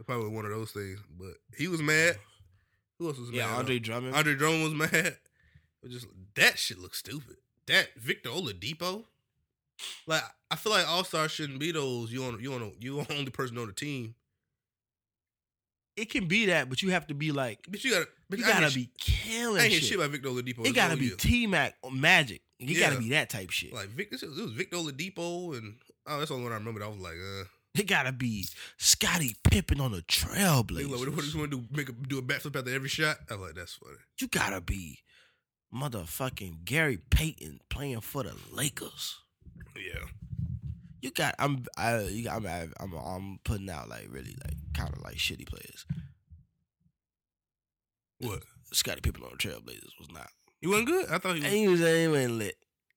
probably 0.06 0.28
one 0.28 0.44
of 0.44 0.50
those 0.50 0.72
things. 0.72 0.98
But 1.18 1.34
he 1.56 1.68
was 1.68 1.80
mad. 1.80 2.16
Who 2.98 3.06
else 3.08 3.18
was 3.18 3.30
Yeah, 3.30 3.46
mad? 3.46 3.50
Yeah, 3.52 3.56
Andre 3.58 3.78
Drummond. 3.78 4.14
Andre 4.14 4.34
Drummond 4.34 4.62
was 4.64 4.74
mad. 4.92 5.06
It 5.06 5.18
was 5.82 5.92
just 5.92 6.06
that 6.34 6.58
shit 6.58 6.78
looks 6.78 6.98
stupid. 6.98 7.36
That 7.66 7.88
Victor 7.96 8.30
Oladipo. 8.30 9.04
Like 10.06 10.22
I 10.50 10.56
feel 10.56 10.72
like 10.72 10.88
All 10.88 11.04
Star 11.04 11.28
shouldn't 11.28 11.58
be 11.58 11.72
those 11.72 12.12
you 12.12 12.24
on 12.24 12.40
you 12.40 12.52
on 12.54 12.72
you 12.80 13.04
only 13.10 13.30
person 13.30 13.58
on 13.58 13.66
the 13.66 13.72
team. 13.72 14.14
it 15.96 16.10
can 16.10 16.26
be 16.26 16.46
that, 16.46 16.68
but 16.68 16.82
you 16.82 16.90
have 16.90 17.06
to 17.08 17.14
be 17.14 17.32
like 17.32 17.60
But 17.68 17.84
you 17.84 17.90
gotta 17.92 18.08
but 18.30 18.38
you 18.38 18.44
I 18.44 18.48
gotta 18.48 18.74
be 18.74 18.90
killing 18.98 19.60
I 19.60 19.64
ain't 19.64 19.74
shit. 19.74 19.84
shit 19.84 19.96
about 19.98 20.10
Victor 20.10 20.28
Oladipo. 20.28 20.66
it 20.66 20.74
gotta 20.74 20.96
be. 20.96 21.10
T 21.10 21.46
Mac 21.46 21.74
or 21.82 21.90
Magic. 21.90 22.42
It 22.58 22.78
gotta 22.78 22.98
be 22.98 23.10
that 23.10 23.30
type 23.30 23.50
shit. 23.50 23.72
like 23.72 23.88
Victor. 23.88 24.16
It 24.16 24.28
was 24.28 24.52
Victor 24.52 24.76
Oladipo 24.78 25.56
and 25.56 25.74
oh, 26.06 26.18
that's 26.18 26.28
the 26.28 26.34
only 26.34 26.44
one 26.44 26.52
I 26.52 26.56
remember. 26.56 26.80
That 26.80 26.86
I 26.86 26.88
was 26.88 26.98
like, 26.98 27.14
uh, 27.14 27.44
it 27.74 27.86
gotta 27.86 28.12
be 28.12 28.46
Scottie 28.78 29.36
Pippen 29.44 29.80
on 29.80 29.92
the 29.92 30.02
they 30.08 30.84
like, 30.84 30.98
what, 30.98 31.08
what 31.14 31.20
do 31.24 31.26
you 31.30 31.38
want 31.38 31.50
to 31.52 31.58
do? 31.58 31.64
Make 31.70 31.88
a 31.88 31.92
do 31.92 32.18
a 32.18 32.22
backflip 32.22 32.56
after 32.56 32.74
every 32.74 32.88
shot? 32.88 33.18
I'm 33.30 33.40
like, 33.40 33.54
that's 33.54 33.74
funny. 33.74 33.96
You 34.20 34.26
gotta 34.28 34.60
be 34.60 35.00
motherfucking 35.72 36.64
Gary 36.64 36.98
Payton 37.10 37.60
playing 37.68 38.00
for 38.00 38.22
the 38.22 38.34
Lakers. 38.52 39.18
Yeah. 39.76 40.06
You 41.00 41.10
got 41.12 41.34
I'm 41.38 41.64
I 41.76 42.00
you 42.02 42.24
got, 42.24 42.44
I'm 42.44 42.72
I'm 42.80 42.94
I'm 42.94 43.38
putting 43.44 43.70
out 43.70 43.88
like 43.88 44.06
really 44.10 44.36
like 44.44 44.56
kind 44.74 44.92
of 44.92 45.02
like 45.02 45.16
shitty 45.16 45.46
players. 45.46 45.86
What? 48.20 48.42
Scottie 48.72 49.00
Pippen 49.00 49.22
on 49.22 49.30
the 49.30 49.36
Trailblazers 49.36 49.98
was 49.98 50.10
not. 50.12 50.28
He 50.60 50.66
wasn't 50.66 50.88
good. 50.88 51.08
I 51.08 51.18
thought 51.18 51.36
he 51.36 51.42
was. 51.42 51.44
And 51.44 51.54
he 51.54 51.68
was 51.68 51.80
he 51.80 52.08
wasn't 52.08 52.34
lit. 52.34 52.56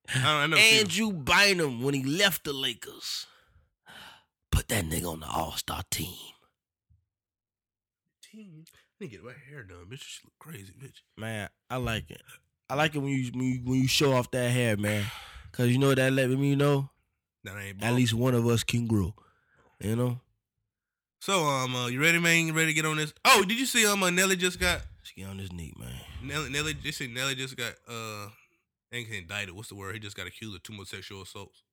I, 0.10 0.20
don't, 0.20 0.26
I 0.26 0.48
never 0.48 0.62
seen 0.62 0.74
him. 0.74 0.80
Andrew 0.80 1.12
Bynum 1.12 1.84
when 1.84 1.94
he 1.94 2.04
left 2.04 2.44
the 2.44 2.54
Lakers. 2.54 3.28
Put 4.52 4.68
that 4.70 4.84
nigga 4.84 5.12
on 5.12 5.20
the 5.22 5.28
All 5.28 5.54
Star 5.54 5.84
team. 5.92 6.34
Team. 8.24 8.66
I 8.74 9.04
need 9.04 9.12
to 9.12 9.18
get 9.18 9.24
my 9.24 9.34
hair 9.50 9.64
done, 9.64 9.86
bitch. 9.90 10.02
She 10.02 10.20
look 10.26 10.34
crazy, 10.40 10.74
bitch. 10.78 11.02
Man, 11.18 11.50
I 11.70 11.78
like 11.78 12.10
it. 12.10 12.22
I 12.70 12.76
like 12.76 12.96
it 12.96 13.00
when 13.00 13.10
you 13.10 13.32
when 13.34 13.44
you, 13.44 13.62
when 13.64 13.82
you 13.82 13.88
show 13.88 14.14
off 14.14 14.32
that 14.32 14.50
hair, 14.50 14.76
man. 14.76 15.06
Cause 15.52 15.68
you 15.68 15.78
know 15.78 15.90
what 15.90 15.98
that 15.98 16.14
let 16.14 16.30
me 16.30 16.56
know 16.56 16.90
That 17.44 17.58
ain't 17.58 17.84
at 17.84 17.94
least 17.94 18.14
one 18.14 18.34
of 18.36 18.46
us 18.48 18.64
can 18.64 18.88
grow. 18.88 19.14
You 19.80 19.96
know, 19.96 20.20
So 21.22 21.44
um, 21.44 21.76
uh, 21.76 21.88
you 21.88 22.00
ready, 22.02 22.20
man? 22.20 22.46
You 22.48 22.54
ready 22.54 22.68
to 22.68 22.74
get 22.74 22.86
on 22.86 22.98
this? 22.98 23.14
Oh, 23.26 23.44
did 23.44 23.60
you 23.60 23.66
see 23.66 23.86
um, 23.88 24.04
uh, 24.04 24.10
Nelly 24.12 24.36
just 24.36 24.60
got 24.60 24.82
let's 25.00 25.12
get 25.16 25.28
on 25.28 25.38
this 25.38 25.52
knee, 25.52 25.74
man. 25.80 25.96
Nelly? 26.24 26.50
Nelly 26.52 26.74
just 26.76 27.00
said 27.00 27.10
Nelly 27.10 27.34
just 27.36 27.58
got 27.58 27.74
uh, 27.90 28.28
ain't 28.94 29.10
indicted. 29.10 29.56
What's 29.56 29.70
the 29.70 29.76
word? 29.76 29.94
He 29.96 30.00
just 30.00 30.16
got 30.16 30.28
accused 30.28 30.56
of 30.56 30.62
two 30.64 30.74
more 30.74 30.86
sexual 30.86 31.24
assaults. 31.24 31.64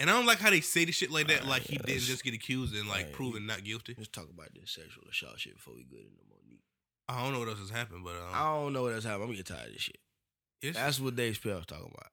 And 0.00 0.10
I 0.10 0.12
don't 0.12 0.26
like 0.26 0.38
how 0.38 0.50
they 0.50 0.60
say 0.60 0.84
the 0.84 0.92
shit 0.92 1.10
like 1.10 1.28
that, 1.28 1.46
like 1.46 1.62
he 1.62 1.76
didn't 1.76 2.02
just 2.02 2.24
get 2.24 2.34
accused 2.34 2.74
and 2.74 2.88
like 2.88 3.04
Right. 3.06 3.12
proven 3.12 3.46
not 3.46 3.64
guilty. 3.64 3.94
Let's 3.96 4.08
talk 4.10 4.28
about 4.32 4.48
this 4.54 4.72
sexual 4.72 5.04
assault 5.10 5.38
shit 5.40 5.54
before 5.54 5.74
we 5.74 5.84
go 5.84 5.96
into 5.98 6.22
more 6.28 6.38
knee. 6.48 6.62
I 7.08 7.22
don't 7.22 7.32
know 7.32 7.40
what 7.40 7.48
else 7.48 7.60
has 7.60 7.70
happened, 7.70 8.02
but 8.04 8.10
um, 8.16 8.30
I 8.32 8.44
don't 8.44 8.72
know 8.72 8.82
what 8.82 8.92
else 8.94 9.04
happened. 9.04 9.22
I'm 9.22 9.28
gonna 9.28 9.36
get 9.38 9.46
tired 9.46 9.66
of 9.68 9.72
this 9.72 9.82
shit. 9.82 10.74
That's 10.74 10.98
what 11.00 11.14
Dave 11.16 11.38
was 11.44 11.66
talking 11.66 11.90
about. 11.92 12.10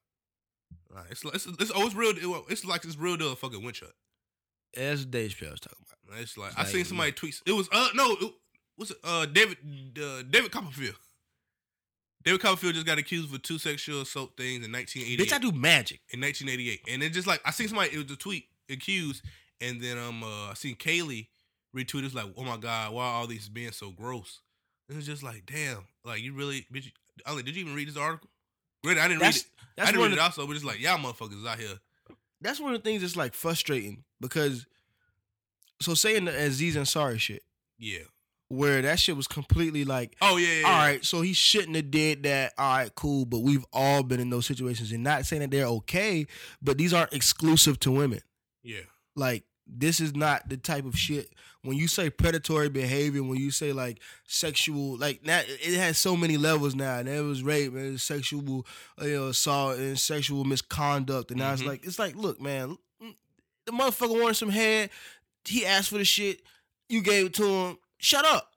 Uh, 0.94 1.02
it's, 1.10 1.24
it's, 1.24 1.46
it's 1.46 1.72
oh, 1.74 1.86
it's 1.86 1.94
real. 1.94 2.12
It's 2.48 2.64
like 2.64 2.84
it's 2.84 2.96
real 2.96 3.16
deal 3.16 3.34
fucking 3.34 3.62
winch 3.62 3.76
shot. 3.78 3.90
That's 4.74 5.04
Dave 5.04 5.30
Chappelle 5.30 5.50
was 5.52 5.60
talking 5.60 5.84
about. 6.08 6.20
It's 6.20 6.36
like 6.36 6.50
It's 6.50 6.58
I 6.58 6.62
like, 6.62 6.70
seen 6.72 6.84
somebody 6.84 7.12
tweet. 7.12 7.40
It 7.46 7.52
was 7.52 7.68
uh 7.72 7.88
no, 7.94 8.12
it 8.12 8.32
was 8.78 8.92
uh 9.04 9.26
David 9.26 9.58
uh, 10.02 10.22
David 10.28 10.50
Copperfield. 10.50 10.96
David 12.24 12.40
Copperfield 12.40 12.74
just 12.74 12.86
got 12.86 12.98
accused 12.98 13.30
for 13.30 13.38
two 13.38 13.58
sexual 13.58 14.02
assault 14.02 14.36
things 14.36 14.64
in 14.64 14.72
1988. 14.72 15.18
Bitch, 15.18 15.34
I 15.34 15.38
do 15.38 15.50
magic. 15.52 16.00
in 16.12 16.20
1988, 16.20 16.82
and 16.92 17.02
it 17.02 17.10
just 17.12 17.26
like 17.26 17.40
I 17.44 17.50
seen 17.50 17.68
somebody. 17.68 17.90
It 17.94 17.98
was 18.02 18.10
a 18.12 18.16
tweet 18.16 18.44
accused, 18.70 19.24
and 19.60 19.80
then 19.80 19.98
um 19.98 20.22
uh, 20.22 20.50
I 20.50 20.54
seen 20.54 20.76
Kaylee 20.76 21.28
retweet. 21.76 22.04
It's 22.04 22.14
like, 22.14 22.32
oh 22.36 22.44
my 22.44 22.56
god, 22.56 22.92
why 22.92 23.04
are 23.04 23.14
all 23.20 23.26
these 23.26 23.48
being 23.48 23.72
so 23.72 23.90
gross? 23.90 24.40
And 24.88 24.98
it's 24.98 25.06
just 25.06 25.22
like, 25.22 25.46
damn, 25.46 25.84
like 26.04 26.22
you 26.22 26.32
really, 26.34 26.66
bitch. 26.72 26.92
I 27.26 27.34
like, 27.34 27.44
did 27.44 27.56
you 27.56 27.62
even 27.62 27.74
read 27.74 27.88
this 27.88 27.96
article? 27.96 28.30
Really, 28.84 29.00
I 29.00 29.08
didn't 29.08 29.20
That's 29.20 29.38
read 29.38 29.44
it. 29.78 29.82
I 29.82 29.86
didn't 29.92 30.00
read 30.02 30.12
it 30.12 30.18
also, 30.18 30.46
but 30.46 30.56
it's 30.56 30.64
like 30.64 30.80
y'all 30.80 30.98
motherfuckers 30.98 31.46
out 31.46 31.58
here. 31.58 31.78
that's 32.40 32.60
one 32.60 32.74
of 32.74 32.82
the 32.82 32.88
things 32.88 33.02
that's 33.02 33.16
like 33.16 33.34
frustrating 33.34 34.04
because 34.20 34.66
so 35.80 35.94
saying 35.94 36.24
the 36.26 36.36
Aziz 36.36 36.76
Ansari 36.76 37.18
shit, 37.18 37.42
Yeah. 37.78 38.00
where 38.48 38.82
that 38.82 38.98
shit 39.00 39.16
was 39.16 39.26
completely 39.26 39.84
like, 39.84 40.14
Oh 40.20 40.36
yeah. 40.36 40.60
yeah, 40.60 40.66
all 40.66 40.72
yeah. 40.72 40.78
right, 40.86 41.04
so 41.04 41.20
he 41.22 41.32
shouldn't 41.32 41.74
have 41.76 41.90
did 41.90 42.22
that. 42.24 42.52
All 42.58 42.76
right, 42.76 42.94
cool, 42.94 43.24
but 43.24 43.40
we've 43.40 43.64
all 43.72 44.02
been 44.02 44.20
in 44.20 44.30
those 44.30 44.46
situations, 44.46 44.92
and 44.92 45.02
not 45.02 45.26
saying 45.26 45.40
that 45.42 45.50
they're 45.50 45.66
okay, 45.66 46.26
but 46.60 46.76
these 46.78 46.92
aren't 46.92 47.12
exclusive 47.12 47.80
to 47.80 47.90
women. 47.90 48.20
Yeah. 48.62 48.80
Like 49.16 49.44
this 49.74 50.00
is 50.00 50.14
not 50.14 50.48
the 50.48 50.56
type 50.56 50.84
of 50.84 50.98
shit. 50.98 51.30
When 51.62 51.76
you 51.76 51.86
say 51.88 52.10
predatory 52.10 52.68
behavior, 52.68 53.22
when 53.22 53.38
you 53.38 53.50
say 53.52 53.72
like 53.72 54.00
sexual, 54.26 54.96
like 54.98 55.24
now 55.24 55.40
it 55.46 55.76
has 55.78 55.96
so 55.98 56.16
many 56.16 56.36
levels 56.36 56.74
now. 56.74 56.98
And 56.98 57.06
there 57.08 57.22
was 57.22 57.42
rape 57.42 57.72
and 57.74 58.00
sexual 58.00 58.66
uh, 59.00 59.04
you 59.04 59.14
know, 59.14 59.28
assault 59.28 59.78
and 59.78 59.98
sexual 59.98 60.44
misconduct, 60.44 61.30
and 61.30 61.38
now 61.40 61.52
it's 61.52 61.62
Mhm. 61.62 61.66
like 61.66 61.86
it's 61.86 61.98
like, 61.98 62.16
look, 62.16 62.40
man, 62.40 62.76
mm, 63.02 63.14
the 63.66 63.72
motherfucker 63.72 64.20
wanted 64.20 64.34
some 64.34 64.50
head. 64.50 64.90
He 65.44 65.64
asked 65.64 65.88
for 65.90 65.98
the 65.98 66.04
shit. 66.04 66.42
You 66.88 67.00
gave 67.00 67.26
it 67.26 67.34
to 67.34 67.44
him. 67.46 67.78
Shut 67.98 68.24
up. 68.24 68.48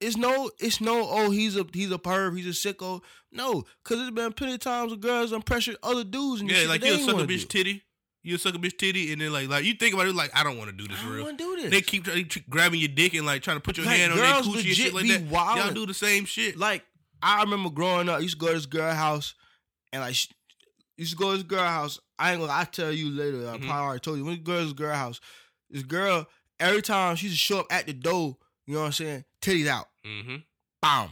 It's 0.00 0.16
no, 0.16 0.50
it's 0.60 0.80
no. 0.80 1.08
Oh, 1.08 1.30
he's 1.30 1.56
a 1.56 1.66
he's 1.72 1.90
a 1.90 1.98
perv. 1.98 2.36
He's 2.36 2.46
a 2.46 2.50
sicko. 2.74 3.02
No, 3.32 3.64
because 3.82 3.98
there's 3.98 4.10
been 4.12 4.32
plenty 4.32 4.54
of 4.54 4.60
times 4.60 4.90
where 4.92 4.98
girls 4.98 5.30
done 5.32 5.42
pressured 5.42 5.76
other 5.82 6.04
dudes 6.04 6.40
and 6.42 6.50
Yeah, 6.50 6.58
shit 6.58 6.68
like 6.68 6.84
you 6.84 6.98
suck 6.98 7.16
a 7.16 7.26
bitch 7.26 7.40
do. 7.40 7.46
titty. 7.46 7.82
You 8.26 8.38
suck 8.38 8.54
a 8.54 8.58
bitch 8.58 8.76
titty, 8.78 9.12
and 9.12 9.20
then 9.20 9.32
like 9.32 9.48
like 9.48 9.64
you 9.64 9.74
think 9.74 9.94
about 9.94 10.06
it, 10.06 10.14
like 10.14 10.30
I 10.34 10.42
don't 10.42 10.58
want 10.58 10.70
to 10.70 10.76
do 10.76 10.86
this 10.88 10.98
I 11.00 11.04
don't 11.04 11.12
real. 11.14 11.24
want 11.24 11.38
to 11.38 11.56
do 11.56 11.62
this. 11.62 11.70
They 11.70 11.80
keep 11.80 12.06
grabbing 12.50 12.80
your 12.80 12.88
dick 12.88 13.14
and 13.14 13.24
like 13.24 13.42
trying 13.42 13.56
to 13.56 13.60
put 13.60 13.76
your 13.76 13.86
Like, 13.86 13.96
hand 13.96 14.12
on 14.12 14.18
their 14.18 14.26
coochie 14.26 14.66
and 14.66 14.76
shit 14.76 14.92
like 14.94 15.06
that. 15.08 15.22
Y'all 15.30 15.72
do 15.72 15.86
the 15.86 15.94
same 15.94 16.24
shit. 16.24 16.56
like 16.56 16.84
I 17.22 17.42
remember 17.42 17.70
growing 17.70 18.08
up, 18.08 18.16
I 18.16 18.18
used 18.20 18.38
to 18.38 18.40
go 18.40 18.48
to 18.48 18.54
this 18.54 18.66
girl 18.66 18.92
house, 18.94 19.34
and 19.92 20.02
like 20.02 20.14
sh- 20.14 20.28
used 20.96 21.12
to 21.12 21.16
go 21.16 21.30
to 21.32 21.36
this 21.38 21.46
girl 21.46 21.60
house. 21.66 21.98
I 22.18 22.32
ain't 22.32 22.40
gonna. 22.40 22.52
I 22.52 22.64
tell 22.64 22.90
you 22.92 23.10
later. 23.10 23.48
I 23.48 23.52
Mhm. 23.58 23.66
probably 23.66 23.70
already 23.70 24.00
told 24.00 24.18
you. 24.18 24.24
When 24.24 24.34
we 24.34 24.40
go 24.40 24.58
to 24.58 24.64
this 24.64 24.72
girl 24.72 24.94
house, 24.94 25.20
this 25.70 25.82
girl 25.82 26.26
every 26.58 26.82
time 26.82 27.14
she 27.16 27.26
used 27.26 27.36
to 27.36 27.40
show 27.40 27.60
up 27.60 27.66
at 27.70 27.86
the 27.86 27.92
door, 27.92 28.36
you 28.66 28.74
know 28.74 28.80
what 28.80 28.86
I'm 28.86 28.92
saying? 28.92 29.24
Titties 29.42 29.66
out, 29.66 29.86
mm-hmm. 30.04 30.36
bam. 30.82 31.10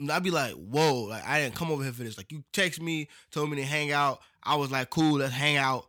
And 0.00 0.10
I'd 0.10 0.22
be 0.22 0.30
like, 0.30 0.52
whoa, 0.54 1.02
like 1.04 1.26
I 1.26 1.40
didn't 1.40 1.54
come 1.54 1.70
over 1.70 1.82
here 1.82 1.92
for 1.92 2.02
this. 2.02 2.16
Like 2.18 2.32
you 2.32 2.42
text 2.52 2.80
me, 2.80 3.08
told 3.30 3.50
me 3.50 3.56
to 3.56 3.64
hang 3.64 3.92
out. 3.92 4.20
I 4.42 4.56
was 4.56 4.70
like, 4.70 4.90
cool, 4.90 5.18
let's 5.18 5.32
hang 5.32 5.56
out. 5.56 5.86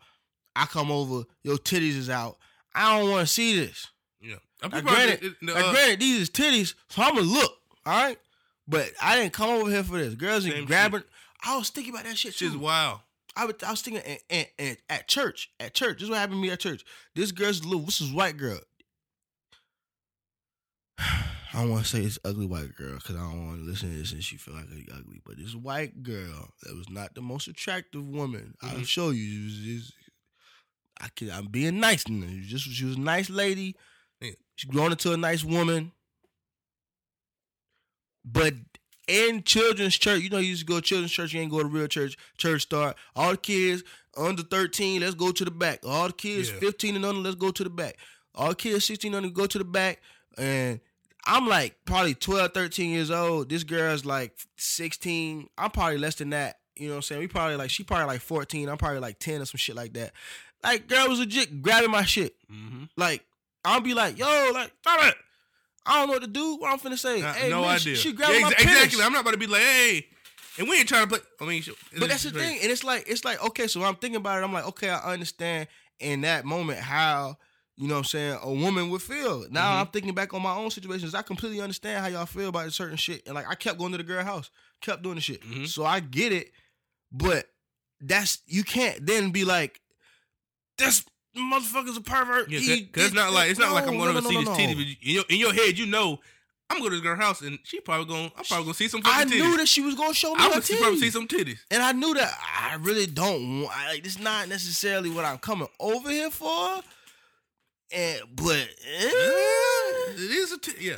I 0.58 0.66
come 0.66 0.92
over, 0.92 1.24
your 1.44 1.58
titties 1.58 1.96
is 1.96 2.10
out. 2.10 2.38
I 2.74 2.98
don't 3.00 3.10
want 3.10 3.28
to 3.28 3.34
see 3.34 3.60
this. 3.60 3.88
Yeah. 4.20 4.36
I'm 4.64 4.72
Now, 4.72 4.82
granted, 4.82 5.24
it- 5.24 5.36
it- 5.42 5.50
uh, 5.56 5.72
granted, 5.72 6.00
these 6.00 6.22
is 6.22 6.30
titties, 6.30 6.74
so 6.90 7.02
I'm 7.04 7.16
gonna 7.16 7.28
look, 7.28 7.58
all 7.86 7.94
right. 8.06 8.18
But 8.68 8.92
I 9.02 9.16
didn't 9.16 9.34
come 9.34 9.50
over 9.50 9.70
here 9.70 9.84
for 9.84 9.98
this. 9.98 10.16
Girls 10.16 10.46
ain't 10.46 10.56
shit. 10.56 10.66
grabbing. 10.68 11.04
I 11.44 11.56
was 11.58 11.70
thinking 11.70 11.94
about 11.94 12.06
that 12.06 12.18
shit 12.18 12.36
too. 12.36 12.58
wild. 12.60 13.00
I 13.36 13.46
was, 13.46 13.56
I 13.66 13.70
was 13.72 13.82
thinking 13.82 14.02
and, 14.04 14.20
and, 14.32 14.48
and 14.58 14.78
at 14.90 15.08
church, 15.08 15.52
at 15.60 15.74
church. 15.76 15.98
This 16.00 16.06
is 16.06 16.10
what 16.10 16.18
happened 16.20 16.38
to 16.38 16.42
me 16.42 16.50
at 16.50 16.60
church. 16.60 16.84
This 17.16 17.32
girl's 17.32 17.64
little. 17.64 17.82
This 17.86 18.02
is 18.02 18.12
white 18.12 18.36
girl. 18.36 18.60
I 21.00 21.62
don't 21.62 21.70
want 21.72 21.86
to 21.86 21.90
say 21.90 22.02
it's 22.04 22.20
ugly 22.26 22.46
white 22.46 22.76
girl 22.76 22.96
because 22.96 23.16
I 23.16 23.20
don't 23.20 23.48
want 23.48 23.60
to 23.64 23.66
listen 23.70 23.92
to 23.92 23.98
this 23.98 24.12
and 24.12 24.24
she 24.24 24.38
feel 24.38 24.56
like 24.56 24.66
ugly. 24.94 25.22
But 25.26 25.38
this 25.38 25.56
white 25.56 26.04
girl 26.04 26.50
that 26.64 26.76
was 26.76 26.90
not 26.90 27.16
the 27.16 27.22
most 27.22 27.48
attractive 27.48 28.08
woman. 28.08 28.56
I'll 28.62 28.72
Mhm. 28.78 28.88
show 28.88 29.10
you. 29.12 29.42
It 29.42 29.44
was 29.46 29.56
just- 29.60 29.94
I 31.00 31.10
can, 31.16 31.32
I'm 31.32 31.48
being 31.48 31.80
nice. 31.80 32.04
to 32.06 32.22
her. 32.22 32.28
Just 32.42 32.66
she 32.70 32.86
was 32.86 32.96
a 32.96 33.00
nice 33.00 33.30
lady. 33.30 33.76
Yeah. 34.22 34.32
She 34.56 34.68
grown 34.68 34.92
into 34.92 35.14
a 35.14 35.18
nice 35.18 35.44
woman. 35.44 35.92
But 38.26 38.54
in 39.08 39.44
children's 39.44 39.96
church, 39.96 40.22
you 40.22 40.30
know, 40.30 40.38
you 40.38 40.50
used 40.50 40.68
to 40.68 40.72
go 40.74 40.80
to 40.80 40.82
children's 40.82 41.12
church, 41.12 41.34
you 41.34 41.42
ain't 41.42 41.52
go 41.52 41.60
to 41.60 41.66
real 41.68 41.88
church. 41.88 42.18
Church 42.38 42.64
start. 42.64 42.98
All 43.16 43.32
the 43.32 43.38
kids 43.38 43.84
under 44.18 44.44
13, 44.44 45.02
let's 45.02 45.16
go 45.16 45.32
to 45.32 45.46
the 45.46 45.52
back. 45.52 45.80
All 45.86 46.08
the 46.08 46.14
kids 46.14 46.52
Yeah. 46.52 46.60
15 46.60 46.96
and 46.98 47.06
under, 47.06 47.22
let's 47.22 47.36
go 47.36 47.52
to 47.52 47.64
the 47.64 47.70
back. 47.70 47.98
All 48.36 48.50
the 48.50 48.56
kids 48.56 48.86
16 48.86 49.14
and 49.14 49.24
under, 49.26 49.34
go 49.34 49.46
to 49.46 49.58
the 49.58 49.64
back. 49.64 50.02
And 50.38 50.80
I'm 51.26 51.48
like 51.48 51.78
probably 51.86 52.16
12, 52.16 52.54
13 52.54 52.92
years 52.92 53.12
old. 53.12 53.50
This 53.50 53.64
girl's 53.64 54.06
like 54.06 54.34
16. 54.58 55.48
I'm 55.58 55.72
probably 55.72 55.98
less 55.98 56.16
than 56.16 56.32
that. 56.32 56.58
You 56.76 56.88
know 56.88 56.94
what 56.94 56.98
I'm 56.98 57.02
saying? 57.04 57.22
We 57.22 57.28
probably 57.28 57.56
like, 57.56 57.70
she 57.70 57.84
probably 57.84 58.06
like 58.08 58.22
14. 58.22 58.70
I'm 58.70 58.78
probably 58.78 59.00
like 59.00 59.20
10 59.20 59.42
or 59.42 59.46
some 59.46 59.58
shit 59.58 59.76
like 59.76 59.94
that. 59.94 60.12
Like, 60.68 60.88
girl 60.88 61.08
was 61.10 61.20
legit 61.20 61.62
grabbing 61.62 61.92
my 61.92 62.04
shit. 62.04 62.36
Mm-hmm. 62.52 62.84
Like, 62.98 63.24
I'll 63.66 63.82
be 63.82 63.94
like, 63.94 64.18
yo, 64.18 64.52
like, 64.54 64.72
stop 64.82 65.04
it. 65.08 65.16
I 65.86 66.00
don't 66.00 66.08
know 66.08 66.14
what 66.14 66.22
to 66.24 66.28
do. 66.28 66.58
What 66.58 66.72
I'm 66.72 66.80
finna 66.80 66.98
say. 66.98 67.22
hey, 67.22 67.50
no 67.50 67.62
man, 67.62 67.76
idea. 67.78 67.96
She, 67.96 68.12
grabbed 68.12 68.34
Yeah, 68.34 68.42
my 68.42 68.48
ex- 68.50 68.64
penis. 68.64 68.76
exactly. 68.84 69.04
I'm 69.06 69.14
not 69.14 69.22
about 69.22 69.32
to 69.32 69.38
be 69.38 69.48
like, 69.48 69.62
hey, 69.62 70.06
and 70.60 70.68
we 70.68 70.78
ain't 70.80 70.88
trying 70.90 71.04
to 71.04 71.08
play. 71.08 71.20
I 71.40 71.46
mean, 71.46 71.64
But 71.98 72.10
that's 72.10 72.24
the 72.24 72.32
thing, 72.32 72.60
and 72.62 72.72
it's 72.72 72.84
like 72.84 73.06
it's 73.08 73.24
like 73.24 73.42
okay. 73.46 73.68
So 73.68 73.80
when 73.80 73.88
I'm 73.88 73.96
thinking 73.96 74.18
about 74.18 74.42
it. 74.42 74.44
I'm 74.44 74.52
like, 74.52 74.68
okay, 74.68 74.90
I 74.90 75.14
understand 75.14 75.68
in 76.00 76.22
that 76.22 76.46
moment 76.46 76.80
how 76.80 77.38
you 77.76 77.88
know 77.88 77.94
what 77.94 78.00
I'm 78.00 78.04
saying 78.06 78.40
a 78.42 78.52
woman 78.52 78.90
would 78.90 79.04
feel. 79.04 79.46
Now 79.52 79.72
Mhm. 79.76 79.82
I'm 79.82 79.88
thinking 79.88 80.14
back 80.16 80.34
on 80.34 80.42
my 80.42 80.56
own 80.56 80.72
situations. 80.72 81.14
I 81.14 81.22
completely 81.22 81.62
understand 81.62 82.02
how 82.02 82.08
y'all 82.08 82.26
feel 82.26 82.50
about 82.50 82.74
certain 82.74 82.98
shit, 82.98 83.22
and 83.28 83.36
like 83.36 83.48
I 83.48 83.54
kept 83.56 83.78
going 83.78 83.92
to 83.92 83.98
the 84.00 84.04
girl 84.04 84.24
house, 84.24 84.50
kept 84.82 85.04
doing 85.04 85.16
the 85.16 85.22
shit. 85.22 85.42
Mhm. 85.44 85.68
So 85.68 85.86
I 85.86 86.00
get 86.00 86.34
it, 86.34 86.52
but 87.12 87.46
that's 88.02 88.42
you 88.48 88.64
can't 88.64 89.06
then 89.06 89.30
be 89.30 89.46
like, 89.46 89.80
this 90.78 91.04
motherfucker's 91.38 91.98
a 91.98 92.02
pervert. 92.02 92.50
Yeah, 92.50 92.60
He 92.60 92.84
because 92.84 93.06
it's 93.08 93.16
not 93.16 93.34
like 93.34 93.50
it's 93.50 93.60
not 93.60 93.74
like 93.74 93.88
I'm 93.88 93.98
no, 93.98 94.04
going 94.06 94.16
no, 94.16 94.22
to 94.22 94.28
see 94.28 94.34
no, 94.34 94.40
this 94.42 94.50
no. 94.50 94.56
titty. 94.56 94.74
But 94.74 94.84
in 95.08 95.14
your, 95.16 95.24
in 95.30 95.38
your 95.38 95.54
head, 95.54 95.78
you 95.78 95.86
know, 95.86 96.20
I'm 96.70 96.80
going 96.80 96.92
to 96.92 96.98
this 96.98 97.04
girl's 97.04 97.20
house 97.20 97.42
and 97.42 97.60
she 97.64 97.80
probably 97.80 98.06
going. 98.06 98.32
I'm 98.38 98.44
probably 98.44 98.66
going 98.66 98.74
to 98.74 98.74
see 98.74 98.88
some 98.88 99.02
I 99.06 99.24
fucking 99.24 99.38
knew 99.38 99.44
titties. 99.54 99.58
that 99.58 99.68
she 99.68 99.82
was 99.82 99.96
gonna 99.96 100.14
show 100.14 100.34
me 100.34 100.40
going 100.50 100.62
to 100.62 100.78
probably 100.78 101.00
see 101.00 101.12
some 101.12 101.28
titties. 101.28 101.60
And 101.72 101.82
I 101.84 101.92
knew 101.92 102.14
that 102.16 102.34
I 102.62 102.76
really 102.76 103.06
don't 103.06 103.62
want. 103.64 103.78
I, 103.78 103.90
like, 103.94 104.06
it's 104.06 104.20
not 104.20 104.50
necessarily 104.50 105.10
what 105.10 105.26
I'm 105.26 105.38
coming 105.38 105.68
over 105.80 106.10
here 106.10 106.30
for. 106.32 106.82
And 107.94 108.22
but 108.36 108.56
eh, 108.58 109.10
It 110.16 110.32
is 110.32 110.52
a 110.52 110.58
titty. 110.58 110.84
Yeah. 110.86 110.98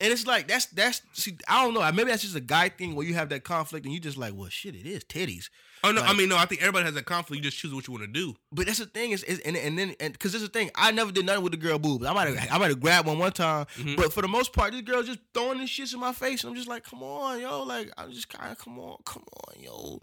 and 0.00 0.12
it's 0.12 0.26
like 0.26 0.46
that's 0.48 0.66
that's 0.66 1.00
see 1.14 1.36
I 1.48 1.64
don't 1.64 1.72
know. 1.72 1.80
Maybe 1.92 2.10
that's 2.10 2.22
just 2.22 2.36
a 2.36 2.40
guy 2.40 2.68
thing 2.68 2.94
where 2.94 3.06
you 3.06 3.14
have 3.14 3.30
that 3.30 3.44
conflict 3.44 3.86
and 3.86 3.94
you 3.94 4.00
just 4.00 4.18
like, 4.18 4.34
well, 4.34 4.50
shit, 4.50 4.74
it 4.74 4.86
is 4.86 5.04
titties. 5.04 5.48
Oh 5.84 5.92
no, 5.92 6.02
I 6.02 6.14
mean 6.14 6.28
no. 6.28 6.36
I 6.36 6.46
think 6.46 6.60
everybody 6.62 6.84
has 6.86 6.94
that 6.94 7.04
conflict. 7.04 7.44
You 7.44 7.50
just 7.50 7.58
choose 7.60 7.72
what 7.74 7.86
you 7.86 7.92
want 7.92 8.04
to 8.04 8.10
do. 8.12 8.34
But 8.50 8.66
that's 8.66 8.78
the 8.78 8.86
thing 8.86 9.10
is, 9.12 9.22
is 9.24 9.38
and 9.40 9.56
and 9.56 9.78
then 9.78 9.94
and 10.00 10.12
because 10.12 10.32
this 10.32 10.42
is 10.42 10.48
the 10.48 10.52
thing, 10.52 10.70
I 10.74 10.90
never 10.90 11.12
did 11.12 11.26
nothing 11.26 11.42
with 11.42 11.52
the 11.52 11.58
girl 11.58 11.78
boobs. 11.78 12.06
I 12.06 12.12
might 12.12 12.28
have 12.34 12.48
I 12.50 12.58
might 12.58 12.70
have 12.70 12.80
grabbed 12.80 13.06
one 13.06 13.18
one 13.18 13.32
time, 13.32 13.66
Mhm. 13.76 13.96
but 13.96 14.12
for 14.12 14.22
the 14.22 14.28
most 14.28 14.52
part, 14.52 14.72
this 14.72 14.82
girl 14.82 15.02
just 15.02 15.20
throwing 15.32 15.58
this 15.58 15.70
shit 15.70 15.92
in 15.92 16.00
my 16.00 16.12
face, 16.12 16.42
and 16.42 16.50
I'm 16.50 16.56
just 16.56 16.68
like, 16.68 16.84
come 16.84 17.02
on, 17.02 17.40
yo, 17.40 17.62
like 17.62 17.90
I'm 17.98 18.10
just 18.12 18.28
kind 18.28 18.50
of 18.52 18.58
come 18.58 18.78
on, 18.78 18.96
come 19.04 19.24
on, 19.48 19.62
yo. 19.62 20.00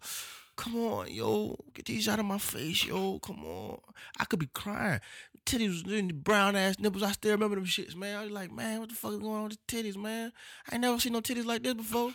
Come 0.57 0.75
on, 0.75 1.07
yo, 1.11 1.57
get 1.73 1.85
these 1.85 2.07
out 2.07 2.19
of 2.19 2.25
my 2.25 2.37
face, 2.37 2.85
yo. 2.85 3.17
Come 3.19 3.43
on, 3.45 3.79
I 4.19 4.25
could 4.25 4.37
be 4.39 4.49
crying. 4.53 4.99
Titties, 5.43 5.83
was 5.85 5.93
in 5.93 6.07
the 6.09 6.13
brown 6.13 6.55
ass 6.55 6.77
nipples. 6.77 7.01
I 7.01 7.13
still 7.13 7.31
remember 7.31 7.55
them 7.55 7.65
shits, 7.65 7.95
man. 7.95 8.15
I 8.19 8.23
was 8.23 8.31
like, 8.31 8.51
man, 8.51 8.79
what 8.79 8.89
the 8.89 8.95
fuck 8.95 9.13
is 9.13 9.19
going 9.19 9.31
on 9.33 9.43
with 9.45 9.57
the 9.65 9.75
titties, 9.75 9.95
man? 9.97 10.31
I 10.69 10.75
ain't 10.75 10.81
never 10.83 10.99
seen 10.99 11.13
no 11.13 11.21
titties 11.21 11.45
like 11.45 11.63
this 11.63 11.73
before. 11.73 12.13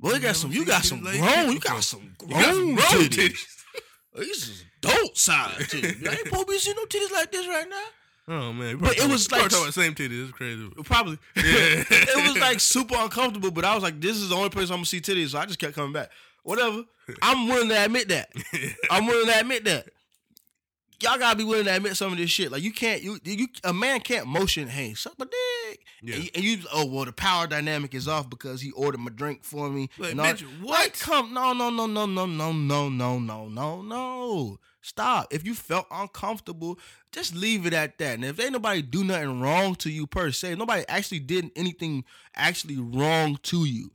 Well, 0.00 0.14
you 0.14 0.20
got 0.20 0.36
some. 0.36 0.50
You 0.52 0.64
got 0.64 0.84
some 0.84 1.00
grown. 1.00 1.52
You 1.52 1.60
got 1.60 1.82
some 1.84 2.14
grown, 2.18 2.30
got 2.30 2.54
some 2.54 2.74
grown 2.74 2.76
titties. 2.86 3.08
titties. 3.30 3.46
These 4.18 4.48
is 4.48 4.64
adult 4.82 5.16
size 5.16 5.52
titties. 5.68 6.06
I 6.08 6.12
ain't 6.12 6.20
supposed 6.26 6.46
to 6.46 6.52
be 6.52 6.58
seeing 6.58 6.76
no 6.76 6.84
titties 6.86 7.12
like 7.12 7.30
this 7.32 7.46
right 7.46 7.66
now. 7.68 7.84
Oh 8.28 8.52
man, 8.52 8.76
But 8.78 8.96
it 8.96 9.08
was 9.10 9.30
like- 9.32 9.42
talking 9.42 9.58
about 9.58 9.74
same 9.74 9.94
titties. 9.94 10.24
It's 10.28 10.32
crazy. 10.32 10.68
Probably. 10.84 11.18
Yeah. 11.36 11.42
it 11.44 12.28
was 12.32 12.38
like 12.40 12.60
super 12.60 12.94
uncomfortable, 12.96 13.50
but 13.50 13.64
I 13.64 13.74
was 13.74 13.82
like, 13.82 14.00
this 14.00 14.16
is 14.16 14.28
the 14.28 14.36
only 14.36 14.50
place 14.50 14.70
I'm 14.70 14.76
gonna 14.76 14.86
see 14.86 15.00
titties, 15.00 15.30
so 15.30 15.38
I 15.38 15.46
just 15.46 15.58
kept 15.58 15.74
coming 15.74 15.92
back. 15.92 16.10
Whatever. 16.44 16.84
I'm 17.22 17.48
willing 17.48 17.68
to 17.70 17.84
admit 17.84 18.08
that. 18.08 18.30
I'm 18.90 19.06
willing 19.06 19.26
to 19.26 19.40
admit 19.40 19.64
that. 19.64 19.88
Y'all 21.02 21.18
gotta 21.18 21.36
be 21.36 21.44
willing 21.44 21.64
to 21.64 21.74
admit 21.74 21.96
some 21.96 22.12
of 22.12 22.18
this 22.18 22.30
shit. 22.30 22.52
Like 22.52 22.62
you 22.62 22.72
can't, 22.72 23.02
you, 23.02 23.18
you 23.24 23.46
a 23.64 23.72
man 23.72 24.00
can't 24.00 24.26
motion, 24.26 24.68
hey, 24.68 24.92
suck 24.94 25.18
my 25.18 25.24
dick, 25.26 25.80
Yeah. 26.02 26.14
and, 26.16 26.24
you, 26.24 26.30
and 26.34 26.44
you, 26.44 26.58
oh 26.72 26.84
well, 26.86 27.04
the 27.06 27.12
power 27.12 27.46
dynamic 27.46 27.94
is 27.94 28.06
off 28.06 28.28
because 28.28 28.60
he 28.60 28.70
ordered 28.72 28.98
my 29.00 29.10
drink 29.10 29.42
for 29.44 29.70
me. 29.70 29.88
Like, 29.98 30.10
and 30.12 30.20
all- 30.20 30.26
bitch, 30.26 30.42
what? 30.60 30.80
Like, 30.80 30.98
come, 30.98 31.32
no, 31.32 31.52
no, 31.52 31.70
no, 31.70 31.86
no, 31.86 32.06
no, 32.06 32.26
no, 32.26 32.52
no, 32.52 32.88
no, 32.88 33.18
no, 33.18 33.48
no, 33.48 33.82
no. 33.82 34.58
Stop. 34.82 35.28
If 35.30 35.44
you 35.44 35.54
felt 35.54 35.86
uncomfortable, 35.90 36.78
just 37.12 37.34
leave 37.34 37.66
it 37.66 37.74
at 37.74 37.98
that. 37.98 38.14
And 38.14 38.24
if 38.24 38.40
ain't 38.40 38.52
nobody 38.52 38.80
do 38.80 39.04
nothing 39.04 39.40
wrong 39.40 39.74
to 39.76 39.90
you 39.90 40.06
per 40.06 40.30
se, 40.32 40.54
nobody 40.54 40.84
actually 40.88 41.18
did 41.20 41.50
anything 41.54 42.04
actually 42.34 42.78
wrong 42.78 43.38
to 43.44 43.64
you, 43.66 43.90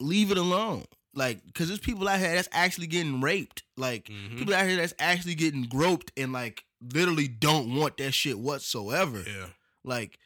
leave 0.00 0.30
it 0.30 0.38
alone. 0.38 0.84
Like, 1.14 1.40
cause 1.54 1.66
there's 1.68 1.80
people 1.80 2.08
out 2.08 2.20
here 2.20 2.34
that's 2.34 2.48
actually 2.52 2.86
getting 2.86 3.20
raped. 3.20 3.64
Like, 3.76 4.04
Mhm. 4.08 4.38
people 4.38 4.54
out 4.54 4.66
here 4.66 4.76
that's 4.76 4.94
actually 4.98 5.34
getting 5.34 5.64
groped 5.64 6.12
and 6.16 6.32
like 6.32 6.64
literally 6.80 7.26
don't 7.28 7.74
want 7.74 7.96
that 7.96 8.12
shit 8.12 8.38
whatsoever. 8.38 9.24
Yeah. 9.26 9.46
Like, 9.84 10.18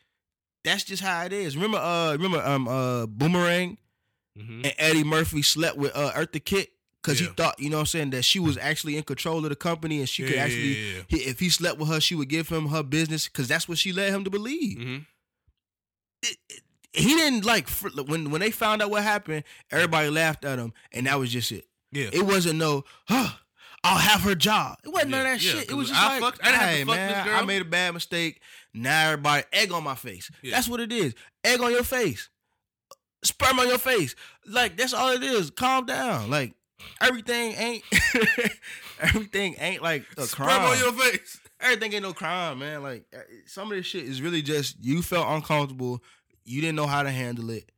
that's 0.62 0.84
just 0.84 1.02
how 1.02 1.24
it 1.24 1.32
is. 1.32 1.56
Remember, 1.56 1.78
uh, 1.78 2.12
remember, 2.12 2.42
um, 2.44 2.68
uh, 2.68 3.06
Boomerang 3.06 3.78
Mm-hmm. 4.38 4.64
and 4.64 4.74
Eddie 4.78 5.04
Murphy 5.04 5.42
slept 5.42 5.76
with 5.78 5.94
uh 5.94 6.10
Eartha 6.12 6.44
Kitt 6.44 6.70
because 7.00 7.18
he 7.20 7.26
thought, 7.26 7.60
you 7.60 7.70
know 7.70 7.76
what 7.76 7.80
I'm 7.82 7.86
saying, 7.86 8.10
that 8.10 8.24
she 8.24 8.40
was 8.40 8.58
actually 8.58 8.96
in 8.96 9.04
control 9.04 9.44
of 9.44 9.50
the 9.50 9.54
company 9.56 10.00
and 10.00 10.08
she 10.08 10.24
could 10.24 10.34
actually, 10.36 10.94
Yeah. 10.96 11.02
he, 11.08 11.16
if 11.18 11.38
he 11.38 11.50
slept 11.50 11.78
with 11.78 11.88
her, 11.88 12.00
she 12.00 12.14
would 12.16 12.28
give 12.28 12.48
him 12.48 12.68
her 12.68 12.82
business 12.82 13.28
because 13.28 13.46
that's 13.46 13.68
what 13.68 13.78
she 13.78 13.92
led 13.92 14.12
him 14.12 14.24
to 14.24 14.30
believe. 14.30 14.78
Mm-hmm. 14.78 14.98
It- 16.22 16.38
it- 16.48 16.63
he 16.94 17.08
didn't 17.14 17.44
like 17.44 17.68
when 18.08 18.30
when 18.30 18.40
they 18.40 18.50
found 18.50 18.80
out 18.82 18.90
what 18.90 19.02
happened, 19.02 19.44
everybody 19.70 20.08
laughed 20.10 20.44
at 20.44 20.58
him, 20.58 20.72
and 20.92 21.06
that 21.06 21.18
was 21.18 21.30
just 21.30 21.50
it. 21.52 21.64
Yeah. 21.92 22.08
It 22.12 22.22
wasn't 22.26 22.58
no, 22.58 22.84
huh, 23.08 23.28
I'll 23.84 23.98
have 23.98 24.22
her 24.22 24.34
job. 24.34 24.78
It 24.84 24.88
wasn't 24.88 25.10
none 25.12 25.20
of 25.20 25.26
that 25.26 25.42
Yeah, 25.42 25.52
shit. 25.60 25.70
It 25.70 25.74
was 25.74 25.88
just 25.88 26.00
I 26.00 26.08
like, 26.08 26.20
fucked- 26.22 26.40
I 26.42 26.50
didn't 26.50 26.60
have 26.60 26.70
to 26.70 26.76
hey 26.76 26.84
fuck 26.84 26.96
man, 26.96 27.12
this 27.12 27.24
girl." 27.32 27.42
I 27.42 27.44
made 27.44 27.62
a 27.62 27.64
bad 27.66 27.94
mistake. 27.94 28.40
Now 28.72 29.10
everybody 29.10 29.44
egg 29.52 29.72
on 29.72 29.84
my 29.84 29.94
face. 29.94 30.30
Yeah. 30.42 30.54
That's 30.56 30.68
what 30.68 30.80
it 30.80 30.92
is. 30.92 31.14
Egg 31.44 31.60
on 31.60 31.70
your 31.70 31.84
face. 31.84 32.28
Sperm 33.22 33.58
on 33.58 33.68
your 33.68 33.78
face. 33.78 34.14
Like 34.46 34.76
that's 34.76 34.92
all 34.94 35.10
it 35.12 35.22
is. 35.22 35.50
Calm 35.50 35.86
down. 35.86 36.30
Like 36.30 36.54
everything 37.00 37.52
ain't 37.52 37.84
everything 39.00 39.56
ain't 39.58 39.82
like 39.82 40.04
a 40.16 40.22
Sperm 40.22 40.48
crime. 40.48 40.62
on 40.72 40.78
your 40.78 40.92
face. 40.92 41.38
everything 41.60 41.92
ain't 41.94 42.02
no 42.02 42.12
crime, 42.12 42.58
man. 42.58 42.82
Like 42.82 43.04
uh, 43.14 43.20
some 43.46 43.70
of 43.70 43.76
this 43.76 43.86
shit 43.86 44.04
is 44.04 44.20
really 44.20 44.42
just 44.42 44.76
you 44.84 45.02
felt 45.02 45.26
uncomfortable. 45.28 46.02
You 46.44 46.60
didn't 46.60 46.76
know 46.76 46.86
how 46.86 47.02
to 47.02 47.10
handle 47.10 47.50
it. 47.50 47.70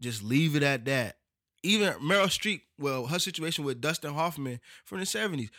Just 0.00 0.22
leave 0.22 0.56
it 0.56 0.62
at 0.62 0.84
that. 0.86 1.16
Even 1.62 1.92
Meryl 1.94 2.24
Streep, 2.26 2.62
well, 2.78 3.06
her 3.06 3.18
situation 3.18 3.64
with 3.64 3.80
Dustin 3.80 4.12
Hoffman 4.14 4.60
from 4.84 4.98
the 5.00 5.06
seventies. 5.06 5.50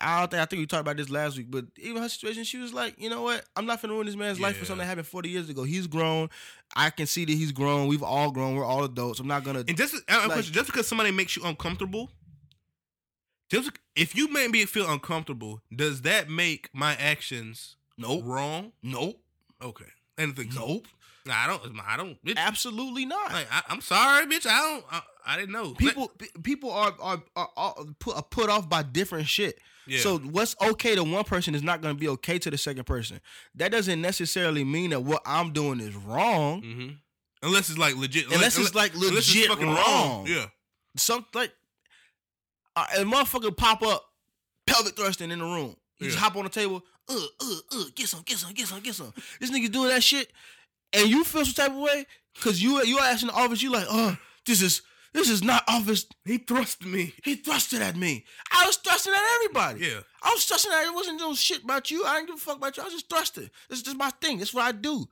I 0.00 0.20
don't 0.20 0.30
think 0.30 0.40
I 0.40 0.44
think 0.44 0.60
we 0.60 0.66
talked 0.66 0.82
about 0.82 0.96
this 0.96 1.10
last 1.10 1.36
week, 1.36 1.50
but 1.50 1.64
even 1.76 2.00
her 2.00 2.08
situation, 2.08 2.44
she 2.44 2.58
was 2.58 2.72
like, 2.72 2.94
you 3.02 3.10
know 3.10 3.22
what? 3.22 3.44
I'm 3.56 3.66
not 3.66 3.82
gonna 3.82 3.94
ruin 3.94 4.06
this 4.06 4.14
man's 4.14 4.38
life 4.38 4.56
for 4.56 4.64
something 4.64 4.78
that 4.78 4.86
happened 4.86 5.08
40 5.08 5.28
years 5.28 5.48
ago. 5.50 5.64
He's 5.64 5.88
grown. 5.88 6.30
I 6.76 6.90
can 6.90 7.06
see 7.06 7.24
that 7.24 7.32
he's 7.32 7.50
grown. 7.50 7.88
We've 7.88 8.04
all 8.04 8.30
grown. 8.30 8.54
We're 8.54 8.64
all 8.64 8.84
adults. 8.84 9.18
I'm 9.18 9.26
not 9.26 9.42
gonna. 9.42 9.64
And 9.66 9.76
just 9.76 9.94
Like- 10.08 10.26
question, 10.26 10.54
just 10.54 10.66
because 10.66 10.86
somebody 10.86 11.10
makes 11.10 11.34
you 11.36 11.42
uncomfortable, 11.42 12.12
just 13.50 13.70
if 13.96 14.14
you 14.14 14.28
make 14.28 14.50
me 14.50 14.64
feel 14.66 14.88
uncomfortable, 14.88 15.62
does 15.74 16.02
that 16.02 16.28
make 16.30 16.68
my 16.72 16.94
actions 16.94 17.76
Nope. 17.96 18.22
wrong? 18.24 18.72
Nope. 18.82 19.20
Okay. 19.60 19.86
Anything? 20.16 20.50
Nope. 20.54 20.86
I 21.30 21.46
don't. 21.46 21.80
I 21.86 21.96
don't. 21.96 22.22
Bitch, 22.24 22.36
Absolutely 22.36 23.04
not. 23.06 23.32
like, 23.32 23.46
I, 23.50 23.62
I'm 23.68 23.80
sorry, 23.80 24.26
bitch. 24.26 24.46
I 24.46 24.60
don't. 24.60 24.84
I, 24.90 25.02
I 25.26 25.36
didn't 25.36 25.52
know. 25.52 25.74
people 25.74 26.08
pe- 26.08 26.26
people 26.42 26.70
are 26.70 26.94
are, 27.00 27.22
are, 27.36 27.48
are 27.56 27.74
put, 27.98 28.16
are 28.16 28.22
put 28.22 28.48
off 28.50 28.68
by 28.68 28.82
different 28.82 29.28
shit. 29.28 29.58
Yeah. 29.86 30.00
So 30.00 30.18
what's 30.18 30.54
okay 30.60 30.94
to 30.94 31.02
one 31.04 31.24
person 31.24 31.54
is 31.54 31.62
not 31.62 31.80
going 31.80 31.94
to 31.94 31.98
be 31.98 32.08
okay 32.08 32.38
to 32.38 32.50
the 32.50 32.58
second 32.58 32.84
person. 32.84 33.20
That 33.54 33.72
doesn't 33.72 34.00
necessarily 34.02 34.62
mean 34.64 34.90
that 34.90 35.00
what 35.00 35.22
I'm 35.24 35.52
doing 35.52 35.80
is 35.80 35.94
wrong. 35.94 36.62
hmm 36.62 36.88
Unless 37.42 37.70
it's 37.70 37.78
like 37.78 37.96
legit. 37.96 38.26
Unless 38.32 38.58
it's 38.58 38.74
like 38.74 38.94
legit 38.94 39.08
unless 39.10 39.34
it's 39.34 39.46
fucking 39.46 39.66
wrong. 39.68 40.26
Yeah. 40.26 40.46
Some 40.96 41.24
like 41.34 41.52
uh, 42.76 42.86
a 42.98 43.00
motherfucker 43.00 43.56
pop 43.56 43.82
up 43.82 44.04
pelvic 44.66 44.96
thrusting 44.96 45.30
in 45.30 45.38
the 45.38 45.44
room. 45.44 45.76
You 46.00 46.06
just 46.06 46.18
hop 46.18 46.36
on 46.36 46.44
the 46.44 46.50
table. 46.50 46.82
Uh, 47.08 47.14
uh, 47.40 47.54
uh, 47.72 47.84
get 47.94 48.06
some, 48.08 48.22
get 48.26 48.36
some, 48.38 48.52
get 48.52 48.66
some, 48.66 48.80
get 48.80 48.94
some. 48.94 49.12
This 49.40 49.50
nigga's 49.50 49.70
doing 49.70 49.88
that 49.88 50.02
shit, 50.02 50.30
and 50.92 51.08
you 51.08 51.24
feel 51.24 51.44
some 51.44 51.54
type 51.54 51.74
of 51.74 51.82
way 51.82 52.06
because 52.34 52.62
you 52.62 52.82
you 52.84 52.98
ass 52.98 53.22
in 53.22 53.28
the 53.28 53.34
office. 53.34 53.62
You 53.62 53.72
like, 53.72 53.86
oh, 53.88 54.16
this 54.46 54.62
is 54.62 54.82
this 55.12 55.28
is 55.28 55.42
not 55.42 55.64
office. 55.68 56.06
He 56.24 56.38
thrust 56.38 56.84
me. 56.84 57.14
He 57.24 57.36
thrusted 57.36 57.80
at 57.80 57.96
me. 57.96 58.24
I 58.52 58.66
was 58.66 58.76
thrusting 58.76 59.12
at 59.12 59.34
everybody. 59.36 59.86
Yeah. 59.86 60.00
I 60.22 60.30
was 60.32 60.44
thrusting 60.44 60.72
at 60.72 60.86
it 60.86 60.94
wasn't 60.94 61.18
no 61.20 61.34
shit 61.34 61.64
about 61.64 61.90
you. 61.90 62.04
I 62.04 62.16
didn't 62.16 62.28
give 62.28 62.36
a 62.36 62.40
fuck 62.40 62.56
about 62.58 62.76
you. 62.76 62.82
I 62.82 62.86
was 62.86 62.94
just 62.94 63.08
thrusting. 63.08 63.50
This 63.68 63.78
is 63.78 63.84
just 63.84 63.96
my 63.96 64.10
thing. 64.20 64.38
That's 64.38 64.54
what 64.54 64.64
I 64.64 64.72
do. 64.72 65.06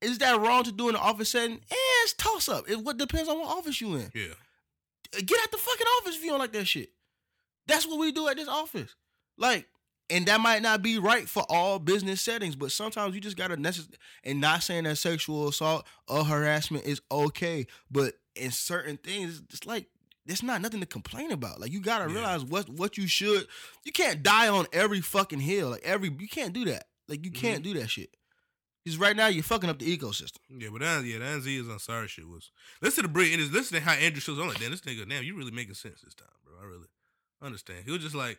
Is 0.00 0.18
that 0.18 0.40
wrong 0.40 0.64
to 0.64 0.72
do 0.72 0.88
in 0.88 0.94
the 0.94 1.00
office 1.00 1.30
setting? 1.30 1.56
Eh, 1.56 1.74
it's 2.04 2.14
toss 2.14 2.48
up. 2.48 2.68
It 2.68 2.78
what 2.80 2.96
depends 2.96 3.28
on 3.28 3.38
what 3.38 3.56
office 3.56 3.80
you 3.80 3.94
in. 3.96 4.10
Yeah. 4.14 4.34
Get 5.12 5.40
out 5.40 5.50
the 5.50 5.58
fucking 5.58 5.86
office 5.98 6.16
if 6.16 6.22
you 6.22 6.30
don't 6.30 6.38
like 6.38 6.52
that 6.52 6.66
shit. 6.66 6.90
That's 7.66 7.86
what 7.86 7.98
we 7.98 8.12
do 8.12 8.28
at 8.28 8.36
this 8.36 8.48
office. 8.48 8.94
Like, 9.36 9.66
and 10.10 10.26
that 10.26 10.40
might 10.40 10.62
not 10.62 10.82
be 10.82 10.98
right 10.98 11.28
for 11.28 11.44
all 11.48 11.78
business 11.78 12.20
settings, 12.20 12.56
but 12.56 12.72
sometimes 12.72 13.14
you 13.14 13.20
just 13.20 13.36
gotta 13.36 13.56
necessary. 13.56 13.96
And 14.24 14.40
not 14.40 14.62
saying 14.62 14.84
that 14.84 14.98
sexual 14.98 15.48
assault 15.48 15.86
or 16.08 16.24
harassment 16.24 16.84
is 16.84 17.00
okay, 17.10 17.66
but 17.90 18.14
in 18.34 18.50
certain 18.50 18.96
things, 18.96 19.42
it's 19.50 19.66
like 19.66 19.86
it's 20.26 20.42
not 20.42 20.60
nothing 20.60 20.80
to 20.80 20.86
complain 20.86 21.32
about. 21.32 21.60
Like 21.60 21.72
you 21.72 21.80
gotta 21.80 22.08
Yeah. 22.10 22.16
realize 22.18 22.44
what 22.44 22.68
what 22.68 22.98
you 22.98 23.06
should. 23.06 23.46
You 23.84 23.92
can't 23.92 24.22
die 24.22 24.48
on 24.48 24.66
every 24.72 25.00
fucking 25.00 25.40
hill. 25.40 25.70
Like 25.70 25.82
every 25.84 26.14
you 26.18 26.28
can't 26.28 26.52
do 26.52 26.64
that. 26.66 26.88
Like 27.08 27.24
you 27.24 27.30
can't 27.30 27.62
mm-hmm. 27.62 27.74
do 27.74 27.80
that 27.80 27.88
shit. 27.88 28.16
Because 28.84 28.98
right 28.98 29.14
now 29.14 29.26
you're 29.26 29.42
fucking 29.42 29.68
up 29.68 29.78
the 29.78 29.96
ecosystem. 29.96 30.38
Yeah, 30.48 30.70
but 30.72 30.80
that, 30.80 31.04
yeah, 31.04 31.18
that 31.18 31.38
Aziz 31.38 31.66
Ansari 31.66 32.08
shit 32.08 32.26
was. 32.26 32.50
Listen 32.80 33.02
to 33.02 33.08
Brit 33.08 33.38
and 33.38 33.52
listen 33.52 33.76
to 33.76 33.84
how 33.84 33.92
Andrew 33.92 34.20
shows. 34.20 34.38
I'm 34.38 34.48
like, 34.48 34.58
damn, 34.58 34.70
this 34.70 34.80
nigga, 34.80 35.06
damn, 35.06 35.22
you 35.22 35.36
really 35.36 35.50
making 35.50 35.74
sense 35.74 36.00
this 36.00 36.14
time, 36.14 36.28
bro. 36.42 36.54
I 36.62 36.64
really 36.64 36.88
understand. 37.42 37.84
He 37.84 37.90
was 37.90 38.00
just 38.00 38.14
like, 38.14 38.38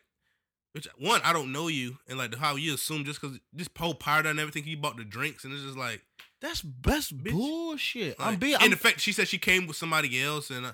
bitch, 0.76 0.88
one, 0.98 1.22
I 1.24 1.34
don't 1.34 1.52
know 1.52 1.68
you, 1.68 1.98
and 2.08 2.18
like 2.18 2.36
how 2.36 2.56
you 2.56 2.74
assume 2.74 3.06
just 3.06 3.22
because 3.22 3.40
this 3.54 3.70
whole 3.78 3.94
powder 3.94 4.30
and 4.30 4.40
everything, 4.40 4.64
he 4.64 4.76
bought 4.76 4.98
the 4.98 5.04
drinks, 5.04 5.44
and 5.44 5.54
it's 5.54 5.64
just 5.64 5.78
like, 5.78 6.02
That's 6.42 6.62
best 6.62 7.18
Bitch. 7.18 7.32
bullshit. 7.32 8.16
I'm 8.20 8.38
being 8.38 8.56
in 8.56 8.62
I'm, 8.62 8.70
the 8.72 8.78
fact 8.78 9.00
she 9.00 9.12
said 9.12 9.28
she 9.28 9.38
came 9.38 9.68
with 9.68 9.78
somebody 9.78 10.22
else, 10.22 10.50
and 10.50 10.66
uh, 10.66 10.74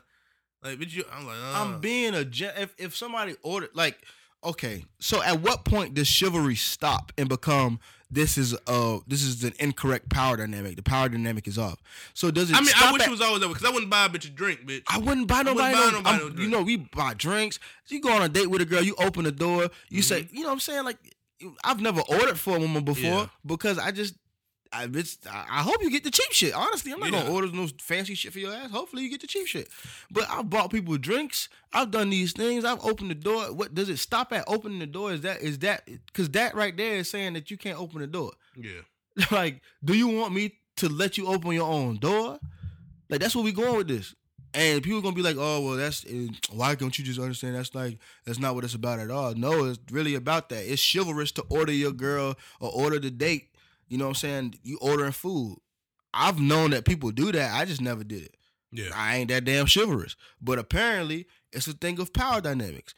like, 0.64 0.80
bitch, 0.80 0.94
you, 0.94 1.04
I'm 1.12 1.28
like, 1.28 1.38
uh, 1.38 1.54
I'm 1.62 1.80
being 1.80 2.14
a 2.14 2.20
if 2.22 2.74
if 2.78 2.96
somebody 2.96 3.36
ordered 3.44 3.70
like 3.74 3.98
okay, 4.44 4.86
so 5.00 5.22
at 5.24 5.42
what 5.42 5.66
point 5.66 5.94
does 5.94 6.08
chivalry 6.08 6.56
stop 6.56 7.12
and 7.18 7.28
become 7.30 7.80
this 8.10 8.38
is 8.38 8.56
uh 8.68 9.00
this 9.06 9.22
is 9.22 9.44
an 9.44 9.52
incorrect 9.60 10.10
power 10.10 10.38
dynamic. 10.38 10.78
The 10.78 10.82
power 10.84 11.10
dynamic 11.10 11.46
is 11.48 11.58
off. 11.58 11.82
So 12.14 12.32
does 12.32 12.50
it? 12.50 12.56
I 12.56 12.62
mean, 12.62 12.70
I 12.78 12.92
wish 12.94 13.02
at- 13.02 13.08
it 13.10 13.12
was 13.12 13.20
always 13.22 13.44
over 13.44 13.54
because 13.54 13.68
I 13.70 13.74
wouldn't 13.74 13.92
buy 13.92 14.06
a 14.06 14.10
bitch 14.10 14.26
a 14.28 14.30
drink, 14.30 14.62
bitch. 14.66 14.84
I 14.90 14.98
wouldn't 15.00 15.28
buy 15.28 15.40
wouldn't 15.40 15.58
nobody. 15.58 15.74
buy 15.76 15.80
no, 15.92 15.98
nobody 15.98 16.36
no 16.36 16.42
you 16.42 16.50
know, 16.50 16.62
we 16.62 16.78
buy 16.78 17.14
drinks. 17.16 17.60
You 17.88 18.00
go 18.00 18.12
on 18.14 18.22
a 18.22 18.30
date 18.30 18.48
with 18.48 18.62
a 18.62 18.66
girl. 18.66 18.82
You 18.82 18.96
open 18.98 19.26
the 19.26 19.32
door. 19.34 19.70
You 19.90 20.02
say, 20.02 20.22
Mm-hmm. 20.24 20.36
you 20.38 20.42
know, 20.44 20.50
what 20.50 20.54
I'm 20.54 20.60
saying 20.62 20.86
like, 20.86 20.98
I've 21.66 21.82
never 21.82 22.02
ordered 22.08 22.40
for 22.40 22.56
a 22.56 22.60
woman 22.60 22.84
before 22.86 23.04
Yeah. 23.04 23.28
because 23.46 23.78
I 23.78 23.92
just. 23.92 24.16
I, 24.74 24.88
it's, 24.94 25.18
I 25.30 25.46
I 25.50 25.62
hope 25.62 25.82
you 25.82 25.90
get 25.90 26.04
the 26.04 26.12
cheap 26.12 26.32
shit. 26.32 26.54
Honestly, 26.54 26.92
I'm 26.92 27.00
not 27.00 27.12
Yeah. 27.12 27.22
gonna 27.24 27.34
order 27.34 27.48
no 27.52 27.68
fancy 27.80 28.16
shit 28.16 28.34
for 28.34 28.40
your 28.40 28.54
ass. 28.54 28.72
Hopefully, 28.72 29.04
you 29.04 29.10
get 29.10 29.22
the 29.22 29.28
cheap 29.28 29.48
shit. 29.48 29.70
But 30.12 30.26
I've 30.30 30.50
bought 30.50 30.72
people 30.72 30.98
drinks. 30.98 31.50
I've 31.74 31.92
done 31.92 32.10
these 32.10 32.34
things. 32.34 32.66
I've 32.66 32.84
opened 32.86 33.12
the 33.12 33.16
door. 33.16 33.54
What 33.54 33.74
does 33.76 33.90
it 33.90 33.98
stop 33.98 34.32
at 34.34 34.44
opening 34.48 34.80
the 34.80 34.88
door? 34.88 35.12
Is 35.14 35.22
that 35.22 35.42
is 35.42 35.60
that 35.60 35.88
because 36.08 36.30
that 36.32 36.56
right 36.56 36.76
there 36.76 36.96
is 36.98 37.10
saying 37.10 37.34
that 37.34 37.50
you 37.52 37.58
can't 37.58 37.80
open 37.80 38.00
the 38.02 38.08
door. 38.08 38.32
yeah, 38.56 38.82
like, 39.32 39.62
do 39.84 39.94
you 39.94 40.08
want 40.08 40.34
me 40.34 40.56
to 40.78 40.90
let 40.90 41.18
you 41.18 41.28
open 41.28 41.52
your 41.52 41.70
own 41.70 41.98
door? 41.98 42.40
Like, 43.10 43.20
that's 43.22 43.36
where 43.36 43.44
we 43.46 43.52
going 43.52 43.78
with 43.78 43.88
this. 43.88 44.14
And 44.54 44.82
people 44.82 45.02
gonna 45.02 45.14
be 45.16 45.22
like, 45.22 45.36
"Oh, 45.38 45.62
well, 45.62 45.76
that's 45.76 46.06
eh, 46.10 46.30
why 46.52 46.74
don't 46.74 46.98
you 46.98 47.04
just 47.06 47.20
understand? 47.20 47.56
That's 47.56 47.76
like 47.76 48.00
that's 48.26 48.40
not 48.40 48.56
what 48.56 48.64
it's 48.64 48.74
about 48.74 49.00
at 49.00 49.12
all. 49.12 49.36
No, 49.36 49.66
it's 49.66 49.80
really 49.92 50.16
about 50.16 50.50
that. 50.50 50.64
It's 50.66 50.82
chivalrous 50.82 51.32
to 51.34 51.44
order 51.50 51.72
your 51.72 51.92
girl 51.92 52.36
or 52.60 52.72
order 52.72 52.98
the 52.98 53.12
date. 53.12 53.50
You 53.88 53.98
know 53.98 54.06
what 54.06 54.10
I'm 54.10 54.16
saying? 54.16 54.56
You 54.64 54.78
ordering 54.82 55.12
food. 55.12 55.58
I've 56.14 56.40
known 56.40 56.72
that 56.72 56.86
people 56.86 57.12
do 57.12 57.32
that. 57.32 57.54
I 57.54 57.66
just 57.66 57.82
never 57.82 58.04
did 58.04 58.24
it. 58.24 58.36
yeah, 58.72 58.90
I 58.96 59.18
ain't 59.18 59.30
that 59.30 59.46
damn 59.46 59.66
chivalrous. 59.68 60.16
But 60.42 60.58
apparently, 60.60 61.28
it's 61.52 61.68
a 61.68 61.74
thing 61.74 62.00
of 62.00 62.12
power 62.14 62.42
dynamics. 62.42 62.94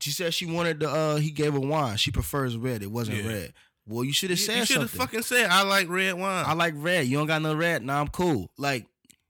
She 0.00 0.10
said 0.10 0.34
she 0.34 0.46
wanted 0.46 0.80
the. 0.80 0.90
uh 0.90 1.16
He 1.16 1.30
gave 1.30 1.52
her 1.54 1.60
wine. 1.60 1.96
She 1.96 2.10
prefers 2.10 2.56
red. 2.56 2.82
It 2.82 2.90
wasn't 2.90 3.22
Yeah. 3.24 3.28
red. 3.28 3.52
Well, 3.86 4.04
you 4.04 4.12
should 4.12 4.30
have 4.30 4.38
said 4.38 4.46
something. 4.46 4.60
you, 4.60 4.66
should 4.66 4.80
have 4.82 4.90
fucking 4.90 5.22
said 5.22 5.46
I 5.50 5.62
like 5.62 5.88
red 5.88 6.14
wine. 6.14 6.44
I 6.46 6.54
like 6.54 6.74
red. 6.76 7.06
You 7.06 7.18
don't 7.18 7.26
got 7.26 7.42
no 7.42 7.54
red. 7.54 7.82
Nah, 7.84 8.00
I'm 8.00 8.08
cool. 8.08 8.50
Like, 8.58 8.86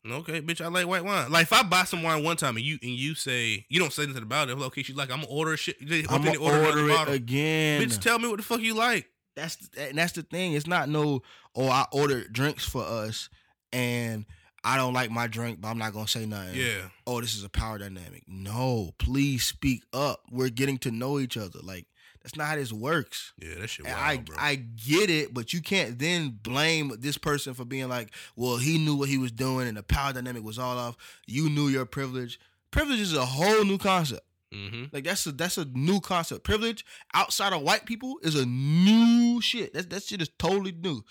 Okay, 0.07 0.43
bitch, 0.43 0.61
I 0.61 0.69
like 0.69 0.87
white 0.87 1.03
wine. 1.05 1.31
Like 1.33 1.45
if 1.45 1.53
I 1.55 1.63
buy 1.63 1.85
some 1.85 2.03
wine 2.03 2.23
one 2.23 2.37
time 2.37 2.57
and 2.57 2.65
you 2.65 2.79
and 2.83 2.91
you 2.93 3.15
say 3.15 3.65
you 3.71 3.81
don't 3.81 3.91
say 3.93 4.03
anything 4.03 4.23
about 4.23 4.51
it, 4.51 4.59
okay, 4.59 4.83
she's 4.83 4.97
like, 4.97 5.11
I'm 5.11 5.21
gonna 5.23 5.33
order 5.33 5.57
shit. 5.57 5.77
I'm 5.81 6.23
gonna 6.23 6.37
order, 6.39 6.63
order 6.67 6.85
it 6.91 6.95
bottle. 6.95 7.15
again. 7.15 7.81
Bitch, 7.83 7.99
tell 8.01 8.19
me 8.19 8.29
what 8.29 8.37
the 8.37 8.43
fuck 8.43 8.61
you 8.61 8.75
like. 8.75 9.09
That's 9.37 9.57
and 9.79 9.99
that's 9.99 10.13
the 10.13 10.23
thing. 10.23 10.53
It's 10.55 10.67
not 10.67 10.89
no. 10.89 11.23
Oh, 11.57 11.69
I 11.69 11.87
ordered 11.93 12.33
drinks 12.33 12.65
for 12.65 12.83
us, 12.83 13.29
and 13.73 14.27
I 14.65 14.77
don't 14.77 14.95
like 14.95 15.11
my 15.11 15.27
drink, 15.27 15.61
but 15.61 15.69
I'm 15.69 15.79
not 15.79 15.93
gonna 15.93 16.09
say 16.09 16.27
nothing. 16.27 16.55
Yeah, 16.57 16.89
Oh, 17.07 17.21
this 17.21 17.35
is 17.35 17.45
a 17.45 17.49
power 17.49 17.79
dynamic. 17.79 18.25
No, 18.27 18.93
please 18.99 19.45
speak 19.45 19.83
up. 19.93 20.21
We're 20.31 20.49
getting 20.49 20.79
to 20.79 20.91
know 20.91 21.19
each 21.19 21.37
other. 21.37 21.59
Like 21.63 21.87
that's 22.23 22.37
not 22.37 22.47
how 22.49 22.57
this 22.57 22.73
works. 22.73 23.33
yeah, 23.43 23.55
that 23.61 23.69
shit 23.69 23.85
wild, 23.85 23.97
I 23.99 24.17
bro. 24.19 24.37
I 24.39 24.55
get 24.57 25.11
it, 25.11 25.35
but 25.35 25.53
you 25.53 25.61
can't 25.61 25.99
then 25.99 26.31
blame 26.43 26.93
this 26.99 27.19
person 27.19 27.53
for 27.53 27.65
being 27.67 27.89
like, 27.89 28.15
well, 28.37 28.57
he 28.57 28.79
knew 28.79 28.97
what 28.97 29.11
he 29.11 29.19
was 29.19 29.31
doing 29.33 29.69
and 29.69 29.77
the 29.77 29.83
power 29.83 30.13
dynamic 30.15 30.43
was 30.43 30.59
all 30.59 30.79
off. 30.79 30.97
You 31.27 31.51
knew 31.51 31.69
your 31.69 31.85
privilege. 31.85 32.41
Privilege 32.71 33.01
is 33.01 33.15
a 33.15 33.27
whole 33.27 33.65
new 33.65 33.77
concept. 33.79 34.23
Mm-hmm. 34.55 34.85
Like 34.93 35.05
that's 35.05 35.27
a 35.27 35.33
that's 35.33 35.59
a 35.59 35.65
new 35.67 36.01
concept. 36.01 36.45
Privilege 36.45 36.85
outside 37.13 37.53
of 37.53 37.63
white 37.63 37.87
people 37.87 38.19
is 38.23 38.35
a 38.35 38.47
new 38.47 39.41
shit. 39.41 39.75
That 39.75 39.91
that 39.91 40.05
shit 40.05 40.23
is 40.23 40.31
totally 40.39 40.73
new. 40.73 41.03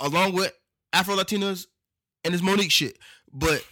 Along 0.00 0.32
with 0.32 0.52
Afro 0.92 1.16
Latinas 1.16 1.66
and 2.24 2.32
this 2.32 2.42
Mo'Nique 2.42 2.70
shit. 2.70 2.98
But 3.32 3.64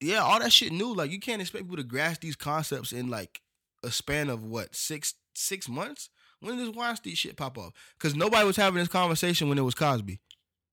yeah, 0.00 0.18
all 0.18 0.38
that 0.40 0.52
shit 0.52 0.72
new. 0.72 0.94
Like 0.94 1.10
you 1.10 1.20
can't 1.20 1.40
expect 1.40 1.64
people 1.64 1.76
to 1.76 1.82
grasp 1.82 2.20
these 2.20 2.36
concepts 2.36 2.92
in 2.92 3.08
like 3.08 3.40
a 3.82 3.90
span 3.90 4.28
of 4.28 4.44
what 4.44 4.74
six 4.74 5.14
six 5.34 5.68
months. 5.68 6.10
When 6.40 6.56
did 6.56 6.68
this 6.68 6.76
Weinstein 6.76 7.14
shit 7.14 7.36
pop 7.36 7.56
off? 7.56 7.72
Because 7.98 8.14
nobody 8.14 8.46
was 8.46 8.56
having 8.56 8.78
this 8.78 8.88
conversation 8.88 9.48
when 9.48 9.58
it 9.58 9.62
was 9.62 9.74
Cosby. 9.74 10.20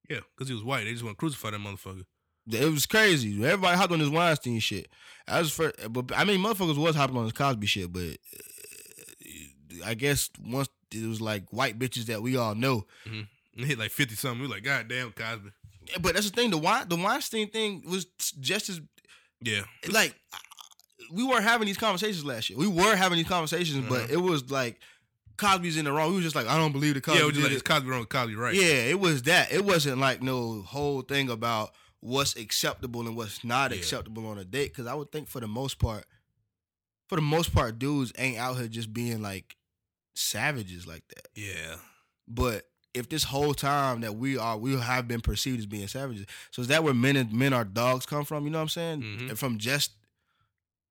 Yeah, 0.10 0.20
because 0.36 0.50
he 0.50 0.54
was 0.54 0.64
white. 0.64 0.84
They 0.84 0.92
just 0.92 1.04
want 1.04 1.18
to 1.18 1.20
crucify 1.20 1.52
that 1.52 1.62
motherfucker. 1.62 2.04
It 2.52 2.70
was 2.72 2.86
crazy. 2.86 3.34
Everybody 3.44 3.78
hopped 3.78 3.92
on 3.94 4.00
this 4.00 4.10
Weinstein 4.10 4.60
shit. 4.60 4.88
I 5.28 5.40
was 5.40 5.52
first, 5.52 5.76
but 5.92 6.12
I 6.16 6.26
mean, 6.26 6.40
motherfuckers 6.42 6.78
was 6.78 6.96
hopping 6.96 7.16
on 7.18 7.24
this 7.24 7.34
Cosby 7.34 7.66
shit. 7.68 7.92
But 7.94 8.18
uh, 8.36 9.86
I 9.86 9.94
guess 9.94 10.30
once 10.46 10.70
it 10.94 11.08
was 11.08 11.22
like 11.22 11.46
white 11.52 11.80
bitches 11.80 12.06
that 12.06 12.22
we 12.22 12.38
all 12.38 12.56
know. 12.56 12.86
He 13.56 13.66
hit 13.66 13.78
like 13.78 13.92
fifty 13.92 14.16
something. 14.16 14.42
We 14.42 14.48
like, 14.48 14.64
God 14.64 14.88
damn, 14.88 15.12
Cosby. 15.12 15.52
But 16.02 16.16
that's 16.16 16.28
the 16.28 16.36
thing. 16.36 16.50
The 16.50 16.58
Wein, 16.58 16.88
the 16.88 16.96
Weinstein 16.96 17.50
thing 17.52 17.84
was 17.88 18.06
just 18.40 18.68
as 18.68 18.82
Yeah, 19.42 19.62
like 19.92 20.16
we 21.12 21.24
weren't 21.24 21.44
having 21.44 21.68
these 21.68 21.78
conversations 21.78 22.26
last 22.26 22.50
year. 22.50 22.58
We 22.58 22.66
were 22.68 22.96
having 22.96 23.20
these 23.20 23.28
conversations, 23.28 23.86
but 23.88 24.06
Uh-huh. 24.06 24.14
it 24.14 24.18
was 24.18 24.50
like 24.50 24.80
Cosby's 25.38 25.78
in 25.78 25.86
the 25.86 25.92
wrong. 25.92 26.10
We 26.10 26.16
was 26.16 26.24
just 26.24 26.36
like, 26.36 26.48
I 26.48 26.58
don't 26.58 26.72
believe 26.72 26.96
the 26.96 27.02
Cosby. 27.02 27.20
yeah, 27.20 27.26
it 27.26 27.28
was 27.28 27.36
just 27.36 27.48
like, 27.48 27.58
it. 27.58 27.64
Cosby 27.64 27.88
wrong, 27.90 28.06
Cosby 28.06 28.36
right. 28.36 28.56
Yeah, 28.56 28.64
it 28.90 29.00
was 29.00 29.22
that. 29.24 29.52
It 29.52 29.64
wasn't 29.64 30.00
like 30.00 30.24
no 30.24 30.64
whole 30.64 31.02
thing 31.04 31.30
about 31.30 31.74
what's 32.06 32.36
acceptable 32.36 33.08
and 33.08 33.16
what's 33.16 33.44
not 33.46 33.72
Yeah. 33.72 33.78
acceptable 33.78 34.28
on 34.28 34.38
a 34.38 34.44
date. 34.44 34.72
Because 34.74 34.88
I 34.88 34.94
would 34.94 35.10
think 35.12 35.30
for 35.30 35.40
the 35.40 35.48
most 35.48 35.80
part, 35.80 36.06
for 37.08 37.16
the 37.16 37.22
most 37.22 37.54
part, 37.56 37.80
dudes 37.80 38.12
ain't 38.18 38.38
out 38.38 38.58
here 38.58 38.68
just 38.68 38.94
being 38.94 39.22
like 39.22 39.56
savages 40.14 40.86
like 40.86 41.08
that. 41.10 41.28
yeah. 41.36 41.78
But 42.28 42.70
if 42.94 43.10
this 43.10 43.24
whole 43.24 43.54
time 43.54 44.02
that 44.02 44.16
we 44.16 44.38
are, 44.38 44.58
we 44.58 44.78
have 44.78 45.08
been 45.08 45.22
perceived 45.22 45.60
as 45.60 45.66
being 45.66 45.88
savages. 45.88 46.26
So 46.52 46.62
is 46.62 46.68
that 46.68 46.84
where 46.84 46.94
men 46.94 47.16
and 47.16 47.32
men 47.34 47.54
are 47.54 47.66
dogs 47.66 48.06
come 48.06 48.24
from? 48.26 48.44
You 48.46 48.50
know 48.52 48.60
what 48.60 48.64
I'm 48.64 48.70
saying? 48.70 49.02
Mhm. 49.02 49.30
And 49.30 49.40
From 49.40 49.58
just 49.58 49.92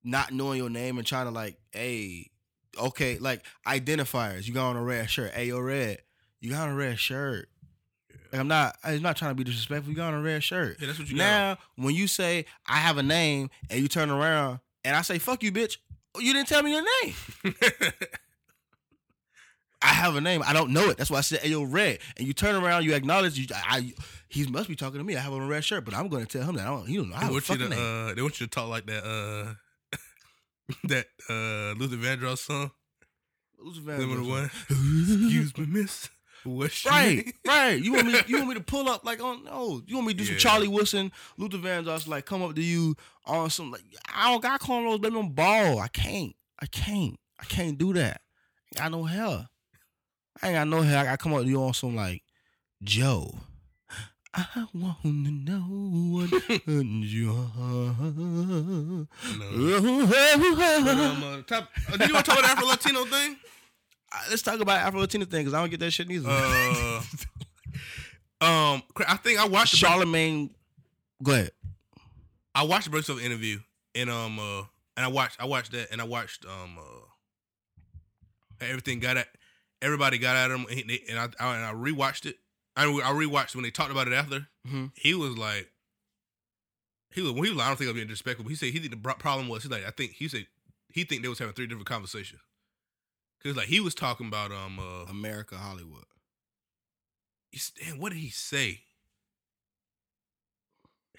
not 0.02 0.32
knowing 0.32 0.58
your 0.58 0.70
name 0.70 0.98
and 0.98 1.06
trying 1.06 1.26
to 1.26 1.30
like, 1.30 1.58
hey, 1.72 2.30
okay, 2.76 3.18
like 3.18 3.44
identifiers. 3.66 4.46
You 4.46 4.54
got 4.54 4.70
on 4.70 4.76
a 4.76 4.82
red 4.82 5.08
shirt. 5.10 5.32
Hey, 5.32 5.46
you're 5.46 5.62
red. 5.64 6.02
You 6.40 6.50
got 6.50 6.68
on 6.68 6.74
a 6.74 6.76
red 6.76 6.98
shirt. 6.98 7.48
Like 8.32 8.40
I'm 8.40 8.48
not. 8.48 8.76
I'm 8.82 9.02
not 9.02 9.16
trying 9.16 9.32
to 9.32 9.34
be 9.34 9.44
disrespectful. 9.44 9.90
You 9.90 9.96
got 9.96 10.14
on 10.14 10.20
a 10.20 10.22
red 10.22 10.42
shirt. 10.42 10.78
Yeah, 10.80 10.86
that's 10.86 10.98
what 10.98 11.08
you 11.10 11.16
got. 11.16 11.22
Now, 11.24 11.58
when 11.76 11.94
you 11.94 12.06
say 12.06 12.46
I 12.66 12.76
have 12.78 12.96
a 12.98 13.02
name 13.02 13.50
and 13.70 13.80
you 13.80 13.88
turn 13.88 14.10
around 14.10 14.60
and 14.84 14.96
I 14.96 15.02
say 15.02 15.18
fuck 15.18 15.42
you, 15.42 15.52
bitch, 15.52 15.76
you 16.18 16.32
didn't 16.32 16.48
tell 16.48 16.62
me 16.62 16.72
your 16.72 16.84
name. 17.04 17.14
I 19.84 19.88
have 19.88 20.14
a 20.14 20.20
name. 20.20 20.44
I 20.46 20.52
don't 20.52 20.70
know 20.72 20.90
it. 20.90 20.96
That's 20.96 21.10
why 21.10 21.18
I 21.18 21.22
said, 21.22 21.40
"Hey, 21.40 21.48
yo, 21.48 21.64
red." 21.64 21.98
And 22.16 22.24
you 22.26 22.32
turn 22.32 22.54
around, 22.54 22.84
you 22.84 22.94
acknowledge 22.94 23.36
you. 23.36 23.46
I, 23.52 23.78
I 23.78 23.92
he 24.28 24.46
must 24.46 24.68
be 24.68 24.76
talking 24.76 24.98
to 24.98 25.04
me. 25.04 25.16
I 25.16 25.20
have 25.20 25.32
on 25.32 25.42
a 25.42 25.46
red 25.46 25.64
shirt, 25.64 25.84
but 25.84 25.92
I'm 25.92 26.08
going 26.08 26.24
to 26.24 26.38
tell 26.38 26.48
him 26.48 26.54
that 26.56 26.66
I 26.68 26.70
don't. 26.70 26.86
He 26.86 26.96
don't 26.96 27.10
know. 27.10 27.16
I 27.16 27.20
They 27.22 27.26
a 27.26 27.30
want 27.32 27.48
you 27.48 27.54
fucking 27.56 27.70
to 27.70 27.76
name. 27.76 28.08
uh, 28.10 28.14
they 28.14 28.22
want 28.22 28.40
you 28.40 28.46
to 28.46 28.50
talk 28.50 28.68
like 28.68 28.86
that 28.86 29.04
uh 29.04 29.96
that 30.84 31.06
uh 31.28 31.74
Luther 31.78 31.96
Vandross 31.96 32.38
song. 32.38 32.70
Who's 33.58 33.82
the 33.84 33.98
Number 33.98 34.16
Vandross? 34.16 34.28
one. 34.28 34.44
Excuse 34.70 35.58
me, 35.58 35.66
miss. 35.66 36.08
Your 36.44 36.68
Right, 36.86 37.32
right. 37.46 37.80
You 37.82 37.92
want 37.92 38.06
me? 38.06 38.20
You 38.26 38.36
want 38.38 38.48
me 38.48 38.54
to 38.54 38.60
pull 38.60 38.88
up 38.88 39.04
like 39.04 39.22
on? 39.22 39.44
No, 39.44 39.82
you 39.86 39.96
want 39.96 40.08
me 40.08 40.14
to 40.14 40.18
do 40.18 40.24
some 40.24 40.36
Charlie 40.36 40.68
Wilson, 40.68 41.12
Luther 41.36 41.58
Vandross, 41.58 42.06
like 42.06 42.26
come 42.26 42.42
up 42.42 42.54
to 42.54 42.62
you 42.62 42.96
on 43.26 43.50
some 43.50 43.70
like 43.70 43.82
I 44.14 44.30
don't 44.30 44.42
got 44.42 44.60
cornrows, 44.60 45.00
baby, 45.00 45.16
on 45.16 45.30
ball. 45.30 45.78
I 45.78 45.88
can't. 45.88 46.34
I 46.60 46.66
can't. 46.66 47.18
I 47.40 47.44
can't 47.44 47.78
do 47.78 47.92
that. 47.94 48.20
I 48.76 48.82
got 48.82 48.92
no 48.92 49.04
hair. 49.04 49.48
I 50.42 50.48
ain't 50.48 50.56
got 50.56 50.68
no 50.68 50.82
hair. 50.82 50.98
I 50.98 51.04
got 51.04 51.18
come 51.18 51.34
up 51.34 51.42
to 51.42 51.48
you 51.48 51.62
on 51.62 51.74
some 51.74 51.94
like 51.94 52.22
Joe. 52.82 53.34
I 54.34 54.66
want 54.72 55.02
to 55.02 55.08
know 55.10 55.60
what 55.60 56.30
you 56.66 57.30
um, 57.30 59.08
uh, 61.22 61.42
top, 61.42 61.68
uh, 61.92 61.96
did 61.98 62.08
you 62.08 62.14
want 62.14 62.24
to 62.24 62.30
talk 62.30 62.38
about 62.38 62.42
the 62.42 62.50
Afro 62.52 62.66
Latino 62.66 63.04
thing? 63.04 63.36
Let's 64.30 64.42
talk 64.42 64.60
about 64.60 64.78
Afro 64.80 65.00
Latina 65.00 65.24
thing 65.24 65.40
because 65.42 65.54
I 65.54 65.60
don't 65.60 65.70
get 65.70 65.80
that 65.80 65.90
shit 65.90 66.08
neither. 66.08 66.28
Uh, 66.28 67.02
um, 68.40 68.82
I 69.06 69.16
think 69.22 69.38
I 69.40 69.46
watched 69.46 69.74
Charlemagne, 69.76 70.50
go 71.22 71.32
ahead. 71.32 71.50
I 72.54 72.64
watched 72.64 72.84
the 72.84 72.90
Breakfast 72.90 73.20
interview 73.22 73.60
and 73.94 74.10
um 74.10 74.38
uh 74.38 74.62
and 74.96 75.04
I 75.06 75.08
watched 75.08 75.40
I 75.40 75.46
watched 75.46 75.72
that 75.72 75.90
and 75.90 76.00
I 76.00 76.04
watched 76.04 76.44
um 76.44 76.76
uh 76.78 77.04
everything 78.60 79.00
got 79.00 79.16
at 79.16 79.28
everybody 79.80 80.18
got 80.18 80.36
at 80.36 80.50
him 80.50 80.66
and, 80.70 80.90
he- 80.90 81.04
and 81.08 81.18
I, 81.18 81.24
I 81.40 81.56
and 81.56 81.64
I 81.64 81.72
rewatched 81.72 82.26
it. 82.26 82.36
I 82.76 82.84
I 82.84 83.12
rewatched 83.12 83.54
when 83.54 83.62
they 83.64 83.70
talked 83.70 83.90
about 83.90 84.08
it 84.08 84.14
after. 84.14 84.46
Mhm. 84.68 84.90
He 84.94 85.14
was 85.14 85.36
like, 85.38 85.70
he 87.14 87.22
was 87.22 87.32
he 87.32 87.52
was 87.52 87.58
I 87.58 87.68
don't 87.68 87.76
think 87.76 87.88
I'm 87.90 87.96
being 87.96 88.06
disrespectful. 88.08 88.44
But 88.44 88.50
he 88.50 88.56
said 88.56 88.70
he 88.70 88.78
think 88.78 88.90
the 88.92 89.14
problem 89.14 89.48
was 89.48 89.62
he's 89.62 89.72
like 89.72 89.86
I 89.86 89.90
think 89.90 90.12
he 90.12 90.28
said 90.28 90.46
he 90.92 91.04
think 91.04 91.22
they 91.22 91.28
was 91.28 91.38
having 91.38 91.54
three 91.54 91.66
different 91.66 91.86
conversations. 91.88 92.40
Cause 93.42 93.56
like 93.56 93.66
he 93.68 93.80
was 93.80 93.94
talking 93.94 94.26
about 94.28 94.52
um 94.52 94.78
uh 94.78 95.04
America, 95.10 95.56
Hollywood. 95.56 96.04
he's, 97.50 97.70
damn, 97.70 97.98
what 97.98 98.12
did 98.12 98.18
he 98.20 98.30
say? 98.30 98.82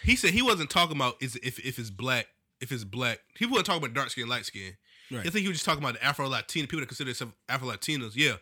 He 0.02 0.16
said 0.16 0.32
he 0.32 0.42
wasn't 0.42 0.70
talking 0.70 0.96
about 0.96 1.16
is 1.22 1.36
if 1.38 1.60
if 1.66 1.80
it's 1.80 1.90
black 1.90 2.28
if 2.62 2.72
it's 2.72 2.84
black. 2.84 3.20
He 3.38 3.46
wasn't 3.46 3.66
talking 3.68 3.84
about 3.84 3.94
dark 3.94 4.10
skin, 4.10 4.28
light 4.30 4.46
skin. 4.46 4.74
Right. 5.12 5.20
I 5.28 5.30
think 5.30 5.44
he 5.44 5.48
was 5.50 5.58
just 5.58 5.66
talking 5.66 5.84
about 5.84 5.96
the 5.96 6.04
Afro 6.04 6.28
Latino 6.28 6.66
people 6.66 6.80
that 6.80 6.88
consider 6.88 7.10
themselves 7.10 7.34
Afro 7.50 7.68
Latinos. 7.70 8.14
Yeah, 8.16 8.36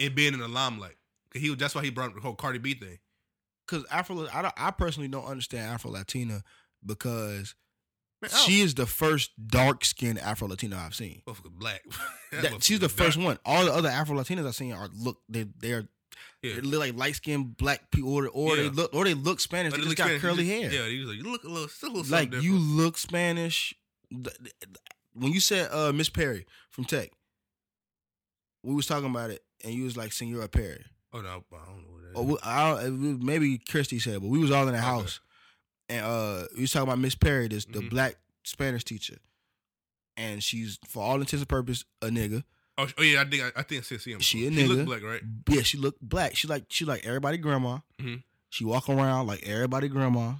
and 0.00 0.14
being 0.14 0.32
in 0.34 0.40
the 0.40 0.48
limelight. 0.48 0.96
'Cause 1.32 1.42
He 1.42 1.54
that's 1.54 1.74
why 1.74 1.82
he 1.82 1.90
brought 1.90 2.10
up 2.10 2.14
the 2.14 2.20
whole 2.20 2.34
Cardi 2.36 2.58
B 2.58 2.74
thing. 2.74 2.98
Because 3.66 3.84
Afro, 3.90 4.28
I, 4.32 4.42
don't- 4.42 4.54
I 4.56 4.70
personally 4.70 5.08
don't 5.08 5.24
understand 5.24 5.66
Afro 5.72 5.90
Latina 5.90 6.42
because 6.84 7.54
She 8.28 8.60
is 8.60 8.74
the 8.74 8.86
first 8.86 9.30
dark 9.46 9.84
skinned 9.84 10.18
Afro 10.18 10.48
Latina 10.48 10.76
I've 10.84 10.94
seen. 10.94 11.22
oh, 11.26 11.36
black. 11.58 11.82
That- 12.32 12.62
she's 12.64 12.80
the 12.80 12.88
first 12.88 13.16
one. 13.16 13.38
All 13.44 13.64
the 13.64 13.72
other 13.72 13.88
Afro 13.88 14.16
Latinas 14.16 14.46
I've 14.46 14.54
seen 14.56 14.72
are 14.72 14.88
look 14.92 15.18
they 15.28 15.44
they 15.58 15.72
are 15.72 15.86
Yeah. 16.42 16.54
they 16.56 16.60
look 16.62 16.80
like 16.80 16.96
light 16.96 17.14
skinned 17.14 17.56
black 17.56 17.90
people 17.92 18.12
or, 18.14 18.28
or 18.28 18.56
they 18.56 18.68
look 18.68 18.92
or 18.94 19.04
they 19.04 19.14
look 19.14 19.38
Spanish. 19.40 19.72
But 19.72 19.78
They 19.80 19.84
just 19.84 19.96
got 19.96 20.04
Spanish. 20.06 20.22
curly 20.22 20.46
hair. 20.46 20.72
Yeah, 20.72 20.86
he 20.88 20.98
was 21.00 21.08
like, 21.10 21.18
you 21.18 21.30
look 21.30 21.44
a 21.44 21.48
little, 21.48 21.68
still 21.68 21.90
a 21.90 21.92
little 21.92 22.10
like 22.10 22.32
something 22.32 22.42
you 22.42 22.58
look 22.58 22.98
Spanish. 22.98 23.72
When 25.12 25.32
you 25.32 25.40
said 25.40 25.68
uh, 25.72 25.92
Miss 25.92 26.08
Perry 26.08 26.44
from 26.70 26.84
Tech, 26.86 27.10
we 28.62 28.74
was 28.74 28.86
talking 28.86 29.10
about 29.10 29.30
it, 29.30 29.42
and 29.64 29.72
you 29.74 29.84
was 29.84 29.96
like 29.96 30.12
Senora 30.12 30.48
Perry. 30.48 30.84
Oh 31.12 31.20
no, 31.20 31.28
I 31.28 31.32
don't 31.32 31.42
know 31.52 31.92
what 31.92 32.02
that 32.02 32.10
is. 32.10 32.16
Or 32.16 32.24
we, 32.24 32.36
I 32.42 32.70
don't, 32.70 32.84
it 32.86 32.90
was- 33.14 33.22
maybe 33.24 33.58
Christy 33.58 33.98
said, 34.00 34.14
it, 34.14 34.20
but 34.20 34.28
we 34.28 34.38
was 34.38 34.50
all 34.50 34.66
in 34.66 34.72
the 34.72 34.78
Okay. 34.78 34.84
house, 34.86 35.20
and 35.88 36.04
uh, 36.04 36.46
we 36.54 36.62
was 36.62 36.72
talking 36.72 36.88
about 36.88 36.98
Miss 36.98 37.14
Perry, 37.14 37.48
this 37.48 37.64
the 37.64 37.80
Mhm. 37.80 37.90
black 37.90 38.16
Spanish 38.44 38.84
teacher, 38.84 39.18
and 40.16 40.42
she's 40.42 40.78
for 40.86 41.02
all 41.02 41.14
intents 41.16 41.34
and 41.42 41.48
purposes 41.48 41.84
a 42.02 42.06
nigga. 42.08 42.44
oh, 42.78 42.88
oh, 42.98 43.02
yeah, 43.02 43.20
I 43.22 43.24
think 43.24 43.42
I, 43.42 43.60
I 43.60 43.62
think 43.62 43.80
I 43.92 43.96
see 43.96 44.12
him. 44.12 44.20
She 44.20 44.46
a 44.46 44.50
He 44.50 44.64
look 44.64 44.78
nigga. 44.78 44.86
black, 44.86 45.02
right? 45.02 45.22
Yeah, 45.48 45.62
she 45.62 45.78
look 45.78 45.96
black. 46.00 46.36
She 46.36 46.46
like 46.48 46.64
she 46.68 46.84
like 46.84 47.04
everybody 47.06 47.38
grandma. 47.38 47.78
Mhm. 48.00 48.22
She 48.50 48.64
walk 48.64 48.88
around 48.88 49.26
like 49.26 49.42
everybody 49.44 49.88
grandma, 49.88 50.34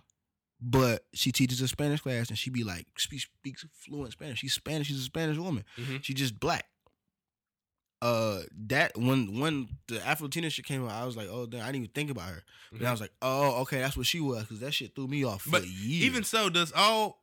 but 0.60 1.04
she 1.14 1.32
teaches 1.32 1.60
a 1.60 1.68
Spanish 1.68 2.00
class, 2.00 2.28
and 2.28 2.38
she 2.38 2.50
be 2.50 2.64
like 2.64 2.86
speaks 2.98 3.24
speaks 3.38 3.64
fluent 3.72 4.12
Spanish. 4.12 4.38
She's 4.40 4.54
Spanish. 4.54 4.86
She's 4.88 5.00
a 5.00 5.04
Spanish 5.04 5.36
woman. 5.38 5.64
Mhm. 5.78 6.02
She 6.04 6.14
just 6.14 6.38
black. 6.38 6.66
Uh, 8.04 8.42
that 8.66 8.92
when 8.98 9.40
when 9.40 9.66
the 9.88 9.98
Afro 10.06 10.26
Latina 10.26 10.50
shit 10.50 10.66
came 10.66 10.84
out, 10.84 10.90
I 10.90 11.06
was 11.06 11.16
like, 11.16 11.28
oh, 11.30 11.46
damn, 11.46 11.62
I 11.62 11.66
didn't 11.66 11.76
even 11.76 11.90
think 11.94 12.10
about 12.10 12.28
her. 12.28 12.42
But 12.70 12.84
I 12.86 12.90
was 12.90 13.00
like, 13.00 13.12
oh, 13.22 13.62
okay, 13.62 13.78
that's 13.80 13.96
what 13.96 14.04
she 14.04 14.20
was, 14.20 14.42
because 14.42 14.60
that 14.60 14.74
shit 14.74 14.94
threw 14.94 15.06
me 15.08 15.24
off 15.24 15.42
for 15.42 15.50
But 15.52 15.66
years. 15.66 16.04
Even 16.04 16.22
so, 16.22 16.50
does 16.50 16.70
all 16.76 17.22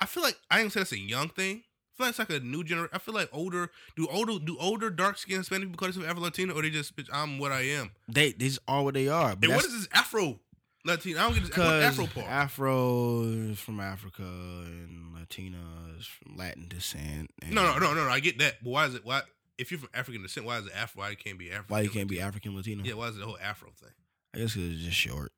I 0.00 0.06
feel 0.06 0.24
like 0.24 0.36
I 0.50 0.60
ain't 0.62 0.72
say 0.72 0.80
that's 0.80 0.90
a 0.92 0.98
young 0.98 1.28
thing. 1.28 1.62
I 1.62 1.96
feel 1.96 2.06
like 2.06 2.10
it's 2.10 2.18
like 2.18 2.30
a 2.30 2.40
new 2.44 2.64
generation. 2.64 2.90
I 2.92 2.98
feel 2.98 3.14
like 3.14 3.28
older 3.32 3.70
do 3.96 4.08
older 4.10 4.38
do 4.44 4.56
older 4.58 4.90
dark 4.90 5.16
skinned 5.16 5.38
Hispanic 5.38 5.68
people 5.68 5.78
call 5.78 5.86
themselves 5.92 6.08
Afro 6.10 6.22
Latino 6.22 6.54
or 6.54 6.62
they 6.62 6.70
just 6.70 6.96
bitch 6.96 7.08
I'm 7.12 7.38
what 7.38 7.52
I 7.52 7.60
am. 7.62 7.92
they 8.08 8.32
they 8.32 8.48
just 8.48 8.58
are 8.66 8.82
what 8.82 8.94
they 8.94 9.06
are. 9.08 9.36
But 9.36 9.44
And 9.48 9.56
what 9.56 9.64
is 9.64 9.72
this 9.72 9.88
Afro 9.94 10.40
Latino? 10.84 11.20
I 11.20 11.22
don't 11.22 11.34
get 11.34 11.44
this 11.44 11.56
Afro 11.58 12.06
part. 12.06 12.26
Afro 12.26 13.22
is 13.22 13.60
from 13.60 13.78
Africa 13.80 14.22
and 14.24 15.14
Latina 15.14 15.62
is 15.98 16.06
from 16.06 16.36
Latin 16.36 16.66
descent. 16.68 17.30
and- 17.42 17.54
no, 17.54 17.62
no, 17.62 17.78
no, 17.78 17.94
no, 17.94 18.04
no. 18.04 18.10
I 18.10 18.20
get 18.20 18.38
that, 18.40 18.62
but 18.62 18.70
why 18.70 18.86
is 18.86 18.94
it? 18.94 19.04
Why 19.04 19.22
if 19.58 19.70
you're 19.70 19.80
from 19.80 19.90
African 19.94 20.22
descent, 20.22 20.46
why 20.46 20.58
is 20.58 20.66
it 20.66 20.72
Afro? 20.74 21.02
Why 21.02 21.10
you 21.10 21.16
can't 21.16 21.38
be 21.38 21.50
African? 21.50 21.74
Why 21.74 21.80
you 21.82 21.90
can't 21.90 22.08
be 22.08 22.20
African 22.20 22.54
Latino? 22.56 22.84
Yeah, 22.84 22.94
why 22.94 23.08
is 23.08 23.16
it 23.16 23.20
the 23.20 23.26
whole 23.26 23.38
Afro 23.42 23.70
thing? 23.70 23.90
I 24.34 24.38
guess 24.38 24.54
because 24.54 24.72
it's 24.72 24.82
just 24.82 24.96
short. 24.96 25.32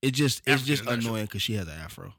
It 0.00 0.12
just 0.12 0.42
it's 0.46 0.62
just 0.62 0.82
African, 0.82 1.06
annoying 1.06 1.26
because 1.26 1.42
she 1.42 1.54
has 1.54 1.68
an 1.68 1.78
afro. 1.78 2.12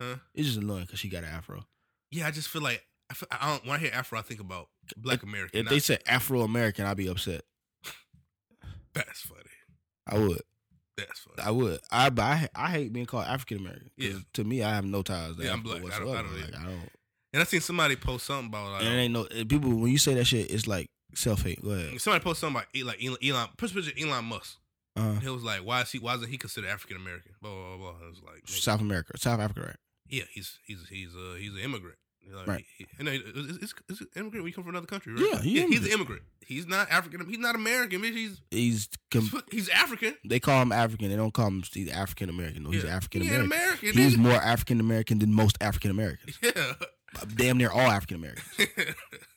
Huh? 0.00 0.16
It's 0.34 0.46
just 0.46 0.60
annoying 0.60 0.82
because 0.82 1.00
she 1.00 1.08
got 1.08 1.24
an 1.24 1.30
afro. 1.30 1.64
Yeah, 2.10 2.26
I 2.26 2.30
just 2.30 2.48
feel 2.48 2.62
like 2.62 2.84
I, 3.10 3.14
feel, 3.14 3.28
I 3.30 3.50
don't, 3.50 3.66
when 3.66 3.76
I 3.76 3.78
hear 3.78 3.90
Afro, 3.92 4.18
I 4.18 4.22
think 4.22 4.40
about 4.40 4.68
Black 4.96 5.22
American. 5.22 5.60
If 5.60 5.68
they 5.68 5.78
said 5.80 6.02
Afro 6.06 6.42
American, 6.42 6.86
I'd 6.86 6.96
be 6.96 7.08
upset. 7.08 7.42
that's 8.94 9.20
funny. 9.22 9.40
I 10.06 10.18
would. 10.18 10.42
That's 10.96 11.18
funny. 11.18 11.42
I 11.46 11.50
would. 11.50 11.80
I 11.90 12.10
but 12.10 12.22
I, 12.22 12.48
I 12.54 12.70
hate 12.70 12.92
being 12.92 13.06
called 13.06 13.26
African 13.26 13.58
American. 13.58 13.90
Yeah. 13.96 14.18
To 14.34 14.44
me, 14.44 14.62
I 14.62 14.70
have 14.74 14.84
no 14.84 15.02
ties. 15.02 15.36
To 15.36 15.44
Yeah, 15.44 15.52
I'm 15.54 15.62
black. 15.62 15.78
I 15.84 15.98
don't- 15.98 16.16
I 16.16 16.22
don't 16.22 16.40
Like. 16.40 16.56
I 16.56 16.64
don't. 16.64 16.88
And 17.34 17.42
I 17.42 17.44
seen 17.44 17.60
somebody 17.60 17.96
post 17.96 18.26
something 18.26 18.46
about 18.46 18.70
like 18.72 18.84
And 18.84 18.94
it 18.94 18.96
ain't 18.96 19.12
no 19.12 19.24
eh, 19.24 19.42
people. 19.42 19.70
When 19.74 19.90
you 19.90 19.98
say 19.98 20.14
that 20.14 20.24
shit, 20.24 20.50
it's 20.50 20.68
like 20.68 20.88
self 21.14 21.42
hate. 21.42 21.60
Go 21.60 21.70
ahead. 21.70 22.00
somebody 22.00 22.22
posted 22.22 22.42
something 22.42 22.62
about 22.62 22.68
Elon, 22.74 22.86
like 22.86 23.04
Elon, 23.04 23.18
Elon 23.22 23.48
picture 23.58 23.90
Elon 24.00 24.24
Musk. 24.26 24.56
Uh, 24.96 25.14
He 25.18 25.28
was 25.28 25.42
like, 25.42 25.60
why 25.60 25.80
is 25.82 25.90
he? 25.90 25.98
Why 25.98 26.14
isn't 26.14 26.30
he 26.30 26.38
considered 26.38 26.70
African 26.70 26.96
American? 26.96 27.32
Blah 27.42 27.50
blah 27.50 27.76
blah. 27.76 27.92
blah. 27.92 28.06
It 28.06 28.10
was 28.10 28.22
like, 28.24 28.44
nigga, 28.46 28.60
South 28.62 28.80
America, 28.80 29.18
South 29.18 29.40
Africa, 29.40 29.60
right? 29.62 29.76
yeah, 30.08 30.24
he's 30.32 30.58
he's 30.64 30.86
he's 30.88 31.14
uh 31.16 31.34
he's 31.34 31.52
an 31.52 31.60
immigrant. 31.60 31.96
Like, 32.32 32.46
Right. 32.46 32.64
He, 32.78 32.86
and 32.98 33.06
it's, 33.08 33.22
it's, 33.62 33.74
it's 33.88 34.00
an 34.00 34.06
immigrant 34.16 34.46
you 34.46 34.52
come 34.54 34.64
from 34.64 34.70
another 34.70 34.86
country, 34.86 35.12
right? 35.12 35.28
Yeah, 35.30 35.40
he 35.42 35.60
yeah 35.60 35.66
he's 35.66 35.84
an 35.84 35.92
immigrant. 35.92 36.22
He's 36.40 36.66
not 36.66 36.90
African. 36.90 37.26
He's 37.28 37.38
not 37.38 37.54
American. 37.54 38.00
Bitch. 38.00 38.14
He's 38.14 38.40
He's 38.50 38.88
com- 39.10 39.42
he's 39.50 39.68
African. 39.68 40.16
they 40.24 40.40
call 40.40 40.62
him 40.62 40.72
African. 40.72 41.10
They 41.10 41.16
don't 41.16 41.34
call 41.34 41.48
him 41.48 41.62
African 41.92 42.30
American. 42.30 42.62
No, 42.62 42.70
he's 42.70 42.84
African 42.84 43.22
American. 43.22 43.46
American. 43.46 43.92
He's 43.92 44.16
more 44.16 44.32
African 44.32 44.80
American 44.80 45.18
than 45.18 45.32
most 45.34 45.58
African 45.60 45.90
Americans. 45.90 46.38
yeah. 46.42 46.72
Damn 47.36 47.58
near 47.58 47.70
all 47.70 47.80
African 47.90 48.16
Americans. 48.18 48.46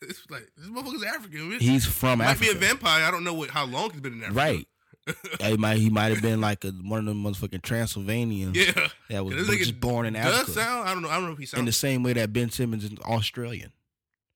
it's 0.02 0.22
like 0.30 0.50
this 0.58 0.68
motherfucker's 0.68 1.04
African. 1.04 1.60
He's 1.60 1.86
from 1.86 2.20
might 2.20 2.28
Africa. 2.32 2.52
be 2.54 2.58
a 2.58 2.60
vampire. 2.60 3.04
I 3.06 3.12
don't 3.12 3.24
know 3.24 3.34
what 3.34 3.50
how 3.50 3.66
long 3.66 3.92
he's 3.92 4.02
been 4.02 4.14
in 4.14 4.24
Africa. 4.24 4.36
Right. 4.38 4.68
he 5.42 5.58
might 5.58 5.78
he 5.78 5.90
might 5.90 6.12
have 6.12 6.22
been 6.22 6.42
like 6.42 6.66
a, 6.66 6.70
one 6.72 7.00
of 7.00 7.06
them 7.06 7.24
motherfucking 7.24 7.62
Transylvanians 7.62 8.58
Yeah. 8.58 8.88
that 9.10 9.24
was 9.26 9.36
just 9.48 9.80
born 9.80 10.06
in 10.06 10.14
Does 10.14 10.34
Africa. 10.42 10.52
sound? 10.52 10.90
I 10.90 10.94
don't 10.94 11.02
know. 11.04 11.10
I 11.10 11.16
don't 11.16 11.26
know 11.28 11.32
if 11.32 11.38
he 11.38 11.46
sounds 11.46 11.60
in 11.60 11.66
the 11.66 11.72
same 11.72 12.04
way 12.04 12.14
that 12.14 12.34
Ben 12.34 12.50
Simmons 12.50 12.84
is 12.84 12.92
Australian. 13.06 13.72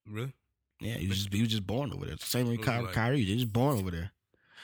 really. 0.09 0.33
Yeah, 0.79 0.93
he 0.95 1.07
was 1.07 1.17
just 1.17 1.33
he 1.33 1.41
was 1.41 1.49
just 1.49 1.67
born 1.67 1.91
over 1.93 2.05
there. 2.05 2.15
Same 2.19 2.47
way 2.49 2.57
Ky- 2.57 2.63
like- 2.79 2.93
Kyrie, 2.93 3.23
he's 3.23 3.41
just 3.41 3.53
born 3.53 3.77
over 3.77 3.91
there. 3.91 4.11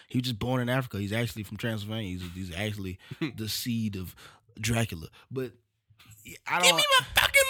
He 0.08 0.18
was 0.20 0.24
just 0.28 0.40
born 0.40 0.62
in 0.62 0.70
Africa. 0.70 0.98
He's 1.00 1.12
actually 1.14 1.44
from 1.44 1.58
Transylvania. 1.58 2.18
He's, 2.18 2.24
he's 2.48 2.56
actually 2.56 2.98
the 3.36 3.50
seed 3.50 3.98
of 3.98 4.16
Dracula. 4.60 5.10
But 5.30 5.52
I 6.48 6.60
don't. 6.60 6.64
Give 6.70 6.76
me 6.78 6.84
my 7.00 7.06
fucking 7.22 7.42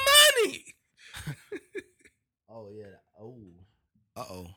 money. 0.45 0.63
Oh 2.49 2.69
yeah. 2.73 2.85
Oh. 3.21 3.35
Uh 4.15 4.23
oh. 4.31 4.47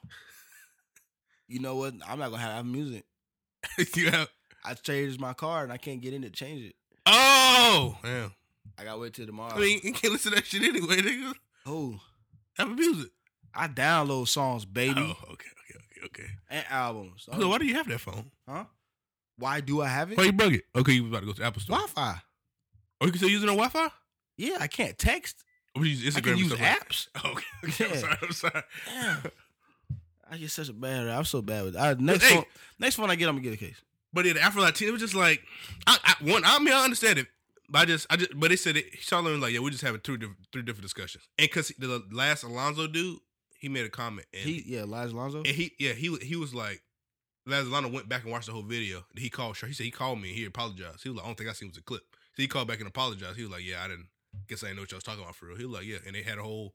You 1.49 1.59
know 1.61 1.77
what? 1.77 1.95
I'm 2.09 2.19
not 2.19 2.31
gonna 2.31 2.43
have 2.43 2.65
music. 2.65 3.05
you 3.97 4.11
have, 4.11 4.29
I 4.65 4.75
changed 4.75 5.21
my 5.21 5.33
car 5.35 5.65
and 5.65 5.73
I 5.73 5.77
can't 5.77 6.01
get 6.01 6.15
in 6.15 6.23
to 6.23 6.31
change 6.31 6.63
it. 6.65 6.75
oh, 7.07 7.99
yeah. 8.05 8.29
I 8.79 8.85
gotta 8.85 8.99
wait 8.99 9.13
till 9.13 9.27
tomorrow. 9.27 9.55
I 9.57 9.59
mean, 9.61 9.81
you 9.83 9.93
can't 9.93 10.13
listen 10.13 10.33
to 10.33 10.37
that 10.37 10.47
shit 10.47 10.63
anyway, 10.63 10.97
nigga. 10.97 11.33
oh, 11.67 12.01
Have 12.57 12.69
a 12.71 12.75
music. 12.75 13.11
I 13.53 13.67
download 13.69 14.29
songs, 14.29 14.65
baby, 14.65 14.95
Oh, 14.97 15.11
okay, 15.33 15.49
okay, 15.65 15.79
okay, 15.79 16.07
okay. 16.07 16.31
and 16.49 16.65
albums. 16.71 17.29
So 17.31 17.49
why 17.49 17.59
do 17.59 17.67
you 17.67 17.75
have 17.75 17.89
that 17.89 17.99
phone? 18.01 18.31
Huh? 18.49 18.65
Why 19.37 19.61
do 19.61 19.83
I 19.83 19.89
have 19.89 20.13
it? 20.13 20.17
Why 20.19 20.25
you 20.25 20.33
bug 20.33 20.55
it? 20.55 20.63
Okay, 20.77 20.93
you 20.93 21.03
was 21.03 21.11
about 21.11 21.21
to 21.21 21.27
go 21.27 21.33
to 21.33 21.45
Apple 21.45 21.61
Store. 21.61 21.77
Wi-Fi. 21.77 22.23
Or 23.01 23.07
you 23.09 23.13
can 23.13 23.19
still 23.19 23.29
use 23.31 23.43
it 23.43 23.49
on 23.49 23.57
Wi-Fi? 23.57 23.89
Yeah, 24.39 24.59
I 24.61 24.69
can't 24.69 24.97
text. 24.97 25.43
You 25.77 25.85
use 25.85 26.03
Instagram 26.15 26.17
I 26.19 26.21
can 26.21 26.37
use 26.39 26.47
stuff 26.49 26.61
like- 26.61 26.89
apps. 26.89 27.07
Okay, 27.25 27.45
okay. 27.65 27.85
I'm 27.93 27.97
sorry. 28.01 28.17
I'm 28.23 28.33
sorry. 28.33 28.63
Damn. 28.87 29.23
I 30.33 30.37
get 30.37 30.51
such 30.51 30.69
a 30.69 30.73
bad. 30.73 31.09
I'm 31.09 31.25
so 31.25 31.43
bad 31.43 31.65
with. 31.65 31.77
I, 31.77 31.95
next 31.95 32.25
hey. 32.25 32.35
phone, 32.37 32.45
next 32.79 32.95
phone 32.97 33.11
I 33.11 33.17
get, 33.17 33.29
I'm 33.29 33.35
gonna 33.37 33.43
get 33.43 33.55
a 33.55 33.57
case. 33.57 33.81
But 34.13 34.25
yeah, 34.27 34.35
the 34.35 34.41
Afro 34.43 34.63
Latin, 34.63 34.89
it 34.89 34.91
was 34.93 35.01
just 35.01 35.15
like, 35.15 35.43
I, 35.87 35.99
I 36.05 36.15
one. 36.31 36.43
I 36.45 36.59
mean, 36.61 36.73
I 36.75 36.85
understand 36.85 37.19
it, 37.19 37.27
but 37.69 37.81
I 37.81 37.85
just, 37.85 38.07
I 38.11 38.17
just, 38.17 38.39
but 38.39 38.51
they 38.51 38.57
said 38.57 38.77
it. 38.77 38.87
Charlotte 39.01 39.33
was 39.33 39.41
like, 39.41 39.53
yeah, 39.53 39.59
we're 39.61 39.71
just 39.71 39.83
having 39.83 40.01
two, 40.01 40.17
different, 40.17 40.39
three 40.53 40.63
different 40.63 40.83
discussions. 40.83 41.25
And 41.39 41.49
because 41.49 41.73
the 41.79 42.03
Laz 42.13 42.43
Alonso 42.45 42.87
dude, 42.87 43.19
he 43.59 43.69
made 43.69 43.85
a 43.87 43.89
comment, 43.91 44.27
and 44.33 44.43
He, 44.43 44.63
yeah, 44.67 44.83
Elijah 44.83 45.13
Alonso. 45.15 45.39
and 45.39 45.47
he, 45.49 45.73
yeah, 45.79 45.93
he, 45.93 46.17
he 46.19 46.37
was 46.37 46.55
like, 46.55 46.81
Laz 47.47 47.67
Alonso 47.67 47.89
went 47.91 48.09
back 48.09 48.23
and 48.23 48.31
watched 48.33 48.47
the 48.47 48.53
whole 48.53 48.63
video. 48.63 49.05
He 49.17 49.31
called, 49.31 49.57
he 49.57 49.73
said 49.73 49.85
he 49.85 49.91
called 49.91 50.21
me 50.21 50.29
and 50.29 50.39
he 50.39 50.45
apologized. 50.45 51.03
He 51.03 51.09
was 51.09 51.17
like, 51.17 51.25
I 51.25 51.29
don't 51.29 51.37
think 51.39 51.51
I 51.51 51.53
seen 51.55 51.69
was 51.69 51.79
a 51.79 51.83
clip. 51.83 52.03
So 52.37 52.43
he 52.43 52.47
called 52.49 52.69
back 52.69 52.79
and 52.79 52.89
apologized. 52.89 53.37
He 53.37 53.43
was 53.43 53.51
like, 53.53 53.65
yeah, 53.67 53.83
I 53.85 53.89
didn't. 53.89 54.07
Guess 54.49 54.63
I 54.63 54.69
didn't 54.69 54.77
know 54.77 54.83
what 54.83 54.91
y'all 54.93 54.97
was 54.99 55.05
talking 55.05 55.23
about 55.23 55.35
for 55.37 55.47
real. 55.47 55.57
He 55.57 55.65
was 55.65 55.75
like, 55.77 55.87
yeah, 55.87 55.99
and 56.07 56.15
they 56.15 56.23
had 56.23 56.39
a 56.39 56.43
whole 56.43 56.75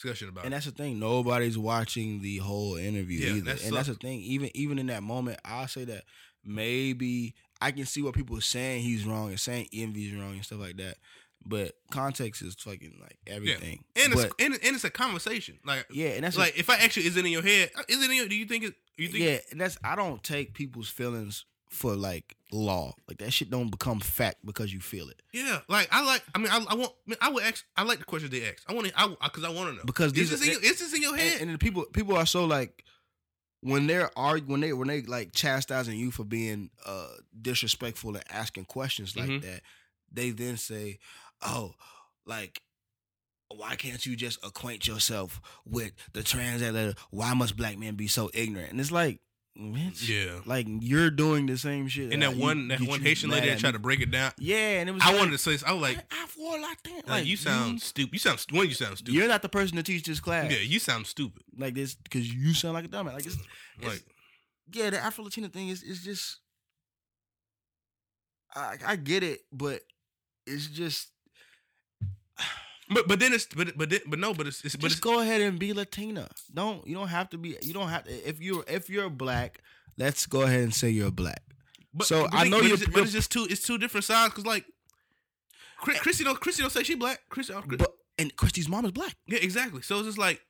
discussion 0.00 0.28
about 0.28 0.44
And 0.44 0.52
it. 0.52 0.56
that's 0.56 0.66
the 0.66 0.72
thing. 0.72 0.98
Nobody's 0.98 1.58
watching 1.58 2.22
the 2.22 2.38
whole 2.38 2.76
interview 2.76 3.26
Yeah, 3.26 3.32
either. 3.36 3.56
And 3.64 3.74
that's 3.76 3.88
the 3.88 3.94
thing. 3.94 4.20
Even 4.20 4.50
even 4.54 4.78
in 4.78 4.86
that 4.88 5.02
moment, 5.02 5.40
I 5.44 5.66
say 5.66 5.84
that 5.84 6.04
maybe 6.44 7.34
I 7.60 7.72
can 7.72 7.86
see 7.86 8.02
what 8.02 8.14
people 8.14 8.36
are 8.36 8.42
saying 8.42 8.82
he's 8.82 9.04
wrong 9.04 9.30
and 9.30 9.40
saying 9.40 9.68
Envy's 9.72 10.14
wrong 10.14 10.32
and 10.34 10.44
stuff 10.44 10.60
like 10.60 10.76
that. 10.76 10.96
But 11.44 11.74
context 11.90 12.42
is 12.42 12.54
fucking 12.56 12.98
like 13.00 13.18
everything. 13.26 13.84
And 13.96 14.12
but, 14.12 14.24
it's 14.26 14.34
and, 14.38 14.54
and 14.54 14.74
it's 14.74 14.84
a 14.84 14.90
conversation. 14.90 15.58
Like, 15.64 15.86
yeah, 15.90 16.10
and 16.10 16.24
that's 16.24 16.36
like 16.36 16.58
if 16.58 16.68
I 16.68 16.76
actually 16.76 17.06
is 17.06 17.16
it 17.16 17.24
in 17.24 17.32
your 17.32 17.42
head? 17.42 17.70
Is 17.88 18.02
it 18.02 18.10
in 18.10 18.16
your? 18.16 18.28
Do 18.28 18.36
you 18.36 18.44
think 18.46 18.64
it? 18.64 18.74
You 18.96 19.08
think? 19.08 19.24
yeah, 19.24 19.38
and 19.50 19.60
that's 19.60 19.78
I 19.84 19.94
don't 19.96 20.22
take 20.22 20.52
people's 20.54 20.88
feelings 20.88 21.44
for 21.70 21.94
like 21.96 22.36
law. 22.52 22.94
Like 23.06 23.18
that 23.18 23.32
shit 23.32 23.50
don't 23.50 23.70
become 23.70 24.00
fact 24.00 24.44
because 24.44 24.72
you 24.72 24.80
feel 24.80 25.08
it. 25.08 25.20
Yeah, 25.32 25.60
like 25.68 25.88
I 25.90 26.04
like. 26.04 26.22
I 26.34 26.38
mean, 26.38 26.48
I, 26.50 26.64
I 26.68 26.74
want. 26.74 26.92
I, 27.06 27.10
mean, 27.10 27.16
I 27.20 27.30
would 27.30 27.42
ask. 27.44 27.64
I 27.76 27.82
like 27.84 27.98
the 27.98 28.04
questions 28.04 28.30
they 28.32 28.48
ask. 28.48 28.62
I 28.68 28.74
want 28.74 28.86
to. 28.88 28.92
I 28.96 29.08
because 29.24 29.44
I 29.44 29.50
want 29.50 29.70
to 29.70 29.76
know 29.76 29.82
Because 29.84 30.12
these 30.12 30.30
this, 30.30 30.40
are- 30.40 30.44
in 30.44 30.52
your, 30.52 30.62
is 30.62 30.94
in 30.94 31.02
your 31.02 31.16
head? 31.16 31.32
and, 31.40 31.42
and 31.50 31.54
the 31.54 31.58
people 31.58 31.84
people 31.92 32.16
are 32.16 32.26
so 32.26 32.44
like 32.44 32.84
when 33.60 33.86
they're 33.86 34.10
arguing 34.16 34.50
when 34.52 34.60
they 34.60 34.72
when 34.72 34.88
they 34.88 35.02
like 35.02 35.32
chastising 35.32 35.98
you 35.98 36.10
for 36.10 36.24
being 36.24 36.70
uh 36.86 37.08
disrespectful 37.40 38.14
and 38.14 38.24
asking 38.30 38.64
questions 38.64 39.16
like 39.16 39.28
Mhm. 39.28 39.42
that, 39.42 39.62
they 40.12 40.30
then 40.30 40.56
say, 40.56 40.98
"Oh, 41.42 41.74
like." 42.26 42.60
Why 43.50 43.76
can't 43.76 44.04
you 44.04 44.14
just 44.14 44.44
acquaint 44.44 44.86
yourself 44.86 45.40
with 45.64 45.92
the 46.12 46.22
translator? 46.22 46.92
Why 47.10 47.32
must 47.32 47.56
black 47.56 47.78
men 47.78 47.94
be 47.94 48.06
so 48.06 48.30
ignorant? 48.34 48.72
And 48.72 48.78
it's 48.78 48.92
like, 48.92 49.20
bitch, 49.58 50.08
yeah. 50.08 50.40
like 50.46 50.66
you're 50.68 51.10
doing 51.10 51.46
the 51.46 51.58
same 51.58 51.88
shit. 51.88 52.12
And 52.12 52.22
that 52.22 52.36
you- 52.36 52.40
one, 52.42 52.68
that 52.68 52.80
you- 52.80 52.86
one 52.88 53.00
Haitian 53.00 53.30
lady 53.30 53.48
that 53.48 53.58
tried 53.58 53.72
to 53.72 53.78
break 53.78 54.00
it 54.00 54.10
down. 54.10 54.32
Yeah, 54.38 54.80
and 54.80 54.88
it 54.88 54.92
was. 54.92 55.02
I 55.02 55.10
like, 55.10 55.18
wanted 55.18 55.32
to 55.32 55.38
say. 55.38 55.58
I 55.66 55.72
was 55.72 55.82
like, 55.82 55.98
I 56.12 56.26
for 56.28 56.52
Latin. 56.58 56.94
like, 56.96 57.08
Like 57.08 57.26
you 57.26 57.36
sound 57.36 57.82
stupid. 57.82 58.12
You 58.12 58.18
sound 58.18 58.44
one. 58.50 58.68
You 58.68 58.74
sound 58.74 58.98
stupid. 58.98 59.14
You're 59.14 59.28
not 59.28 59.42
the 59.42 59.48
person 59.48 59.76
to 59.76 59.82
teach 59.82 60.04
this 60.04 60.20
class. 60.20 60.50
yeah, 60.50 60.58
you 60.58 60.78
sound 60.78 61.06
stupid. 61.06 61.42
Like 61.56 61.74
this 61.74 61.94
because 61.94 62.32
you 62.32 62.54
sound 62.54 62.74
like 62.74 62.84
a 62.84 62.88
dumbass. 62.88 63.14
Like 63.14 63.26
it's, 63.26 63.36
it's 63.80 63.86
Like, 63.86 64.04
yeah, 64.72 64.90
the 64.90 64.98
Afro 64.98 65.24
Latina 65.24 65.48
thing 65.48 65.68
is 65.68 65.82
is 65.82 66.02
just 66.04 66.38
I 68.54 68.76
I 68.86 68.96
get 68.96 69.22
it, 69.22 69.40
but 69.52 69.80
it's 70.46 70.66
just 70.68 71.08
but 72.90 73.06
but 73.08 73.20
then 73.20 73.32
it's 73.32 73.46
but 73.46 73.76
but 73.76 73.90
then, 73.90 74.00
but 74.06 74.18
no, 74.18 74.34
but 74.34 74.46
it's, 74.46 74.64
it's 74.64 74.76
but 74.76 74.82
just 74.88 74.96
it's, 74.96 75.00
go 75.00 75.20
ahead 75.20 75.40
and 75.40 75.58
be 75.58 75.72
Latina. 75.72 76.28
Don't 76.52 76.86
you 76.86 76.94
don't 76.94 77.08
have 77.08 77.28
to 77.30 77.38
be 77.38 77.56
you 77.62 77.72
don't 77.72 77.88
have 77.88 78.04
to 78.04 78.28
if 78.28 78.40
you're 78.40 78.64
if 78.68 78.88
you're 78.90 79.10
black, 79.10 79.60
let's 79.96 80.26
go 80.26 80.42
ahead 80.42 80.60
and 80.60 80.74
say 80.74 80.90
you're 80.90 81.10
black. 81.10 81.42
but, 81.94 82.06
so 82.06 82.22
but 82.24 82.34
I 82.34 82.48
know 82.48 82.60
you're- 82.60 82.78
but 82.92 83.02
it's 83.02 83.12
just 83.12 83.30
two. 83.32 83.46
It's 83.50 83.62
two 83.62 83.78
different 83.78 84.04
sides. 84.04 84.34
Cause 84.34 84.46
like, 84.46 84.64
Chris- 85.78 86.00
Chrissy 86.00 86.24
don't 86.24 86.40
Chrissy 86.40 86.62
don't 86.62 86.70
say 86.72 86.82
she 86.82 86.94
black. 86.94 87.20
Christy, 87.28 87.52
oh, 87.52 87.58
uh, 87.58 87.62
Chris- 87.62 87.78
But 87.78 87.92
and 88.18 88.34
Christy's 88.36 88.68
mom 88.68 88.84
is 88.84 88.90
black. 88.92 89.14
yeah, 89.26 89.38
exactly. 89.40 89.82
So 89.82 89.98
it's 89.98 90.06
just 90.06 90.18
like, 90.18 90.40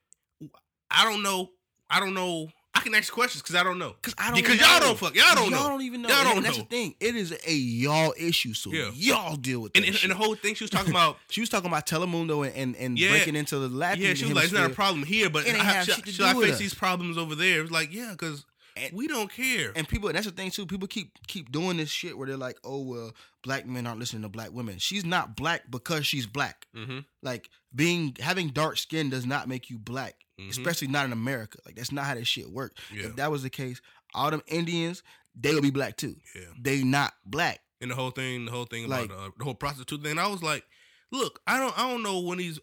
I 0.91 1.05
don't 1.05 1.23
know. 1.23 1.51
I 1.91 2.01
don't 2.01 2.15
know. 2.15 2.49
I 2.79 2.83
can 2.83 2.95
ask 2.95 3.13
questions 3.13 3.43
because 3.43 3.55
I 3.57 3.63
don't 3.63 3.79
know. 3.79 3.95
Cause 4.03 4.15
I 4.19 4.31
don't 4.31 4.37
Because 4.37 4.61
know. 4.61 4.67
y'all 4.67 4.81
don't 4.81 4.99
fuck. 4.99 5.15
Y'all 5.15 5.35
don't 5.35 5.51
know. 5.51 5.59
y'all 5.59 5.69
don't 5.69 5.83
even 5.83 6.03
know. 6.03 6.09
Y'all 6.09 6.25
don't 6.25 6.37
and 6.39 6.47
that's 6.47 6.57
know. 6.59 6.65
the 6.65 6.69
thing. 6.69 6.95
It 7.01 7.17
is 7.17 7.33
a 7.47 7.53
y'all 7.53 8.15
issue. 8.19 8.55
So 8.55 8.71
Yeah. 8.73 8.91
y'all 8.95 9.37
deal 9.37 9.61
with 9.61 9.73
it. 9.77 9.79
And, 9.79 9.87
and, 9.87 9.99
and 10.03 10.13
the 10.13 10.17
whole 10.17 10.35
thing 10.35 10.55
she 10.55 10.65
was 10.65 10.71
talking 10.71 10.91
about. 10.91 11.17
she 11.31 11.41
was 11.41 11.49
talking 11.49 11.69
about 11.69 11.87
Telemundo 11.87 12.47
and 12.47 12.55
and, 12.57 12.77
and 12.77 12.99
Yeah. 12.99 13.11
breaking 13.11 13.37
into 13.37 13.59
the 13.59 13.69
Latin. 13.69 14.03
yeah, 14.03 14.15
she 14.15 14.25
was 14.25 14.35
like, 14.35 14.45
it's 14.45 14.53
not 14.53 14.71
a 14.71 14.75
problem 14.75 15.05
here, 15.05 15.29
but 15.31 15.47
It 15.47 15.55
I, 15.55 15.59
have 15.65 15.87
to 15.87 16.25
I 16.25 16.35
face 16.35 16.59
these 16.59 16.75
problems 16.75 17.19
over 17.19 17.35
there? 17.35 17.63
It's 17.63 17.71
like, 17.71 17.93
yeah, 17.93 18.11
because 18.13 18.45
And- 18.85 18.97
we 18.97 19.07
don't 19.09 19.31
care. 19.33 19.73
And 19.77 19.89
people, 19.89 20.09
and 20.09 20.17
that's 20.17 20.27
the 20.27 20.33
thing 20.33 20.51
too. 20.51 20.67
People 20.67 20.89
keep 20.89 21.13
keep 21.27 21.51
doing 21.53 21.77
this 21.77 21.91
shit 21.91 22.17
where 22.17 22.27
they're 22.27 22.37
like, 22.37 22.59
"Oh 22.65 22.83
well, 22.83 23.13
black 23.43 23.67
men 23.67 23.87
aren't 23.87 24.01
listening 24.01 24.23
to 24.23 24.29
black 24.29 24.53
women." 24.53 24.79
She's 24.79 25.05
not 25.05 25.37
black 25.37 25.71
because 25.71 26.07
she's 26.07 26.27
black. 26.27 26.67
mm-hmm. 26.77 27.01
Like 27.23 27.49
being 27.75 28.17
having 28.21 28.49
dark 28.49 28.79
skin 28.79 29.11
does 29.11 29.27
not 29.27 29.49
make 29.49 29.69
you 29.71 29.79
black, 29.79 30.15
Mhm. 30.41 30.51
especially 30.51 30.89
not 30.89 31.05
in 31.07 31.13
America. 31.13 31.59
Like 31.67 31.75
that's 31.77 31.93
not 31.93 32.05
how 32.07 32.15
this 32.15 32.29
shit 32.29 32.51
works. 32.51 32.81
Yeah. 32.93 33.07
If 33.07 33.17
that 33.17 33.31
was 33.31 33.43
the 33.43 33.51
case, 33.51 33.81
all 34.15 34.31
them 34.31 34.43
Indians 34.47 35.03
they 35.41 35.55
would 35.55 35.63
be 35.63 35.71
black 35.71 35.97
too. 35.97 36.17
Yeah. 36.35 36.47
They 36.61 36.83
not 36.83 37.13
black. 37.25 37.61
and 37.81 37.93
the 37.93 37.95
whole 37.95 38.11
thing, 38.11 38.45
the 38.47 38.51
whole 38.51 38.65
thing 38.65 38.89
Like- 38.89 39.09
uh, 39.11 39.31
the 39.39 39.45
whole 39.45 39.55
prostitute 39.55 40.03
thing. 40.03 40.19
I 40.19 40.27
was 40.27 40.43
like, 40.43 40.65
look, 41.13 41.41
I 41.47 41.59
don't, 41.61 41.79
I 41.79 41.89
don't 41.89 42.03
know 42.03 42.19
when 42.19 42.39
these, 42.39 42.59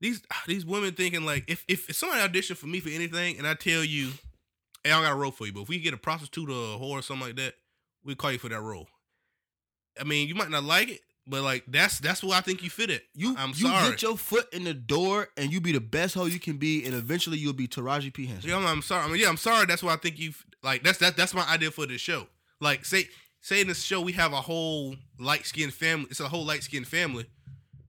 these, 0.00 0.22
these 0.46 0.64
women 0.64 0.94
thinking 0.94 1.26
like, 1.26 1.44
if 1.48 1.66
if, 1.68 1.90
if 1.90 1.96
somebody 1.96 2.22
audition 2.22 2.56
for 2.56 2.66
me 2.66 2.80
for 2.80 2.88
anything, 2.88 3.36
and 3.36 3.46
I 3.46 3.52
tell 3.54 3.84
you, 3.84 4.12
hey, 4.84 4.92
I 4.92 4.96
don't 4.96 5.04
got 5.04 5.12
a 5.12 5.16
role 5.16 5.30
for 5.30 5.46
you, 5.46 5.52
but 5.52 5.62
if 5.62 5.68
we 5.68 5.80
get 5.80 5.94
a 5.94 5.96
prostitute 5.98 6.50
or 6.50 6.52
a 6.52 6.78
whore 6.78 6.98
or 6.98 7.02
something 7.02 7.26
like 7.26 7.36
that, 7.36 7.54
we 8.04 8.14
call 8.14 8.32
you 8.32 8.38
for 8.38 8.50
that 8.50 8.60
role. 8.60 8.86
I 9.98 10.04
mean, 10.04 10.28
you 10.28 10.34
might 10.34 10.50
not 10.50 10.64
like 10.64 10.90
it, 10.90 11.00
but 11.26 11.42
like 11.42 11.64
that's 11.66 11.98
that's 12.00 12.22
what 12.22 12.36
I 12.36 12.40
think 12.40 12.62
you 12.62 12.70
fit 12.70 12.90
it. 12.90 13.02
You 13.14 13.34
I'm 13.38 13.50
you 13.50 13.68
sorry. 13.68 13.90
get 13.90 14.02
your 14.02 14.16
foot 14.16 14.52
in 14.52 14.64
the 14.64 14.74
door 14.74 15.28
and 15.36 15.52
you 15.52 15.60
be 15.60 15.72
the 15.72 15.80
best 15.80 16.14
hoe 16.14 16.26
you 16.26 16.38
can 16.38 16.58
be, 16.58 16.84
and 16.84 16.94
eventually 16.94 17.38
you'll 17.38 17.54
be 17.54 17.66
Taraji 17.66 18.12
P 18.12 18.26
Henson. 18.26 18.50
Yeah, 18.50 18.56
I'm, 18.56 18.66
I'm 18.66 18.82
sorry. 18.82 19.04
I 19.04 19.08
mean, 19.08 19.20
yeah, 19.20 19.28
I'm 19.28 19.36
sorry. 19.36 19.66
That's 19.66 19.82
why 19.82 19.94
I 19.94 19.96
think 19.96 20.18
you 20.18 20.32
like 20.62 20.82
that's 20.82 20.98
that 20.98 21.16
that's 21.16 21.32
my 21.32 21.48
idea 21.48 21.70
for 21.70 21.86
this 21.86 22.00
show. 22.00 22.26
Like, 22.60 22.84
say 22.84 23.08
say 23.40 23.60
in 23.60 23.68
this 23.68 23.82
show 23.82 24.00
we 24.00 24.12
have 24.12 24.32
a 24.32 24.40
whole 24.40 24.96
light 25.18 25.46
skinned 25.46 25.72
family. 25.72 26.08
It's 26.10 26.20
a 26.20 26.28
whole 26.28 26.44
light 26.44 26.62
skinned 26.62 26.88
family. 26.88 27.26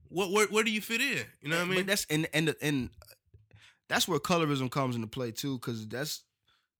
What 0.08 0.30
where, 0.30 0.46
where 0.46 0.64
do 0.64 0.70
you 0.70 0.80
fit 0.80 1.00
in? 1.00 1.24
You 1.42 1.50
know 1.50 1.56
what 1.56 1.66
I 1.66 1.68
mean? 1.68 1.78
But 1.80 1.86
that's 1.88 2.06
and 2.08 2.28
and 2.32 2.54
and 2.62 2.90
uh, 3.02 3.14
that's 3.88 4.06
where 4.06 4.18
colorism 4.18 4.70
comes 4.70 4.94
into 4.94 5.08
play 5.08 5.32
too, 5.32 5.58
because 5.58 5.86
that's 5.88 6.22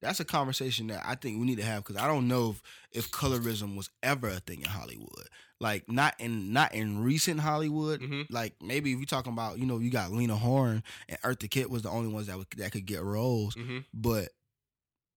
that's 0.03 0.21
a 0.21 0.25
conversation 0.25 0.89
that 0.89 1.03
I 1.07 1.15
think 1.15 1.39
we 1.39 1.47
need 1.47 1.57
to 1.59 1.65
have. 1.65 1.85
Because 1.85 1.97
I 2.01 2.07
don't 2.07 2.29
know 2.29 2.51
if 2.51 2.63
if 2.93 3.11
colorism 3.11 3.77
was 3.77 3.91
ever 4.03 4.29
a 4.29 4.41
thing 4.41 4.61
in 4.61 4.69
Hollywood, 4.69 5.29
like 5.61 5.91
not 5.91 6.15
in 6.19 6.53
not 6.53 6.75
in 6.75 7.03
recent 7.03 7.41
Hollywood. 7.41 8.01
Mhm. 8.01 8.27
Like 8.31 8.55
maybe 8.63 8.93
if 8.93 8.99
you're 8.99 9.07
talking 9.07 9.33
about 9.33 9.59
you 9.59 9.67
know 9.67 9.79
you 9.79 9.91
got 9.91 10.13
Lena 10.13 10.37
Horne 10.37 10.83
and 11.09 11.21
Eartha 11.23 11.49
Kitt 11.51 11.71
was 11.71 11.83
the 11.83 11.91
only 11.91 12.13
ones 12.13 12.27
that 12.27 12.37
would, 12.39 12.47
that 12.57 12.73
could 12.73 12.87
get 12.87 13.03
roles, 13.03 13.55
Mhm. 13.55 13.85
but. 13.95 14.29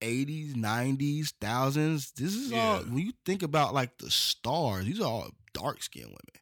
80s, 0.01 0.55
90s, 0.55 1.33
thousands. 1.41 2.11
This 2.11 2.33
is 2.33 2.53
all 2.53 2.79
when 2.83 2.99
you 3.05 3.11
think 3.25 3.43
about 3.43 3.73
like 3.73 3.97
the 3.97 4.09
stars, 4.09 4.85
these 4.85 5.01
are 5.01 5.05
all 5.05 5.31
dark 5.53 5.83
skinned 5.83 6.05
women. 6.07 6.41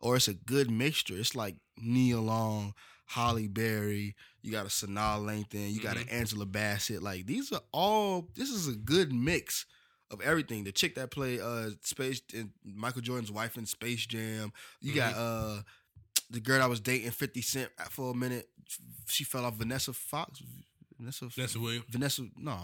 Or 0.00 0.16
it's 0.16 0.26
a 0.28 0.34
good 0.34 0.68
mixture. 0.70 1.16
It's 1.16 1.36
like 1.36 1.54
Nia 1.80 2.18
Long, 2.20 2.74
Halle 3.06 3.46
Berry, 3.46 4.16
you 4.48 4.52
got 4.54 4.64
a 4.66 4.68
Sanaa 4.70 5.18
Lathan, 5.20 5.70
you 5.72 5.80
got 5.80 5.96
an 5.98 6.08
Angela 6.08 6.46
Bassett. 6.46 7.02
Like 7.02 7.26
these 7.26 7.52
are 7.52 7.60
all 7.72 8.28
this 8.34 8.48
is 8.50 8.66
a 8.66 8.72
good 8.72 9.12
mix 9.12 9.66
of 10.10 10.20
everything. 10.22 10.64
The 10.64 10.72
chick 10.72 10.94
that 10.94 11.10
played 11.10 11.40
uh 11.40 11.70
Space 11.82 12.22
and 12.34 12.50
Michael 12.64 13.02
Jordan's 13.02 13.30
wife 13.30 13.58
in 13.58 13.66
Space 13.66 14.06
Jam. 14.06 14.52
You 14.80 14.94
got 14.94 15.14
uh 15.14 15.60
the 16.30 16.40
girl 16.40 16.62
I 16.62 16.66
was 16.66 16.80
dating 16.80 17.10
50 17.10 17.42
Cent 17.42 17.70
for 17.90 18.10
a 18.10 18.14
minute. 18.14 18.48
She 19.06 19.24
fell 19.24 19.44
off 19.44 19.54
Vanessa 19.54 19.92
Fox. 19.92 20.42
Vanessa 20.98 21.28
That's 21.36 21.56
William. 21.56 21.84
Vanessa 21.90 22.22
no. 22.36 22.56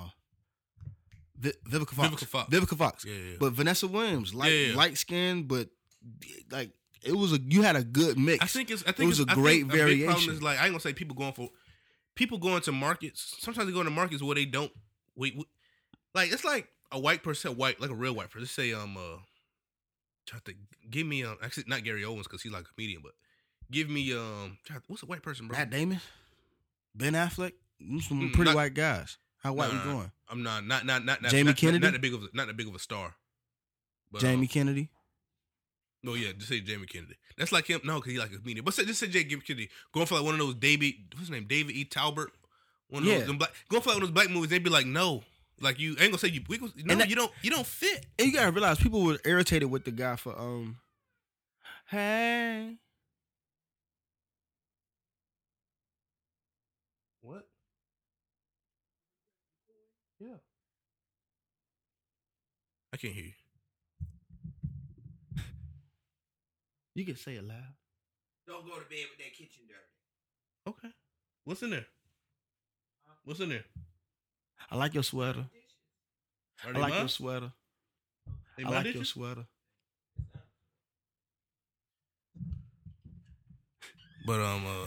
Vi- 1.39 1.53
Vivica 1.69 1.91
Fox. 1.91 2.09
Vivica 2.09 2.27
Fox. 2.27 2.51
Vivica 2.51 2.77
Fox. 2.79 3.05
Yeah, 3.05 3.13
yeah. 3.15 3.37
But 3.39 3.53
Vanessa 3.53 3.87
Williams, 3.87 4.35
light 4.35 4.53
Yeah, 4.53 4.67
yeah. 4.69 4.77
light 4.77 4.97
skin, 4.99 5.43
but 5.45 5.69
like 6.51 6.71
it 7.03 7.13
was 7.15 7.33
a 7.33 7.39
you 7.39 7.63
had 7.63 7.77
a 7.77 7.85
good 7.85 8.19
mix. 8.19 8.43
I 8.43 8.47
think 8.47 8.71
it's. 8.71 8.83
I 8.83 8.93
think 8.93 9.01
it 9.01 9.07
was 9.07 9.21
a 9.21 9.27
great 9.27 9.69
big 9.69 9.79
problem 9.79 9.89
variation. 9.89 10.33
is 10.33 10.43
like 10.43 10.59
I 10.59 10.65
ain't 10.65 10.73
gonna 10.73 10.81
say 10.81 10.93
people 10.93 11.15
going 11.17 11.33
for 11.33 11.49
people 12.15 12.39
go 12.39 12.57
into 12.57 12.73
markets. 12.73 13.37
Sometimes 13.41 13.67
they 13.67 13.73
go 13.73 13.81
into 13.81 13.91
markets 13.91 14.23
where 14.23 14.35
they 14.35 14.45
don't. 14.45 14.73
Wait, 15.17 15.37
like 16.15 16.33
it's 16.33 16.45
like 16.45 16.69
a 16.93 16.99
white 16.99 17.23
person, 17.23 17.57
white 17.57 17.81
like 17.81 17.91
a 17.91 17.95
real 17.95 18.15
white 18.15 18.27
person. 18.31 18.43
Let's 18.43 18.53
say 18.53 18.73
um 18.73 18.97
uh, 18.97 19.19
try 20.27 20.39
to 20.45 20.55
give 20.91 21.07
me 21.07 21.25
um 21.25 21.37
actually 21.43 21.65
not 21.67 21.85
Gary 21.85 22.05
Owens 22.05 22.27
because 22.27 22.43
he's 22.43 22.53
like 22.53 22.63
a 22.65 22.75
comedian, 22.75 23.01
but 23.03 23.13
give 23.71 23.89
me 23.89 24.13
um 24.15 24.59
try, 24.65 24.77
what's 24.89 25.03
a 25.03 25.07
white 25.07 25.23
person, 25.23 25.49
bro? 25.49 25.57
Matt 25.59 25.71
Damon, 25.71 26.01
Ben 26.95 27.13
Affleck, 27.15 27.53
some 28.01 28.21
Mm, 28.21 28.33
pretty 28.33 28.51
not- 28.51 28.57
white 28.57 28.75
guys. 28.75 29.19
How 29.43 29.53
white 29.53 29.73
Nah, 29.73 29.85
we 29.85 29.93
going? 29.93 30.13
I'm 30.31 30.43
not 30.43 30.65
not 30.67 30.87
not 30.87 31.05
not, 31.05 31.21
not 31.21 31.31
Jamie 31.31 31.45
not, 31.51 31.57
Kennedy? 31.59 31.85
Not, 31.85 31.93
that 31.93 32.01
big 32.01 32.15
of 32.15 32.23
a, 32.23 32.29
not 32.33 32.47
that 32.47 32.57
big 32.57 32.67
of 32.67 32.75
a 32.75 32.79
star. 32.79 33.15
But, 34.11 34.23
Jamie 34.23 34.43
um, 34.43 34.49
Kennedy. 34.49 34.89
No, 36.05 36.15
yeah, 36.15 36.33
just 36.37 36.49
say 36.51 36.61
Jamie 36.61 36.87
Kennedy. 36.87 37.15
That's 37.39 37.51
like 37.51 37.67
him. 37.67 37.81
No, 37.83 37.95
because 37.97 38.13
he 38.13 38.19
like 38.19 38.31
a 38.33 38.37
comedian. 38.39 38.65
But 38.65 38.75
say, 38.75 38.85
just 38.85 39.01
say 39.01 39.07
Jamie 39.09 39.41
Kennedy. 39.41 39.71
Going 39.93 40.07
for 40.07 40.15
like 40.17 40.25
one 40.25 40.35
of 40.35 40.39
those 40.41 40.55
David, 40.55 40.95
what's 41.13 41.21
his 41.23 41.31
name? 41.31 41.47
David 41.49 41.75
E. 41.75 41.85
Talbert. 41.85 42.31
One 42.89 43.03
of 43.03 43.09
Yeah. 43.09 43.19
those 43.19 43.27
them 43.27 43.39
black. 43.39 43.53
Going 43.71 43.83
for 43.83 43.89
like 43.89 43.97
one 43.97 44.03
of 44.05 44.09
those 44.11 44.15
black 44.15 44.31
movies. 44.31 44.51
They'd 44.51 44.63
be 44.63 44.71
like, 44.71 44.87
no, 44.87 45.23
like 45.61 45.79
you 45.81 45.91
ain't 45.93 45.99
gonna 46.11 46.19
say 46.19 46.29
you. 46.29 46.43
We, 46.49 46.59
gonna- 46.59 46.73
no, 46.77 46.93
And 46.93 47.01
that- 47.01 47.09
you 47.09 47.17
don't. 47.17 47.33
You 47.43 47.51
don't 47.51 47.67
fit. 47.67 48.05
And 48.19 48.29
you 48.29 48.35
gotta 48.35 48.51
realize 48.53 48.79
people 48.79 49.03
were 49.03 49.19
irritated 49.25 49.71
with 49.71 49.85
the 49.85 49.91
guy 49.93 50.17
for 50.17 50.39
um. 50.39 50.77
Hey, 51.89 52.77
What? 57.23 57.47
Yeah. 60.21 60.37
I 62.93 62.97
can't 62.99 63.15
hear 63.15 63.25
you. 63.25 63.33
You 66.95 67.05
can 67.05 67.17
say 67.17 67.35
it 67.35 67.45
loud. 67.47 67.75
Don't 68.47 68.65
go 68.67 68.75
to 68.75 68.81
bed 68.89 69.07
with 69.11 69.19
that 69.19 69.33
kitchen 69.37 69.63
dirty. 69.69 69.81
Okay. 70.79 70.95
What's 71.45 71.63
in 71.63 71.71
there? 71.71 71.87
What's 73.25 73.41
in 73.41 73.49
there? 73.49 73.65
I 74.71 74.77
like 74.77 74.95
your 74.95 75.03
sweater. 75.03 75.47
I 76.65 76.71
like 76.79 76.91
mine? 76.93 77.01
your 77.01 77.09
sweater. 77.09 77.53
They 78.57 78.65
I 78.65 78.67
mine 78.71 78.85
like 78.85 78.95
your 78.95 79.05
sweater. 79.05 79.47
But 84.27 84.41
um, 84.41 84.65
uh, 84.67 84.87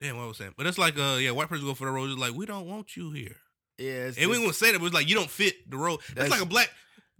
damn, 0.00 0.16
what 0.16 0.24
I 0.24 0.26
was 0.26 0.36
saying. 0.36 0.54
But 0.56 0.66
it's 0.66 0.78
like 0.78 0.98
uh, 0.98 1.18
yeah, 1.20 1.30
white 1.30 1.48
person 1.48 1.64
go 1.66 1.74
for 1.74 1.84
the 1.86 1.92
role. 1.92 2.06
Just 2.06 2.18
like 2.18 2.34
we 2.34 2.46
don't 2.46 2.66
want 2.66 2.96
you 2.96 3.12
here, 3.12 3.36
Yeah, 3.78 4.06
it's, 4.08 4.18
and 4.18 4.28
we 4.28 4.36
ain't 4.36 4.44
it's- 4.44 4.60
gonna 4.60 4.70
say 4.70 4.72
that. 4.72 4.78
But 4.80 4.86
it's 4.86 4.94
like 4.94 5.08
you 5.08 5.14
don't 5.14 5.30
fit 5.30 5.68
the 5.70 5.76
role. 5.76 5.98
That's, 5.98 6.14
That's- 6.14 6.30
like 6.30 6.40
a 6.42 6.46
black. 6.46 6.70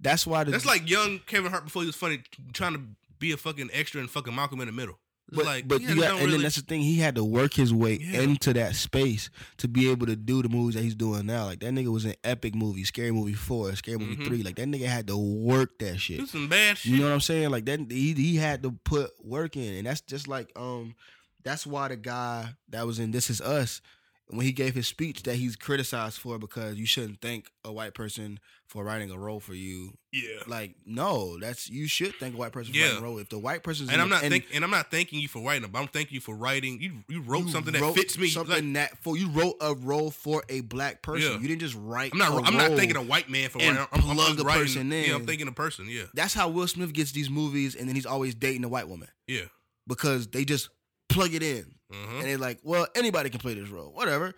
that's 0.01 0.27
why 0.27 0.43
the 0.45 0.51
That's 0.51 0.67
like 0.67 0.89
young 0.91 1.21
Kevin 1.27 1.53
Hart 1.53 1.65
before 1.65 1.83
he 1.83 1.87
was 1.87 1.95
funny, 1.97 2.23
trying 2.53 2.75
to 2.75 2.81
be 3.19 3.33
a 3.33 3.37
fucking 3.37 3.71
extra 3.73 4.01
and 4.01 4.11
fucking 4.11 4.35
Malcolm 4.35 4.61
in 4.61 4.67
the 4.67 4.73
Middle. 4.73 4.99
It's 5.29 5.37
But, 5.37 5.45
like, 5.45 5.67
but 5.67 5.81
yeah, 5.81 5.89
you 5.89 6.01
got, 6.03 6.11
and 6.13 6.21
really- 6.21 6.33
then 6.35 6.43
that's 6.43 6.55
the 6.55 6.63
thing. 6.63 6.83
He 6.83 6.99
had 6.99 7.17
to 7.17 7.25
work 7.25 7.53
his 7.53 7.75
way 7.75 7.99
Yeah. 8.01 8.21
into 8.21 8.53
that 8.53 8.77
space 8.77 9.29
to 9.57 9.67
be 9.67 9.91
able 9.91 10.07
to 10.07 10.15
do 10.15 10.41
the 10.41 10.49
movies 10.49 10.77
that 10.77 10.85
he's 10.85 10.95
doing 10.95 11.27
now. 11.27 11.47
Like 11.47 11.59
that 11.61 11.73
nigga 11.73 11.89
was 11.89 12.05
in 12.05 12.15
epic 12.23 12.55
movies, 12.55 12.89
Scary 12.89 13.11
Movie 13.11 13.33
four, 13.35 13.75
Scary 13.75 13.99
Movie 13.99 14.17
Mhm. 14.19 14.25
three. 14.27 14.43
Like 14.45 14.55
that 14.55 14.69
nigga 14.69 14.87
had 14.87 15.09
to 15.09 15.17
work 15.17 15.81
that 15.81 15.99
shit. 15.99 16.21
do 16.21 16.27
some 16.27 16.47
bad 16.49 16.79
shit. 16.79 16.93
You 16.93 16.99
know 16.99 17.07
what 17.09 17.15
I'm 17.15 17.21
saying? 17.21 17.51
Like 17.51 17.65
that 17.67 17.91
he 17.91 18.13
he 18.15 18.37
had 18.37 18.63
to 18.63 18.71
put 18.71 19.11
work 19.25 19.57
in, 19.57 19.75
and 19.75 19.87
that's 19.89 20.01
just 20.03 20.29
like 20.29 20.53
um, 20.55 20.95
that's 21.43 21.67
why 21.67 21.89
the 21.89 21.97
guy 21.97 22.55
that 22.69 22.87
was 22.87 23.01
in 23.01 23.11
This 23.11 23.29
Is 23.29 23.41
Us 23.41 23.81
when 24.29 24.45
he 24.45 24.51
gave 24.53 24.75
his 24.75 24.89
speech 24.89 25.23
that 25.23 25.37
he's 25.37 25.55
criticized 25.55 26.19
for 26.19 26.37
because 26.39 26.75
you 26.77 26.85
shouldn't 26.87 27.21
thank 27.21 27.49
a 27.65 27.73
white 27.73 27.95
person 27.95 28.41
for 28.67 28.83
writing 28.83 29.09
a 29.13 29.17
role 29.17 29.39
for 29.39 29.55
you. 29.55 29.93
yeah. 30.13 30.41
Like 30.49 30.75
no, 30.85 31.39
that's 31.39 31.71
you 31.71 31.87
should 31.87 32.13
thank 32.17 32.35
a 32.35 32.37
white 32.37 32.51
person 32.51 32.73
for 32.73 32.79
Yeah. 32.81 32.87
writing 32.87 32.99
a 32.99 33.03
role. 33.03 33.19
If 33.19 33.29
the 33.29 33.39
white 33.39 33.63
person's 33.63 33.91
And 33.91 34.01
I'm 34.03 34.09
not 34.09 34.23
think, 34.23 34.47
and 34.53 34.65
I'm 34.65 34.71
not 34.73 34.91
thanking 34.91 35.21
you 35.21 35.29
for 35.29 35.41
writing 35.41 35.63
it, 35.63 35.71
but 35.71 35.79
I'm 35.79 35.87
thanking 35.87 36.17
you 36.17 36.21
for 36.21 36.35
writing. 36.35 36.81
You 36.81 37.05
you 37.09 37.21
wrote 37.23 37.45
you 37.45 37.51
something 37.53 37.73
that 37.73 37.95
fits 37.95 38.19
me. 38.19 38.27
Something 38.29 38.75
Like, 38.75 38.91
that 38.91 38.99
for 38.99 39.17
you 39.17 39.29
wrote 39.29 39.55
a 39.61 39.75
role 39.75 40.11
for 40.11 40.43
a 40.49 40.63
black 40.63 41.03
person. 41.03 41.33
Yeah. 41.35 41.39
You 41.39 41.47
didn't 41.47 41.61
just 41.61 41.77
write. 41.77 42.11
I'm 42.13 42.19
not. 42.19 42.33
a 42.33 42.47
I'm 42.47 42.57
not 42.57 42.69
role. 42.71 42.77
thanking 42.79 42.97
a 42.97 43.03
white 43.03 43.31
man 43.31 43.49
for 43.49 43.61
and 43.63 43.77
writing. 43.77 43.89
I'm, 43.93 44.01
plug 44.03 44.31
I'm 44.31 44.41
a 44.41 44.43
writing, 44.43 44.63
person 44.65 44.93
in. 44.93 45.05
Yeah, 45.09 45.15
I'm 45.15 45.21
in. 45.21 45.27
thinking 45.29 45.47
a 45.47 45.53
person. 45.53 45.87
Yeah, 45.89 46.05
That's 46.15 46.35
how 46.35 46.49
Will 46.49 46.67
Smith 46.67 46.93
gets 46.93 47.13
these 47.13 47.31
movies, 47.31 47.77
and 47.77 47.89
then 47.89 47.95
he's 47.95 48.07
always 48.07 48.35
dating 48.35 48.65
a 48.65 48.69
white 48.69 48.89
woman 48.89 49.09
yeah. 49.29 49.43
because 49.87 50.27
they 50.27 50.45
just 50.45 50.71
plug 51.09 51.33
it 51.35 51.45
in. 51.45 51.76
Uh-huh. 51.93 52.17
and 52.19 52.23
they're 52.25 52.39
like, 52.39 52.59
"Well, 52.63 52.87
anybody 52.95 53.31
can 53.31 53.41
play 53.41 53.55
this 53.55 53.69
role. 53.69 53.93
Whatever. 53.93 54.35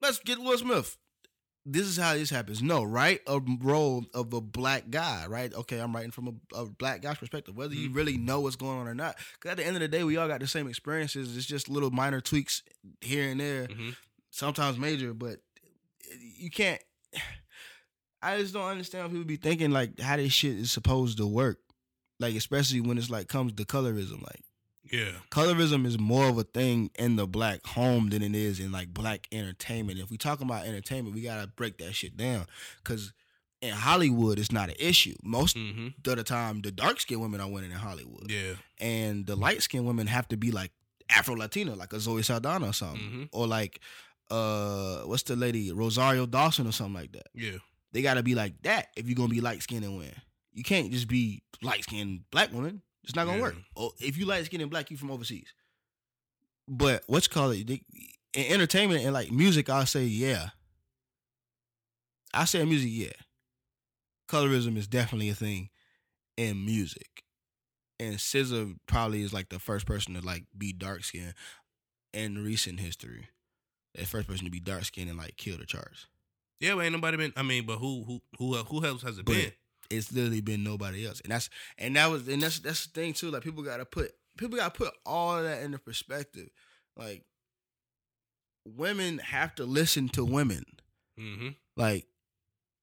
Let's 0.00 0.18
get 0.20 0.38
Will 0.38 0.56
Smith." 0.58 0.96
This 1.70 1.86
is 1.86 1.98
how 1.98 2.14
this 2.14 2.30
happens. 2.30 2.62
No, 2.62 2.82
write 2.82 3.20
a 3.26 3.40
role 3.60 4.06
of 4.14 4.32
a 4.32 4.40
black 4.40 4.88
guy, 4.88 5.26
right? 5.28 5.52
Okay, 5.52 5.78
I'm 5.80 5.94
writing 5.94 6.12
from 6.12 6.28
a, 6.54 6.56
a 6.56 6.64
black 6.64 7.02
guy's 7.02 7.18
perspective, 7.18 7.54
whether 7.58 7.74
you 7.74 7.90
really 7.90 8.16
know 8.16 8.40
what's 8.40 8.56
going 8.56 8.78
on 8.78 8.88
or 8.88 8.94
not. 8.94 9.16
Because 9.34 9.50
at 9.50 9.56
the 9.58 9.66
end 9.66 9.76
of 9.76 9.80
the 9.80 9.88
day, 9.88 10.02
we 10.02 10.16
all 10.16 10.28
got 10.28 10.40
the 10.40 10.46
same 10.46 10.66
experiences. 10.66 11.36
It's 11.36 11.44
just 11.44 11.68
little 11.68 11.90
minor 11.90 12.22
tweaks 12.22 12.62
here 13.02 13.28
and 13.28 13.38
there, 13.38 13.66
Mhm. 13.66 13.96
sometimes 14.30 14.78
major, 14.78 15.12
but 15.12 15.40
you 16.38 16.48
can't. 16.50 16.80
I 18.22 18.38
just 18.38 18.54
don't 18.54 18.64
understand 18.70 19.10
people 19.10 19.24
be 19.26 19.36
thinking 19.36 19.70
like 19.70 20.00
how 20.00 20.16
this 20.16 20.32
shit 20.32 20.56
is 20.56 20.72
supposed 20.72 21.18
to 21.18 21.26
work. 21.26 21.58
Like 22.18 22.34
especially 22.34 22.80
when 22.80 22.96
it's 22.98 23.10
like 23.10 23.28
comes 23.28 23.52
to 23.52 23.64
colorism, 23.64 24.22
like 24.22 24.40
Yeah. 24.90 25.12
colorism 25.30 25.86
is 25.86 25.98
more 25.98 26.28
of 26.28 26.38
a 26.38 26.44
thing 26.44 26.90
in 26.98 27.16
the 27.16 27.26
black 27.26 27.64
home 27.66 28.10
than 28.10 28.22
it 28.22 28.34
is 28.34 28.60
in 28.60 28.72
like 28.72 28.88
black 28.94 29.28
entertainment. 29.32 29.98
If 29.98 30.10
we 30.10 30.16
talking 30.16 30.46
about 30.46 30.66
entertainment, 30.66 31.14
we 31.14 31.22
gotta 31.22 31.46
break 31.46 31.78
that 31.78 31.94
shit 31.94 32.16
down 32.16 32.46
because 32.82 33.12
in 33.60 33.74
Hollywood, 33.74 34.38
it's 34.38 34.52
not 34.52 34.68
an 34.68 34.76
issue. 34.78 35.14
Most 35.22 35.56
Mm-hmm. 35.56 35.88
of 36.08 36.16
the 36.16 36.22
time, 36.24 36.60
the 36.62 36.70
dark 36.70 37.00
skinned 37.00 37.20
women 37.20 37.40
are 37.40 37.48
winning 37.50 37.72
in 37.72 37.76
Hollywood, 37.76 38.30
Yeah. 38.30 38.54
and 38.80 39.26
the 39.26 39.34
light 39.36 39.62
skinned 39.62 39.86
women 39.86 40.06
have 40.06 40.28
to 40.28 40.36
be 40.36 40.50
like 40.52 40.70
Afro 41.10 41.34
Latina, 41.34 41.74
like 41.74 41.92
a 41.92 41.98
Zoe 42.00 42.22
Saldana 42.22 42.68
or 42.68 42.72
something, 42.72 43.00
Mhm. 43.00 43.28
or 43.32 43.46
like 43.46 43.80
uh, 44.30 44.98
what's 45.04 45.22
the 45.22 45.34
lady 45.36 45.72
Rosario 45.72 46.26
Dawson 46.26 46.66
or 46.66 46.72
something 46.72 46.92
like 46.94 47.12
that. 47.12 47.28
Yeah. 47.34 47.56
They 47.92 48.02
gotta 48.02 48.22
be 48.22 48.34
like 48.34 48.60
that 48.62 48.88
if 48.96 49.06
you're 49.06 49.14
gonna 49.16 49.28
be 49.28 49.40
light 49.40 49.62
skinned 49.62 49.84
and 49.84 49.96
win. 49.96 50.12
You 50.52 50.62
can't 50.62 50.92
just 50.92 51.08
be 51.08 51.42
light 51.62 51.82
skinned 51.84 52.24
black 52.30 52.52
woman. 52.52 52.82
It's 53.04 53.14
not 53.14 53.24
gonna 53.24 53.36
Yeah. 53.38 53.42
work. 53.42 53.56
Or 53.74 53.92
if 53.98 54.16
you 54.18 54.26
light 54.26 54.44
skinned 54.44 54.62
and 54.62 54.70
black, 54.70 54.90
you 54.90 54.96
from 54.96 55.10
overseas. 55.10 55.52
But 56.66 57.04
what's 57.06 57.28
called 57.28 57.54
it 57.54 57.66
they- 57.66 57.84
in 58.34 58.52
entertainment 58.52 59.02
and 59.04 59.12
like 59.14 59.30
music, 59.32 59.68
I'll 59.70 59.86
say 59.86 60.04
yeah. 60.04 60.50
I 62.34 62.44
say 62.44 62.64
music, 62.64 62.90
yeah. 62.92 63.12
Colorism 64.28 64.76
is 64.76 64.86
definitely 64.86 65.30
a 65.30 65.34
thing 65.34 65.70
in 66.36 66.64
music. 66.66 67.24
And 67.98 68.16
SZA 68.16 68.76
probably 68.86 69.22
is 69.22 69.32
like 69.32 69.48
the 69.48 69.58
first 69.58 69.86
person 69.86 70.14
to 70.14 70.20
like 70.20 70.44
be 70.56 70.72
dark 70.72 71.04
skinned 71.04 71.34
in 72.12 72.44
recent 72.44 72.80
history. 72.80 73.28
The 73.94 74.04
first 74.06 74.28
person 74.28 74.44
to 74.44 74.50
be 74.50 74.60
dark 74.60 74.84
skinned 74.84 75.08
and 75.08 75.18
like 75.18 75.36
kill 75.36 75.56
the 75.56 75.66
charts. 75.66 76.06
Yeah. 76.60 76.74
But 76.74 76.82
ain't 76.84 76.92
nobody 76.92 77.16
been. 77.16 77.32
I 77.36 77.42
mean, 77.42 77.64
but 77.66 77.78
who 77.78 78.04
who 78.04 78.22
who 78.38 78.54
who 78.64 78.84
else 78.84 79.02
has 79.02 79.18
it 79.18 79.24
But 79.24 79.32
been? 79.34 79.52
It's 79.90 80.12
literally 80.12 80.40
been 80.40 80.62
nobody 80.62 81.06
else, 81.06 81.20
and 81.22 81.32
that's 81.32 81.48
and 81.78 81.96
that 81.96 82.10
was 82.10 82.28
and 82.28 82.42
that's 82.42 82.58
that's 82.58 82.86
the 82.86 83.00
thing 83.00 83.12
too. 83.12 83.30
Like 83.30 83.42
people 83.42 83.62
gotta 83.62 83.84
put 83.84 84.12
people 84.36 84.58
gotta 84.58 84.70
put 84.70 84.92
all 85.06 85.38
of 85.38 85.44
that 85.44 85.62
into 85.62 85.78
perspective. 85.78 86.48
Like 86.96 87.24
women 88.64 89.18
have 89.18 89.54
to 89.56 89.64
listen 89.64 90.08
to 90.10 90.24
women. 90.24 90.64
Mm-hmm. 91.18 91.48
Like 91.76 92.06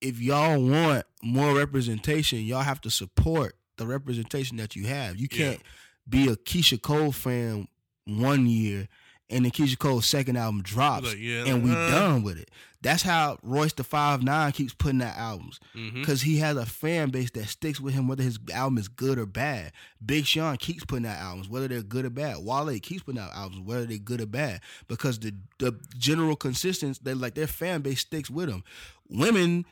if 0.01 0.19
y'all 0.19 0.61
want 0.61 1.05
more 1.23 1.55
representation, 1.55 2.39
y'all 2.39 2.61
have 2.61 2.81
to 2.81 2.91
support 2.91 3.55
the 3.77 3.85
representation 3.85 4.57
that 4.57 4.75
you 4.75 4.87
have. 4.87 5.17
You 5.17 5.27
can't 5.27 5.61
be 6.07 6.27
a 6.27 6.35
Keyshia 6.35 6.81
Cole 6.81 7.11
fan 7.11 7.67
one 8.05 8.47
year 8.47 8.87
and 9.29 9.43
then 9.45 9.51
Keyshia 9.51 9.77
Cole's 9.79 10.05
second 10.05 10.37
album 10.37 10.61
drops 10.61 11.07
Like, 11.09 11.17
yeah, 11.19 11.45
and 11.45 11.63
we 11.63 11.71
uh, 11.71 11.89
done 11.91 12.23
with 12.23 12.37
it. 12.37 12.51
That's 12.81 13.01
how 13.01 13.39
Royce 13.41 13.73
the 13.73 13.83
Five 13.83 14.21
Nine 14.21 14.51
keeps 14.51 14.73
putting 14.75 15.01
out 15.01 15.17
albums 15.17 15.59
Mm-hmm. 15.75 15.99
because 16.01 16.21
he 16.21 16.37
has 16.37 16.55
a 16.55 16.65
fan 16.67 17.09
base 17.09 17.31
that 17.31 17.47
sticks 17.47 17.81
with 17.81 17.95
him 17.95 18.07
whether 18.07 18.21
his 18.21 18.37
album 18.53 18.77
is 18.77 18.87
good 18.87 19.17
or 19.17 19.25
bad. 19.25 19.71
Big 20.05 20.25
Sean 20.27 20.55
keeps 20.57 20.85
putting 20.85 21.07
out 21.07 21.17
albums 21.17 21.49
whether 21.49 21.67
they're 21.67 21.81
good 21.81 22.05
or 22.05 22.11
bad. 22.11 22.37
Wale 22.43 22.77
keeps 22.79 23.01
putting 23.01 23.19
out 23.19 23.31
albums 23.33 23.61
whether 23.61 23.85
they're 23.87 23.97
good 23.97 24.21
or 24.21 24.27
bad 24.27 24.61
because 24.87 25.17
the 25.19 25.33
the 25.57 25.79
general 25.97 26.35
consistency 26.35 26.99
they 27.03 27.15
like 27.15 27.33
their 27.33 27.47
fan 27.47 27.81
base 27.81 28.01
sticks 28.01 28.29
with 28.29 28.49
them. 28.49 28.63
Women 29.09 29.65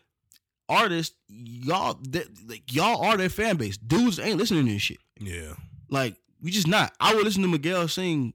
artists 0.70 1.16
y'all 1.28 2.00
like 2.48 2.64
y'all 2.74 3.04
are 3.04 3.18
their 3.18 3.30
fan 3.30 3.58
base. 3.58 3.78
Dudes 3.78 4.18
ain't 4.20 4.38
listening 4.38 4.66
to 4.66 4.72
this 4.74 4.82
shit. 4.82 4.98
Yeah. 5.20 5.54
Like 5.90 6.16
we 6.42 6.50
just 6.52 6.68
not. 6.68 6.94
I 7.00 7.14
would 7.14 7.24
listen 7.24 7.42
to 7.44 7.48
Miguel 7.48 7.88
sing 7.88 8.34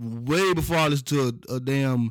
way 0.00 0.52
before 0.54 0.76
I 0.78 0.88
listen 0.88 1.04
to 1.06 1.40
a, 1.50 1.54
a 1.56 1.60
damn 1.60 2.10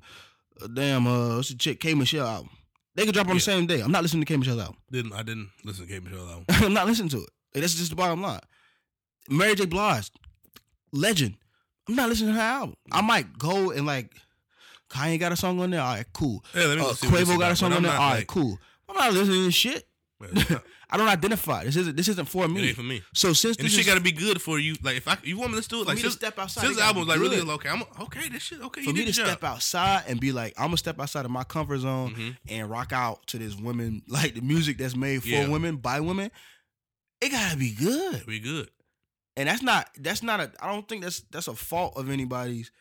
a 0.61 0.67
damn 0.67 1.07
uh 1.07 1.35
what's 1.37 1.49
the 1.49 1.55
chick 1.55 1.79
K 1.79 1.93
Michelle 1.93 2.27
album. 2.27 2.49
They 2.95 3.05
could 3.05 3.13
drop 3.13 3.27
on 3.29 3.35
the 3.35 3.39
same 3.41 3.65
day. 3.65 3.79
I'm 3.81 3.91
not 3.91 4.01
listening 4.03 4.23
to 4.25 4.25
K 4.31 4.37
Michelle's 4.37 4.59
album. 4.59 4.77
Didn't 4.91 5.13
I 5.13 5.23
didn't 5.23 5.49
listen 5.63 5.87
to 5.87 5.91
K 5.93 5.99
Michelle 5.99 6.27
album. 6.27 6.45
I'm 6.49 6.73
not 6.73 6.85
listening 6.87 7.09
to 7.09 7.17
it. 7.17 7.29
Like, 7.55 7.61
that's 7.61 7.75
just 7.75 7.89
the 7.89 7.95
bottom 7.95 8.21
line. 8.21 8.41
Mary 9.29 9.55
J. 9.55 9.65
Blige, 9.65 10.09
legend. 10.91 11.35
I'm 11.87 11.95
not 11.95 12.09
listening 12.09 12.33
to 12.33 12.39
her 12.39 12.45
album. 12.45 12.75
I 12.91 13.01
might 13.01 13.37
go 13.37 13.71
and 13.71 13.85
like 13.85 14.11
Kanye 14.89 15.19
got 15.19 15.31
a 15.31 15.35
song 15.35 15.59
on 15.61 15.71
there. 15.71 15.81
All 15.81 15.95
right, 15.95 16.05
cool. 16.13 16.43
Yeah, 16.55 16.65
let 16.65 16.77
me 16.77 16.83
Uh, 16.85 16.93
see 16.93 17.07
Quavo 17.07 17.39
got 17.39 17.51
a 17.51 17.55
song 17.55 17.73
on 17.73 17.83
there. 17.83 17.91
All 17.91 17.97
right, 17.97 18.17
like- 18.19 18.27
cool. 18.27 18.57
I'm 18.87 18.95
not 18.95 19.13
listening 19.13 19.37
to 19.39 19.43
this 19.45 19.55
shit. 19.55 19.87
Well, 20.19 20.29
it's 20.33 20.49
not- 20.49 20.63
I 20.91 20.97
don't 20.97 21.07
identify. 21.07 21.63
This 21.65 21.75
isn't 21.75 21.95
this 21.95 22.07
isn't 22.07 22.25
for 22.27 22.45
it 22.45 22.49
me. 22.49 22.67
ain't 22.69 22.75
for 22.75 22.83
me. 22.83 23.01
So 23.13 23.31
since 23.33 23.57
And 23.57 23.65
this 23.65 23.73
this 23.75 23.85
shit 23.85 23.85
got 23.87 23.97
to 23.97 24.03
be 24.03 24.11
good 24.11 24.41
for 24.41 24.57
you. 24.59 24.75
Like 24.81 24.97
if 24.97 25.07
I, 25.07 25.17
you 25.23 25.37
want 25.37 25.53
me 25.53 25.61
to 25.61 25.69
do 25.69 25.81
it, 25.81 25.87
like 25.87 25.99
since, 25.99 26.13
step 26.15 26.37
outside, 26.39 26.61
since 26.61 26.73
it 26.73 26.75
the 26.75 26.81
gotta 26.81 26.97
album 26.99 27.07
like 27.07 27.19
really 27.19 27.39
okay, 27.51 27.69
I'm 27.69 27.83
okay. 28.01 28.27
This 28.29 28.41
shit 28.43 28.59
okay. 28.61 28.81
for 28.81 28.89
you 28.89 28.95
me 28.95 29.05
to 29.05 29.13
step 29.13 29.43
outside 29.43 30.03
and 30.07 30.19
be 30.19 30.31
like, 30.31 30.53
I'm 30.57 30.67
gonna 30.67 30.77
step 30.77 30.99
outside 30.99 31.25
of 31.25 31.31
my 31.31 31.43
comfort 31.43 31.77
zone 31.79 32.15
Mhm. 32.15 32.37
and 32.49 32.69
rock 32.69 32.91
out 32.91 33.25
to 33.27 33.37
this 33.37 33.55
women 33.55 34.01
like 34.07 34.33
the 34.35 34.41
music 34.41 34.77
that's 34.79 34.95
made 34.95 35.21
for 35.21 35.29
Yeah. 35.29 35.47
women 35.47 35.77
by 35.77 35.99
women. 35.99 36.31
It 37.21 37.29
gotta 37.31 37.55
be 37.57 37.71
good, 37.73 38.25
Be 38.25 38.39
good. 38.39 38.69
and 39.37 39.47
that's 39.47 39.61
not 39.61 39.89
that's 39.99 40.23
not 40.23 40.39
a. 40.39 40.51
I 40.59 40.71
don't 40.71 40.87
think 40.87 41.03
that's 41.03 41.19
that's 41.31 41.47
a 41.47 41.55
fault 41.55 41.97
of 41.97 42.09
anybody's. 42.09 42.71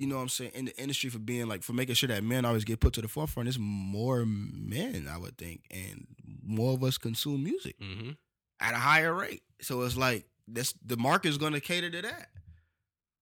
You 0.00 0.06
know 0.06 0.16
what 0.16 0.22
I'm 0.22 0.28
saying 0.30 0.52
in 0.54 0.64
the 0.64 0.76
industry 0.80 1.10
for 1.10 1.18
being 1.18 1.46
like 1.46 1.62
for 1.62 1.74
making 1.74 1.94
sure 1.94 2.08
that 2.08 2.24
men 2.24 2.44
always 2.46 2.64
get 2.64 2.80
put 2.80 2.94
to 2.94 3.02
the 3.02 3.08
forefront. 3.08 3.48
It's 3.50 3.58
more 3.60 4.24
men, 4.26 5.06
I 5.12 5.18
would 5.18 5.36
think, 5.36 5.60
and 5.70 6.06
more 6.42 6.72
of 6.74 6.82
us 6.82 6.96
consume 6.96 7.44
music 7.44 7.78
Mm-hmm. 7.78 8.10
at 8.60 8.72
a 8.74 8.78
higher 8.78 9.12
rate. 9.14 9.42
So 9.60 9.82
it's 9.82 9.96
like 9.98 10.24
that's 10.48 10.72
the 10.84 10.96
market 10.96 11.28
is 11.28 11.36
going 11.38 11.52
to 11.52 11.60
cater 11.60 11.90
to 11.90 12.02
that. 12.02 12.28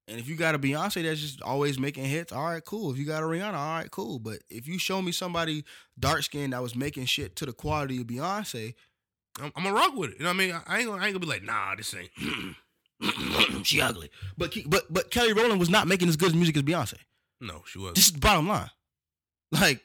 And 0.07 0.19
if 0.21 0.29
you 0.29 0.37
got 0.37 0.55
a 0.55 0.59
Beyonce 0.59 1.03
that's 1.03 1.21
just 1.21 1.43
always 1.43 1.79
making 1.79 2.05
hits, 2.05 2.33
all 2.33 2.45
right, 2.45 2.65
cool. 2.65 2.91
If 2.93 2.97
you 2.97 3.05
got 3.05 3.23
a 3.23 3.27
Rihanna, 3.27 3.55
all 3.55 3.75
right, 3.79 3.91
cool. 3.91 4.19
But 4.21 4.39
if 4.49 4.67
you 4.69 4.79
show 4.79 5.03
me 5.03 5.13
somebody 5.13 5.65
dark 5.99 6.23
skinned 6.23 6.53
that 6.53 6.63
was 6.63 6.75
making 6.77 7.05
shit 7.07 7.35
to 7.37 7.45
the 7.47 7.53
quality 7.53 8.01
of 8.01 8.07
Beyonce, 8.07 8.75
I'm, 9.41 9.53
I'm 9.57 9.65
gonna 9.65 9.75
rock 9.75 9.95
with 9.97 10.11
it. 10.13 10.19
You 10.19 10.23
know 10.23 10.31
what 10.31 10.37
I 10.37 10.39
mean? 10.39 10.61
I 10.67 10.79
ain't 10.79 10.87
gonna, 10.89 11.03
I 11.03 11.07
ain't 11.07 11.15
gonna 11.15 11.19
be 11.19 11.27
like, 11.27 11.43
nah, 11.43 11.75
this 11.75 11.93
ain't. 11.95 12.11
she 13.63 13.81
ugly. 13.81 14.11
But 14.37 14.55
but 14.67 14.93
but 14.93 15.11
Kelly 15.11 15.33
Rowland 15.33 15.61
was 15.61 15.71
not 15.71 15.87
making 15.87 16.09
as 16.09 16.17
good 16.17 16.35
music 16.35 16.57
as 16.57 16.63
Beyonce. 16.63 16.99
no, 17.41 17.63
she 17.67 17.79
wasn't. 17.79 17.97
This 17.97 18.07
is 18.07 18.13
the 18.13 18.19
bottom 18.21 18.49
line. 18.49 18.71
Like, 19.51 19.83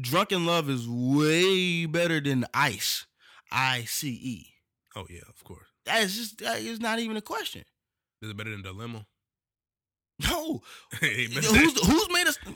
Drunk 0.00 0.32
in 0.32 0.46
Love 0.46 0.68
is 0.68 0.88
way 0.88 1.86
better 1.86 2.20
than 2.20 2.46
Ice. 2.54 3.06
I 3.50 3.84
C 3.84 4.08
E. 4.08 4.46
oh 4.96 5.06
yeah, 5.10 5.20
of 5.28 5.44
course. 5.44 5.68
That 5.84 6.02
is 6.02 6.16
just 6.16 6.38
that 6.38 6.60
is 6.60 6.80
not 6.80 6.98
even 6.98 7.16
a 7.16 7.20
question. 7.20 7.64
Is 8.22 8.30
it 8.30 8.36
better 8.36 8.50
than 8.50 8.62
Dilemma? 8.62 9.06
No, 10.20 10.62
who's 11.00 11.86
who's 11.86 12.08
made 12.10 12.26
us? 12.26 12.38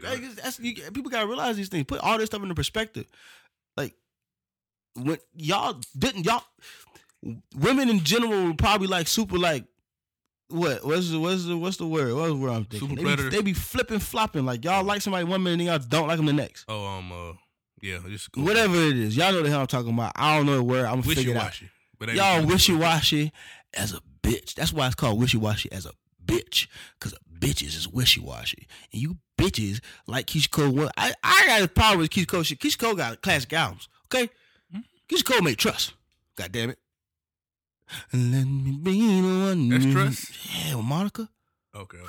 Like, 0.00 0.22
that's, 0.36 0.60
you, 0.60 0.74
people 0.92 1.10
gotta 1.10 1.26
realize 1.26 1.56
these 1.56 1.68
things. 1.68 1.84
Put 1.84 1.98
all 1.98 2.18
this 2.18 2.26
stuff 2.26 2.40
into 2.40 2.54
perspective. 2.54 3.06
Like 3.76 3.94
when 4.94 5.18
y'all 5.34 5.80
didn't 5.98 6.24
y'all 6.24 6.44
women 7.54 7.88
in 7.88 8.00
general 8.04 8.46
were 8.46 8.54
probably 8.54 8.86
like 8.86 9.08
super 9.08 9.38
like 9.38 9.64
what 10.48 10.84
what's 10.84 11.10
the 11.10 11.20
what's 11.20 11.44
the 11.44 11.56
what's 11.56 11.76
the 11.76 11.86
word 11.86 12.14
what's 12.14 12.28
the 12.28 12.36
word 12.36 12.50
I'm 12.50 12.64
thinking 12.64 12.96
Super 12.96 13.02
they 13.02 13.16
be, 13.16 13.28
they 13.28 13.42
be 13.42 13.52
flipping 13.52 13.98
flopping 13.98 14.46
like 14.46 14.64
y'all 14.64 14.82
like 14.84 15.02
somebody 15.02 15.24
one 15.24 15.42
minute 15.42 15.60
and 15.60 15.62
y'all 15.68 15.78
don't 15.78 16.08
like 16.08 16.16
them 16.16 16.26
the 16.26 16.32
next 16.32 16.64
oh 16.68 16.86
um 16.86 17.12
uh 17.12 17.32
yeah, 17.80 17.98
just 18.08 18.36
whatever 18.36 18.74
it 18.74 18.96
is 18.96 19.16
y'all 19.16 19.32
know 19.32 19.42
the 19.42 19.50
hell 19.50 19.60
I'm 19.60 19.66
talking 19.66 19.92
about 19.92 20.12
I 20.16 20.36
don't 20.36 20.46
know 20.46 20.56
the 20.56 20.64
word 20.64 20.84
I'm 20.86 21.00
gonna 21.00 21.08
wishy 21.08 21.14
figure 21.20 21.34
it 21.34 21.36
out 21.36 21.44
washy. 21.44 21.70
But 21.98 22.14
y'all 22.14 22.46
wishy-washy. 22.46 23.32
as 23.74 23.92
a 23.92 24.00
bitch. 24.22 24.54
That's 24.54 24.72
why 24.72 24.86
it's 24.86 24.94
called 24.94 25.20
wishy 25.20 25.36
washy 25.36 25.70
as 25.72 25.84
a 25.84 25.90
bitch. 26.24 26.68
Cause 27.00 27.14
bitches 27.38 27.76
is 27.76 27.88
wishy 27.88 28.20
washy, 28.20 28.66
and 28.92 29.02
you 29.02 29.16
bitches 29.36 29.80
like 30.06 30.26
Keyshia 30.26 30.50
Cole. 30.50 30.70
Well, 30.70 30.90
I 30.96 31.12
I 31.24 31.44
got 31.46 31.62
a 31.62 31.68
problem 31.68 32.00
with 32.00 32.10
Keyshia 32.10 32.28
Cole. 32.28 32.42
shit. 32.44 32.60
Keyshia 32.60 32.78
Cole 32.78 32.94
got 32.94 33.20
classic 33.22 33.52
albums. 33.52 33.88
Okay, 34.06 34.30
Hmm? 34.72 34.80
Keyshia 35.08 35.24
Cole 35.24 35.42
made 35.42 35.58
Trust. 35.58 35.94
God 36.36 36.52
damn 36.52 36.70
it. 36.70 36.78
Let 38.12 38.44
me 38.46 38.78
be 38.82 39.20
the 39.20 39.26
one. 39.46 39.68
That's 39.68 39.84
Trust? 39.86 40.30
Yeah, 40.66 40.76
with 40.76 40.84
Monica. 40.84 41.28
Okay, 41.74 41.98
okay. 41.98 42.06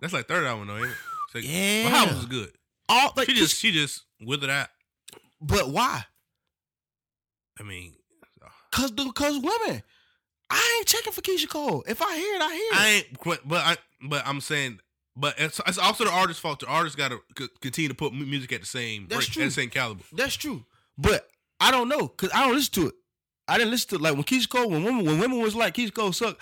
That's 0.00 0.12
like 0.12 0.28
third 0.28 0.44
album 0.46 0.68
though, 0.68 0.76
ain't 0.76 0.86
it? 0.86 0.96
So, 1.32 1.38
Yeah. 1.38 1.84
Well, 1.84 2.06
how 2.06 2.14
was 2.14 2.26
good? 2.26 2.52
All 2.88 3.12
like 3.16 3.28
She 3.28 3.34
just 3.34 3.56
she 3.58 3.70
just 3.72 4.04
withered 4.20 4.50
out. 4.50 4.68
but 5.40 5.68
why? 5.70 6.04
I 7.60 7.62
mean, 7.64 7.94
uh, 8.42 8.48
Cause 8.72 8.92
the 8.94 9.10
cause 9.12 9.38
women. 9.38 9.82
I 10.50 10.76
ain't 10.78 10.86
checking 10.86 11.12
for 11.12 11.20
Keyshia 11.20 11.48
Cole. 11.48 11.84
If 11.86 12.00
I 12.00 12.16
hear 12.16 12.36
it, 12.36 12.42
I 12.42 12.54
hear 12.54 12.72
it. 12.72 12.76
I 12.80 12.88
ain't. 12.88 13.18
quit- 13.18 13.46
But 13.46 13.64
I. 13.66 13.76
But 14.08 14.26
I'm 14.26 14.40
saying. 14.40 14.80
But 15.16 15.34
it's, 15.36 15.60
it's 15.66 15.78
also 15.78 16.04
the 16.04 16.12
artist's 16.12 16.40
fault. 16.40 16.60
The 16.60 16.68
artist 16.68 16.96
got 16.96 17.10
to 17.10 17.20
c- 17.36 17.48
continue 17.60 17.88
to 17.88 17.94
put 17.94 18.14
music 18.14 18.52
at 18.52 18.60
the 18.60 18.66
same 18.66 19.08
That's 19.08 19.26
rate, 19.26 19.32
true. 19.32 19.42
at 19.42 19.46
the 19.46 19.50
same 19.50 19.68
caliber. 19.68 20.04
That's 20.12 20.36
true. 20.36 20.64
But 20.96 21.26
I 21.58 21.72
don't 21.72 21.88
know 21.88 22.06
because 22.06 22.30
I 22.32 22.46
don't 22.46 22.54
listen 22.54 22.72
to 22.74 22.88
it. 22.88 22.94
I 23.48 23.58
didn't 23.58 23.70
listen 23.70 23.90
to 23.96 23.98
like 24.04 24.14
when 24.14 24.24
Keyshia 24.24 24.48
Cole 24.48 24.70
when 24.70 24.84
women 24.84 25.04
when 25.04 25.18
women 25.18 25.40
was 25.40 25.54
like 25.56 25.74
Keyshia 25.74 25.94
Cole 25.94 26.12
suck. 26.12 26.38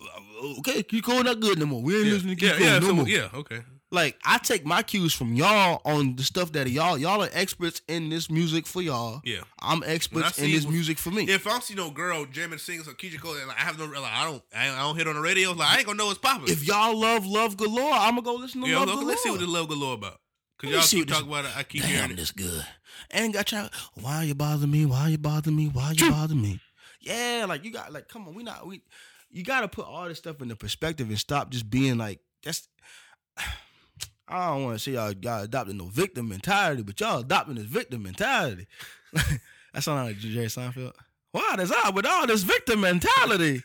uh, 0.00 0.56
Okay, 0.58 0.82
Keyshia 0.82 1.02
Cole 1.02 1.22
not 1.22 1.40
good 1.40 1.58
no 1.58 1.66
more. 1.66 1.82
We 1.82 1.96
ain't 1.96 2.06
Yeah, 2.06 2.12
listening 2.14 2.36
to 2.36 2.46
yeah, 2.46 2.52
Keyshia 2.52 2.58
Cole 2.58 2.66
yeah, 2.66 2.78
no 2.78 2.86
so- 2.86 2.94
more. 2.94 3.08
yeah. 3.08 3.28
Okay. 3.34 3.60
Like 3.92 4.16
I 4.24 4.38
take 4.38 4.64
my 4.64 4.84
cues 4.84 5.12
from 5.12 5.34
y'all 5.34 5.80
on 5.84 6.14
the 6.14 6.22
stuff 6.22 6.52
that 6.52 6.70
y'all 6.70 6.96
y'all 6.96 7.22
are 7.24 7.28
experts 7.32 7.82
in 7.88 8.08
this 8.08 8.30
music 8.30 8.64
for 8.68 8.80
y'all. 8.80 9.20
Yeah. 9.24 9.40
I'm 9.60 9.82
experts 9.84 10.38
in 10.38 10.52
this 10.52 10.64
it- 10.64 10.70
music 10.70 10.96
for 10.96 11.10
me. 11.10 11.24
If 11.24 11.44
I 11.46 11.50
don't 11.50 11.64
see 11.64 11.74
no 11.74 11.90
girl 11.90 12.24
jamming 12.24 12.58
singing 12.60 12.84
some 12.84 12.94
Keyshia 12.94 13.20
Cole, 13.20 13.34
and 13.34 13.48
like, 13.48 13.58
I 13.58 13.62
have 13.62 13.78
no, 13.80 13.86
like, 13.86 14.12
I 14.12 14.24
don't, 14.26 14.42
I, 14.56 14.70
I 14.70 14.78
don't 14.78 14.96
hit 14.96 15.08
on 15.08 15.16
the 15.16 15.20
radio. 15.20 15.50
Like 15.52 15.68
I 15.70 15.76
ain't 15.78 15.86
gonna 15.86 15.98
know 15.98 16.06
what's 16.06 16.18
popping. 16.20 16.48
If 16.48 16.64
y'all 16.64 16.96
love 16.96 17.26
Love 17.26 17.56
Galore, 17.56 17.92
I'm 17.92 18.10
gonna 18.14 18.22
go 18.22 18.34
listen 18.36 18.62
to 18.62 18.68
yeah, 18.68 18.78
Love 18.78 18.88
Galore. 18.90 19.04
let's 19.06 19.22
see 19.24 19.30
what 19.30 19.40
the 19.40 19.46
love 19.48 19.68
galore 19.68 19.94
about. 19.94 20.20
Cause 20.60 20.70
y'all 20.70 20.82
keep 20.82 21.08
talking 21.08 21.28
about 21.28 21.46
it. 21.46 21.56
I 21.56 21.62
keep 21.62 21.82
Damn, 21.82 21.90
hearing 21.90 22.10
it. 22.10 22.16
this 22.16 22.32
good. 22.32 22.66
And 23.10 23.32
got 23.32 23.50
y'all. 23.50 23.70
Why 23.94 24.24
you 24.24 24.34
bother 24.34 24.66
me? 24.66 24.84
Why 24.84 25.08
you 25.08 25.16
bother 25.18 25.50
me? 25.50 25.68
Why 25.68 25.92
you 25.96 26.10
bother 26.10 26.34
me? 26.34 26.60
Yeah, 27.00 27.46
like 27.48 27.64
you 27.64 27.72
got 27.72 27.92
like, 27.92 28.08
come 28.08 28.28
on, 28.28 28.34
we 28.34 28.42
not 28.42 28.66
we. 28.66 28.82
You 29.30 29.42
got 29.42 29.60
to 29.60 29.68
put 29.68 29.86
all 29.86 30.06
this 30.08 30.18
stuff 30.18 30.42
into 30.42 30.56
perspective 30.56 31.08
and 31.08 31.18
stop 31.18 31.50
just 31.50 31.70
being 31.70 31.96
like 31.96 32.20
that's. 32.44 32.68
I 34.28 34.48
don't 34.50 34.64
want 34.64 34.78
to 34.78 34.84
say 34.84 34.92
y'all 34.92 35.12
y'all 35.12 35.42
adopting 35.42 35.76
no 35.78 35.86
victim 35.86 36.28
mentality, 36.28 36.82
but 36.82 37.00
y'all 37.00 37.20
adopting 37.20 37.54
this 37.56 37.64
victim 37.64 38.02
mentality. 38.02 38.66
that 39.12 39.82
sound 39.82 40.06
like 40.08 40.18
Jerry 40.18 40.46
Seinfeld. 40.46 40.92
Wow, 41.32 41.54
that's 41.56 41.72
odd 41.72 41.96
with 41.96 42.06
all 42.06 42.26
this 42.26 42.42
victim 42.42 42.80
mentality. 42.82 43.62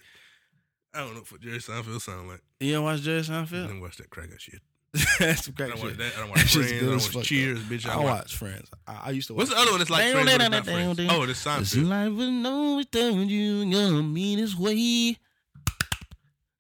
I 0.93 0.99
don't 0.99 1.13
know 1.13 1.23
what 1.27 1.41
Jerry 1.41 1.57
Seinfeld 1.57 2.01
sound 2.01 2.30
like. 2.30 2.41
You 2.61 2.73
don't 2.73 2.84
watch 2.85 3.01
Jerry 3.01 3.19
I 3.19 3.22
Seinfeld? 3.22 3.67
didn't 3.67 3.81
watch 3.81 3.97
that 3.97 4.09
crack 4.09 4.30
shit. 4.39 4.61
that's 5.19 5.45
some 5.45 5.55
I 5.59 5.67
don't 5.67 5.80
watch 5.80 5.89
shit. 5.89 5.97
that. 5.97 6.13
I 6.15 6.19
don't 6.19 6.30
watch 6.35 6.53
Friends. 6.53 6.72
I 6.72 6.80
don't 6.80 7.15
watch 7.15 7.26
Cheers, 7.27 7.59
bitch. 7.59 7.85
I 7.88 7.93
I 7.93 7.95
watch. 7.97 8.05
watch 8.05 8.35
Friends. 8.38 8.69
I, 8.88 9.01
I 9.05 9.09
used 9.11 9.27
to 9.27 9.34
watch. 9.34 9.39
What's 9.39 9.51
the 9.51 9.57
other 9.57 9.72
one 9.72 9.80
that's 9.80 9.89
like 9.89 10.11
Friends, 10.11 10.31
but 10.31 10.41
it's 10.41 10.49
not 10.51 10.65
Friends? 10.65 10.99
Oh, 11.09 11.26
this 11.26 11.43
Seinfeld. 11.43 11.88
life 11.89 12.11
will 12.13 12.47
always 12.47 12.85
tell 12.88 13.11
you 13.11 13.61
in 13.61 13.72
your 13.72 14.03
meanest 14.03 14.57
way. 14.57 15.17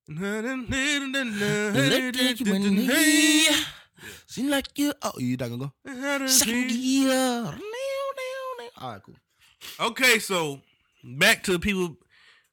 Let 0.07 0.63
take 2.13 2.39
you 2.41 2.53
in 2.53 2.75
the 2.75 2.87
way. 2.87 3.47
Seem 4.27 4.49
like 4.49 4.67
you. 4.77 4.93
Oh, 5.01 5.13
you 5.17 5.37
not 5.37 5.49
gonna 5.49 5.71
go? 5.85 6.27
Gear. 6.67 7.55
All 8.77 8.91
right, 8.91 9.01
cool. 9.03 9.15
Okay, 9.79 10.19
so 10.19 10.59
back 11.03 11.41
to 11.43 11.53
the 11.53 11.59
people 11.59 11.95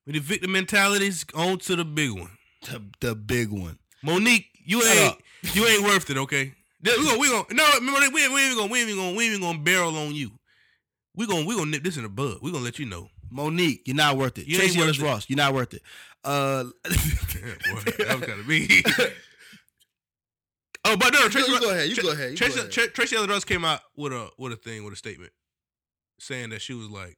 with 0.06 0.14
the 0.14 0.20
victim 0.20 0.52
mentalities. 0.52 1.24
On 1.34 1.58
to 1.58 1.76
the 1.76 1.84
big 1.84 2.12
one. 2.12 2.30
The, 2.62 2.82
the 3.00 3.14
big 3.14 3.50
one. 3.50 3.78
Mo'Nique, 4.04 4.46
you 4.64 4.80
Shut 4.82 4.96
ain't 4.96 5.10
up. 5.12 5.18
You 5.54 5.66
ain't 5.66 5.82
worth 5.84 6.08
it. 6.10 6.16
Okay, 6.16 6.52
we 6.84 6.90
gonna 7.04 7.18
we 7.18 7.28
gonna 7.28 7.44
no 7.50 7.64
Mo'Nique, 7.80 8.12
we 8.12 8.24
ain't, 8.24 8.32
we 8.32 8.40
ain't 8.42 8.56
gonna 8.56 8.72
we 8.72 8.80
ain't 8.80 8.96
gonna 8.96 9.16
we 9.16 9.32
ain't 9.32 9.40
gonna 9.42 9.58
barrel 9.58 9.96
on 9.96 10.14
you. 10.14 10.30
We 11.16 11.26
gonna 11.26 11.44
we 11.46 11.56
gonna 11.56 11.70
nip 11.70 11.82
this 11.82 11.96
in 11.96 12.04
the 12.04 12.08
bud. 12.08 12.38
We 12.42 12.52
gonna 12.52 12.64
let 12.64 12.78
you 12.78 12.86
know. 12.86 13.08
Mo'Nique, 13.30 13.80
you're 13.86 13.96
not 13.96 14.16
worth 14.16 14.38
it. 14.38 14.46
You 14.46 14.56
Tracee 14.56 14.80
Ellis. 14.80 14.98
Ross, 15.00 15.26
you're 15.28 15.36
not 15.36 15.54
worth 15.54 15.74
it. 15.74 15.82
Uh, 16.24 16.64
Boy, 16.84 16.90
that 16.90 18.16
was 18.18 18.26
kind 18.26 18.40
of 18.40 18.46
me. 18.46 18.68
oh, 20.84 20.96
but 20.96 21.12
no, 21.12 21.28
Tracee, 21.28 21.50
you 21.52 21.60
go 21.60 21.70
ahead. 21.70 21.88
You 21.88 21.94
Tra- 21.94 22.04
go 22.04 22.12
ahead. 22.12 22.30
You 22.30 22.36
Tracee, 22.36 22.54
go 22.56 22.60
ahead. 22.60 22.72
Tra- 22.72 22.88
Tracee 22.88 23.16
Ellis 23.16 23.28
Ross 23.28 23.44
came 23.44 23.64
out 23.64 23.80
with 23.96 24.12
a 24.12 24.28
with 24.38 24.52
a 24.52 24.56
thing 24.56 24.84
with 24.84 24.92
a 24.92 24.96
statement 24.96 25.32
saying 26.20 26.50
that 26.50 26.62
she 26.62 26.74
was 26.74 26.88
like, 26.88 27.16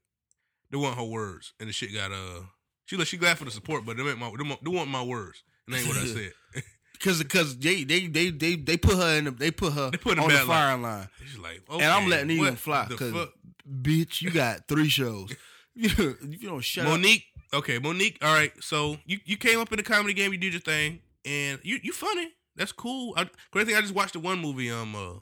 they 0.70 0.78
weren't 0.78 0.96
her 0.96 1.04
words, 1.04 1.52
and 1.60 1.68
the 1.68 1.72
shit 1.72 1.92
got 1.92 2.10
uh, 2.12 2.40
she 2.86 2.96
like 2.96 3.06
she 3.06 3.16
glad 3.18 3.36
for 3.38 3.44
the 3.44 3.50
support, 3.50 3.84
but 3.84 3.96
they 3.96 4.02
weren't 4.02 4.18
my 4.18 4.30
they 4.36 4.48
weren't- 4.48 4.64
they 4.64 4.70
weren't 4.70 4.88
my 4.88 5.02
words, 5.02 5.42
and 5.66 5.76
ain't 5.76 5.86
what 5.86 5.96
I 5.98 6.06
said. 6.06 6.32
Because 7.04 7.22
because 7.22 7.58
they, 7.58 7.84
they 7.84 8.06
they 8.06 8.30
they 8.30 8.56
they 8.56 8.78
put 8.78 8.94
her 8.96 9.18
in 9.18 9.26
the, 9.26 9.30
they 9.30 9.50
put 9.50 9.74
her 9.74 9.90
They 9.90 9.98
put 9.98 10.18
on 10.18 10.26
the 10.26 10.34
bad 10.36 10.46
firing 10.46 10.80
line. 10.82 11.06
She's 11.22 11.38
like, 11.38 11.60
And 11.70 11.82
I'm 11.82 12.08
letting 12.08 12.28
these 12.28 12.38
what 12.38 12.48
one 12.48 12.56
fly 12.56 12.86
because 12.88 13.12
fuck? 13.12 13.28
bitch, 13.70 14.22
you 14.22 14.30
got 14.30 14.66
three 14.68 14.88
shows. 14.88 15.30
you, 15.74 15.90
if 16.22 16.40
don't 16.48 16.64
shut 16.64 16.86
up. 16.86 16.92
Mo'Nique, 16.92 17.24
okay, 17.52 17.78
Mo'Nique. 17.78 18.16
All 18.22 18.32
right, 18.32 18.52
so 18.60 18.96
you, 19.04 19.18
you 19.26 19.36
came 19.36 19.60
up 19.60 19.70
in 19.70 19.76
the 19.76 19.82
comedy 19.82 20.14
game, 20.14 20.32
you 20.32 20.38
did 20.38 20.54
your 20.54 20.60
thing, 20.62 21.00
and 21.26 21.58
you 21.62 21.78
you 21.82 21.92
funny. 21.92 22.30
That's 22.56 22.72
cool. 22.72 23.12
I, 23.18 23.28
great 23.50 23.66
thing. 23.66 23.76
I 23.76 23.82
just 23.82 23.94
watched 23.94 24.14
the 24.14 24.20
one 24.20 24.38
movie 24.38 24.70
um 24.70 24.94
uh 24.96 25.18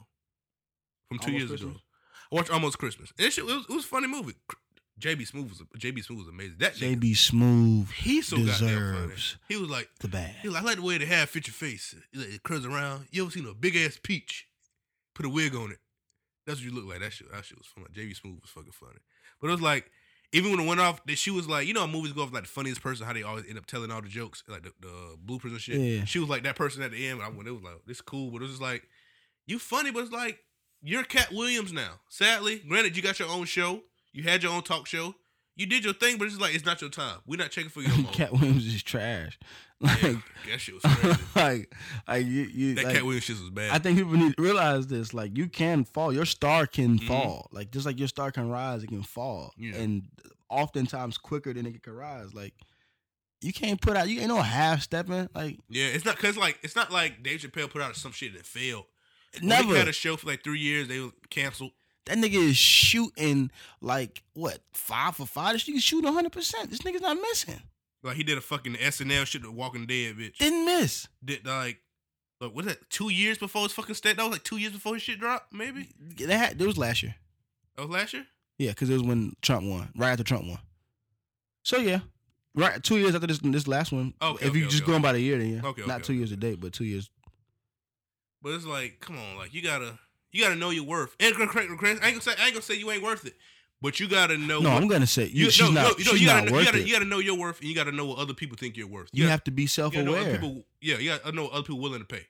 from 1.09 1.19
two 1.19 1.25
Almost 1.25 1.33
years 1.33 1.49
Christmas? 1.49 1.71
ago. 1.71 1.79
I 2.31 2.35
watched 2.35 2.51
Almost 2.51 2.77
Christmas. 2.77 3.11
And 3.17 3.27
that 3.27 3.37
it 3.37 3.45
was, 3.45 3.65
it 3.69 3.73
was 3.73 3.83
a 3.83 3.87
funny 3.89 4.07
movie. 4.07 4.35
JB 4.99 5.31
Smoove 5.31 5.49
was 5.49 5.61
JB 5.77 6.05
Smoove 6.05 6.19
was 6.19 6.27
amazing. 6.27 6.55
That 6.59 6.75
nigga, 6.75 6.99
JB 6.99 7.11
Smoove 7.13 7.91
he 7.91 8.21
so 8.21 8.35
funny. 8.35 8.47
deserves 8.47 9.37
He 9.47 9.57
was 9.57 9.69
like, 9.69 9.89
the 9.99 10.07
bag. 10.07 10.35
he 10.41 10.47
was 10.47 10.55
like, 10.55 10.63
I 10.63 10.67
like 10.67 10.75
the 10.77 10.83
way 10.83 10.97
they 10.97 11.05
have 11.05 11.29
fit 11.29 11.47
your 11.47 11.53
face. 11.53 11.95
Like, 12.13 12.27
it 12.27 12.43
curls 12.43 12.65
around. 12.65 13.07
You 13.11 13.23
ever 13.23 13.31
seen 13.31 13.47
a 13.47 13.53
big 13.53 13.75
ass 13.75 13.99
peach? 14.01 14.47
Put 15.15 15.25
a 15.25 15.29
wig 15.29 15.55
on 15.55 15.71
it. 15.71 15.79
That's 16.45 16.59
what 16.59 16.65
you 16.65 16.75
look 16.75 16.85
like. 16.85 16.99
That 16.99 17.13
shit, 17.13 17.31
that 17.31 17.45
shit 17.45 17.57
was 17.57 17.67
fun. 17.67 17.85
JB 17.93 18.19
Smoove 18.19 18.41
was 18.41 18.49
fucking 18.49 18.71
funny. 18.71 18.99
But 19.41 19.47
it 19.47 19.51
was 19.51 19.61
like, 19.61 19.89
even 20.31 20.51
when 20.51 20.59
it 20.59 20.67
went 20.67 20.79
off, 20.79 21.03
that 21.05 21.17
she 21.17 21.31
was 21.31 21.47
like, 21.47 21.67
you 21.67 21.73
know, 21.73 21.81
how 21.81 21.87
movies 21.87 22.11
go 22.11 22.23
off 22.23 22.33
like 22.33 22.43
the 22.43 22.49
funniest 22.49 22.81
person, 22.81 23.05
how 23.05 23.13
they 23.13 23.23
always 23.23 23.45
end 23.47 23.57
up 23.57 23.65
telling 23.65 23.91
all 23.91 24.01
the 24.01 24.09
jokes, 24.09 24.43
like 24.47 24.63
the, 24.63 24.73
the 24.81 25.17
bloopers 25.25 25.51
and 25.51 25.61
shit. 25.61 25.79
Yeah. 25.79 26.05
She 26.05 26.19
was 26.19 26.29
like 26.29 26.43
that 26.43 26.55
person 26.55 26.81
at 26.81 26.91
the 26.91 27.07
end. 27.07 27.19
When 27.19 27.27
I 27.27 27.29
when 27.29 27.47
it 27.47 27.51
was 27.51 27.63
like, 27.63 27.75
this 27.85 28.01
cool, 28.01 28.31
but 28.31 28.37
it 28.37 28.41
was 28.41 28.51
just 28.51 28.61
like, 28.61 28.87
you 29.45 29.59
funny, 29.59 29.91
but 29.91 30.03
it's 30.03 30.11
like 30.11 30.39
you're 30.81 31.03
Katt 31.03 31.31
Williams 31.31 31.71
now. 31.71 31.99
Sadly, 32.09 32.61
granted, 32.67 32.95
you 32.97 33.03
got 33.03 33.19
your 33.19 33.29
own 33.29 33.45
show. 33.45 33.81
You 34.13 34.23
had 34.23 34.43
your 34.43 34.51
own 34.53 34.61
talk 34.63 34.87
show. 34.87 35.15
You 35.55 35.67
did 35.67 35.83
your 35.83 35.93
thing, 35.93 36.17
but 36.17 36.25
it's 36.27 36.39
like 36.39 36.55
it's 36.55 36.65
not 36.65 36.81
your 36.81 36.89
time. 36.89 37.19
We're 37.27 37.37
not 37.37 37.51
checking 37.51 37.69
for 37.69 37.81
you 37.81 37.89
no. 38.03 38.09
Katt 38.11 38.31
Williams 38.31 38.65
is 38.65 38.81
trash. 38.83 39.37
Like, 39.83 40.01
Yeah, 40.01 40.15
that 40.49 40.59
shit 40.61 40.75
was 40.75 40.83
crazy. 40.83 41.19
like, 41.35 41.75
like 42.07 42.25
you, 42.25 42.43
you 42.43 42.75
that 42.75 42.85
like, 42.85 42.93
Katt 42.95 43.03
Williams 43.03 43.25
shit 43.25 43.37
was 43.37 43.49
bad. 43.49 43.69
I 43.71 43.79
think 43.79 43.97
people 43.97 44.13
need 44.13 44.33
to 44.37 44.41
realize 44.41 44.87
this. 44.87 45.13
Like, 45.13 45.37
you 45.37 45.49
can 45.49 45.83
fall. 45.83 46.13
Your 46.13 46.25
star 46.25 46.65
can 46.67 46.97
Mhm. 46.99 47.05
fall. 47.07 47.49
Like, 47.51 47.69
just 47.71 47.85
like 47.85 47.99
your 47.99 48.07
star 48.07 48.31
can 48.31 48.47
rise, 48.49 48.81
it 48.83 48.87
can 48.87 49.03
fall. 49.03 49.51
Yeah. 49.57 49.75
And 49.75 50.03
oftentimes 50.49 51.17
quicker 51.17 51.53
than 51.53 51.65
it 51.65 51.83
can 51.83 51.93
rise. 51.93 52.33
Like, 52.33 52.53
you 53.41 53.51
can't 53.51 53.81
put 53.81 53.97
out. 53.97 54.07
You 54.07 54.19
ain't 54.21 54.29
no 54.29 54.41
half 54.41 54.83
stepping. 54.83 55.27
Like, 55.35 55.59
yeah, 55.67 55.87
it's 55.87 56.05
not 56.05 56.15
because 56.15 56.37
like 56.37 56.59
it's 56.63 56.77
not 56.77 56.89
like 56.89 57.21
Dave 57.21 57.41
Chappelle 57.41 57.69
put 57.69 57.81
out 57.81 57.95
some 57.97 58.13
shit 58.13 58.33
that 58.35 58.45
failed. 58.45 58.85
Never. 59.41 59.75
Had 59.75 59.89
a 59.89 59.91
show 59.93 60.15
for 60.15 60.27
like 60.27 60.45
three 60.45 60.59
years. 60.61 60.87
They 60.87 60.99
were 61.01 61.11
canceled. 61.29 61.71
That 62.05 62.17
nigga 62.17 62.35
is 62.35 62.57
shooting 62.57 63.51
like 63.81 64.23
what 64.33 64.59
five 64.73 65.15
for 65.15 65.25
five. 65.25 65.53
This 65.53 65.69
nigga 65.69 65.81
shooting 65.81 66.11
hundred 66.11 66.31
percent. 66.31 66.69
This 66.69 66.79
nigga's 66.81 67.01
not 67.01 67.17
missing. 67.17 67.61
Like 68.03 68.17
he 68.17 68.23
did 68.23 68.37
a 68.37 68.41
fucking 68.41 68.73
SNL 68.73 69.25
shit 69.25 69.43
with 69.43 69.51
Walking 69.51 69.85
Dead, 69.85 70.17
bitch. 70.17 70.37
Didn't 70.37 70.65
miss. 70.65 71.07
Did 71.23 71.45
like, 71.45 71.79
like 72.41 72.53
was 72.53 72.65
that 72.65 72.89
two 72.89 73.09
years 73.09 73.37
before 73.37 73.63
his 73.63 73.71
fucking 73.71 73.95
stat? 73.95 74.17
That 74.17 74.23
was 74.23 74.33
like 74.33 74.43
two 74.43 74.57
years 74.57 74.73
before 74.73 74.95
his 74.95 75.03
shit 75.03 75.19
dropped. 75.19 75.53
Maybe 75.53 75.89
That 76.19 76.37
had, 76.37 76.61
it 76.61 76.67
was 76.67 76.77
last 76.77 77.01
year. 77.03 77.15
that 77.77 77.83
was 77.87 77.91
last 77.91 78.13
year. 78.13 78.25
Yeah, 78.57 78.69
because 78.71 78.89
it 78.89 78.93
was 78.93 79.03
when 79.03 79.33
Trump 79.41 79.65
won, 79.65 79.89
right 79.95 80.11
after 80.11 80.23
Trump 80.23 80.45
won. 80.47 80.59
So 81.63 81.77
yeah, 81.77 82.01
right 82.55 82.83
two 82.83 82.97
years 82.97 83.15
after 83.15 83.27
this 83.27 83.39
this 83.39 83.67
last 83.69 83.93
one. 83.93 84.13
Okay, 84.21 84.45
if 84.47 84.53
you 84.55 84.63
okay, 84.63 84.69
just 84.71 84.83
okay, 84.83 84.91
going 84.91 85.01
by 85.01 85.13
the 85.13 85.21
year, 85.21 85.37
then 85.37 85.53
yeah, 85.55 85.67
Okay, 85.69 85.83
not 85.85 85.95
okay, 86.01 86.03
two 86.03 86.13
years 86.13 86.31
a 86.33 86.35
date, 86.35 86.59
but 86.59 86.73
two 86.73 86.83
years. 86.83 87.09
But 88.41 88.51
it's 88.55 88.65
like, 88.65 88.97
come 88.99 89.17
on, 89.17 89.37
like 89.37 89.53
you 89.53 89.61
gotta, 89.61 89.97
you 90.33 90.43
gotta 90.43 90.55
know 90.55 90.69
your 90.71 90.83
worth. 90.83 91.15
And 91.19 91.33
I 91.37 91.39
ain't 91.39 91.99
gonna 92.01 92.21
say, 92.21 92.31
I 92.37 92.45
ain't 92.45 92.53
gonna 92.53 92.61
say 92.61 92.75
you 92.75 92.91
ain't 92.91 93.01
worth 93.03 93.25
it, 93.25 93.35
but 93.81 93.99
you 93.99 94.07
gotta 94.09 94.37
know. 94.37 94.59
No, 94.59 94.71
what- 94.73 94.81
I'm 94.81 94.87
gonna 94.89 95.07
say 95.07 95.25
you, 95.27 95.45
you, 95.45 95.51
she's 95.51 95.61
no, 95.69 95.71
not. 95.71 95.83
no, 95.83 95.89
no, 95.89 95.95
she's 95.97 96.21
you 96.21 96.27
gotta, 96.27 96.45
know, 96.47 96.51
worth 96.53 96.61
you 96.61 96.65
gotta, 96.71 96.79
it. 96.79 96.87
you 96.87 96.93
gotta 96.93 97.05
know 97.05 97.19
your 97.19 97.37
worth, 97.37 97.59
and 97.61 97.69
you 97.69 97.75
gotta 97.75 97.91
know 97.93 98.05
what 98.07 98.17
other 98.17 98.33
people 98.33 98.57
think 98.57 98.75
you're 98.75 98.87
worth. 98.87 99.09
you 99.13 99.23
gotta- 99.23 99.31
have 99.31 99.43
to 99.45 99.51
be 99.51 99.61
you 99.63 99.67
gotta 99.77 100.03
know 100.03 100.11
other 100.15 100.21
self-aware. 100.23 100.39
people. 100.39 100.65
Yeah, 100.81 100.97
you 100.97 101.09
gotta 101.11 101.31
know 101.31 101.43
what 101.43 101.53
other 101.53 101.63
people 101.63 101.79
willing 101.79 101.99
to 102.01 102.05
pay. 102.05 102.25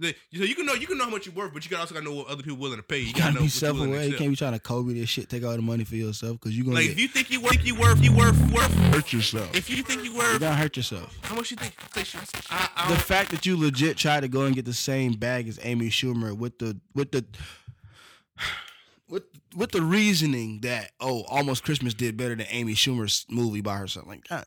The- 0.00 0.14
So 0.36 0.44
you 0.44 0.54
can 0.54 0.64
know, 0.64 0.74
you 0.74 0.86
can 0.86 0.96
know 0.96 1.04
how 1.04 1.10
much 1.10 1.26
you're 1.26 1.34
worth, 1.34 1.52
but 1.52 1.64
you 1.64 1.70
gotta 1.70 1.80
also 1.82 1.94
gotta 1.94 2.04
know 2.06 2.14
what 2.14 2.28
other 2.28 2.42
people 2.42 2.58
willing 2.58 2.76
to 2.76 2.82
pay. 2.84 2.98
You 2.98 3.06
You 3.06 3.12
gotta 3.14 3.22
gotta 3.24 3.34
know 3.34 3.40
be 3.40 3.46
what 3.46 3.60
you're 3.62 3.72
willing 3.72 3.88
self-aware. 3.92 4.08
You 4.08 4.16
can't 4.16 4.30
be 4.30 4.36
trying 4.36 4.52
to 4.52 4.58
Kobe 4.60 4.92
this 4.94 5.08
shit. 5.08 5.28
Take 5.28 5.42
all 5.44 5.56
the 5.56 5.62
money 5.62 5.82
for 5.84 5.96
yourself 5.96 6.34
because 6.38 6.56
you 6.56 6.62
gonna 6.64 6.76
Like 6.76 6.84
get, 6.84 6.92
if 6.92 7.00
you 7.00 7.08
think 7.08 7.30
you 7.30 7.40
worth, 7.40 7.64
you 7.66 7.74
worth, 7.74 8.00
you 8.02 8.12
worth, 8.12 8.38
worth. 8.52 8.72
hurt 8.94 9.12
yourself. 9.12 9.54
If 9.56 9.68
you 9.68 9.82
think 9.82 10.04
you 10.04 10.14
worth, 10.14 10.30
you're 10.30 10.38
going 10.38 10.52
to 10.52 10.58
hurt 10.58 10.76
yourself. 10.76 11.18
how 11.22 11.34
much 11.34 11.50
you 11.50 11.56
think? 11.56 11.74
I, 12.50 12.68
I 12.76 12.92
the 12.94 13.00
fact 13.00 13.30
that 13.32 13.44
you 13.44 13.56
legit 13.58 13.96
tried 13.96 14.20
to 14.20 14.28
go 14.28 14.42
and 14.42 14.54
get 14.54 14.64
the 14.66 14.72
same 14.72 15.14
bag 15.14 15.48
as 15.48 15.58
Amy 15.62 15.88
Schumer 15.90 16.36
with 16.36 16.58
the 16.60 16.78
with 16.94 17.10
the 17.10 17.24
with 19.08 19.24
with 19.56 19.72
the 19.72 19.82
reasoning 19.82 20.60
that 20.62 20.92
oh 21.00 21.22
almost 21.24 21.64
Christmas 21.64 21.94
did 21.94 22.16
better 22.16 22.34
than 22.36 22.46
Amy 22.50 22.74
Schumer's 22.74 23.26
movie 23.28 23.60
by 23.62 23.76
herself. 23.78 24.06
Like, 24.06 24.26
uh, 24.30 24.42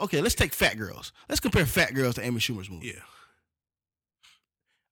okay, 0.00 0.20
let's 0.20 0.34
take 0.34 0.52
Phat 0.52 0.76
Girlz. 0.76 1.12
Let's 1.28 1.40
compare 1.40 1.66
Phat 1.66 1.90
Girlz 1.92 2.14
to 2.14 2.22
Amy 2.24 2.38
Schumer's 2.40 2.70
movie. 2.70 2.88
yeah. 2.94 3.00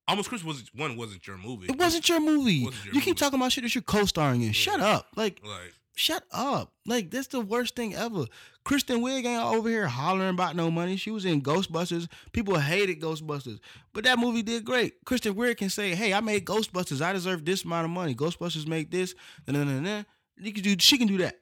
Almost 0.06 0.28
Christmas 0.28 0.54
wasn't 0.54 0.74
one 0.74 0.96
wasn't 0.96 1.26
your 1.26 1.38
movie. 1.38 1.66
It 1.66 1.78
wasn't 1.78 2.08
your 2.08 2.20
movie. 2.20 2.64
Wasn't 2.64 2.84
your 2.84 2.94
you 2.94 3.00
keep 3.00 3.10
movie. 3.10 3.18
talking 3.18 3.38
about 3.38 3.52
shit 3.52 3.64
that 3.64 3.74
you're 3.74 3.82
co-starring 3.82 4.42
in. 4.42 4.52
Shut 4.52 4.80
up. 4.80 5.08
Like, 5.16 5.40
like 5.42 5.72
shut 5.96 6.24
up. 6.30 6.72
Like, 6.86 7.10
that's 7.10 7.28
the 7.28 7.40
worst 7.40 7.76
thing 7.76 7.94
ever. 7.94 8.26
Kristen 8.64 9.00
Wiig 9.00 9.24
ain't 9.24 9.42
over 9.42 9.68
here 9.68 9.86
hollering 9.86 10.30
about 10.30 10.56
no 10.56 10.70
money. 10.70 10.96
She 10.96 11.10
was 11.10 11.24
in 11.24 11.42
Ghostbusters. 11.42 12.08
People 12.32 12.58
hated 12.58 13.00
Ghostbusters. 13.00 13.60
But 13.92 14.04
that 14.04 14.18
movie 14.18 14.42
did 14.42 14.64
great. 14.64 14.94
Kristen 15.04 15.34
Wiig 15.34 15.56
can 15.56 15.70
say, 15.70 15.94
hey, 15.94 16.12
I 16.12 16.20
made 16.20 16.44
Ghostbusters. 16.44 17.00
I 17.00 17.12
deserve 17.12 17.44
this 17.44 17.64
amount 17.64 17.84
of 17.86 17.90
money. 17.90 18.14
Ghostbusters 18.14 18.66
made 18.66 18.90
this. 18.90 19.14
Nah, 19.46 19.64
nah, 19.64 19.80
nah. 19.80 20.02
You 20.36 20.52
can 20.52 20.62
do, 20.62 20.76
she 20.78 20.98
can 20.98 21.06
do 21.06 21.18
that. 21.18 21.36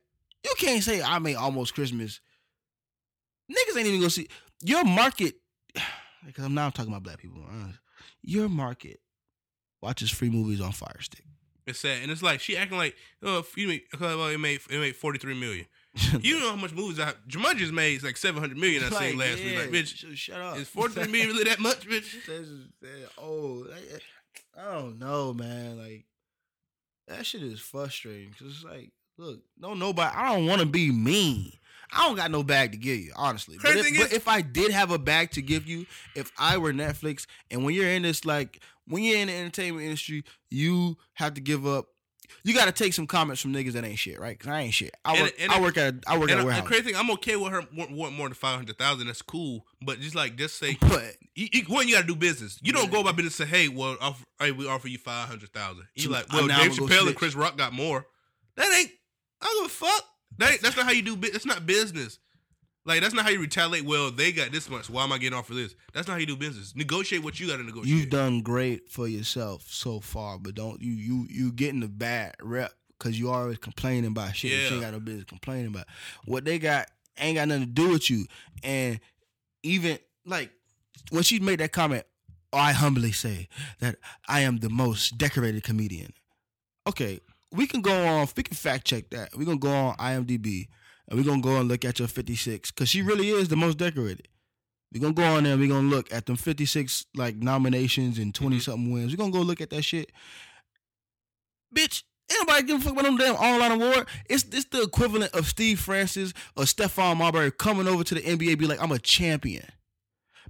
You 0.45 0.55
can't 0.59 0.83
say, 0.83 1.01
I 1.03 1.19
made 1.19 1.37
Almost 1.37 1.75
Christmas. 1.75 2.21
Niggas 3.51 3.77
ain't 3.77 3.87
even 3.87 4.01
gonna 4.01 4.11
see. 4.11 4.29
Your 4.63 4.85
market, 4.85 5.37
because 6.27 6.45
I'm 6.45 6.55
now 6.55 6.71
talking 6.71 6.93
about 6.93 7.03
black 7.03 7.19
people. 7.19 7.43
honest. 7.49 7.79
Your 8.23 8.49
market 8.49 9.01
watches 9.81 10.11
free 10.11 10.31
movies 10.31 10.61
on 10.61 10.73
Fire 10.73 11.01
Stick. 11.01 11.25
it's 11.67 11.81
sad, 11.81 12.03
and 12.03 12.11
it's 12.11 12.23
like 12.23 12.41
she 12.41 12.57
acting 12.57 12.79
like 12.79 12.95
oh 13.23 13.41
if 13.41 13.57
you 13.57 13.69
made 13.69 13.83
well, 14.01 14.29
it 14.29 14.39
made 14.39 14.61
it 14.71 14.79
made 14.79 14.97
forty 14.97 15.19
three 15.19 15.39
million. 15.39 15.67
You 16.23 16.41
know 16.41 16.51
how 16.51 16.57
much 16.57 16.73
movies 16.73 16.99
I 16.99 17.13
Jumanji's 17.29 17.71
made 17.71 17.97
it's 17.97 18.05
like 18.05 18.17
seven 18.17 18.41
hundred 18.41 18.57
million. 18.57 18.83
I 18.85 18.89
seen 18.89 19.19
last 19.19 19.45
week. 19.45 19.59
Like 19.59 19.71
bitch, 19.71 20.17
shut 20.17 20.41
up. 20.41 20.57
is 20.57 20.69
forty 20.69 20.95
three 20.95 21.11
million 21.13 21.29
really 21.29 21.45
that 21.45 21.61
much, 21.61 21.87
bitch? 21.87 22.15
That's 22.27 22.49
oh, 23.19 23.67
eh, 23.71 23.99
I 24.59 24.73
don't 24.73 24.99
know, 24.99 25.35
man. 25.35 25.79
Like 25.79 26.07
that 27.09 27.27
shit 27.27 27.43
is 27.43 27.61
frustrating 27.61 28.31
because 28.31 28.55
it's 28.55 28.65
like, 28.65 28.93
look, 29.19 29.41
no, 29.59 29.75
nobody. 29.75 30.17
I 30.17 30.35
don't 30.35 30.47
want 30.47 30.61
to 30.61 30.67
be 30.67 30.91
mean. 30.91 31.53
I 31.93 32.07
don't 32.07 32.17
got 32.17 32.31
no 32.31 32.43
bag 32.43 32.73
to 32.73 32.79
give 32.79 32.99
you, 32.99 33.13
honestly. 33.15 33.59
But 33.61 33.77
if, 33.77 33.85
thing 33.85 33.95
but 33.99 34.07
is- 34.07 34.13
if 34.15 34.27
I 34.29 34.41
did 34.41 34.73
have 34.73 34.91
a 34.91 34.99
bag 34.99 35.31
to 35.33 35.43
give 35.43 35.67
you, 35.67 35.87
if 36.17 36.33
I 36.39 36.57
were 36.59 36.73
Netflix, 36.73 37.27
and 37.51 37.65
when 37.65 37.75
you're 37.75 37.89
in 37.89 38.03
this, 38.03 38.25
like, 38.25 38.61
when 38.87 39.03
you're 39.03 39.19
in 39.19 39.29
the 39.29 39.35
entertainment 39.35 39.85
industry, 39.85 40.25
you 40.51 40.97
have 41.15 41.35
to 41.35 41.41
give 41.41 41.67
up. 41.67 41.87
You 42.45 42.55
got 42.55 42.65
to 42.65 42.73
take 42.73 42.95
some 42.95 43.07
comments 43.07 43.43
from 43.43 43.53
niggas 43.53 43.73
that 43.75 43.85
ain't 43.85 43.99
shit, 43.99 44.19
right? 44.19 44.37
Because 44.39 44.51
I 44.51 44.61
ain't 44.63 44.73
shit. 44.75 44.95
I 45.05 45.21
work. 45.23 45.35
and- 45.39 45.53
I 45.53 45.61
work 45.61 45.77
at. 45.77 45.95
A, 45.95 45.99
I 46.09 46.19
work 46.19 46.31
And 46.31 46.33
at 46.33 46.37
a 46.39 46.39
I- 46.39 46.41
the 46.41 46.47
warehouse. 46.47 46.67
crazy 46.67 46.83
thing, 46.85 46.97
I'm 46.97 47.11
okay 47.13 47.37
with 47.37 47.53
her 47.53 47.63
want, 47.77 47.91
more 47.93 48.27
than 48.27 48.33
five 48.35 48.57
hundred 48.57 48.79
thousand. 48.79 49.07
That's 49.07 49.21
cool, 49.23 49.67
but 49.83 50.01
just 50.01 50.15
like 50.15 50.37
just 50.37 50.59
say 50.59 50.77
But 50.81 51.15
you, 51.35 51.49
you, 51.53 51.63
one, 51.69 51.87
you 51.89 51.95
got 51.95 52.01
to 52.01 52.07
do 52.07 52.17
business. 52.17 52.59
You 52.63 52.73
don't 52.73 52.91
go 52.91 53.01
about 53.01 53.17
business 53.17 53.39
and 53.39 53.51
say, 53.51 53.57
hey, 53.65 53.69
well, 53.69 53.97
offer, 54.01 54.25
hey, 54.41 54.51
we 54.51 54.67
offer 54.67 54.89
you 54.89 54.97
five 54.99 55.29
hundred 55.29 55.53
thousand. 55.53 55.85
You 55.95 56.09
like, 56.09 56.33
well, 56.33 56.49
Dave 56.49 56.73
Chappelle 56.73 57.07
and. 57.09 57.17
Chris 57.17 57.35
Rock 57.35 57.59
got 57.59 57.75
more. 57.75 58.07
That 58.57 58.73
ain't. 58.79 58.91
I 59.43 59.45
don't 59.45 59.65
give 59.65 59.67
a 59.67 59.75
fuck. 59.75 60.05
That 60.39 60.61
that's 60.63 60.77
not 60.77 60.87
how 60.87 60.93
you 60.93 61.03
do. 61.03 61.17
business. 61.17 61.45
That's 61.45 61.47
not 61.47 61.67
business. 61.67 62.19
Like 62.85 63.01
that's 63.01 63.15
not 63.15 63.25
how 63.25 63.31
you 63.31 63.41
retaliate. 63.41 63.85
Well, 63.85 64.11
they 64.11 64.33
got 64.33 64.51
this 64.51 64.69
much. 64.69 64.91
Why 64.91 65.05
am 65.05 65.13
I 65.13 65.19
getting 65.19 65.39
off 65.39 65.47
for 65.47 65.55
this? 65.55 65.75
That's 65.93 66.09
not 66.09 66.15
how 66.15 66.19
you 66.21 66.27
do 66.27 66.37
business. 66.37 66.75
Negotiate 66.75 67.23
what 67.23 67.39
you 67.39 67.47
got 67.47 67.59
to 67.59 67.63
negotiate. 67.63 67.87
You've 67.97 68.11
done 68.11 68.41
great 68.43 68.89
for 68.89 69.07
yourself 69.07 69.63
so 69.69 70.01
far, 70.01 70.39
but 70.39 70.55
don't 70.55 70.81
you 70.83 70.93
you 70.93 71.27
you 71.31 71.53
getting 71.53 71.81
the 71.81 71.89
bad 71.89 72.35
rep 72.43 72.73
because 72.99 73.19
you 73.19 73.31
always 73.31 73.59
complaining 73.59 74.07
about 74.11 74.35
shit 74.35 74.51
that 74.51 74.57
you 74.57 74.63
Yeah. 74.65 74.73
ain't 74.73 74.81
got 74.83 74.93
no 74.95 75.01
business 75.01 75.25
complaining 75.25 75.67
about. 75.69 75.87
What 76.25 76.45
they 76.45 76.59
got 76.59 76.89
ain't 77.19 77.37
got 77.37 77.47
nothing 77.49 77.67
to 77.67 77.71
do 77.71 77.91
with 77.91 78.11
you, 78.11 78.27
and 78.65 78.99
even 79.63 79.99
like 80.27 80.51
when 81.11 81.23
she 81.23 81.39
made 81.39 81.61
that 81.61 81.71
comment, 81.73 82.05
oh, 82.53 82.59
I 82.59 82.73
humbly 82.73 83.13
say 83.13 83.49
that 83.79 83.97
I 84.29 84.41
am 84.41 84.59
the 84.59 84.71
most 84.71 85.19
decorated 85.19 85.63
comedian. 85.63 86.13
Okay, 86.87 87.21
we 87.53 87.67
can 87.67 87.81
go 87.81 88.07
on. 88.07 88.29
We 88.37 88.43
can 88.43 88.57
fact 88.57 88.87
check 88.87 89.11
that. 89.11 89.37
We're 89.37 89.45
gonna 89.45 89.59
go 89.59 89.71
on 89.71 89.97
IMDb 89.97 90.69
and 91.09 91.19
we 91.19 91.25
gonna 91.25 91.43
go 91.43 91.57
and 91.57 91.69
look 91.69 91.85
at 91.85 91.99
your 91.99 92.09
fifty 92.09 92.37
six 92.37 92.71
because 92.71 92.89
she 92.89 93.03
really 93.03 93.29
is 93.31 93.49
the 93.49 93.57
most 93.57 93.79
decorated. 93.79 94.29
We're 94.93 95.01
gonna 95.01 95.15
go 95.15 95.25
on 95.25 95.45
there 95.45 95.53
and 95.53 95.61
we 95.61 95.69
gonna 95.69 95.89
look 95.89 96.13
at 96.13 96.27
them 96.27 96.37
56 96.37 97.07
like 97.17 97.37
nominations 97.37 98.19
and 98.19 98.35
20 98.35 98.57
mm-hmm. 98.57 98.61
something 98.61 98.93
wins. 98.93 99.13
We're 99.13 99.17
gonna 99.17 99.33
go 99.33 99.41
look 99.41 99.61
at 99.61 99.71
that 99.71 99.83
shit. 99.83 100.13
Bitch, 101.75 102.03
anybody 102.31 102.65
give 102.65 102.81
a 102.81 102.85
fuck 102.85 102.93
about 102.93 103.05
them 103.05 103.17
damn 103.17 103.37
online 103.37 103.73
award? 103.73 104.07
It's 104.29 104.45
it's 104.53 104.67
the 104.67 104.83
equivalent 104.83 105.35
of 105.35 105.47
Steve 105.47 105.81
Francis 105.81 106.35
or 106.57 106.65
Stephon 106.65 107.17
Marbury 107.17 107.51
coming 107.51 107.89
over 107.89 108.05
to 108.05 108.15
the 108.15 108.21
NBA 108.21 108.59
be 108.59 108.67
like, 108.67 108.83
I'm 108.83 108.93
a 108.93 108.99
champion. 108.99 109.65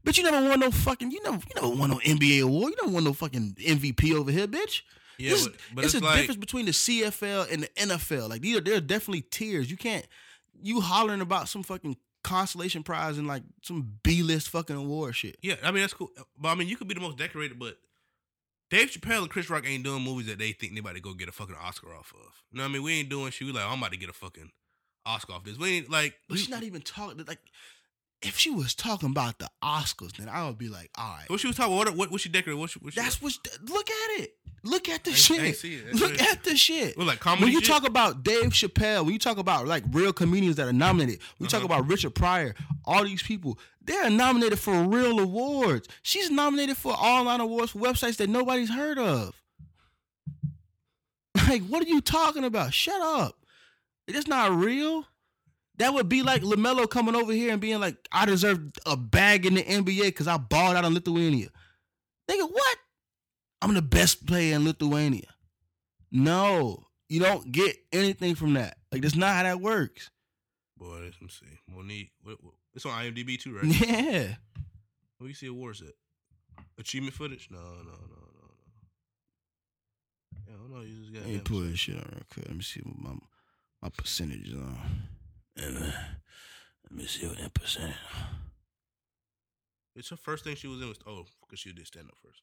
Bitch, 0.05 0.19
you 0.19 0.25
never 0.25 0.49
won 0.49 0.59
no 0.59 0.73
fucking 0.73 1.13
you 1.13 1.23
never 1.23 1.37
you 1.37 1.55
never 1.55 1.69
won 1.69 1.91
no 1.91 1.99
NBA 1.99 2.43
award. 2.43 2.73
You 2.73 2.77
never 2.83 2.95
won 2.95 3.05
no 3.05 3.13
fucking 3.13 3.57
MVP 3.65 4.13
over 4.15 4.33
here, 4.33 4.49
bitch. 4.49 4.83
Yeah, 5.19 5.31
This- 5.31 5.49
but, 5.49 5.57
but 5.75 5.85
it's, 5.85 5.95
it's, 5.95 6.03
a 6.03 6.07
like 6.07 6.19
difference 6.19 6.41
between 6.41 6.67
the 6.67 6.73
CFL 6.73 7.53
and 7.53 7.63
the 7.65 7.69
NFL. 7.77 8.29
Like 8.29 8.43
these 8.43 8.57
are 8.57 8.61
there 8.61 8.77
are 8.77 8.81
definitely 8.81 9.23
tiers. 9.23 9.71
You 9.71 9.77
can't 9.77 10.07
you 10.63 10.81
hollering 10.81 11.21
about 11.21 11.49
some 11.49 11.63
fucking 11.63 11.97
consolation 12.23 12.83
prize 12.83 13.19
and 13.19 13.27
like 13.27 13.43
some 13.63 13.99
B 14.03 14.23
list 14.23 14.49
fucking 14.51 14.77
award 14.77 15.17
shit. 15.17 15.37
yeah. 15.43 15.57
I 15.63 15.71
mean 15.71 15.83
that's 15.83 15.95
cool, 15.95 16.11
but 16.39 16.49
I 16.49 16.55
mean 16.55 16.69
you 16.69 16.77
could 16.77 16.89
be 16.89 16.95
the 16.95 17.01
most 17.01 17.19
decorated, 17.19 17.59
but 17.59 17.77
Dave 18.71 18.91
Chappelle 18.91 19.23
and 19.23 19.31
Chris 19.31 19.51
Rock 19.51 19.67
ain't 19.67 19.85
doing 19.85 20.03
movies 20.03 20.27
that 20.29 20.39
they 20.39 20.53
think 20.53 20.73
anybody 20.73 21.01
go 21.01 21.13
get 21.13 21.29
a 21.29 21.33
fucking 21.33 21.57
Oscar 21.61 21.95
off 21.95 22.13
of. 22.15 22.43
You 22.51 22.59
know 22.59 22.63
what 22.63 22.71
I 22.71 22.73
mean? 22.73 22.83
We 22.83 22.95
ain't 22.95 23.11
doing 23.11 23.31
shit. 23.31 23.47
We 23.47 23.53
like 23.53 23.65
oh, 23.65 23.71
I'm 23.71 23.79
about 23.79 23.93
to 23.93 23.99
get 23.99 24.09
a 24.09 24.15
fucking 24.15 24.51
Oscar 25.05 25.35
off 25.35 25.45
this. 25.45 25.59
We 25.59 25.79
ain't 25.79 25.91
like. 25.91 26.15
But 26.29 26.39
she's 26.39 26.49
not 26.49 26.63
even 26.63 26.81
talking 26.81 27.25
like 27.27 27.41
if 28.23 28.39
she 28.39 28.51
was 28.51 28.75
talking 28.75 29.11
about 29.11 29.39
the 29.39 29.51
Oscars, 29.63 30.17
then 30.17 30.29
I 30.29 30.47
would 30.47 30.59
be 30.59 30.69
like, 30.69 30.91
all 30.97 31.17
right. 31.19 31.29
What 31.29 31.41
she 31.41 31.49
was 31.49 31.57
talking? 31.57 31.77
What 31.77 31.95
what, 31.97 32.11
what 32.11 32.21
she 32.21 32.29
decorated? 32.29 32.59
What 32.59 32.71
she, 32.71 32.79
what 32.79 32.95
she, 32.95 33.01
That's 33.01 33.21
what 33.21 33.37
look 33.69 33.91
at 33.91 34.21
it. 34.21 34.37
Look 34.65 34.89
at 34.89 35.03
the 35.03 35.11
I 35.11 35.15
ain't- 35.15 35.31
I 35.31 35.45
shit. 35.47 35.57
see 35.59 35.75
it. 35.75 35.95
Look 35.95 36.13
what- 36.13 36.21
at 36.21 36.45
the 36.45 36.57
shit. 36.57 36.97
Well, 36.97 37.07
like 37.07 37.19
comedy. 37.19 37.45
When 37.47 37.53
you 37.53 37.61
shit? 37.61 37.69
talk 37.69 37.85
about 37.87 38.23
Dave 38.23 38.51
Chappelle, 38.51 39.05
when 39.05 39.13
you 39.13 39.19
talk 39.19 39.39
about 39.39 39.67
like 39.67 39.83
real 39.91 40.13
comedians 40.13 40.57
that 40.57 40.69
are 40.69 40.73
nominated, 40.73 41.21
when 41.39 41.47
you 41.47 41.51
talk 41.51 41.65
Uh-huh. 41.65 41.67
about 41.75 41.89
Richard 41.89 42.15
Pryor, 42.15 42.55
all 42.85 43.03
these 43.05 43.23
people, 43.23 43.59
they 43.85 43.97
are 43.97 44.09
nominated 44.11 44.61
for 44.61 44.85
real 44.85 45.19
awards. 45.19 45.89
She's 46.03 46.31
nominated 46.31 46.77
for 46.77 46.93
online 46.93 47.41
awards 47.41 47.73
for 47.73 47.81
websites 47.81 48.17
that 48.19 48.29
nobody's 48.31 48.71
heard 48.71 48.99
of. 48.99 49.35
Like, 51.49 51.63
what 51.67 51.83
are 51.85 51.89
you 51.89 52.01
talking 52.01 52.45
about? 52.45 52.73
Shut 52.73 53.01
up. 53.01 53.37
That's 54.07 54.27
not 54.29 54.53
real. 54.53 55.07
That 55.79 55.95
would 55.95 56.09
be 56.09 56.23
like 56.23 56.43
LaMelo 56.43 56.89
coming 56.89 57.15
over 57.17 57.33
here 57.33 57.51
and 57.53 57.61
being 57.61 57.81
like, 57.81 57.97
I 58.13 58.27
deserve 58.27 58.61
a 58.87 58.97
bag 58.97 59.47
in 59.47 59.55
the 59.55 59.63
NBA 59.63 60.05
because 60.07 60.29
I 60.29 60.37
balled 60.37 60.77
out 60.77 60.85
in 60.85 60.95
Lithuania. 60.95 61.49
Nigga, 62.31 62.51
what? 62.51 62.77
I'm 63.63 63.75
the 63.75 63.83
best 63.83 64.27
player 64.27 64.57
in 64.57 64.65
Lithuania. 64.65 65.29
No, 66.11 66.85
you 67.09 67.21
don't 67.21 67.51
get 67.53 67.77
anything 67.93 68.35
from 68.35 68.55
that. 68.55 68.77
Like 68.91 69.03
that's 69.03 69.15
not 69.15 69.37
how 69.37 69.45
that 69.45 69.61
works. 69.61 70.11
Boy, 70.77 70.99
let 71.05 71.23
me 71.23 71.29
see. 71.29 71.47
Mo'Nique, 71.73 72.11
what, 72.23 72.43
what, 72.43 72.55
it's 72.75 72.85
on 72.85 72.93
IMDb 72.93 73.41
too, 73.41 73.57
right? 73.57 73.65
Yeah. 73.65 74.35
Where 75.19 75.29
you 75.29 75.35
see 75.35 75.47
awards 75.47 75.81
at? 75.81 75.95
Achievement 76.77 77.15
footage? 77.15 77.49
No, 77.51 77.59
no, 77.59 77.65
no, 77.65 77.83
no, 77.85 78.29
no. 78.35 78.49
Yeah, 80.49 80.55
I 80.55 80.59
don't 80.59 80.73
know. 80.73 80.81
You 80.81 81.01
just 81.01 81.15
got. 81.15 81.23
Let 81.23 81.33
me 81.33 81.39
pull 81.39 81.61
this 81.61 81.79
shit 81.79 81.95
on 81.95 82.03
real 82.13 82.23
quick. 82.33 82.47
Let 82.49 82.57
me 82.57 82.63
see 82.63 82.81
what 82.81 82.99
my 82.99 83.17
my 83.81 83.89
percentages 83.97 84.55
on. 84.55 84.79
Uh, 85.59 85.93
Let 86.91 86.99
me 86.99 87.07
see 87.07 87.27
what 87.27 87.39
that 87.39 87.55
percent. 87.55 87.95
It's 89.95 90.11
her 90.11 90.17
first 90.17 90.45
thing 90.45 90.57
she 90.57 90.67
was 90.67 90.81
in 90.81 90.89
was 90.89 90.99
oh, 91.07 91.27
because 91.43 91.61
she 91.61 91.73
did 91.73 91.87
stand 91.87 92.09
up 92.09 92.17
first. 92.23 92.43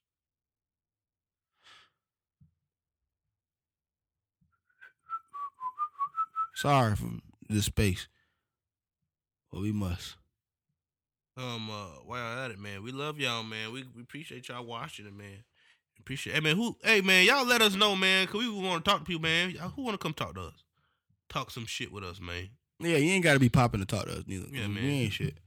Sorry 6.59 6.93
for 6.95 7.09
this 7.47 7.65
space. 7.65 8.09
But 9.49 9.61
we 9.61 9.71
must. 9.71 10.17
Um, 11.37 11.69
uh, 11.69 11.85
while 12.05 12.19
y'all 12.35 12.43
at 12.45 12.51
it, 12.51 12.59
man, 12.59 12.83
we 12.83 12.91
love 12.91 13.17
y'all, 13.17 13.43
man. 13.43 13.71
We, 13.71 13.85
we 13.95 14.01
appreciate 14.01 14.49
y'all 14.49 14.65
watching 14.65 15.05
it, 15.05 15.13
man. 15.13 15.45
Appreciate. 16.01 16.33
Hey, 16.33 16.41
man, 16.41 16.57
who? 16.57 16.75
Hey, 16.83 16.99
man, 16.99 17.25
y'all 17.25 17.45
let 17.45 17.61
us 17.61 17.75
know, 17.75 17.95
man, 17.95 18.27
cause 18.27 18.41
we 18.41 18.49
want 18.49 18.83
to 18.83 18.91
talk 18.91 18.99
to 18.99 19.05
people, 19.05 19.21
man. 19.21 19.51
Y'all- 19.51 19.69
Who 19.69 19.83
want 19.83 19.93
to 19.93 20.03
come 20.03 20.13
talk 20.13 20.35
to 20.35 20.41
us? 20.41 20.63
Talk 21.29 21.49
some 21.49 21.65
shit 21.65 21.93
with 21.93 22.03
us, 22.03 22.19
man. 22.19 22.49
Yeah, 22.81 22.97
you 22.97 23.11
ain't 23.11 23.23
gotta 23.23 23.39
be 23.39 23.47
popping 23.49 23.79
to 23.79 23.85
talk 23.85 24.05
to 24.07 24.17
us 24.17 24.23
neither. 24.27 24.47
Yeah, 24.51 24.67
we 24.67 24.73
man. 24.73 24.83
ain't 24.83 25.13
shit. 25.13 25.37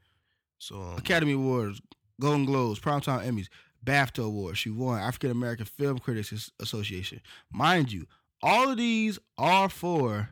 So, 0.58 0.80
um, 0.80 0.96
Academy 0.96 1.32
Awards, 1.32 1.82
Golden 2.20 2.46
Globes, 2.46 2.80
Primetime 2.80 3.26
Emmys, 3.26 3.48
BAFTA 3.84 4.24
Awards. 4.24 4.58
She 4.58 4.70
won 4.70 4.98
African 4.98 5.30
American 5.30 5.66
Film 5.66 5.98
Critics 5.98 6.50
Association. 6.58 7.20
Mind 7.50 7.92
you, 7.92 8.06
all 8.42 8.70
of 8.70 8.78
these 8.78 9.18
are 9.36 9.68
for 9.68 10.30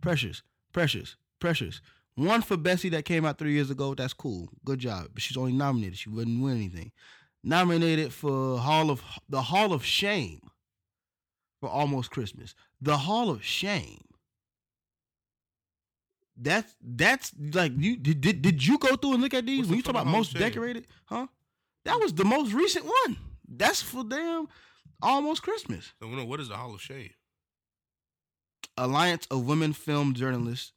Precious, 0.00 0.42
Precious, 0.72 1.16
Precious. 1.40 1.80
One 2.14 2.42
for 2.42 2.56
Bessie 2.56 2.88
that 2.90 3.04
came 3.04 3.24
out 3.24 3.38
three 3.38 3.52
years 3.52 3.70
ago. 3.70 3.94
That's 3.94 4.12
cool. 4.12 4.48
Good 4.64 4.80
job. 4.80 5.08
But 5.14 5.22
she's 5.22 5.36
only 5.36 5.52
nominated. 5.52 5.98
She 5.98 6.08
wouldn't 6.08 6.42
win 6.42 6.56
anything. 6.56 6.90
Nominated 7.44 8.12
for 8.12 8.58
Hall 8.58 8.90
of 8.90 9.02
the 9.28 9.40
Hall 9.42 9.72
of 9.72 9.84
Shame 9.84 10.40
for 11.60 11.68
Almost 11.68 12.10
Christmas. 12.10 12.54
The 12.80 12.96
Hall 12.96 13.30
of 13.30 13.44
Shame. 13.44 14.02
That's 16.36 16.74
that's 16.82 17.32
like 17.52 17.72
you 17.76 17.96
did 17.96 18.20
did, 18.20 18.42
did 18.42 18.66
you 18.66 18.78
go 18.78 18.94
through 18.96 19.14
and 19.14 19.22
look 19.22 19.34
at 19.34 19.46
these 19.46 19.60
What's 19.60 19.68
when 19.70 19.76
you 19.78 19.82
talk 19.82 19.90
about 19.94 20.06
most 20.06 20.32
Shame? 20.32 20.40
decorated, 20.40 20.86
huh? 21.06 21.26
That 21.84 21.98
was 22.00 22.12
the 22.12 22.24
most 22.24 22.52
recent 22.52 22.84
one. 22.84 23.16
That's 23.48 23.82
for 23.82 24.04
damn 24.04 24.46
almost 25.02 25.42
Christmas. 25.42 25.92
so, 26.00 26.08
no, 26.08 26.24
what 26.24 26.40
is 26.40 26.48
the 26.48 26.56
Hall 26.56 26.74
of 26.74 26.80
Shame? 26.82 27.10
Alliance 28.76 29.26
of 29.30 29.46
Women 29.46 29.72
Film 29.72 30.14
Journalists 30.14 30.72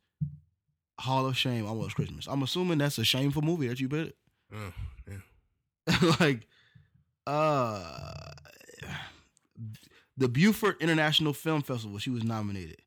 Hall 1.00 1.26
of 1.26 1.38
Shame 1.38 1.66
almost 1.66 1.96
Christmas. 1.96 2.28
I'm 2.28 2.44
assuming 2.44 2.78
that's 2.78 2.98
a 2.98 3.04
shameful 3.04 3.42
movie 3.42 3.68
that 3.68 3.80
you 3.80 3.88
bet. 3.90 4.14
Uh, 4.54 4.72
yeah. 5.08 6.14
like 6.20 6.48
uh 7.28 8.32
the 10.18 10.28
Beaufort 10.28 10.82
International 10.82 11.34
Film 11.34 11.62
Festival, 11.62 11.98
she 11.98 12.10
was 12.10 12.24
nominated. 12.24 12.78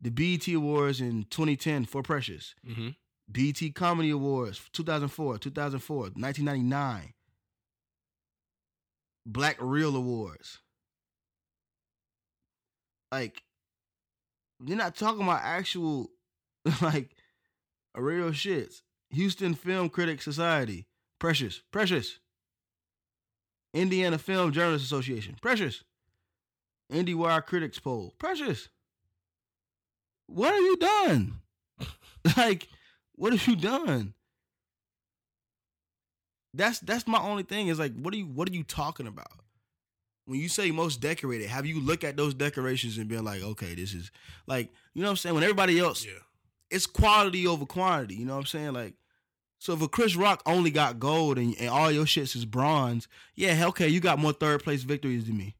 The 0.00 0.10
BET 0.10 0.46
Awards 0.48 1.00
in 1.00 1.24
2010 1.30 1.86
for 1.86 2.02
Precious. 2.02 2.54
Mm-hmm. 2.68 2.90
BET 3.30 3.74
Comedy 3.74 4.10
Awards 4.10 4.60
2004, 4.72 5.38
2004, 5.38 5.96
1999. 5.96 7.14
Black 9.26 9.56
Reel 9.60 9.94
Awards. 9.94 10.58
Like, 13.12 13.42
you're 14.64 14.76
not 14.76 14.96
talking 14.96 15.22
about 15.22 15.40
actual, 15.42 16.10
like, 16.82 17.10
real 17.96 18.30
shits. 18.30 18.82
Houston 19.10 19.54
Film 19.54 19.88
Critics 19.88 20.24
Society. 20.24 20.86
Precious. 21.18 21.62
Precious. 21.72 22.18
Indiana 23.74 24.18
Film 24.18 24.52
Journalists 24.52 24.86
Association. 24.86 25.36
Precious. 25.40 25.82
IndieWire 26.92 27.44
Critics 27.44 27.78
Poll. 27.78 28.14
Precious. 28.18 28.68
What 30.26 30.54
have 30.54 30.62
you 30.62 30.76
done? 30.76 31.34
like, 32.36 32.68
what 33.14 33.32
have 33.32 33.46
you 33.46 33.56
done? 33.56 34.14
That's 36.52 36.80
that's 36.80 37.06
my 37.06 37.20
only 37.20 37.44
thing 37.44 37.68
is 37.68 37.78
like 37.78 37.94
what 37.94 38.12
are 38.12 38.16
you 38.16 38.26
what 38.26 38.48
are 38.48 38.52
you 38.52 38.64
talking 38.64 39.06
about? 39.06 39.30
When 40.30 40.38
you 40.38 40.48
say 40.48 40.70
most 40.70 41.00
decorated, 41.00 41.48
have 41.48 41.66
you 41.66 41.80
look 41.80 42.04
at 42.04 42.16
those 42.16 42.34
decorations 42.34 42.98
and 42.98 43.08
been 43.08 43.24
like, 43.24 43.42
okay, 43.42 43.74
this 43.74 43.92
is 43.92 44.12
like, 44.46 44.68
you 44.94 45.02
know 45.02 45.08
what 45.08 45.10
I'm 45.10 45.16
saying? 45.16 45.34
When 45.34 45.42
everybody 45.42 45.80
else 45.80 46.06
Yeah. 46.06 46.12
it's 46.70 46.86
quality 46.86 47.48
over 47.48 47.66
quantity, 47.66 48.14
you 48.14 48.24
know 48.24 48.34
what 48.34 48.42
I'm 48.42 48.46
saying? 48.46 48.72
Like 48.74 48.94
so 49.58 49.72
if 49.72 49.82
a 49.82 49.88
Chris 49.88 50.14
Rock 50.14 50.40
only 50.46 50.70
got 50.70 51.00
gold 51.00 51.36
and, 51.36 51.56
and 51.58 51.68
all 51.68 51.90
your 51.90 52.04
shits 52.04 52.36
is 52.36 52.44
bronze, 52.44 53.08
yeah, 53.34 53.54
hell, 53.54 53.70
okay, 53.70 53.88
you 53.88 53.98
got 53.98 54.20
more 54.20 54.32
third 54.32 54.62
place 54.62 54.84
victories 54.84 55.26
than 55.26 55.36
me. 55.36 55.56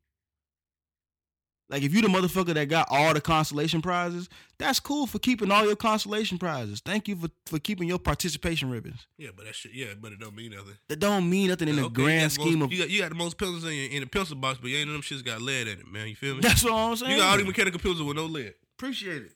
Like 1.71 1.83
if 1.85 1.95
you 1.95 2.03
the 2.03 2.09
motherfucker 2.09 2.53
that 2.55 2.69
got 2.69 2.89
all 2.91 3.15
the 3.15 3.21
consolation 3.21 3.81
prizes, 3.81 4.29
that's 4.59 4.81
cool 4.81 5.07
for 5.07 5.21
keeping 5.21 5.51
all 5.53 5.65
your 5.65 5.77
consolation 5.77 6.37
prizes. 6.37 6.83
Thank 6.85 7.07
you 7.07 7.15
for, 7.15 7.29
for 7.47 7.59
keeping 7.61 7.87
your 7.87 7.99
participation 8.01 8.69
ribbons. 8.71 9.07
Yeah, 9.17 9.31
but 9.37 9.47
that 9.47 9.55
shit, 9.55 9.73
yeah, 9.73 9.95
but 10.01 10.11
it 10.11 10.19
don't 10.19 10.35
mean 10.35 10.51
nothing. 10.51 10.75
That 10.89 10.99
don't 10.99 11.31
mean 11.31 11.49
nothing 11.49 11.69
in 11.69 11.77
the 11.77 11.85
Okay, 11.85 11.95
grand 11.95 12.19
the 12.19 12.23
most- 12.25 12.35
scheme 12.35 12.63
of. 12.63 12.73
you 12.73 12.79
got, 12.81 12.91
you 12.91 13.01
got 13.01 13.09
the 13.11 13.15
most 13.15 13.39
pencils 13.39 13.65
in, 13.65 13.73
your, 13.73 13.91
in 13.91 14.01
the 14.01 14.07
pencil 14.09 14.35
box, 14.37 14.59
but 14.61 14.69
you 14.69 14.79
ain't 14.79 14.89
none 14.89 14.97
of 14.99 15.09
them 15.09 15.19
shits 15.19 15.25
got 15.25 15.41
lead 15.41 15.69
in 15.69 15.79
it, 15.79 15.87
man. 15.87 16.09
You 16.09 16.17
feel 16.17 16.35
me? 16.35 16.41
That's 16.41 16.65
what 16.65 16.73
I'm 16.75 16.97
saying. 16.97 17.13
You 17.13 17.19
got 17.19 17.31
all 17.31 17.37
these 17.39 17.47
mechanical 17.47 17.79
pencils 17.79 18.03
with 18.03 18.17
no 18.17 18.27
lead. 18.27 18.53
Appreciate 18.77 19.23
it. 19.23 19.33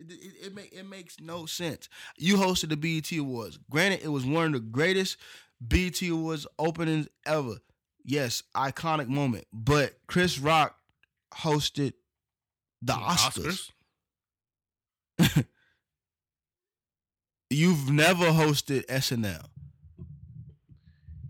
It, 0.00 0.10
it, 0.10 0.46
it, 0.46 0.54
make, 0.54 0.72
it 0.72 0.88
makes 0.88 1.20
no 1.20 1.46
sense. 1.46 1.88
You 2.18 2.36
hosted 2.36 2.70
the 2.70 2.76
BET 2.76 3.16
Awards. 3.16 3.58
Granted, 3.70 4.02
it 4.02 4.08
was 4.08 4.26
one 4.26 4.46
of 4.46 4.52
the 4.54 4.60
greatest 4.60 5.16
BET 5.60 6.02
Awards 6.02 6.46
openings 6.58 7.06
ever. 7.24 7.58
Yes, 8.04 8.42
iconic 8.54 9.08
moment. 9.08 9.46
But 9.52 9.94
Chris 10.06 10.38
Rock 10.38 10.76
hosted 11.34 11.94
the 12.82 12.92
Oscars. 12.92 13.70
You've 17.50 17.90
never 17.90 18.26
hosted 18.26 18.86
SNL. 18.86 19.44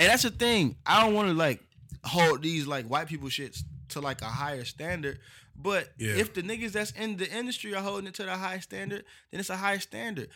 And 0.00 0.08
that's 0.10 0.22
the 0.22 0.30
thing. 0.30 0.76
I 0.86 1.04
don't 1.04 1.14
want 1.14 1.28
to 1.28 1.34
like 1.34 1.60
hold 2.02 2.42
these 2.42 2.66
like 2.66 2.86
white 2.86 3.06
people 3.08 3.28
shits 3.28 3.62
to 3.90 4.00
like 4.00 4.22
a 4.22 4.26
higher 4.26 4.64
standard. 4.64 5.18
But 5.56 5.92
Yeah. 5.98 6.14
if 6.16 6.34
the 6.34 6.42
niggas 6.42 6.72
that's 6.72 6.90
in 6.92 7.16
the 7.16 7.30
industry 7.30 7.74
are 7.74 7.82
holding 7.82 8.08
it 8.08 8.14
to 8.14 8.24
the 8.24 8.36
high 8.36 8.58
standard, 8.58 9.04
then 9.30 9.40
it's 9.40 9.50
a 9.50 9.56
high 9.56 9.78
standard. 9.78 10.28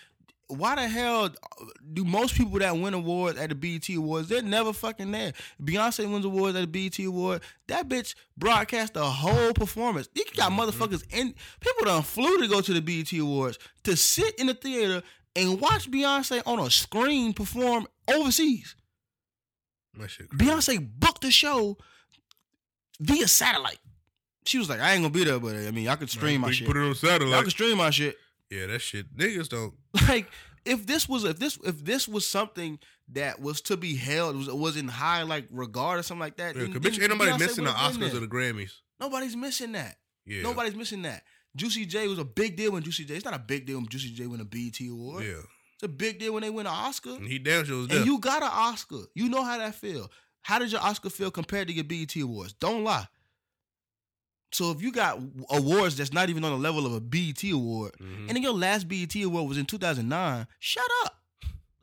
Why 0.49 0.77
the 0.77 0.89
hell 0.89 1.29
do 1.93 2.05
most 2.05 2.35
people 2.35 2.59
that 2.59 2.75
win 2.75 2.95
awards 2.95 3.39
at 3.39 3.51
the 3.51 3.55
BET 3.55 3.87
Awards, 3.95 4.29
they're 4.29 4.43
never 4.43 4.73
fucking 4.73 5.11
there? 5.11 5.35
Beyonce 5.63 6.11
wins 6.11 6.25
awards 6.25 6.57
at 6.57 6.61
the 6.61 6.67
BET 6.67 6.99
Award. 7.05 7.43
That 7.67 7.87
bitch 7.87 8.15
broadcast 8.37 8.95
the 8.95 9.05
whole 9.05 9.53
performance. 9.53 10.09
You 10.15 10.25
got 10.35 10.51
mm-hmm. 10.51 10.61
motherfuckers 10.61 11.05
in 11.15 11.35
people 11.61 11.85
done 11.85 12.03
flew 12.03 12.41
to 12.41 12.49
go 12.49 12.63
to 12.63 12.73
the 12.73 12.81
BET 12.81 13.13
Awards 13.21 13.59
to 13.85 13.95
sit 13.95 14.37
in 14.39 14.47
the 14.47 14.55
theater 14.55 15.03
and 15.37 15.61
watch 15.61 15.91
Beyonce 15.91 16.43
on 16.47 16.59
a 16.59 16.71
screen 16.71 17.35
perform 17.35 17.87
overseas. 18.09 18.75
That 19.99 20.11
shit 20.11 20.31
crazy. 20.31 20.51
Beyonce 20.51 20.89
booked 20.99 21.21
the 21.21 21.31
show 21.31 21.77
via 23.01 23.29
satellite. 23.29 23.81
She 24.47 24.57
was 24.57 24.71
like, 24.71 24.81
I 24.81 24.93
ain't 24.95 25.03
gonna 25.03 25.13
be 25.13 25.25
there, 25.25 25.39
but 25.39 25.57
I 25.57 25.71
mean, 25.73 25.89
I 25.89 25.97
could 25.97 26.09
stream 26.09 26.41
my 26.41 26.53
shit. 26.53 26.67
Put 26.67 26.79
it 26.79 26.81
on 26.81 26.95
satellite. 26.95 27.43
Could 27.45 27.51
stream 27.51 27.77
my 27.77 27.91
shit. 27.91 28.17
Yeah, 28.51 28.67
that 28.67 28.81
shit. 28.81 29.15
Niggas 29.17 29.49
don't. 29.49 29.75
Like, 30.09 30.27
if 30.65 30.87
this 30.87 31.09
was 31.09 31.25
if 31.25 31.39
this 31.39 31.59
if 31.65 31.85
this 31.85 32.09
was 32.09 32.27
something 32.27 32.79
that 33.13 33.41
was 33.41 33.61
to 33.63 33.77
be 33.77 33.97
held, 33.97 34.37
was 34.37 34.49
was 34.49 34.77
in 34.77 34.89
high 34.89 35.23
like 35.23 35.47
regard 35.51 35.99
or 35.99 36.03
something 36.03 36.21
like 36.21 36.37
that. 36.37 36.57
Yeah, 36.57 36.63
then- 36.63 36.73
bitch, 36.75 37.01
ain't 37.01 37.11
nobody 37.11 37.31
Beyonce 37.33 37.39
missing 37.39 37.65
the 37.65 37.71
Oscars 37.71 38.15
or 38.15 38.21
the 38.21 38.27
Grammys. 38.27 38.73
Nobody's 39.01 39.37
missing 39.37 39.73
that. 39.73 39.97
Yeah. 40.27 40.43
Nobody's 40.43 40.75
missing 40.75 41.03
that. 41.03 41.23
Juicy 41.57 41.87
J 41.87 42.07
was 42.09 42.19
a 42.19 42.25
big 42.25 42.57
deal 42.57 42.73
when 42.73 42.83
Juicy 42.83 43.05
J. 43.05 43.15
It's 43.17 43.25
not 43.25 43.35
a 43.35 43.39
big 43.39 43.67
deal 43.67 43.79
when 43.79 43.89
Juicy 43.89 44.11
J 44.11 44.27
win 44.27 44.41
a 44.41 44.45
BET 44.45 44.79
award. 44.89 45.25
Yeah. 45.25 45.43
It's 45.75 45.83
a 45.85 45.89
big 45.89 46.19
deal 46.19 46.35
when 46.35 46.43
they 46.43 46.51
win 46.51 46.67
an 46.67 46.73
Oscar. 46.73 47.11
And 47.15 47.27
he 47.29 47.39
damn 47.39 47.65
sure 47.65 47.79
was 47.79 47.89
there. 47.89 47.99
And 47.99 48.07
you 48.07 48.19
got 48.19 48.43
an 48.43 48.51
Oscar. 48.53 49.03
You 49.15 49.29
know 49.29 49.43
how 49.45 49.59
that 49.59 49.75
feel. 49.75 50.11
How 50.43 50.59
did 50.59 50.73
your 50.73 50.81
Oscar 50.81 51.09
feel 51.11 51.31
compared 51.31 51.69
to 51.69 51.75
your 51.75 51.85
BET 51.85 52.15
awards? 52.17 52.53
Don't 52.55 52.85
lie. 52.85 53.07
So 54.51 54.71
if 54.71 54.81
you 54.81 54.91
got 54.93 55.19
awards 55.51 55.97
that's 55.97 56.13
not 56.13 56.31
even 56.31 56.43
on 56.45 56.53
the 56.53 56.59
level 56.59 56.87
of 56.87 56.93
a 56.95 57.01
BET 57.01 57.43
award, 57.51 57.93
Mhm. 58.01 58.21
and 58.29 58.31
then 58.31 58.43
your 58.43 58.53
last 58.55 58.89
BET 58.89 59.15
award 59.23 59.49
was 59.49 59.59
in 59.59 59.67
2009, 59.67 60.47
shut 60.59 60.89
up. 61.05 61.15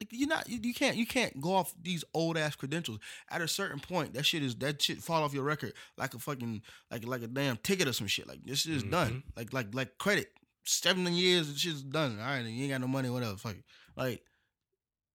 Like 0.02 0.10
you're 0.12 0.28
not 0.28 0.50
you, 0.50 0.60
you 0.62 0.74
can't 0.74 0.98
you 0.98 1.06
can't 1.06 1.40
go 1.40 1.54
off 1.54 1.74
these 1.82 2.04
old 2.14 2.38
ass 2.38 2.56
credentials. 2.56 3.00
At 3.30 3.42
a 3.42 3.48
certain 3.48 3.80
point, 3.80 4.14
that 4.16 4.26
shit 4.26 4.44
is 4.44 4.56
that 4.58 4.82
shit 4.82 5.02
fall 5.02 5.24
off 5.24 5.34
your 5.34 5.44
record 5.44 5.74
like 5.98 6.14
a 6.14 6.20
fucking 6.20 6.64
like 6.92 7.06
like 7.06 7.22
a 7.22 7.28
damn 7.28 7.58
ticket 7.58 7.88
or 7.88 7.94
some 7.94 8.08
shit. 8.08 8.28
Like 8.28 8.44
this 8.44 8.60
shit 8.62 8.74
is 8.74 8.84
done. 8.84 9.24
Like 9.38 9.54
like 9.54 9.74
like 9.74 9.98
credit. 9.98 10.32
Seven 10.66 11.06
years, 11.14 11.48
this 11.48 11.60
shit's 11.60 11.84
done. 11.84 12.20
All 12.20 12.26
right, 12.26 12.44
you 12.44 12.64
ain't 12.64 12.72
got 12.72 12.82
no 12.82 12.88
money, 12.88 13.10
whatever. 13.10 13.38
Fuck 13.38 13.54
it. 13.58 13.64
Like 13.96 14.22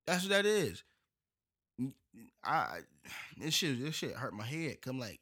that's 0.06 0.22
what 0.22 0.30
that 0.30 0.46
is. 0.46 0.82
I 2.44 2.80
this 3.36 3.54
shit 3.54 3.80
this 3.82 3.94
shit 3.94 4.14
hurt 4.14 4.32
my 4.32 4.44
head. 4.44 4.80
Come 4.80 4.98
like, 4.98 5.20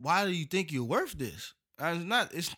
why 0.00 0.24
do 0.24 0.32
you 0.32 0.46
think 0.46 0.72
you're 0.72 0.84
worth 0.84 1.12
this? 1.12 1.54
Uh, 1.80 1.94
It's 1.96 2.04
not. 2.04 2.32
It's 2.34 2.54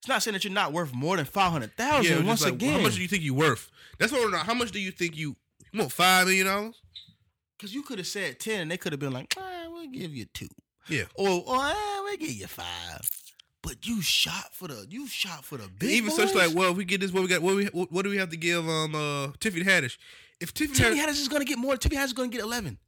It's 0.00 0.08
not 0.08 0.22
saying 0.22 0.32
that 0.34 0.44
you're 0.44 0.52
not 0.52 0.72
worth 0.72 0.92
more 0.94 1.16
than 1.16 1.26
five 1.26 1.52
hundred 1.52 1.76
thousand. 1.76 2.18
Yeah, 2.18 2.24
once 2.26 2.42
like, 2.42 2.54
again, 2.54 2.74
how 2.74 2.80
much 2.80 2.94
do 2.94 3.02
you 3.02 3.08
think 3.08 3.22
you're 3.22 3.34
worth? 3.34 3.70
That's 3.98 4.12
what. 4.12 4.20
I 4.20 4.24
wanna 4.24 4.36
know. 4.38 4.42
How 4.44 4.54
much 4.54 4.70
do 4.72 4.80
you 4.80 4.90
think 4.90 5.16
you? 5.16 5.36
You 5.72 5.80
want 5.80 5.92
five 5.92 6.26
million 6.26 6.46
dollars? 6.46 6.80
because 7.56 7.74
you 7.74 7.82
could 7.82 7.98
have 7.98 8.06
said 8.06 8.40
ten, 8.40 8.60
and 8.62 8.70
they 8.70 8.78
could 8.78 8.92
have 8.92 9.00
been 9.00 9.12
like, 9.12 9.34
ah, 9.38 9.66
"We'll 9.68 9.86
give 9.88 10.14
you 10.14 10.24
two. 10.32 10.48
Yeah. 10.88 11.04
or 11.14 11.28
or 11.28 11.44
ah, 11.48 12.00
we'll 12.04 12.16
give 12.16 12.30
you 12.32 12.46
five. 12.46 13.08
But 13.62 13.86
you 13.86 14.00
shot 14.00 14.54
for 14.54 14.68
the 14.68 14.86
you 14.88 15.06
shot 15.06 15.44
for 15.44 15.58
the 15.58 15.68
big 15.68 15.90
Even 15.90 16.08
boys. 16.08 16.16
such 16.16 16.34
like, 16.34 16.54
well, 16.56 16.70
if 16.70 16.78
we 16.78 16.86
get 16.86 17.02
this, 17.02 17.12
what 17.12 17.22
we 17.22 17.28
got? 17.28 17.42
What 17.42 17.56
we 17.56 17.66
what, 17.66 17.92
what 17.92 18.02
do 18.04 18.10
we 18.10 18.16
have 18.16 18.30
to 18.30 18.36
give 18.38 18.66
um 18.66 18.94
uh 18.94 19.28
Tiffany 19.38 19.64
Haddish? 19.64 19.98
If 20.40 20.54
Tiffany, 20.54 20.78
Tiffany 20.78 20.96
Haddish, 20.98 21.04
Haddish 21.08 21.20
is 21.20 21.28
gonna 21.28 21.44
get 21.44 21.58
more. 21.58 21.76
Tiffany 21.76 22.00
Haddish 22.00 22.06
is 22.06 22.12
gonna 22.14 22.28
get 22.28 22.40
eleven. 22.40 22.78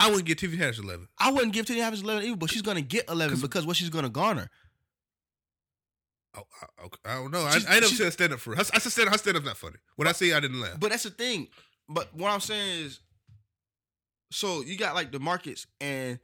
I 0.00 0.08
wouldn't 0.08 0.24
give 0.26 0.38
Tiffany 0.38 0.60
Haddish 0.60 0.82
eleven. 0.82 1.06
I 1.18 1.30
wouldn't 1.30 1.52
give 1.52 1.66
Tiffany 1.66 1.84
Haddish 1.84 2.02
eleven 2.02 2.24
either, 2.24 2.36
but 2.36 2.50
she's 2.50 2.62
gonna 2.62 2.80
get 2.80 3.08
eleven 3.08 3.34
'Cause- 3.36 3.42
because 3.42 3.66
what 3.66 3.76
she's 3.76 3.90
gonna 3.90 4.08
garner. 4.08 4.50
I, 6.34 6.40
I, 6.78 6.86
I 7.04 7.14
don't 7.16 7.30
know. 7.32 7.42
I, 7.44 7.50
She's- 7.58 7.66
I 7.68 7.74
never 7.80 7.86
said 7.86 8.12
stand 8.12 8.32
up 8.32 8.38
for. 8.40 8.54
her. 8.54 8.60
I, 8.60 8.64
I 8.74 8.78
said 8.78 8.92
stand 8.92 9.08
up. 9.08 9.18
Stand 9.18 9.36
up's 9.36 9.46
not 9.46 9.56
funny. 9.56 9.76
When 9.96 10.06
I 10.08 10.12
say 10.12 10.32
I 10.32 10.38
didn't 10.40 10.60
laugh. 10.60 10.78
But 10.78 10.90
that's 10.90 11.02
the 11.02 11.10
thing. 11.10 11.48
But 11.88 12.14
what 12.14 12.30
I'm 12.30 12.40
saying 12.40 12.84
is, 12.86 13.00
so 14.30 14.62
you 14.62 14.76
got 14.78 14.94
like 14.94 15.10
the 15.10 15.18
markets 15.18 15.66
and 15.80 16.20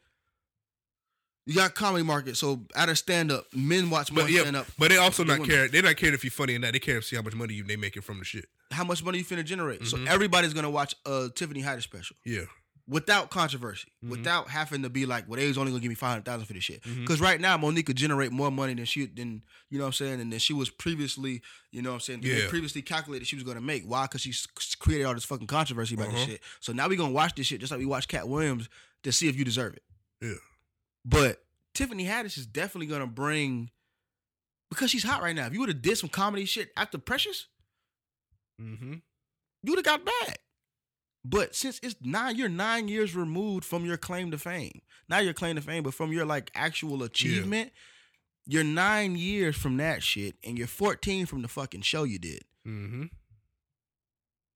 you 1.45 1.57
got 1.57 1.75
comedy 1.75 2.05
market. 2.05 2.37
So 2.37 2.65
out 2.77 2.89
of 2.89 2.97
stand 2.99 3.33
up, 3.33 3.47
men 3.53 3.91
watch 3.91 4.13
more 4.13 4.23
But 4.25 4.31
yeah, 4.33 4.43
stand 4.43 4.57
up. 4.57 4.67
but 4.79 4.91
they 4.91 4.97
also 4.97 5.25
not 5.25 5.43
care. 5.45 5.67
They're 5.69 5.83
not 5.83 5.97
caring 5.97 6.15
if 6.15 6.23
you're 6.23 6.31
funny 6.31 6.55
or 6.55 6.61
not. 6.61 6.73
They 6.73 6.79
care 6.79 7.01
to 7.01 7.03
see 7.07 7.17
how 7.17 7.23
much 7.23 7.35
money 7.35 7.55
you 7.55 7.65
they 7.65 7.77
making 7.77 8.03
from 8.03 8.19
the 8.21 8.25
shit. 8.25 8.47
How 8.71 8.85
much 8.85 9.03
money 9.03 9.19
you 9.19 9.25
finna 9.25 9.45
generate? 9.45 9.85
So 9.87 9.97
Mhm. 9.97 10.07
everybody's 10.07 10.55
gonna 10.55 10.71
watch 10.71 10.95
a 11.05 11.31
Tiffany 11.35 11.63
Haddish 11.63 11.83
special 11.83 12.17
Yeah. 12.25 12.45
Without 12.89 13.31
controversy, 13.31 13.89
Mhm. 14.05 14.11
without 14.11 14.49
having 14.49 14.83
to 14.83 14.89
be 14.89 15.07
like, 15.07 15.29
well, 15.29 15.41
they 15.41 15.49
was 15.49 15.59
only 15.59 15.73
gonna 15.73 15.81
give 15.83 15.89
me 15.89 15.97
five 15.97 16.11
hundred 16.11 16.25
thousand 16.25 16.47
for 16.47 16.53
this 16.53 16.63
shit. 16.63 16.85
Because 16.85 17.21
right 17.21 17.41
now, 17.41 17.57
Mo'Nique 17.59 17.85
could 17.87 17.97
generate 17.97 18.31
more 18.31 18.49
money 18.53 18.75
than 18.75 18.85
she 18.85 19.07
than 19.07 19.43
you 19.71 19.79
know 19.79 19.85
what 19.85 19.89
I'm 19.89 19.93
saying, 19.95 20.21
and 20.21 20.33
then 20.33 20.39
she 20.39 20.53
was 20.53 20.71
previously, 20.71 21.43
you 21.73 21.83
know 21.83 21.91
what 21.91 21.95
I'm 21.95 22.01
saying, 22.01 22.21
Yeah. 22.23 22.49
previously 22.49 22.83
calculated 22.83 23.27
she 23.27 23.35
was 23.35 23.43
gonna 23.43 23.61
make. 23.61 23.83
Why? 23.83 24.05
Because 24.07 24.21
she 24.21 24.33
created 24.79 25.03
all 25.05 25.15
this 25.15 25.25
fucking 25.25 25.49
controversy 25.49 25.97
about 25.97 26.11
this 26.13 26.15
Uh-huh. 26.23 26.27
shit. 26.27 26.43
So 26.61 26.73
now 26.73 26.87
we 26.87 26.95
gonna 26.95 27.11
watch 27.13 27.35
this 27.35 27.49
shit 27.49 27.59
just 27.61 27.73
like 27.73 27.81
we 27.81 27.87
watch 27.87 28.07
Katt 28.07 28.29
Williams 28.29 28.69
to 29.03 29.11
see 29.11 29.27
if 29.29 29.35
you 29.37 29.45
deserve 29.45 29.75
it. 29.75 29.83
Yeah. 30.21 30.35
But 31.05 31.45
Tiffany 31.75 32.05
Haddish 32.05 32.39
is 32.39 32.47
definitely 32.47 32.87
gonna 32.87 33.09
bring 33.09 33.73
because 34.71 34.93
she's 34.93 35.03
hot 35.03 35.23
right 35.23 35.35
now. 35.35 35.47
If 35.47 35.53
you 35.55 35.59
would 35.59 35.71
have 35.71 35.83
did 35.83 35.99
some 35.99 36.09
comedy 36.09 36.45
shit 36.45 36.71
after 36.77 36.99
Precious, 36.99 37.47
Mm-hmm. 38.61 38.93
you 39.65 39.73
would 39.73 39.85
have 39.85 39.85
got 39.85 40.05
back. 40.05 40.41
But 41.29 41.57
since 41.57 41.81
it's 41.83 41.97
nine, 42.01 42.37
you're 42.37 42.49
nine 42.49 42.87
years 42.87 43.17
removed 43.17 43.65
from 43.65 43.85
your 43.85 43.97
claim 43.97 44.31
to 44.31 44.39
fame. 44.39 44.81
Not 45.09 45.25
your 45.25 45.35
claim 45.35 45.57
to 45.57 45.63
fame, 45.63 45.83
but 45.83 45.95
from 45.95 46.13
your 46.13 46.25
like 46.25 46.53
actual 46.55 47.03
achievement. 47.03 47.73
You're 48.47 48.63
nine 48.63 49.17
years 49.17 49.57
from 49.57 49.77
that 49.79 50.05
shit, 50.05 50.37
and 50.45 50.57
you're 50.57 50.69
14 50.69 51.27
from 51.27 51.43
the 51.43 51.49
fucking 51.49 51.81
show 51.81 52.05
you 52.05 52.21
did. 52.21 52.45
Mm-hmm. 52.65 53.05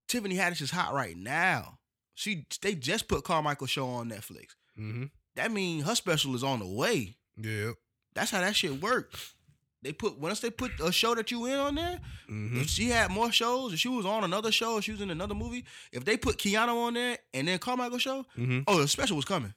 Tiffany 0.07 0.37
Haddish 0.37 0.63
is 0.63 0.71
hot 0.71 0.95
right 0.95 1.17
now. 1.17 1.79
She 2.15 2.47
they 2.63 2.77
just 2.77 3.09
put 3.09 3.25
Carmichael 3.25 3.67
show 3.67 3.89
on 3.89 4.09
Netflix. 4.09 4.55
Mm-hmm. 4.79 5.07
That 5.35 5.51
means 5.51 5.87
her 5.87 5.97
special 5.97 6.37
is 6.37 6.45
on 6.45 6.61
the 6.61 6.67
way. 6.67 7.17
Yeah. 7.37 7.73
That's 8.15 8.31
how 8.31 8.41
that 8.43 8.55
shit 8.55 8.81
works. 8.81 9.35
They 9.83 9.93
put 9.93 10.19
once 10.19 10.41
they 10.41 10.51
put 10.51 10.73
a 10.83 10.93
show 10.93 11.15
that 11.15 11.31
you 11.31 11.47
in 11.47 11.59
on 11.59 11.75
there, 11.75 11.99
Mm-hmm. 12.31 12.61
If 12.61 12.69
she 12.69 12.89
had 12.91 13.11
more 13.11 13.33
shows, 13.33 13.73
if 13.73 13.79
she 13.81 13.89
was 13.89 14.05
on 14.07 14.25
another 14.25 14.53
show, 14.53 14.77
if 14.79 14.85
she 14.85 14.93
was 14.93 15.01
in 15.01 15.11
another 15.11 15.35
movie, 15.35 15.65
if 15.91 16.05
they 16.05 16.17
put 16.17 16.37
Keanu 16.39 16.87
on 16.87 16.95
there 16.95 17.19
and 17.35 17.49
then 17.49 17.59
Carmichael 17.59 17.99
show, 17.99 18.25
Mm-hmm. 18.39 18.61
oh, 18.69 18.79
the 18.81 18.87
special 18.89 19.17
was 19.17 19.25
coming. 19.25 19.55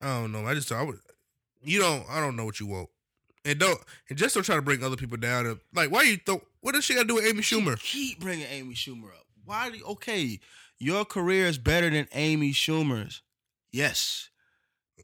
I 0.00 0.20
don't 0.20 0.32
know. 0.32 0.46
I 0.46 0.54
just 0.54 0.72
I 0.72 0.82
would. 0.82 0.98
You 1.62 1.80
don't. 1.80 2.04
I 2.08 2.20
don't 2.20 2.36
know 2.36 2.44
what 2.46 2.58
you 2.60 2.66
want. 2.66 2.88
And 3.44 3.58
don't. 3.58 3.78
And 4.08 4.18
just 4.18 4.34
don't 4.34 4.44
try 4.44 4.56
to 4.56 4.62
bring 4.62 4.82
other 4.82 4.96
people 4.96 5.16
down. 5.18 5.60
Like, 5.74 5.90
why 5.90 6.02
you 6.02 6.16
throw? 6.16 6.40
What 6.60 6.74
does 6.74 6.84
she 6.84 6.94
got 6.94 7.02
to 7.02 7.08
do 7.08 7.14
with 7.16 7.26
Amy 7.26 7.42
Schumer? 7.42 7.78
She 7.80 8.08
keep 8.08 8.20
bringing 8.20 8.46
Amy 8.50 8.74
Schumer 8.74 9.08
up. 9.08 9.26
Why? 9.44 9.70
Do, 9.70 9.84
okay, 9.90 10.40
your 10.78 11.04
career 11.04 11.46
is 11.46 11.58
better 11.58 11.90
than 11.90 12.06
Amy 12.14 12.52
Schumer's. 12.52 13.22
Yes, 13.72 14.30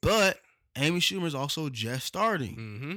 but 0.02 0.38
Amy 0.76 1.00
Schumer's 1.00 1.34
also 1.34 1.68
just 1.68 2.06
starting. 2.06 2.56
Mm-hmm. 2.56 2.94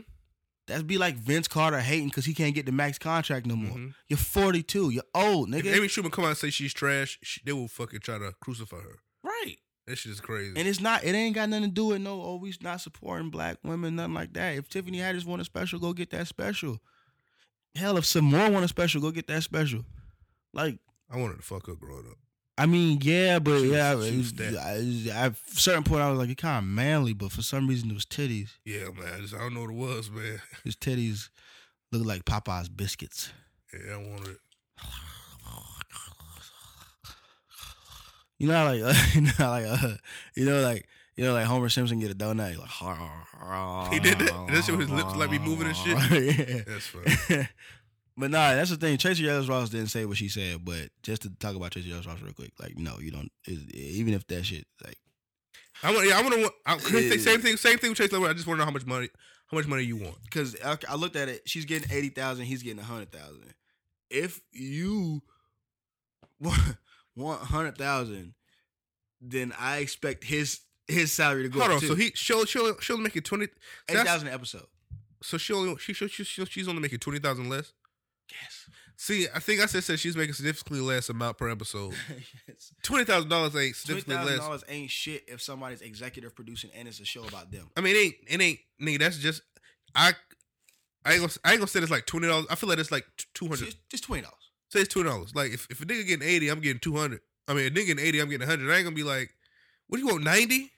That'd 0.70 0.88
be 0.88 0.98
like 0.98 1.16
Vince 1.16 1.48
Carter 1.48 1.80
hating 1.80 2.08
because 2.10 2.26
he 2.26 2.34
can't 2.34 2.56
get 2.56 2.66
the 2.66 2.72
max 2.72 2.98
contract 2.98 3.46
no 3.46 3.56
more. 3.56 3.78
Mhm. 3.78 3.94
You're 4.08 4.18
42. 4.18 4.90
You're 4.92 5.04
old, 5.14 5.54
If 5.54 5.66
nigga. 5.66 5.76
Amy 5.76 5.88
Schumer 5.88 6.12
come 6.12 6.24
out 6.24 6.30
and 6.30 6.38
say 6.38 6.50
she's 6.50 6.74
trash, 6.74 7.20
she, 7.22 7.42
they 7.44 7.52
will 7.54 7.68
fucking 7.68 8.00
try 8.00 8.18
to 8.18 8.34
crucify 8.42 8.78
her. 8.78 9.00
right. 9.24 9.58
That 9.88 9.98
shit 9.98 10.12
is 10.12 10.22
crazy. 10.22 10.54
And 10.56 10.68
it's 10.68 10.80
not. 10.80 11.04
It 11.04 11.16
ain't 11.16 11.34
got 11.34 11.50
nothing 11.50 11.64
to 11.70 11.72
do 11.72 11.86
with 11.88 12.02
no. 12.02 12.22
Oh, 12.22 12.36
we 12.36 12.54
not 12.62 12.80
supporting 12.80 13.32
black 13.32 13.58
women, 13.64 13.96
nothing 13.96 14.14
like 14.14 14.34
that. 14.34 14.56
If 14.56 14.70
Tiffany 14.70 15.00
Haddish 15.00 15.26
want 15.26 15.42
a 15.42 15.46
special, 15.46 15.80
go 15.80 15.94
get 15.94 16.12
that 16.12 16.28
special. 16.28 16.78
Hell, 17.74 17.98
if 17.98 18.06
some 18.06 18.26
more 18.26 18.52
want 18.52 18.64
a 18.64 18.68
special, 18.68 19.02
go 19.02 19.10
get 19.10 19.26
that 19.28 19.42
special. 19.42 19.84
Like, 20.54 20.78
I 21.10 21.18
wanted 21.18 21.38
to 21.38 21.42
fuck 21.42 21.66
her 21.66 21.74
growing 21.76 22.06
up. 22.08 22.18
I 22.60 22.66
mean, 22.66 23.00
yeah, 23.02 23.40
but 23.40 23.62
She 23.62 23.72
yeah, 23.72 23.92
she 23.94 23.98
was 23.98 24.18
was, 24.18 24.34
that. 24.34 24.56
I, 24.58 25.26
at 25.26 25.32
a 25.32 25.36
certain 25.58 25.84
point, 25.84 26.02
I 26.02 26.10
was 26.10 26.20
like, 26.20 26.30
it 26.30 26.38
kind 26.38 26.58
of 26.58 26.70
manly, 26.70 27.14
but 27.14 27.32
for 27.32 27.42
some 27.42 27.68
reason, 27.68 27.90
it 27.90 27.94
was 27.94 28.06
titties. 28.06 28.50
Yeah, 28.66 28.90
man. 28.90 29.14
I, 29.16 29.22
just, 29.22 29.34
I 29.34 29.38
don't 29.38 29.54
know 29.54 29.62
what 29.62 29.70
it 29.70 29.76
was, 29.78 30.12
man. 30.12 30.42
His 30.66 30.76
titties 30.76 31.30
looked 31.94 32.06
like 32.06 32.26
Popeye's 32.26 32.68
biscuits. 32.68 33.32
Yeah, 33.74 33.94
I 33.94 33.98
wanted 33.98 34.28
it. 34.28 34.38
You 38.40 38.48
know, 38.48 38.54
how, 38.54 38.66
like, 38.66 38.80
you 39.16 39.22
know, 39.22 39.32
like, 39.40 39.66
uh, 39.66 39.96
you 40.36 40.46
know, 40.46 40.62
like, 40.62 40.86
you 41.16 41.26
know, 41.26 41.34
like 41.34 41.46
Homer 41.46 41.70
Simpson 41.70 42.00
get 42.00 42.12
a 42.12 42.16
donut, 42.16 42.58
like, 42.58 43.92
He 43.94 44.00
did 44.00 44.20
that? 44.20 44.34
And 44.34 44.56
that 44.56 44.64
shit 44.66 44.78
with 44.78 44.90
his 44.90 44.98
lips, 44.98 45.16
like, 45.16 45.32
be 45.32 45.40
moving 45.40 45.68
and 45.68 45.76
shit? 45.76 45.98
yeah. 45.98 46.62
That's 46.68 46.88
funny. 46.88 47.48
But 48.20 48.32
nah, 48.32 48.54
that's 48.54 48.70
the 48.70 48.76
thing. 48.76 48.98
Tracee 48.98 49.30
Ellis 49.30 49.48
Ross 49.48 49.70
didn't 49.70 49.88
say 49.88 50.04
what 50.04 50.18
she 50.18 50.28
said, 50.28 50.66
but 50.66 50.90
just 51.04 51.22
to 51.22 51.30
talk 51.30 51.56
about 51.56 51.72
Tracee 51.72 51.94
Ellis 51.94 52.06
Ross 52.06 52.22
real 52.22 52.34
quick, 52.34 52.52
like, 52.60 52.78
no, 52.78 53.00
you 53.00 53.12
don't. 53.12 53.32
Even 53.74 54.14
if 54.14 54.28
that 54.28 54.46
shit, 54.46 54.68
like, 54.84 54.98
I 55.82 55.94
want. 55.94 56.06
Yeah, 56.06 56.20
I 56.20 56.22
want 56.22 56.34
to. 56.34 56.52
I, 56.66 56.78
same 57.18 57.40
thing. 57.40 57.56
Same 57.56 57.78
thing 57.78 57.96
with 57.98 58.12
Lowell. 58.12 58.30
I 58.30 58.34
just 58.34 58.46
want 58.46 58.58
to 58.58 58.60
know 58.60 58.66
how 58.66 58.72
much 58.72 58.86
money. 58.86 59.08
How 59.48 59.56
much 59.56 59.68
money 59.68 59.84
you 59.84 59.96
want? 59.96 60.18
because 60.26 60.54
I, 60.64 60.78
I 60.90 60.96
looked 60.96 61.16
at 61.16 61.30
it, 61.30 61.48
she's 61.48 61.64
getting 61.64 61.90
eighty 61.96 62.10
thousand, 62.10 62.46
he's 62.46 62.62
getting 62.62 62.80
a 62.80 62.84
hundred 62.84 63.14
thousand. 63.14 63.54
If 64.10 64.42
you 64.52 65.22
want 66.42 66.60
want 67.16 67.42
hundred 67.42 67.78
thousand, 67.78 68.34
then 69.22 69.54
I 69.58 69.78
expect 69.78 70.26
his 70.26 70.60
his 70.90 71.14
salary 71.14 71.44
to 71.44 71.50
go 71.50 71.60
Hold 71.60 71.72
up 71.72 71.76
on. 71.78 71.82
too. 71.82 71.88
So 71.88 71.96
he 71.96 72.12
she'll 72.16 72.44
she'll 72.44 72.78
she'll 72.82 72.98
make 72.98 73.16
it 73.16 73.24
twenty. 73.24 73.48
eighty 73.88 74.04
thousand 74.04 74.28
episode. 74.28 74.66
So 75.24 75.38
she 75.38 75.54
only 75.54 75.78
she 75.78 75.94
she, 75.94 76.10
she, 76.10 76.26
she 76.26 76.46
she's 76.46 76.68
only 76.68 76.82
making 76.82 77.00
twenty 77.00 77.20
thousand 77.20 77.48
less. 77.50 77.72
Yes. 78.32 78.70
See, 78.98 79.28
I 79.34 79.40
think 79.40 79.62
I 79.62 79.66
said 79.66 79.84
said 79.84 80.00
she's 80.00 80.18
making 80.18 80.34
significantly 80.34 80.82
less 80.82 81.10
amount 81.10 81.38
per 81.38 81.50
episode. 81.50 81.94
yes. 82.48 82.72
Twenty 82.84 83.06
thousand 83.06 83.30
dollars 83.30 83.56
ain't 83.56 83.76
Twenty 83.76 84.02
significantly 84.02 84.16
thousand 84.16 84.38
less. 84.38 84.46
dollars 84.46 84.64
ain't 84.68 84.92
shit 84.92 85.24
if 85.28 85.42
somebody's 85.42 85.82
executive 85.82 86.36
producing 86.36 86.70
and 86.76 86.88
it's 86.88 87.00
a 87.00 87.06
show 87.06 87.24
about 87.24 87.50
them. 87.52 87.70
I 87.78 87.82
mean, 87.82 87.96
it 87.96 88.00
ain't 88.00 88.16
it 88.28 88.42
ain't 88.42 88.60
nigga. 88.82 89.00
That's 89.00 89.18
just 89.18 89.42
I. 89.96 90.14
I 91.06 91.14
ain't 91.14 91.22
gonna 91.22 91.32
I 91.46 91.52
ain't 91.52 91.60
gonna 91.60 91.68
say 91.70 91.80
it's 91.80 91.90
like 91.90 92.06
twenty 92.06 92.28
dollars. 92.28 92.46
I 92.50 92.56
feel 92.56 92.68
like 92.68 92.78
it's 92.78 92.92
like 92.92 93.06
two 93.34 93.48
hundred. 93.48 93.74
Just, 93.90 94.04
twenty 94.04 94.22
dollars. 94.22 94.36
Say 94.70 94.82
it's 94.82 94.94
two 94.94 95.02
dollars. 95.02 95.34
Like 95.34 95.54
if, 95.54 95.66
if 95.70 95.82
a 95.82 95.86
nigga 95.86 96.06
getting 96.06 96.28
eighty, 96.28 96.50
I'm 96.50 96.60
getting 96.60 96.80
two 96.82 96.96
hundred. 96.98 97.22
I 97.48 97.54
mean, 97.54 97.68
a 97.68 97.70
nigga 97.70 97.88
getting 97.88 98.06
eighty, 98.06 98.20
I'm 98.20 98.30
getting 98.30 98.46
hundred. 98.48 98.70
I 98.72 98.76
ain't 98.76 98.84
gonna 98.84 98.96
be 98.98 99.04
like, 99.04 99.34
what 99.88 99.98
do 99.98 100.04
you 100.06 100.12
want 100.12 100.26
ninety? 100.26 100.72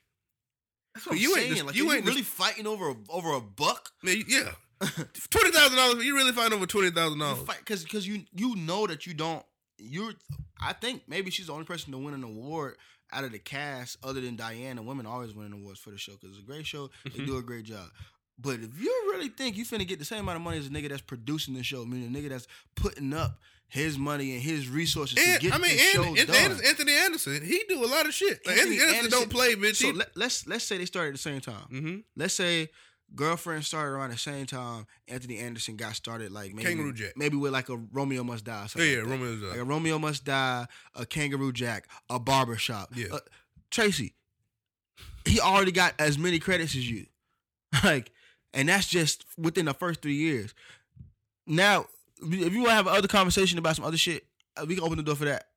That's 0.93 1.07
what 1.07 1.19
you 1.19 1.31
I'm 1.33 1.37
ain't 1.39 1.43
saying. 1.45 1.53
just- 1.55 1.65
like, 1.65 1.75
you 1.75 1.91
ain't 1.91 2.05
really 2.05 2.21
fighting 2.21 2.67
over 2.67 2.89
a, 2.91 2.95
over 3.09 3.33
a 3.33 3.41
buck. 3.41 3.89
Man, 4.03 4.17
you- 4.17 4.25
yeah, 4.27 4.51
twenty 5.29 5.51
thousand 5.51 5.77
dollars. 5.77 6.03
You 6.05 6.15
really 6.15 6.31
find 6.31 6.53
over 6.53 6.65
twenty 6.65 6.91
thousand 6.91 7.19
dollars? 7.19 7.39
because 7.59 7.83
because 7.83 8.07
you 8.07 8.23
you 8.35 8.55
know 8.55 8.87
that 8.87 9.05
you 9.05 9.13
don't 9.13 9.43
you're 9.77 10.13
I 10.61 10.73
think 10.73 11.03
maybe 11.07 11.31
she's 11.31 11.47
the 11.47 11.53
only 11.53 11.65
person 11.65 11.91
to 11.91 11.97
win 11.97 12.13
an 12.13 12.23
award 12.23 12.77
out 13.13 13.23
of 13.23 13.31
the 13.31 13.39
cast 13.39 13.97
other 14.03 14.21
than 14.21 14.35
Diane 14.35 14.77
and 14.77 14.87
women 14.87 15.05
always 15.05 15.33
winning 15.33 15.53
awards 15.53 15.79
for 15.79 15.89
the 15.91 15.97
show 15.97 16.13
because 16.13 16.29
it's 16.37 16.39
a 16.39 16.45
great 16.47 16.65
show 16.65 16.89
they 17.03 17.11
Mhm. 17.19 17.25
do 17.25 17.37
a 17.37 17.41
great 17.41 17.65
job 17.65 17.87
but 18.39 18.59
if 18.61 18.79
you 18.81 19.11
really 19.11 19.27
think 19.29 19.57
you 19.57 19.65
finna 19.65 19.85
get 19.87 19.99
the 19.99 20.05
same 20.05 20.19
amount 20.21 20.37
of 20.37 20.41
money 20.41 20.57
as 20.57 20.67
a 20.67 20.69
nigga 20.69 20.89
that's 20.89 21.01
producing 21.01 21.53
the 21.55 21.63
show 21.63 21.83
meaning 21.85 22.15
a 22.15 22.17
nigga 22.19 22.29
that's 22.29 22.47
putting 22.75 23.13
up 23.13 23.39
his 23.67 23.97
money 23.97 24.33
and 24.33 24.41
his 24.41 24.67
resources 24.69 25.15
to 25.15 25.39
get 25.39 25.53
I 25.53 25.57
mean, 25.57 25.71
the 25.71 25.77
show 25.77 26.03
and, 26.03 26.17
and, 26.19 26.27
done 26.27 26.59
Anthony 26.65 26.93
Anderson, 26.93 27.41
he 27.43 27.63
do 27.69 27.83
a 27.83 27.87
lot 27.87 28.05
of 28.05 28.13
shit. 28.13 28.45
Like 28.45 28.57
Anthony 28.57 28.75
Anthony, 28.75 28.79
Anderson, 28.81 28.95
Anderson- 28.97 29.19
don't 29.19 29.29
play, 29.29 29.55
bitch. 29.55 29.75
so 29.75 29.89
let, 29.91 30.09
let's 30.17 30.45
let's 30.47 30.63
say 30.65 30.77
they 30.77 30.85
started 30.85 31.09
at 31.09 31.13
the 31.13 31.19
same 31.19 31.39
time 31.41 31.65
mm-hmm. 31.71 31.97
let's 32.17 32.33
say 32.33 32.69
girlfriend 33.15 33.65
started 33.65 33.91
around 33.91 34.11
the 34.11 34.17
same 34.17 34.45
time 34.45 34.85
Anthony 35.07 35.37
Anderson 35.39 35.75
got 35.75 35.95
started 35.95 36.31
like 36.31 36.53
maybe 36.53 36.67
Kangaroo 36.67 36.93
Jack. 36.93 37.13
maybe 37.17 37.35
with 37.35 37.51
like 37.51 37.69
a 37.69 37.77
Romeo 37.91 38.23
Must 38.23 38.43
Die 38.45 38.67
Yeah, 38.75 38.83
yeah, 38.83 38.97
like 38.97 39.03
that. 39.05 39.09
Romeo's 39.11 39.41
like 39.41 39.57
a 39.59 39.63
Romeo 39.63 39.99
Must 39.99 40.23
Die, 40.23 40.67
a 40.95 41.05
Kangaroo 41.05 41.51
Jack, 41.51 41.87
a 42.09 42.19
Barbershop. 42.19 42.91
Yeah. 42.95 43.07
Uh, 43.13 43.19
Tracee, 43.69 44.13
he 45.25 45.39
already 45.39 45.71
got 45.71 45.93
as 45.99 46.17
many 46.17 46.39
credits 46.39 46.75
as 46.75 46.89
you, 46.89 47.05
like, 47.83 48.11
and 48.53 48.67
that's 48.69 48.87
just 48.87 49.25
within 49.37 49.65
the 49.65 49.73
first 49.73 50.01
three 50.01 50.15
years. 50.15 50.53
Now, 51.47 51.85
if 52.21 52.53
you 52.53 52.59
want 52.59 52.69
to 52.69 52.75
have 52.75 52.87
other 52.87 53.07
conversation 53.07 53.57
about 53.57 53.75
some 53.75 53.85
other 53.85 53.97
shit, 53.97 54.25
uh, 54.57 54.65
we 54.67 54.75
can 54.75 54.83
open 54.83 54.97
the 54.97 55.03
door 55.03 55.15
for 55.15 55.25
that. 55.25 55.47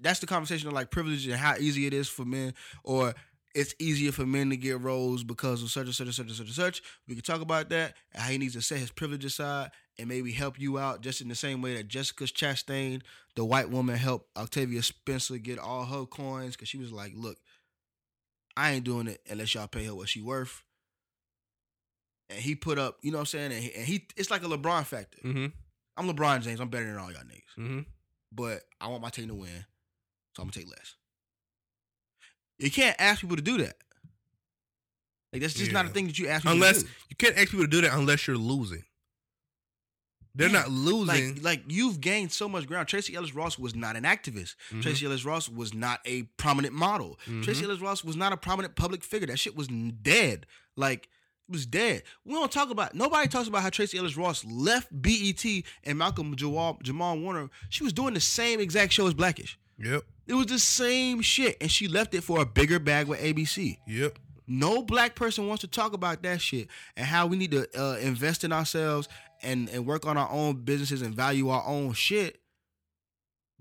That's 0.00 0.18
the 0.20 0.26
conversation 0.26 0.66
of 0.68 0.74
like 0.74 0.90
privilege 0.90 1.26
and 1.26 1.36
how 1.36 1.56
easy 1.56 1.86
it 1.86 1.94
is 1.94 2.08
for 2.08 2.24
men, 2.24 2.54
or 2.82 3.14
it's 3.54 3.74
easier 3.78 4.10
for 4.12 4.26
men 4.26 4.50
to 4.50 4.56
get 4.56 4.80
roles 4.80 5.22
because 5.22 5.62
of 5.62 5.70
such 5.70 5.84
and 5.86 5.94
such 5.94 6.06
and 6.06 6.14
such 6.14 6.26
and 6.26 6.34
such 6.36 6.46
and 6.46 6.54
such. 6.54 6.82
We 7.06 7.14
can 7.14 7.22
talk 7.22 7.40
about 7.40 7.68
that 7.70 7.94
and 8.12 8.22
how 8.22 8.30
he 8.30 8.38
needs 8.38 8.54
to 8.54 8.62
set 8.62 8.78
his 8.78 8.90
privilege 8.90 9.24
aside 9.24 9.70
and 9.98 10.08
maybe 10.08 10.32
help 10.32 10.58
you 10.58 10.78
out 10.78 11.02
just 11.02 11.20
in 11.20 11.28
the 11.28 11.34
same 11.36 11.62
way 11.62 11.74
that 11.76 11.86
Jessica 11.88 12.24
Chastain, 12.24 13.02
the 13.36 13.44
white 13.44 13.70
woman, 13.70 13.96
helped 13.96 14.28
Octavia 14.36 14.82
Spencer 14.82 15.38
get 15.38 15.58
all 15.58 15.84
her 15.84 16.04
coins 16.04 16.56
because 16.56 16.68
she 16.68 16.78
was 16.78 16.90
like, 16.90 17.12
"Look, 17.14 17.38
I 18.56 18.72
ain't 18.72 18.84
doing 18.84 19.06
it 19.06 19.20
unless 19.30 19.54
y'all 19.54 19.68
pay 19.68 19.84
her 19.84 19.94
what 19.94 20.08
she 20.08 20.20
worth." 20.20 20.62
And 22.30 22.40
he 22.40 22.54
put 22.54 22.78
up, 22.78 22.96
you 23.02 23.10
know 23.12 23.18
what 23.18 23.22
I'm 23.22 23.26
saying, 23.26 23.52
and 23.52 23.62
he, 23.62 23.72
and 23.74 23.84
he 23.86 24.06
it's 24.16 24.30
like 24.30 24.42
a 24.42 24.46
LeBron 24.46 24.84
factor. 24.86 25.18
Mm-hmm. 25.24 25.46
I'm 25.96 26.08
LeBron 26.10 26.42
James. 26.42 26.58
I'm 26.58 26.68
better 26.70 26.86
than 26.86 26.96
all 26.96 27.12
y'all 27.12 27.20
niggas, 27.22 27.62
Mm-hmm. 27.62 27.80
but 28.32 28.62
I 28.80 28.88
want 28.88 29.02
my 29.02 29.10
team 29.10 29.28
to 29.28 29.34
win, 29.34 29.64
so 30.34 30.42
I'm 30.42 30.48
gonna 30.48 30.52
take 30.52 30.68
less. 30.68 30.96
You 32.58 32.70
can't 32.70 32.96
ask 32.98 33.20
people 33.20 33.36
to 33.36 33.42
do 33.42 33.58
that. 33.58 33.76
Like 35.32 35.42
that's 35.42 35.54
just 35.54 35.72
not 35.72 35.86
a 35.86 35.88
thing 35.88 36.06
that 36.06 36.18
you 36.18 36.28
ask 36.28 36.42
people 36.44 36.54
Unless 36.54 36.78
to 36.78 36.84
do. 36.84 36.90
you 37.10 37.16
can't 37.16 37.36
ask 37.36 37.50
people 37.50 37.64
to 37.64 37.70
do 37.70 37.80
that 37.80 37.92
unless 37.94 38.26
you're 38.26 38.36
losing. 38.36 38.84
They're 40.36 40.48
Yeah. 40.48 40.60
not 40.60 40.70
losing. 40.70 41.34
Like, 41.36 41.44
like 41.44 41.62
you've 41.68 42.00
gained 42.00 42.32
so 42.32 42.48
much 42.48 42.66
ground. 42.66 42.88
Tracee 42.88 43.14
Ellis 43.14 43.34
Ross 43.34 43.58
was 43.58 43.74
not 43.74 43.96
an 43.96 44.02
activist. 44.04 44.54
Mhm. 44.70 44.82
Tracee 44.82 45.06
Ellis 45.06 45.24
Ross 45.24 45.48
was 45.48 45.72
not 45.74 46.00
a 46.04 46.24
prominent 46.38 46.74
model. 46.74 47.18
Mhm. 47.26 47.44
Tracee 47.44 47.64
Ellis 47.64 47.80
Ross 47.80 48.02
was 48.04 48.16
not 48.16 48.32
a 48.32 48.36
prominent 48.36 48.74
public 48.76 49.04
figure. 49.04 49.26
That 49.28 49.38
shit 49.38 49.54
was 49.56 49.68
dead. 49.68 50.46
Like 50.76 51.04
it 51.48 51.52
was 51.52 51.66
dead. 51.66 52.02
We 52.24 52.32
don't 52.34 52.50
talk 52.50 52.70
about. 52.70 52.94
Nobody 52.94 53.28
talks 53.28 53.46
about 53.48 53.62
how 53.62 53.70
Tracee 53.70 53.98
Ellis 53.98 54.16
Ross 54.16 54.44
left 54.44 54.88
BET 55.02 55.44
and 55.84 55.98
Malcolm 55.98 56.34
Jamal, 56.36 56.78
Jamal 56.82 57.18
Warner. 57.18 57.50
She 57.70 57.84
was 57.84 57.92
doing 57.92 58.14
the 58.14 58.20
same 58.20 58.58
exact 58.60 58.92
show 58.92 59.06
as 59.06 59.14
Blackish. 59.14 59.58
Yep. 59.78 60.04
It 60.26 60.34
was 60.34 60.46
the 60.46 60.58
same 60.58 61.20
shit, 61.20 61.56
and 61.60 61.70
she 61.70 61.88
left 61.88 62.14
it 62.14 62.22
for 62.22 62.40
a 62.40 62.46
bigger 62.46 62.78
bag 62.78 63.06
with 63.06 63.20
ABC. 63.20 63.78
Yep. 63.86 64.18
No 64.46 64.82
black 64.82 65.14
person 65.14 65.48
wants 65.48 65.62
to 65.62 65.68
talk 65.68 65.92
about 65.92 66.22
that 66.22 66.40
shit 66.40 66.68
and 66.96 67.06
how 67.06 67.26
we 67.26 67.36
need 67.36 67.50
to 67.52 67.66
uh, 67.78 67.96
invest 67.98 68.44
in 68.44 68.52
ourselves 68.52 69.08
and, 69.42 69.68
and 69.70 69.86
work 69.86 70.06
on 70.06 70.16
our 70.16 70.30
own 70.30 70.56
businesses 70.56 71.02
and 71.02 71.14
value 71.14 71.48
our 71.48 71.64
own 71.66 71.92
shit. 71.92 72.40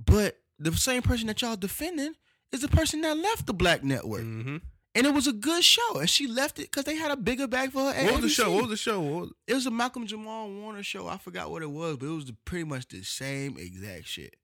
But 0.03 0.39
the 0.59 0.73
same 0.73 1.01
person 1.01 1.27
that 1.27 1.41
y'all 1.41 1.55
defending 1.55 2.15
is 2.51 2.61
the 2.61 2.67
person 2.67 3.01
that 3.01 3.17
left 3.17 3.47
the 3.47 3.53
black 3.53 3.83
network. 3.83 4.23
Mm-hmm. 4.23 4.57
And 4.95 5.07
it 5.07 5.13
was 5.13 5.27
a 5.27 5.33
good 5.33 5.63
show. 5.63 5.99
And 5.99 6.09
she 6.09 6.27
left 6.27 6.59
it 6.59 6.63
because 6.63 6.83
they 6.83 6.95
had 6.95 7.11
a 7.11 7.17
bigger 7.17 7.47
bag 7.47 7.71
for 7.71 7.91
her. 7.91 8.05
What 8.05 8.15
was 8.15 8.21
the 8.21 8.29
show? 8.29 8.51
What 8.51 8.63
was 8.63 8.69
the 8.71 8.77
show? 8.77 9.01
Was 9.01 9.31
It 9.47 9.53
was 9.55 9.65
a 9.65 9.71
Malcolm 9.71 10.05
Jamal 10.05 10.51
Warner 10.51 10.83
show. 10.83 11.07
I 11.07 11.17
forgot 11.17 11.49
what 11.49 11.63
it 11.63 11.71
was, 11.71 11.97
but 11.97 12.05
it 12.05 12.09
was 12.09 12.31
pretty 12.45 12.65
much 12.65 12.87
the 12.89 13.01
same 13.01 13.57
exact 13.57 14.05
shit. 14.05 14.35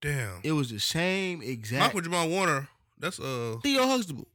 Damn. 0.00 0.40
It 0.44 0.52
was 0.52 0.70
the 0.70 0.78
same 0.80 1.42
exact. 1.42 1.80
Michael 1.80 2.00
Jamal 2.02 2.28
Warner. 2.28 2.68
That's 2.98 3.18
uh. 3.18 3.56
Theo 3.62 3.86
Huxtable. 3.86 4.28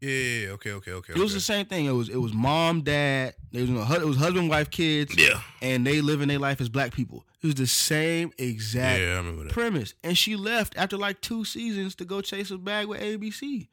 Yeah. 0.00 0.10
yeah, 0.10 0.46
yeah. 0.46 0.48
Okay. 0.54 0.72
Okay. 0.72 0.92
Okay. 0.92 1.12
It 1.12 1.18
was 1.18 1.30
okay. 1.30 1.34
the 1.34 1.40
same 1.40 1.66
thing. 1.66 1.86
It 1.86 1.92
was 1.92 2.08
it 2.08 2.16
was 2.16 2.32
mom, 2.32 2.82
dad. 2.82 3.34
It 3.52 3.60
was 3.62 3.70
no 3.70 3.82
it 3.82 4.04
was 4.04 4.16
husband, 4.16 4.48
wife, 4.48 4.70
kids. 4.70 5.14
Yeah. 5.16 5.40
and 5.60 5.86
they 5.86 6.00
living 6.00 6.28
their 6.28 6.38
life 6.38 6.60
as 6.60 6.68
black 6.68 6.92
people. 6.92 7.24
It 7.42 7.46
was 7.46 7.54
the 7.56 7.66
same 7.66 8.32
exact 8.38 9.00
Yeah, 9.00 9.14
I 9.14 9.16
remember 9.16 9.44
that. 9.44 9.52
premise. 9.52 9.94
And 10.04 10.16
she 10.16 10.36
left 10.36 10.76
after 10.76 10.96
like 10.96 11.20
two 11.20 11.44
seasons 11.44 11.94
to 11.96 12.04
go 12.04 12.20
chase 12.20 12.50
a 12.50 12.58
bag 12.58 12.86
with 12.86 13.00
ABC. 13.00 13.68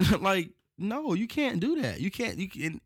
like, 0.20 0.50
no, 0.76 1.14
you 1.14 1.28
can't 1.28 1.60
do 1.60 1.80
that. 1.82 2.00
You 2.00 2.10
can't. 2.10 2.36
You 2.38 2.48
can, 2.48 2.80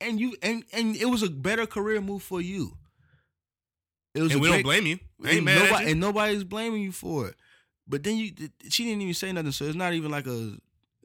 and 0.00 0.18
you 0.20 0.34
and 0.42 0.64
and 0.72 0.96
it 0.96 1.06
was 1.06 1.22
a 1.22 1.30
better 1.30 1.66
career 1.66 2.00
move 2.00 2.22
for 2.22 2.40
you. 2.40 2.76
It 4.14 4.22
was 4.22 4.32
And 4.32 4.40
we 4.40 4.48
great- 4.48 4.56
don't 4.58 4.62
blame 4.64 4.86
you. 4.86 4.98
I 5.24 5.28
ain't 5.28 5.36
and 5.38 5.44
mad 5.46 5.64
nobody, 5.70 5.90
and 5.90 6.00
nobody's 6.00 6.44
blaming 6.44 6.82
you 6.82 6.92
for 6.92 7.28
it. 7.28 7.36
But 7.88 8.02
then 8.04 8.16
you, 8.16 8.32
she 8.68 8.84
didn't 8.84 9.02
even 9.02 9.14
say 9.14 9.32
nothing, 9.32 9.52
so 9.52 9.64
it's 9.64 9.74
not 9.76 9.92
even 9.94 10.10
like 10.10 10.26
a 10.26 10.56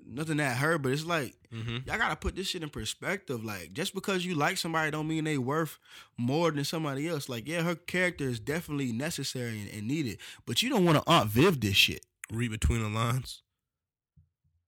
nothing 0.05 0.39
at 0.39 0.57
her. 0.57 0.77
But 0.77 0.91
it's 0.91 1.05
like 1.05 1.33
Mm-hmm. 1.53 1.87
y'all 1.87 1.97
gotta 1.97 2.17
put 2.17 2.35
this 2.35 2.47
shit 2.47 2.61
in 2.61 2.69
perspective. 2.69 3.41
Like, 3.45 3.71
just 3.71 3.93
because 3.95 4.25
you 4.25 4.35
like 4.35 4.57
somebody 4.57 4.91
don't 4.91 5.07
mean 5.07 5.23
they 5.23 5.37
worth 5.37 5.79
more 6.17 6.51
than 6.51 6.65
somebody 6.65 7.07
else. 7.07 7.29
Like, 7.29 7.47
yeah, 7.47 7.61
her 7.61 7.75
character 7.75 8.25
is 8.25 8.37
definitely 8.41 8.91
necessary 8.91 9.61
and, 9.61 9.69
and 9.73 9.87
needed, 9.87 10.17
but 10.45 10.61
you 10.61 10.69
don't 10.69 10.83
want 10.83 10.97
to 10.97 11.09
Aunt 11.09 11.29
Viv 11.29 11.61
this 11.61 11.75
shit. 11.77 12.05
Read 12.31 12.51
between 12.51 12.83
the 12.83 12.89
lines. 12.89 13.43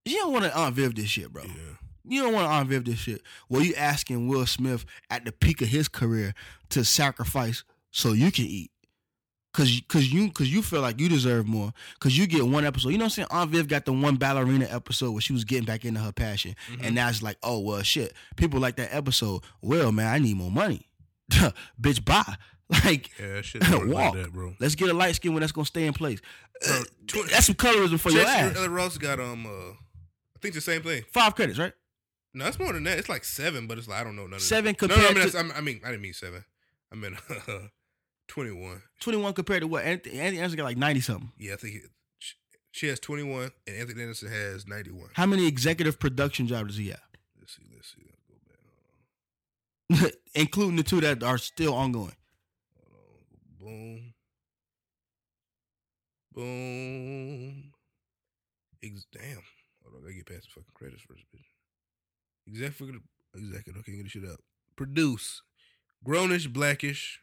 You 0.05 0.15
don't 0.17 0.31
want 0.31 0.45
to 0.45 0.57
Aunt 0.57 0.75
Viv 0.75 0.95
this 0.95 1.07
shit, 1.09 1.31
bro. 1.33 1.43
Yeah. 1.43 1.53
You 2.05 2.21
don't 2.23 2.33
want 2.33 2.47
to 2.47 2.51
Aunt 2.51 2.69
Viv 2.69 2.85
this 2.85 2.97
shit. 2.99 3.21
Well, 3.49 3.61
you 3.61 3.75
asking 3.75 4.27
Will 4.29 4.45
Smith 4.47 4.85
at 5.09 5.25
the 5.25 5.31
peak 5.33 5.61
of 5.61 5.67
his 5.67 5.87
career 5.89 6.33
to 6.69 6.83
sacrifice 6.85 7.63
so 7.91 8.13
you 8.13 8.31
can 8.31 8.45
eat. 8.45 8.71
Cause, 9.51 9.81
cause 9.87 10.05
you, 10.05 10.31
cause 10.31 10.47
you 10.47 10.61
feel 10.61 10.81
like 10.81 10.99
you 10.99 11.09
deserve 11.09 11.47
more. 11.47 11.73
Cause 11.99 12.15
you 12.15 12.27
get 12.27 12.45
one 12.45 12.65
episode. 12.65 12.89
You 12.89 12.99
know 12.99 13.05
what 13.05 13.17
I'm 13.17 13.25
saying? 13.25 13.27
Aunt 13.31 13.49
Viv 13.49 13.67
got 13.67 13.83
the 13.83 13.91
one 13.91 14.15
ballerina 14.15 14.67
episode 14.69 15.11
where 15.11 15.21
she 15.21 15.33
was 15.33 15.43
getting 15.43 15.65
back 15.65 15.85
into 15.85 15.99
her 15.99 16.11
passion, 16.11 16.55
mm-hmm. 16.71 16.85
and 16.85 16.93
now 16.93 17.09
it's 17.09 17.23
like, 17.23 17.37
oh 17.41 17.59
well, 17.59 17.81
shit. 17.81 18.13
People 18.35 18.59
like 18.59 18.75
that 18.75 18.93
episode. 18.93 19.41
Well, 19.61 19.91
man, 19.91 20.13
I 20.13 20.19
need 20.19 20.37
more 20.37 20.51
money. 20.51 20.87
Bitch, 21.81 22.03
bye. 22.03 22.35
Like, 22.85 23.09
yeah, 23.19 23.41
shit 23.41 23.63
walk. 23.67 24.13
Like 24.13 24.31
that, 24.31 24.55
Let's 24.59 24.75
get 24.75 24.89
a 24.89 24.93
light 24.93 25.15
skin 25.15 25.33
one 25.33 25.39
that's 25.39 25.51
gonna 25.51 25.65
stay 25.65 25.87
in 25.87 25.93
place. 25.93 26.21
Uh, 26.67 26.73
uh 26.73 26.83
tw- 27.07 27.31
that's 27.31 27.47
some 27.47 27.55
colorism 27.55 27.99
for 27.99 28.11
Chester 28.11 28.19
your 28.19 28.27
ass. 28.27 28.55
Ella 28.55 28.69
Ross 28.69 28.95
got 28.99 29.19
um, 29.19 29.47
uh, 29.47 29.71
I 29.71 30.39
think 30.39 30.53
the 30.53 30.61
same 30.61 30.83
thing. 30.83 31.03
Five 31.11 31.33
credits, 31.33 31.57
right? 31.57 31.73
No, 32.35 32.43
that's 32.43 32.59
more 32.59 32.71
than 32.71 32.83
that. 32.83 32.99
It's 32.99 33.09
like 33.09 33.23
seven, 33.23 33.65
but 33.65 33.79
it's 33.79 33.87
like 33.87 33.99
I 33.99 34.03
don't 34.03 34.15
know 34.15 34.27
none. 34.27 34.39
Seven 34.39 34.75
compared 34.75 34.99
no, 34.99 35.05
no, 35.05 35.09
I 35.09 35.13
mean, 35.15 35.31
to- 35.31 35.39
I 35.39 35.41
mean, 35.41 35.51
I 35.55 35.61
mean, 35.61 35.81
I 35.83 35.87
didn't 35.89 36.03
mean 36.03 36.13
seven. 36.13 36.45
I 36.91 36.95
mean. 36.95 37.17
Uh, 37.47 37.69
21. 38.29 38.81
21 39.01 39.33
compared 39.33 39.61
to 39.61 39.67
what? 39.67 39.83
Anthony, 39.83 40.19
Anthony 40.19 40.37
Anderson 40.37 40.57
got 40.57 40.63
like 40.63 40.77
90 40.77 41.01
something. 41.01 41.31
Yeah, 41.37 41.53
I 41.53 41.55
think 41.57 41.73
he, 41.73 41.79
she 42.71 42.87
has 42.87 42.99
21 42.99 43.51
and 43.67 43.75
Anthony 43.75 44.01
Anderson 44.01 44.31
has 44.31 44.67
91. 44.67 45.09
How 45.13 45.25
many 45.25 45.47
executive 45.47 45.99
production 45.99 46.47
jobs 46.47 46.69
does 46.69 46.77
he 46.77 46.89
have? 46.89 47.01
Let's 47.39 47.55
see, 47.55 47.63
let's 47.73 47.93
see. 47.93 48.05
Go 49.89 49.97
back. 50.05 50.13
Including 50.35 50.77
the 50.77 50.83
two 50.83 51.01
that 51.01 51.23
are 51.23 51.37
still 51.37 51.73
ongoing. 51.73 52.15
Boom. 53.59 54.13
Boom. 56.33 57.73
Ex- 58.83 59.05
damn. 59.11 59.41
Hold 59.83 59.95
on, 59.95 60.01
I 60.01 60.03
gotta 60.03 60.13
get 60.13 60.25
past 60.27 60.43
the 60.43 60.49
fucking 60.49 60.71
credits 60.73 61.01
first, 61.01 61.23
bitch. 61.35 61.45
Executive, 62.47 63.01
executive, 63.35 63.79
okay, 63.81 63.95
get 63.95 64.03
this 64.03 64.11
shit 64.11 64.25
up. 64.25 64.39
Produce. 64.75 65.41
Grownish, 66.05 66.51
blackish, 66.51 67.19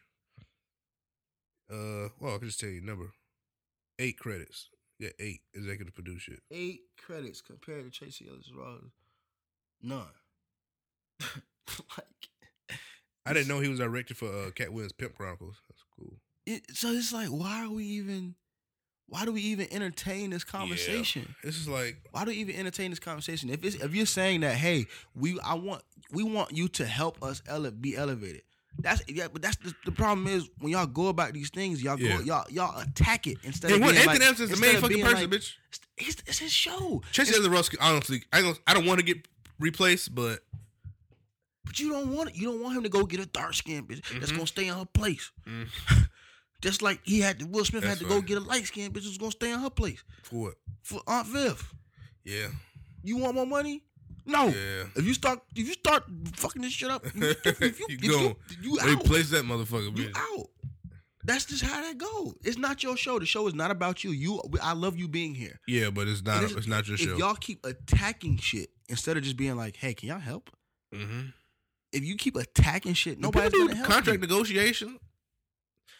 uh, 1.71 2.09
well, 2.19 2.35
I 2.35 2.37
can 2.37 2.47
just 2.47 2.59
tell 2.59 2.69
you 2.69 2.81
number. 2.81 3.11
Eight 3.99 4.17
credits. 4.19 4.69
Yeah, 4.99 5.09
eight 5.19 5.41
executive 5.53 5.93
produce 5.93 6.23
shit. 6.23 6.41
Eight 6.51 6.81
credits 7.03 7.41
compared 7.41 7.83
to 7.85 7.91
Tracee 7.91 8.27
Ellis 8.29 8.51
Ross. 8.55 8.81
None. 9.81 10.05
like, 11.97 12.77
I 13.25 13.33
didn't 13.33 13.47
know 13.47 13.59
he 13.59 13.69
was 13.69 13.79
directed 13.79 14.17
for 14.17 14.27
uh, 14.27 14.51
Katt 14.51 14.71
Williams' 14.71 14.93
Pimp 14.93 15.15
Chronicles. 15.15 15.61
That's 15.69 15.83
cool. 15.97 16.17
it, 16.45 16.63
so 16.75 16.89
it's 16.89 17.13
like, 17.13 17.27
why 17.27 17.63
are 17.65 17.69
we 17.69 17.85
even? 17.85 18.35
Why 19.09 19.23
do 19.23 19.31
we 19.31 19.41
even 19.41 19.71
entertain 19.71 20.31
this 20.31 20.43
conversation? 20.43 21.33
This 21.41 21.57
is 21.57 21.67
like, 21.67 21.95
Why 22.11 22.25
do 22.25 22.31
we 22.31 22.37
even 22.37 22.57
entertain 22.57 22.89
this 22.89 22.99
conversation? 22.99 23.49
If 23.49 23.63
it's 23.63 23.75
if 23.77 23.95
you're 23.95 24.05
saying 24.05 24.41
that, 24.41 24.55
hey, 24.55 24.85
we 25.15 25.39
I 25.39 25.53
want 25.53 25.81
we 26.11 26.23
want 26.23 26.51
you 26.51 26.67
to 26.69 26.85
help 26.85 27.23
us 27.23 27.41
ele- 27.47 27.71
be 27.71 27.95
elevated. 27.95 28.41
That's 28.79 29.01
yeah, 29.07 29.27
but 29.31 29.41
that's 29.41 29.55
the, 29.57 29.73
the 29.85 29.91
problem 29.91 30.27
is 30.27 30.49
when 30.59 30.71
y'all 30.71 30.85
go 30.85 31.07
about 31.07 31.33
these 31.33 31.49
things, 31.49 31.81
y'all 31.81 31.99
Yeah. 31.99 32.17
go 32.17 32.23
y'all 32.23 32.45
y'all 32.49 32.79
attack 32.79 33.25
it 33.27 33.37
instead 33.43 33.71
hey, 33.71 33.75
of 33.77 33.81
what? 33.81 33.91
being 33.93 33.97
Anthony 34.01 34.19
like, 34.19 34.27
Anderson's 34.27 34.49
the 34.51 34.57
main 34.65 34.81
fucking 34.81 35.01
person, 35.03 35.29
like, 35.31 35.39
bitch. 35.39 35.53
It's, 35.97 36.21
it's 36.27 36.37
his 36.39 36.51
show. 36.51 37.01
It's- 37.11 37.33
Ellis 37.35 37.47
Ross, 37.47 37.69
honestly, 37.81 38.23
I 38.31 38.41
don't, 38.41 38.59
I 38.67 38.73
don't 38.75 38.85
want 38.85 38.99
to 38.99 39.05
get 39.05 39.27
replaced, 39.59 40.13
but 40.13 40.41
But 41.65 41.79
you 41.79 41.89
don't 41.91 42.13
want 42.15 42.35
you 42.35 42.45
don't 42.51 42.61
want 42.61 42.77
him 42.77 42.83
to 42.83 42.89
go 42.89 43.03
get 43.05 43.19
a 43.19 43.25
dark 43.25 43.53
skinned 43.55 43.87
bitch 43.87 44.03
that's 44.19 44.31
Mhm. 44.31 44.35
gonna 44.35 44.47
stay 44.47 44.67
in 44.67 44.75
her 44.75 44.85
place. 44.85 45.31
Mm. 45.47 45.67
Just 46.61 46.81
like 46.81 46.99
he 47.03 47.19
had 47.19 47.39
to, 47.39 47.45
Will 47.45 47.65
Smith 47.65 47.83
That's 47.83 47.99
had 47.99 48.07
to 48.07 48.13
go 48.13 48.19
get 48.21 48.37
a 48.37 48.41
light 48.41 48.65
skinned 48.65 48.93
bitch 48.93 49.03
who's 49.03 49.17
gonna 49.17 49.31
stay 49.31 49.51
in 49.51 49.59
her 49.59 49.69
place 49.69 50.03
for 50.23 50.35
what? 50.39 50.53
for 50.81 51.01
Aunt 51.07 51.27
Viv. 51.27 51.73
Yeah, 52.23 52.47
You 53.03 53.17
want 53.17 53.35
more 53.35 53.45
money? 53.45 53.83
No. 54.27 54.47
yeah. 54.47 54.83
If 54.95 55.05
you 55.05 55.13
start 55.13 55.39
if 55.55 55.67
you 55.67 55.73
start 55.73 56.03
fucking 56.33 56.61
this 56.61 56.73
shit 56.73 56.91
up, 56.91 57.05
you, 57.15 57.33
if 57.45 57.79
you, 57.79 57.85
You 57.89 58.35
if 58.49 58.57
you, 58.61 58.73
you 58.73 58.79
out. 58.81 58.87
Replace 58.89 59.29
that 59.31 59.45
motherfucker, 59.45 59.97
You 59.97 60.11
out. 60.15 60.49
That's 61.23 61.43
just 61.43 61.61
how 61.63 61.81
that 61.81 61.97
go. 61.97 62.33
It's 62.43 62.57
not 62.57 62.83
your 62.83 62.95
show. 62.95 63.19
The 63.19 63.25
show 63.25 63.47
is 63.47 63.53
not 63.53 63.69
about 63.69 64.01
you. 64.03 64.11
You, 64.11 64.41
I 64.63 64.71
love 64.71 64.97
you 64.97 65.09
being 65.09 65.35
here. 65.35 65.59
Yeah, 65.67 65.89
but 65.89 66.07
it's 66.07 66.23
not. 66.23 66.41
And 66.41 66.57
It's, 66.57 66.67
not 66.67 66.87
your 66.87 66.95
if 66.95 67.01
show. 67.01 67.17
y'all 67.17 67.35
keep 67.35 67.65
attacking 67.65 68.37
shit 68.37 68.69
instead 68.87 69.17
of 69.17 69.23
just 69.23 69.35
being 69.35 69.57
like, 69.57 69.75
"Hey, 69.75 69.93
can 69.93 70.07
y'all 70.07 70.19
help?" 70.19 70.49
mm-hmm. 70.95 71.27
If 71.91 72.05
you 72.05 72.15
keep 72.15 72.37
attacking 72.37 72.93
shit, 72.93 73.19
nobody's 73.19 73.51
gonna 73.51 73.75
help. 73.75 73.87
contract 73.89 74.21
you. 74.21 74.27
negotiation. 74.27 74.99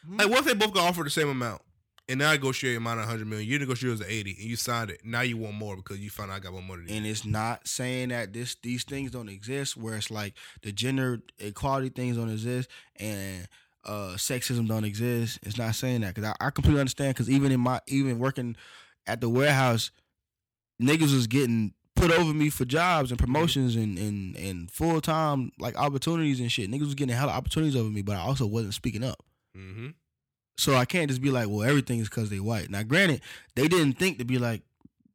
Hmm? 0.07 0.17
Like, 0.17 0.29
what 0.29 0.39
if 0.39 0.45
they 0.45 0.53
both 0.53 0.73
got 0.73 0.83
offered 0.87 1.05
the 1.07 1.09
same 1.09 1.27
amount, 1.29 1.61
and 2.09 2.19
now 2.19 2.29
I 2.29 2.33
negotiate 2.33 2.75
a 2.75 2.77
amount 2.77 2.99
of 2.99 3.05
hundred 3.05 3.27
million? 3.27 3.47
You 3.49 3.59
negotiate 3.59 3.91
was 3.91 4.01
eighty, 4.01 4.31
and 4.39 4.49
you 4.49 4.55
signed 4.55 4.89
it. 4.89 5.01
Now 5.03 5.21
you 5.21 5.37
want 5.37 5.55
more 5.55 5.75
because 5.75 5.99
you 5.99 6.09
found 6.09 6.31
out 6.31 6.37
I 6.37 6.39
got 6.39 6.53
more 6.53 6.61
money. 6.61 6.83
Than 6.83 6.89
you. 6.89 6.97
and 6.97 7.07
it's 7.07 7.25
not 7.25 7.67
saying 7.67 8.09
that 8.09 8.33
this 8.33 8.55
these 8.61 8.83
things 8.83 9.11
don't 9.11 9.29
exist 9.29 9.77
where 9.77 9.95
it's 9.95 10.11
like 10.11 10.33
the 10.61 10.71
gender 10.71 11.19
equality 11.39 11.89
things 11.89 12.17
don't 12.17 12.29
exist 12.29 12.69
and 12.97 13.47
uh 13.85 14.15
sexism 14.15 14.67
don't 14.67 14.83
exist 14.83 15.39
it's 15.43 15.57
not 15.57 15.73
saying 15.73 16.01
that 16.01 16.13
because 16.13 16.33
I, 16.41 16.47
I 16.47 16.49
completely 16.49 16.81
understand 16.81 17.15
because 17.15 17.29
even 17.29 17.51
in 17.51 17.59
my 17.59 17.79
even 17.87 18.19
working 18.19 18.57
at 19.05 19.21
the 19.21 19.29
warehouse 19.29 19.91
niggas 20.81 21.13
was 21.13 21.27
getting 21.27 21.73
put 21.95 22.11
over 22.11 22.33
me 22.33 22.49
for 22.49 22.65
jobs 22.65 23.11
and 23.11 23.19
promotions 23.19 23.75
and 23.75 23.97
and 23.97 24.35
and 24.35 24.71
full 24.71 25.01
time 25.01 25.51
like 25.59 25.77
opportunities 25.77 26.39
and 26.39 26.51
shit. 26.51 26.69
Niggas 26.69 26.81
was 26.85 26.95
getting 26.95 27.15
hella 27.15 27.31
opportunities 27.31 27.75
over 27.75 27.89
me, 27.89 28.01
but 28.01 28.15
I 28.15 28.19
also 28.19 28.45
wasn't 28.45 28.73
speaking 28.73 29.03
up. 29.03 29.23
Mm-hmm. 29.57 29.89
So 30.57 30.75
I 30.75 30.85
can't 30.85 31.09
just 31.09 31.21
be 31.21 31.29
like, 31.29 31.47
well, 31.49 31.63
everything 31.63 31.99
is 31.99 32.09
because 32.09 32.29
they 32.29 32.39
white. 32.39 32.69
Now, 32.69 32.83
granted, 32.83 33.21
they 33.55 33.67
didn't 33.67 33.93
think 33.93 34.17
to 34.17 34.25
be 34.25 34.37
like, 34.39 34.63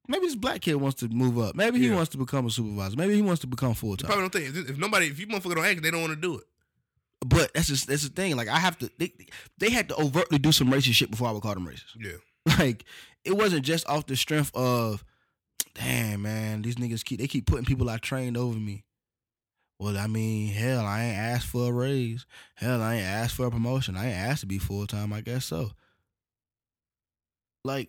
maybe 0.08 0.26
this 0.26 0.36
black 0.36 0.60
kid 0.60 0.76
wants 0.76 1.00
to 1.00 1.08
move 1.08 1.38
up. 1.38 1.56
Maybe 1.56 1.78
he 1.80 1.88
Yeah. 1.88 1.96
wants 1.96 2.10
to 2.12 2.18
become 2.18 2.46
a 2.46 2.50
supervisor. 2.50 2.96
Maybe 2.96 3.14
he 3.16 3.22
wants 3.22 3.40
to 3.40 3.46
become 3.48 3.74
full 3.74 3.96
time. 3.96 4.06
probably 4.06 4.22
don't 4.22 4.32
think 4.32 4.56
if, 4.56 4.70
if 4.70 4.78
nobody, 4.78 5.06
if 5.06 5.18
you 5.18 5.26
motherfucker 5.26 5.56
don't 5.56 5.64
act, 5.64 5.82
they 5.82 5.90
don't 5.90 6.00
want 6.00 6.12
to 6.14 6.20
do 6.20 6.36
it. 6.38 6.44
But 7.26 7.52
that's 7.54 7.68
just 7.68 7.86
that's 7.86 8.02
the 8.02 8.08
thing. 8.08 8.36
Like 8.36 8.48
I 8.48 8.58
have 8.58 8.76
to. 8.78 8.90
They, 8.98 9.12
they 9.58 9.70
had 9.70 9.88
to 9.90 9.96
overtly 9.96 10.38
do 10.38 10.50
some 10.50 10.70
racist 10.72 10.94
shit 10.94 11.10
before 11.10 11.28
I 11.28 11.32
would 11.32 11.42
call 11.42 11.54
them 11.54 11.66
racist. 11.66 11.94
Yeah. 11.98 12.12
Like 12.58 12.84
it 13.24 13.36
wasn't 13.36 13.64
just 13.64 13.88
off 13.88 14.06
the 14.06 14.16
strength 14.16 14.50
of, 14.56 15.04
damn 15.74 16.22
man, 16.22 16.62
these 16.62 16.74
niggas 16.74 17.04
keep 17.04 17.20
they 17.20 17.28
keep 17.28 17.46
putting 17.46 17.64
people 17.64 17.88
I 17.88 17.98
trained 17.98 18.36
over 18.36 18.58
me. 18.58 18.82
Well, 19.82 19.98
I 19.98 20.06
mean, 20.06 20.46
hell, 20.46 20.86
I 20.86 21.02
ain't 21.02 21.18
asked 21.18 21.48
for 21.48 21.68
a 21.68 21.72
raise. 21.72 22.24
Hell, 22.54 22.80
I 22.80 22.94
ain't 22.94 23.04
asked 23.04 23.34
for 23.34 23.46
a 23.46 23.50
promotion. 23.50 23.96
I 23.96 24.10
ain't 24.10 24.16
asked 24.16 24.42
to 24.42 24.46
be 24.46 24.58
full 24.58 24.86
time. 24.86 25.12
I 25.12 25.22
guess 25.22 25.44
so. 25.44 25.72
Like, 27.64 27.88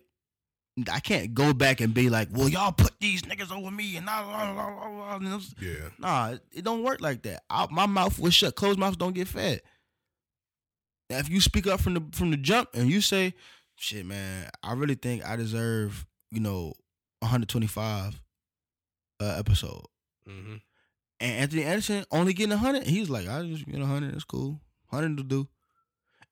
I 0.90 0.98
can't 0.98 1.34
go 1.34 1.52
back 1.52 1.80
and 1.80 1.94
be 1.94 2.10
like, 2.10 2.30
well, 2.32 2.48
y'all 2.48 2.72
put 2.72 2.98
these 2.98 3.22
niggas 3.22 3.56
over 3.56 3.70
me 3.70 3.96
and 3.96 4.06
nah, 4.06 4.28
nah, 4.28 4.52
nah. 4.52 5.18
Yeah. 5.60 5.90
Nah, 6.00 6.30
it, 6.30 6.40
it 6.50 6.64
don't 6.64 6.82
work 6.82 7.00
like 7.00 7.22
that. 7.22 7.44
I, 7.48 7.68
my 7.70 7.86
mouth 7.86 8.18
was 8.18 8.34
shut. 8.34 8.56
Closed 8.56 8.76
mouths 8.80 8.96
don't 8.96 9.14
get 9.14 9.28
fed. 9.28 9.62
Now, 11.10 11.18
if 11.18 11.28
you 11.28 11.40
speak 11.40 11.68
up 11.68 11.80
from 11.80 11.94
the 11.94 12.02
from 12.10 12.32
the 12.32 12.36
jump 12.36 12.70
and 12.74 12.90
you 12.90 13.02
say, 13.02 13.34
"Shit, 13.76 14.04
man, 14.04 14.50
I 14.64 14.72
really 14.72 14.96
think 14.96 15.24
I 15.24 15.36
deserve," 15.36 16.06
you 16.32 16.40
know, 16.40 16.74
125 17.20 18.20
uh, 19.20 19.36
episode, 19.38 19.84
Mm-hmm. 20.28 20.56
And 21.24 21.40
Anthony 21.40 21.64
Anderson 21.64 22.04
only 22.10 22.34
getting 22.34 22.50
100, 22.50 22.84
he's 22.84 23.08
like, 23.08 23.26
"I 23.28 23.42
just 23.46 23.64
get 23.66 23.78
100. 23.80 24.12
That's 24.12 24.24
cool. 24.24 24.60
100 24.90 25.16
to 25.16 25.22
do." 25.22 25.48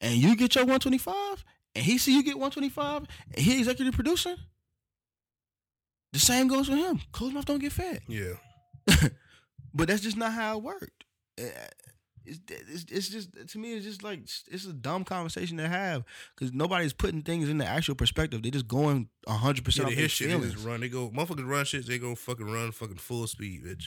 And 0.00 0.16
you 0.16 0.36
get 0.36 0.54
your 0.54 0.64
125, 0.64 1.44
and 1.74 1.84
he 1.84 1.96
see 1.98 2.14
you 2.14 2.22
get 2.22 2.38
125, 2.38 3.06
and 3.34 3.44
he 3.44 3.58
executive 3.58 3.94
producing. 3.94 4.36
The 6.12 6.18
same 6.18 6.46
goes 6.48 6.68
for 6.68 6.76
him. 6.76 7.00
Closed 7.12 7.34
mouth 7.34 7.46
don't 7.46 7.58
get 7.60 7.72
fed. 7.72 8.02
Yeah. 8.06 8.34
but 9.74 9.88
that's 9.88 10.02
just 10.02 10.16
not 10.16 10.32
how 10.32 10.58
it 10.58 10.62
worked. 10.62 11.04
Uh, 11.40 11.44
It's, 12.24 12.38
it's, 12.48 12.84
it's 12.88 13.08
just 13.08 13.48
to 13.48 13.58
me 13.58 13.74
it's 13.74 13.84
just 13.84 14.02
like 14.04 14.20
it's 14.22 14.64
a 14.66 14.72
dumb 14.72 15.04
conversation 15.04 15.56
to 15.56 15.66
have 15.66 16.04
because 16.34 16.52
nobody's 16.52 16.92
putting 16.92 17.22
things 17.22 17.48
in 17.48 17.58
the 17.58 17.66
actual 17.66 17.94
perspective. 17.96 18.42
They're 18.42 18.52
just 18.52 18.68
going 18.68 19.08
hundred 19.26 19.58
Yeah, 19.58 19.64
percent 19.64 19.88
they 19.88 19.94
hear 19.94 20.02
their 20.02 20.08
shit, 20.08 20.28
they 20.28 20.48
just 20.48 20.64
run. 20.64 20.80
They 20.80 20.88
go, 20.88 21.10
motherfuckers 21.10 21.48
run 21.48 21.64
shit, 21.64 21.86
they 21.86 21.98
go 21.98 22.14
fucking 22.14 22.46
run 22.46 22.70
fucking 22.72 22.98
full 22.98 23.26
speed, 23.26 23.64
bitch. 23.64 23.86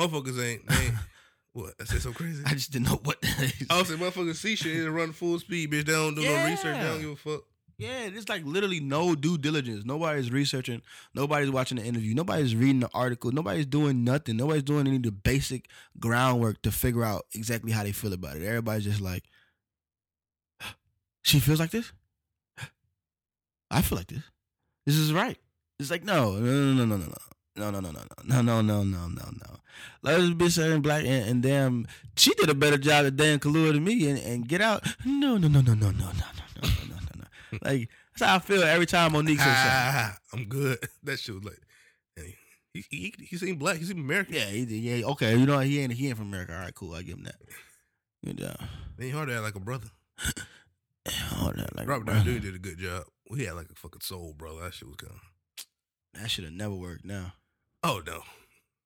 Motherfuckers 0.00 0.42
ain't, 0.42 0.66
they 0.66 0.86
ain't 0.86 0.94
what? 1.52 1.74
I 1.80 1.84
said 1.84 2.00
so 2.00 2.12
crazy. 2.12 2.42
I 2.46 2.54
just 2.54 2.70
didn't 2.70 2.88
know 2.88 3.00
what. 3.04 3.20
That 3.20 3.52
is. 3.60 3.66
I 3.68 3.82
said 3.82 3.98
motherfuckers 3.98 4.36
see 4.36 4.56
shit, 4.56 4.82
they 4.82 4.88
run 4.88 5.12
full 5.12 5.38
speed, 5.38 5.70
bitch. 5.70 5.86
They 5.86 5.92
don't 5.92 6.14
do 6.14 6.22
no 6.22 6.44
research, 6.46 6.76
they 6.76 6.86
don't 6.86 7.00
give 7.00 7.10
a 7.10 7.16
fuck. 7.16 7.42
Yeah, 7.76 8.10
it's 8.12 8.28
like 8.28 8.44
literally 8.44 8.80
no 8.80 9.14
due 9.14 9.38
diligence. 9.38 9.86
Nobody's 9.86 10.30
researching. 10.30 10.82
Nobody's 11.14 11.50
watching 11.50 11.78
the 11.78 11.84
interview. 11.84 12.14
Nobody's 12.14 12.54
reading 12.54 12.80
the 12.80 12.90
article. 12.92 13.32
Nobody's 13.32 13.64
doing 13.64 14.04
nothing. 14.04 14.36
Nobody's 14.36 14.64
doing 14.64 14.86
any 14.86 14.96
of 14.96 15.02
the 15.02 15.12
basic 15.12 15.66
groundwork 15.98 16.60
to 16.62 16.72
figure 16.72 17.04
out 17.04 17.24
exactly 17.34 17.72
how 17.72 17.82
they 17.82 17.92
feel 17.92 18.12
about 18.12 18.36
it. 18.36 18.42
Everybody's 18.44 18.84
just 18.84 19.00
like, 19.00 19.24
she 21.22 21.40
feels 21.40 21.58
like 21.58 21.70
this. 21.70 21.90
I 23.70 23.80
feel 23.80 23.96
like 23.96 24.08
this. 24.08 24.24
This 24.84 24.96
is 24.96 25.12
right. 25.12 25.38
It's 25.78 25.90
like 25.90 26.04
no, 26.04 26.32
no, 26.32 26.74
no, 26.74 26.84
no, 26.84 26.96
no, 26.98 27.06
no. 27.06 27.14
No, 27.60 27.70
no, 27.70 27.78
no, 27.80 27.90
no, 27.90 28.00
no, 28.24 28.40
no, 28.40 28.62
no, 28.62 28.82
no, 28.82 29.06
no, 29.06 29.06
no. 29.06 29.56
Let 30.02 30.16
this 30.16 30.30
bitch 30.30 30.52
saying 30.52 30.80
black 30.80 31.04
and, 31.04 31.28
and 31.28 31.42
damn, 31.42 31.86
she 32.16 32.32
did 32.32 32.48
a 32.48 32.54
better 32.54 32.78
job 32.78 33.04
at 33.04 33.16
Dan 33.16 33.38
Kaluuya 33.38 33.74
than 33.74 33.84
me 33.84 34.08
and, 34.08 34.18
and 34.18 34.48
get 34.48 34.62
out. 34.62 34.82
No, 35.04 35.36
no, 35.36 35.46
no, 35.46 35.60
no, 35.60 35.74
no, 35.74 35.90
no, 35.90 35.90
no, 35.90 35.90
no, 35.90 36.08
no, 36.08 36.62
no, 36.62 36.68
no, 36.88 36.96
no, 36.96 37.20
no. 37.52 37.58
Like 37.62 37.90
that's 38.14 38.26
how 38.26 38.36
I 38.36 38.38
feel 38.38 38.62
every 38.62 38.86
time 38.86 39.12
Mo'Nique 39.12 39.36
says 39.36 39.44
something. 39.44 39.52
Ah, 39.54 40.16
I'm 40.32 40.44
good. 40.46 40.78
That 41.02 41.18
shit 41.18 41.34
was 41.34 41.44
like, 41.44 41.60
hey, 42.16 42.34
he, 42.72 42.84
he, 42.88 43.14
he 43.28 43.36
seemed 43.36 43.58
black, 43.58 43.76
he 43.76 43.84
seemed 43.84 44.00
American. 44.00 44.36
Yeah, 44.36 44.46
he 44.46 44.64
did. 44.64 44.76
Yeah, 44.76 45.06
okay. 45.08 45.36
You 45.36 45.44
know 45.44 45.58
he 45.58 45.80
ain't 45.80 45.92
he 45.92 46.08
ain't 46.08 46.16
from 46.16 46.28
America. 46.28 46.54
All 46.54 46.60
right, 46.60 46.74
cool. 46.74 46.94
I 46.94 47.02
give 47.02 47.18
him 47.18 47.24
that. 47.24 47.36
Good 48.24 48.38
job. 48.38 48.56
They 48.96 49.06
ain't 49.06 49.14
hard 49.14 49.28
to 49.28 49.34
act 49.34 49.42
like 49.42 49.54
a 49.54 49.60
brother. 49.60 49.88
Oh, 51.36 51.52
that, 51.54 51.76
like, 51.76 51.88
Robert. 51.88 52.06
Downey 52.06 52.38
Jr. 52.38 52.46
did 52.46 52.54
a 52.54 52.58
good 52.58 52.78
job. 52.78 53.04
We 53.30 53.44
had 53.44 53.54
like 53.54 53.68
a 53.70 53.74
fucking 53.74 54.00
soul, 54.00 54.34
brother. 54.36 54.62
That 54.62 54.72
shit 54.72 54.88
was 54.88 54.96
kind 54.96 55.12
of. 55.12 55.66
That 56.14 56.30
should 56.30 56.44
have 56.44 56.54
never 56.54 56.74
worked. 56.74 57.04
Now 57.04 57.34
Oh 57.82 58.02
no, 58.06 58.20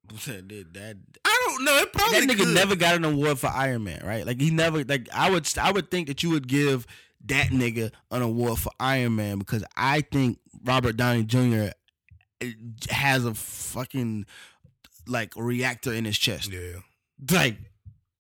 that 0.26 0.48
that 0.74 0.96
I 1.24 1.46
don't 1.48 1.64
know. 1.64 1.76
It 1.78 1.92
probably 1.92 2.20
that 2.26 2.28
nigga 2.28 2.38
could. 2.44 2.54
never 2.54 2.76
got 2.76 2.94
an 2.96 3.04
award 3.04 3.38
for 3.38 3.48
Iron 3.48 3.84
Man, 3.84 4.02
right? 4.04 4.26
Like 4.26 4.40
he 4.40 4.50
never 4.50 4.84
like 4.84 5.08
I 5.12 5.30
would 5.30 5.48
I 5.60 5.72
would 5.72 5.90
think 5.90 6.08
that 6.08 6.22
you 6.22 6.30
would 6.30 6.46
give 6.48 6.86
that 7.26 7.48
nigga 7.48 7.90
an 8.10 8.22
award 8.22 8.58
for 8.58 8.70
Iron 8.78 9.16
Man 9.16 9.38
because 9.38 9.64
I 9.76 10.02
think 10.02 10.38
Robert 10.64 10.96
Downey 10.96 11.24
Jr. 11.24 11.70
Eh, 12.40 12.52
has 12.90 13.24
a 13.24 13.34
fucking 13.34 14.26
like 15.06 15.32
reactor 15.36 15.92
in 15.92 16.04
his 16.04 16.18
chest. 16.18 16.52
Yeah, 16.52 16.80
Like 17.30 17.56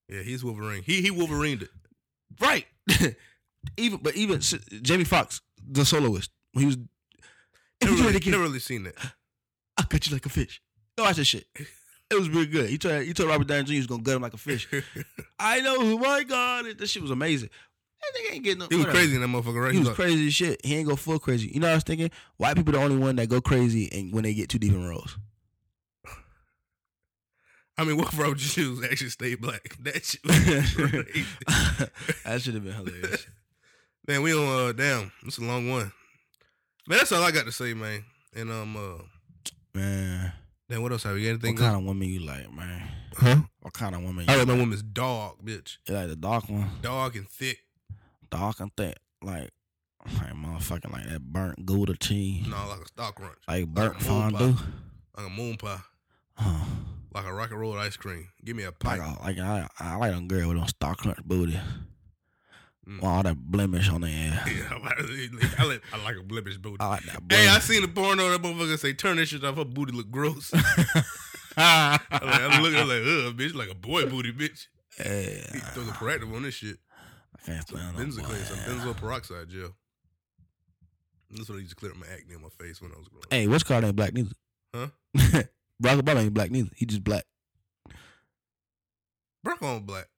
yeah. 0.08 0.22
He's 0.22 0.42
Wolverine. 0.44 0.82
He 0.84 1.02
he 1.02 1.10
Wolverined 1.10 1.62
it. 1.62 1.70
right. 2.40 2.66
even 3.76 3.98
but 4.02 4.14
even 4.16 4.40
Jamie 4.82 5.04
Foxx, 5.04 5.40
the 5.66 5.84
soloist, 5.84 6.30
he 6.52 6.66
was 6.66 6.76
Never 7.82 7.92
you 7.96 8.02
do 8.02 8.08
it 8.08 8.12
really, 8.12 8.30
never 8.30 8.42
really 8.42 8.58
seen 8.58 8.84
that. 8.84 8.94
I'll 9.76 9.86
cut 9.86 10.06
you 10.06 10.12
like 10.12 10.26
a 10.26 10.28
fish. 10.28 10.62
Go 10.96 11.04
watch 11.04 11.16
that 11.16 11.24
shit. 11.24 11.46
It 12.10 12.16
was 12.16 12.28
really 12.28 12.46
good. 12.46 12.68
He 12.68 12.76
told 12.76 13.02
he 13.02 13.14
told 13.14 13.30
Robert 13.30 13.46
Downey 13.48 13.64
Jr. 13.64 13.72
he 13.72 13.78
was 13.78 13.86
gonna 13.86 14.02
gut 14.02 14.16
him 14.16 14.22
like 14.22 14.34
a 14.34 14.38
fish. 14.38 14.68
I 15.38 15.60
know 15.60 15.80
who 15.80 15.98
my 15.98 16.22
God. 16.22 16.66
That 16.78 16.86
shit 16.86 17.00
was 17.02 17.10
amazing. 17.10 17.48
That 18.00 18.12
nigga 18.20 18.34
ain't 18.34 18.44
getting 18.44 18.58
no. 18.58 18.66
he 18.68 18.76
was 18.76 18.84
whatever. 18.84 18.98
crazy 18.98 19.14
in 19.16 19.22
that 19.22 19.28
motherfucker, 19.28 19.64
right? 19.64 19.72
He 19.72 19.78
was 19.78 19.88
crazy 19.88 20.26
as 20.26 20.34
shit. 20.34 20.64
He 20.64 20.76
ain't 20.76 20.86
go 20.86 20.96
full 20.96 21.18
crazy. 21.18 21.48
You 21.48 21.60
know 21.60 21.66
what 21.66 21.72
I 21.72 21.76
was 21.76 21.84
thinking? 21.84 22.10
White 22.36 22.56
people 22.56 22.72
the 22.72 22.78
only 22.78 22.98
one 22.98 23.16
that 23.16 23.28
go 23.28 23.40
crazy 23.40 23.90
and 23.90 24.12
when 24.12 24.24
they 24.24 24.34
get 24.34 24.50
too 24.50 24.58
deep 24.58 24.74
in 24.74 24.86
roles. 24.86 25.16
I 27.78 27.84
mean, 27.84 27.96
what 27.96 28.12
Robert 28.12 28.38
shoes 28.38 28.84
actually 28.84 29.10
stay 29.10 29.34
black? 29.34 29.76
That 29.80 30.04
shit 30.04 30.20
was 30.24 30.74
crazy. 30.74 31.26
that 32.24 32.42
should 32.42 32.54
have 32.54 32.64
been 32.64 32.74
hilarious. 32.74 33.26
man, 34.06 34.22
we 34.22 34.34
on 34.34 34.68
uh, 34.68 34.72
damn. 34.72 35.10
It's 35.26 35.38
a 35.38 35.42
long 35.42 35.70
one. 35.70 35.90
Man, 36.86 36.98
that's 36.98 37.12
all 37.12 37.22
I 37.22 37.30
got 37.30 37.46
to 37.46 37.52
say, 37.52 37.72
man. 37.72 38.04
And 38.36 38.50
um, 38.50 38.76
uh, 38.76 39.02
Man, 39.74 40.32
then 40.68 40.82
what 40.82 40.92
else 40.92 41.02
have 41.02 41.14
we 41.14 41.22
got? 41.24 41.30
Anything? 41.30 41.54
what 41.54 41.60
kind 41.62 41.76
of 41.76 41.82
woman 41.84 42.08
you 42.08 42.20
like, 42.20 42.52
man? 42.54 42.88
huh? 43.16 43.36
What 43.60 43.72
kind 43.74 43.94
of 43.94 44.02
woman 44.02 44.24
I 44.28 44.32
you 44.32 44.38
like 44.38 44.46
like? 44.48 44.56
my 44.56 44.60
woman's 44.62 44.82
dog, 44.82 45.36
bitch. 45.44 45.78
You 45.88 45.94
like 45.94 46.08
the 46.08 46.16
dark 46.16 46.48
one? 46.48 46.70
Dog 46.80 47.16
and 47.16 47.28
thick. 47.28 47.58
Dark 48.30 48.60
and 48.60 48.70
thick. 48.76 48.96
Like, 49.22 49.50
like 50.20 50.32
motherfucking 50.34 50.92
like 50.92 51.08
that 51.08 51.20
burnt 51.22 51.64
Gouda 51.66 51.96
cheese. 51.96 52.46
No, 52.46 52.56
like 52.68 52.80
a 52.82 52.86
stock 52.88 53.16
crunch. 53.16 53.38
Like 53.48 53.66
burnt 53.66 54.00
a 54.00 54.10
moon 54.10 54.30
fondue. 54.30 54.56
Like 55.16 55.26
a 55.26 55.30
moon 55.30 55.56
pie. 55.56 55.78
Huh. 56.36 56.64
Like 57.14 57.26
a 57.26 57.32
rock 57.32 57.50
and 57.50 57.60
roll 57.60 57.78
ice 57.78 57.96
cream. 57.96 58.28
Give 58.44 58.54
me 58.56 58.64
a 58.64 58.66
Like, 58.66 58.78
pie. 58.80 58.96
a, 58.98 59.22
like 59.22 59.38
I, 59.38 59.68
I 59.80 59.96
like 59.96 60.14
a 60.14 60.20
girl 60.20 60.48
with 60.48 60.58
them 60.58 60.68
stock 60.68 60.98
crunch 60.98 61.24
booty. 61.24 61.58
Mm. 62.88 63.02
All 63.02 63.22
that 63.22 63.36
blemish 63.36 63.88
on 63.88 64.02
their 64.02 64.10
ass. 64.10 64.46
Yeah, 64.46 64.68
I 65.58 65.64
like, 65.64 65.82
I 65.92 66.04
like 66.04 66.16
a 66.16 66.22
blemish 66.22 66.58
booty. 66.58 66.76
I 66.80 66.88
like 66.88 67.02
that. 67.04 67.22
Hey, 67.30 67.48
I 67.48 67.58
seen 67.58 67.80
the 67.80 67.88
porno. 67.88 68.28
That 68.28 68.42
motherfucker 68.42 68.78
say, 68.78 68.92
"Turn 68.92 69.16
this 69.16 69.30
shit 69.30 69.42
off. 69.42 69.56
Her 69.56 69.64
booty 69.64 69.92
look 69.92 70.10
gross." 70.10 70.52
I 71.56 71.98
like, 72.10 72.22
I 72.22 72.60
look, 72.60 72.72
like, 72.74 72.82
ugh, 72.82 73.36
bitch, 73.36 73.54
like 73.54 73.70
a 73.70 73.74
boy 73.74 74.06
booty, 74.06 74.32
bitch. 74.32 74.66
Yeah. 74.98 75.52
He 75.52 75.60
throw 75.60 75.84
the 75.84 75.92
corrective 75.92 76.32
on 76.34 76.42
this 76.42 76.54
shit. 76.54 76.78
I 77.36 77.46
can't 77.46 77.66
stand 77.66 77.96
no 77.96 78.04
benzocaine, 78.04 78.44
some 78.44 78.58
benzoyl 78.58 78.96
peroxide 78.96 79.48
gel. 79.48 79.74
That's 81.30 81.48
what 81.48 81.56
I 81.56 81.58
used 81.60 81.70
to 81.70 81.76
clear 81.76 81.92
up 81.92 81.98
my 81.98 82.06
acne 82.06 82.34
on 82.34 82.42
my 82.42 82.48
face 82.48 82.82
when 82.82 82.92
I 82.92 82.98
was 82.98 83.08
growing. 83.08 83.24
up. 83.24 83.32
Hey, 83.32 83.46
what's 83.46 83.64
called 83.64 83.84
ain't 83.84 83.96
black 83.96 84.14
neither. 84.14 84.30
Huh? 84.74 84.88
Barack 85.82 86.00
Obama 86.00 86.22
ain't 86.22 86.34
black 86.34 86.50
neither. 86.50 86.70
He 86.76 86.86
just 86.86 87.02
black. 87.02 87.24
Brock 89.42 89.62
on 89.62 89.82
black. 89.82 90.08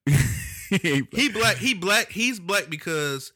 He 0.71 0.89
ain't 0.93 1.11
black. 1.11 1.21
He 1.21 1.29
black. 1.29 1.57
He 1.59 1.75
black. 1.75 2.11
He's 2.11 2.41
black 2.41 2.69
because, 2.71 3.33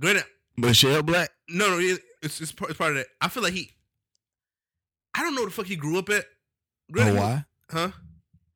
granted, 0.00 0.24
Michelle 0.56 1.02
black. 1.02 1.30
no, 1.48 1.70
no, 1.70 1.78
it- 1.78 2.00
it's 2.22 2.40
it's 2.40 2.52
part, 2.52 2.70
it's 2.70 2.78
part 2.78 2.92
of 2.92 2.96
that. 2.98 3.06
I 3.20 3.28
feel 3.28 3.42
like 3.42 3.52
he. 3.52 3.70
I 5.14 5.22
don't 5.22 5.34
know 5.34 5.44
the 5.44 5.50
fuck 5.50 5.66
he 5.66 5.76
grew 5.76 5.98
up 5.98 6.08
at. 6.08 6.24
Granted, 6.90 7.16
Hawaii. 7.16 7.38
Huh? 7.70 7.90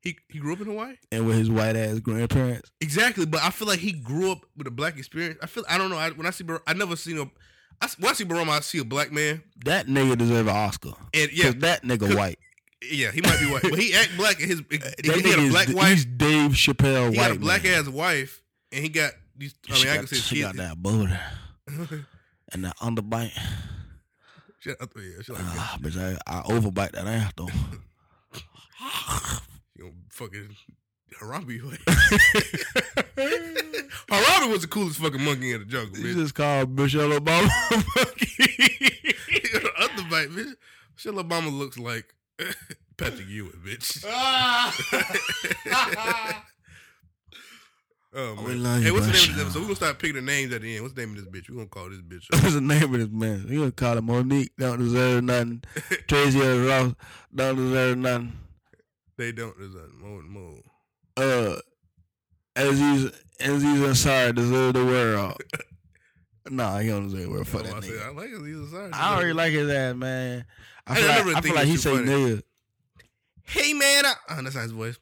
He 0.00 0.16
he 0.28 0.38
grew 0.38 0.54
up 0.54 0.60
in 0.60 0.66
Hawaii. 0.66 0.94
And 1.12 1.26
with 1.26 1.36
his 1.36 1.50
white 1.50 1.76
ass 1.76 1.98
grandparents. 2.00 2.70
Exactly, 2.80 3.26
but 3.26 3.42
I 3.42 3.50
feel 3.50 3.68
like 3.68 3.80
he 3.80 3.92
grew 3.92 4.32
up 4.32 4.40
with 4.56 4.66
a 4.66 4.70
black 4.70 4.96
experience. 4.96 5.38
I 5.42 5.46
feel 5.46 5.64
I 5.68 5.76
don't 5.76 5.90
know. 5.90 5.96
I, 5.98 6.10
when 6.10 6.26
I 6.26 6.30
see 6.30 6.44
Bar- 6.44 6.62
I 6.66 6.72
never 6.74 6.96
seen 6.96 7.18
a. 7.18 7.22
I, 7.80 7.88
when 7.98 8.10
I 8.10 8.14
see 8.14 8.24
Baroma, 8.24 8.48
I 8.50 8.60
see 8.60 8.78
a 8.78 8.84
black 8.84 9.12
man, 9.12 9.42
That 9.64 9.86
nigga 9.86 10.16
deserve 10.18 10.48
an 10.48 10.56
Oscar. 10.56 10.94
and 11.14 11.30
yeah, 11.32 11.52
that 11.58 11.82
nigga 11.84 12.16
white. 12.16 12.38
Yeah, 12.82 13.10
he 13.12 13.20
might 13.20 13.38
be 13.40 13.46
white, 13.50 13.62
but 13.62 13.78
he 13.78 13.94
act 13.94 14.10
black. 14.16 14.40
And 14.40 14.48
his 14.50 14.62
he, 14.70 14.78
he 15.02 15.30
had 15.30 15.38
a 15.38 15.42
is- 15.42 15.50
black 15.50 15.66
he's 15.66 15.74
wife. 15.76 16.04
Dave 16.16 16.50
Chappelle 16.52 17.12
He 17.12 17.18
white. 17.18 17.28
got 17.28 17.36
a 17.36 17.40
black 17.40 17.64
man. 17.64 17.74
ass 17.80 17.88
wife, 17.88 18.42
and 18.72 18.82
he 18.82 18.88
got 18.88 19.12
these. 19.36 19.54
I 19.70 19.74
she 19.74 19.84
mean, 19.84 19.92
I 19.92 19.96
got, 19.96 20.06
can 20.06 20.08
say 20.08 20.16
she 20.16 20.34
kids. 20.36 20.46
got 20.46 20.56
that 20.56 20.76
booty 20.76 21.12
and 22.52 22.64
that 22.64 22.76
underbite. 22.78 23.32
She, 24.60 24.70
I, 24.70 24.74
yeah, 24.80 25.22
she 25.22 25.32
like 25.32 25.42
Ah, 25.44 25.78
bitch, 25.80 25.96
I, 25.96 26.18
I 26.26 26.42
overbite 26.42 26.92
that 26.92 27.06
ass 27.06 27.32
though. 27.36 27.48
you 29.76 29.84
know, 29.84 29.92
fucking 30.10 30.48
Harambe. 31.20 31.60
Harambe 34.08 34.50
was 34.52 34.62
the 34.62 34.68
coolest 34.68 34.98
fucking 34.98 35.22
monkey 35.22 35.52
in 35.52 35.60
the 35.60 35.66
jungle, 35.66 35.96
bitch. 35.96 36.14
just 36.14 36.34
called 36.34 36.70
Michelle 36.78 37.10
Obama. 37.10 37.48
the 38.38 39.70
other 39.78 40.02
bite, 40.10 40.28
bitch. 40.30 40.54
Michelle 40.94 41.14
Obama 41.24 41.56
looks 41.56 41.78
like 41.78 42.14
Patrick 42.96 43.28
Ewing, 43.28 43.52
bitch. 43.64 44.04
oh 48.14 48.34
We 48.42 48.54
man. 48.54 48.62
love 48.62 48.82
Hey, 48.82 48.90
what's 48.90 49.06
the 49.06 49.12
name 49.12 49.30
of 49.30 49.36
this 49.36 49.40
episode? 49.40 49.58
We're 49.60 49.64
gonna 49.66 49.76
start 49.76 49.98
picking 49.98 50.16
the 50.16 50.22
names 50.22 50.52
at 50.54 50.62
the 50.62 50.74
end. 50.74 50.82
What's 50.82 50.94
the 50.94 51.06
name 51.06 51.16
of 51.16 51.24
this 51.24 51.42
bitch? 51.42 51.50
We're 51.50 51.56
gonna 51.56 51.68
call 51.68 51.90
this 51.90 52.00
bitch. 52.00 52.24
What's 52.42 52.54
the 52.54 52.60
name 52.60 52.94
of 52.94 53.00
this 53.00 53.08
man? 53.10 53.46
We're 53.48 53.58
gonna 53.58 53.72
call 53.72 53.98
him 53.98 54.06
Mo'Nique? 54.06 54.50
Don't 54.58 54.78
deserve 54.78 55.24
nothing. 55.24 55.62
Tracee 56.06 56.40
Ellis 56.40 56.68
Ross 56.68 56.94
don't 57.34 57.56
deserve 57.56 57.98
nothing. 57.98 58.32
they 59.16 59.32
don't 59.32 59.58
deserve 59.58 59.92
more 60.00 60.20
and 60.20 60.30
more. 60.30 60.60
Uh, 61.16 61.56
Aziz 62.56 63.10
Aziz 63.40 63.80
Ansari 63.80 64.34
deserve 64.34 64.74
the 64.74 64.84
world. 64.84 65.36
nah, 66.50 66.78
he 66.78 66.88
don't 66.88 67.08
deserve 67.08 67.22
the 67.24 67.30
world. 67.30 67.48
Fuck 67.48 67.60
Oh, 67.60 67.64
that 67.64 67.74
I, 67.76 67.80
said, 67.80 67.90
nigga. 67.90 68.06
I 68.06 68.10
like 68.10 68.30
Aziz 68.30 68.56
Ansari. 68.72 68.94
I 68.94 69.14
already 69.14 69.32
like 69.32 69.52
his 69.52 69.70
ass, 69.70 69.94
man. 69.96 70.44
I 70.88 70.92
I 70.92 70.96
feel 70.96 71.06
never 71.08 71.28
like, 71.28 71.36
I 71.36 71.40
think 71.40 71.44
feel 71.46 71.54
like 71.54 71.66
he 71.66 71.76
say 71.76 71.90
nigga. 71.92 72.42
Hey 73.44 73.72
man, 73.74 74.06
I, 74.06 74.12
oh, 74.30 74.42
that's 74.42 74.54
not 74.54 74.62
his 74.62 74.72
voice. 74.72 74.98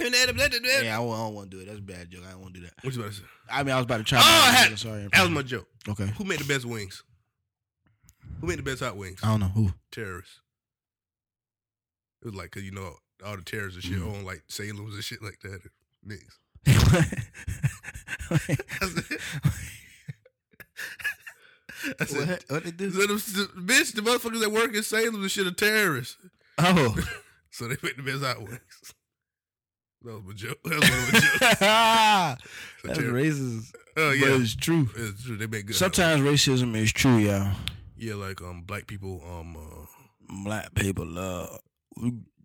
Yeah, 0.00 0.06
I 0.06 0.96
don't 0.96 1.34
want 1.34 1.50
to 1.50 1.56
do 1.56 1.62
it. 1.62 1.66
That's 1.66 1.78
a 1.80 1.82
bad 1.82 2.08
joke. 2.10 2.22
I 2.26 2.30
don't 2.32 2.40
want 2.42 2.54
to 2.54 2.60
do 2.60 2.66
that. 2.66 2.74
What 2.82 2.94
you 2.94 3.00
about 3.00 3.12
to 3.12 3.18
say? 3.18 3.24
I 3.50 3.62
mean, 3.64 3.72
I 3.72 3.76
was 3.78 3.84
about 3.84 3.96
to 3.98 4.04
try. 4.04 4.18
Oh, 4.20 4.22
I 4.22 4.50
had- 4.52 4.70
Ansari 4.72 5.10
That 5.10 5.22
was 5.22 5.30
my 5.30 5.42
joke. 5.42 5.66
Okay. 5.88 6.06
Who 6.18 6.24
made 6.24 6.38
the 6.38 6.44
best 6.44 6.64
wings? 6.64 7.02
Who 8.40 8.46
made 8.46 8.60
the 8.60 8.62
best 8.62 8.80
hot 8.80 8.96
wings? 8.96 9.18
I 9.24 9.28
don't 9.28 9.40
know 9.40 9.46
who. 9.48 9.72
Terrorists. 9.90 10.40
It 12.22 12.26
was 12.26 12.34
like, 12.36 12.50
cause 12.52 12.62
you 12.62 12.70
know 12.70 12.94
all 13.26 13.36
the 13.36 13.42
terrorists 13.42 13.82
and 13.84 13.92
shit 13.92 14.02
Mhm. 14.02 14.18
own 14.18 14.24
like 14.24 14.44
Salem's 14.48 14.94
and 14.94 15.02
shit 15.04 15.20
like 15.22 15.40
that. 15.40 15.60
Niggas. 16.06 16.36
That's 18.80 19.10
it. 19.10 19.20
That's 21.98 22.12
it. 22.14 22.28
what? 22.28 22.44
What 22.48 22.64
they 22.64 22.70
do? 22.70 22.90
The, 22.90 23.06
bitch, 23.58 23.94
the 23.94 24.02
motherfuckers 24.02 24.40
that 24.40 24.50
work 24.50 24.74
in 24.74 24.82
Salem 24.82 25.16
and 25.16 25.30
shit 25.30 25.46
are 25.46 25.50
terrorists. 25.52 26.16
Oh. 26.58 26.96
So 27.50 27.64
they 27.66 27.76
make 27.82 27.96
the 27.96 28.02
best 28.02 28.38
wings. 28.40 28.60
That 30.04 30.12
was 30.14 30.22
my 30.24 30.32
joke. 30.34 30.58
That 30.64 30.78
was 30.80 30.90
one 30.90 30.98
of 31.00 31.12
my 31.12 31.18
jokes. 31.18 31.58
That's 32.84 32.98
racist. 33.00 33.74
Oh 33.96 34.10
But 34.10 34.18
yeah, 34.18 34.36
it's 34.40 34.54
true. 34.54 34.88
it's 34.94 35.24
true. 35.24 35.36
They 35.36 35.46
make 35.48 35.66
good. 35.66 35.74
Sometimes 35.74 36.20
racism 36.22 36.76
is 36.76 36.92
true, 36.92 37.16
y'all. 37.16 37.52
yeah, 37.96 38.14
like 38.14 38.40
um, 38.42 38.62
black 38.62 38.86
people 38.86 39.22
um, 39.28 39.56
uh, 39.56 39.86
Black 40.44 40.72
people 40.74 41.06
love. 41.06 41.58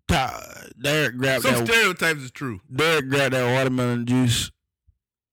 Ta- 0.08 0.42
Derek 0.82 1.16
grabbed 1.16 1.44
some 1.44 1.54
that. 1.64 1.68
stereotypes 1.68 2.22
is 2.22 2.30
true. 2.32 2.60
Derek 2.74 3.08
grabbed 3.08 3.34
that 3.34 3.54
watermelon 3.54 4.06
juice. 4.06 4.50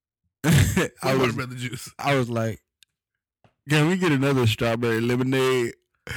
I 0.44 0.90
I 1.02 1.14
was, 1.16 1.34
watermelon 1.34 1.58
juice. 1.58 1.90
I 1.98 2.16
was 2.16 2.30
like, 2.30 2.62
"Can 3.70 3.88
we 3.88 3.98
get 3.98 4.12
another 4.12 4.48
strawberry 4.48 5.02
lemonade?" 5.02 5.74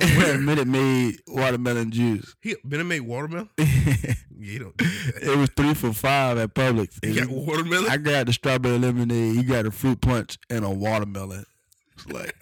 Minute 0.00 0.66
Maid 0.66 1.20
watermelon 1.28 1.90
juice. 1.90 2.34
He 2.40 2.56
been 2.66 2.86
made 2.88 3.00
watermelon. 3.02 3.50
it 3.58 4.16
Yeah, 4.38 4.52
he 4.52 4.58
don't. 4.58 4.76
do 4.76 4.84
that. 4.84 5.36
was 5.38 5.50
three 5.56 5.74
for 5.74 5.92
five 5.92 6.38
at 6.38 6.54
Publix. 6.54 7.04
He 7.04 7.14
got 7.14 7.28
watermelon. 7.28 7.88
I 7.90 7.98
grabbed 7.98 8.28
the 8.28 8.32
strawberry 8.32 8.78
lemonade. 8.78 9.36
You 9.36 9.44
got 9.44 9.66
a 9.66 9.70
fruit 9.70 10.00
punch 10.00 10.38
and 10.50 10.64
a 10.64 10.70
watermelon. 10.70 11.44
It's 11.92 12.06
like, 12.08 12.34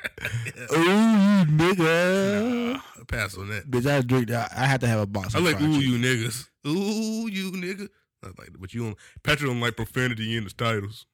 ooh, 0.72 0.76
you 0.76 1.44
nigga. 1.46 2.76
I 2.76 3.02
pass 3.08 3.36
on 3.36 3.48
that. 3.50 3.70
Bitch, 3.70 3.84
I 3.90 4.00
drink 4.00 4.28
that. 4.28 4.50
I 4.56 4.64
had 4.66 4.80
to 4.82 4.86
have 4.86 5.00
a 5.00 5.06
box. 5.06 5.34
I 5.34 5.40
like 5.40 5.60
ooh 5.60 5.78
chicken. 5.78 5.80
you 5.82 5.98
niggas. 5.98 6.48
Ooh 6.66 7.28
you 7.28 7.50
nigga. 7.52 7.88
I 8.22 8.28
like, 8.38 8.50
but 8.58 8.72
you 8.72 8.84
don't. 8.84 8.96
Patrick 9.22 9.50
don't 9.50 9.60
like 9.60 9.76
profanity 9.76 10.36
in 10.36 10.44
his 10.44 10.54
titles. 10.54 11.04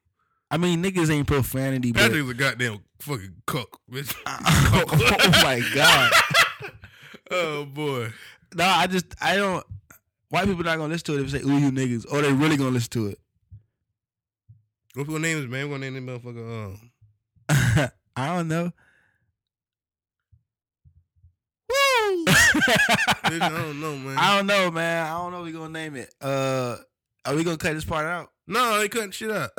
I 0.50 0.58
mean, 0.58 0.82
niggas 0.82 1.10
ain't 1.10 1.26
profanity, 1.26 1.92
but 1.92 2.02
Patrick's 2.02 2.30
a 2.30 2.34
goddamn 2.34 2.78
fucking 3.00 3.42
cuck, 3.46 3.80
bitch. 3.90 4.14
oh 4.26 5.30
my 5.42 5.62
god. 5.74 6.12
oh 7.30 7.64
boy. 7.64 8.12
No, 8.54 8.64
I 8.64 8.86
just 8.86 9.06
I 9.20 9.36
don't. 9.36 9.66
White 10.28 10.46
people 10.46 10.64
not 10.64 10.76
gonna 10.76 10.92
listen 10.92 11.06
to 11.06 11.18
it 11.18 11.24
if 11.24 11.30
they 11.32 11.38
say 11.38 11.44
"ooh 11.44 11.58
you 11.58 11.70
niggas," 11.70 12.06
or 12.12 12.22
they 12.22 12.32
really 12.32 12.56
gonna 12.56 12.70
listen 12.70 12.90
to 12.90 13.06
it. 13.08 13.18
What's 14.94 15.10
your 15.10 15.18
name 15.18 15.50
man? 15.50 15.68
Gonna 15.68 15.90
name 15.90 16.06
this 16.06 16.22
motherfucker. 16.22 16.66
Um, 16.66 16.90
I 18.16 18.36
don't 18.36 18.48
know. 18.48 18.72
bitch, 22.26 23.40
I 23.42 23.48
don't 23.48 23.80
know, 23.80 23.96
man. 23.96 24.16
I 24.16 24.36
don't 24.36 24.46
know, 24.46 24.70
man. 24.70 25.06
I 25.06 25.18
don't 25.18 25.32
know. 25.32 25.38
What 25.38 25.46
we 25.46 25.52
gonna 25.52 25.68
name 25.68 25.96
it. 25.96 26.14
Uh, 26.20 26.76
are 27.24 27.34
we 27.34 27.44
gonna 27.44 27.56
cut 27.56 27.74
this 27.74 27.84
part 27.84 28.06
out? 28.06 28.30
no, 28.46 28.78
they 28.78 28.88
cutting 28.88 29.10
shit 29.10 29.30
out. 29.30 29.50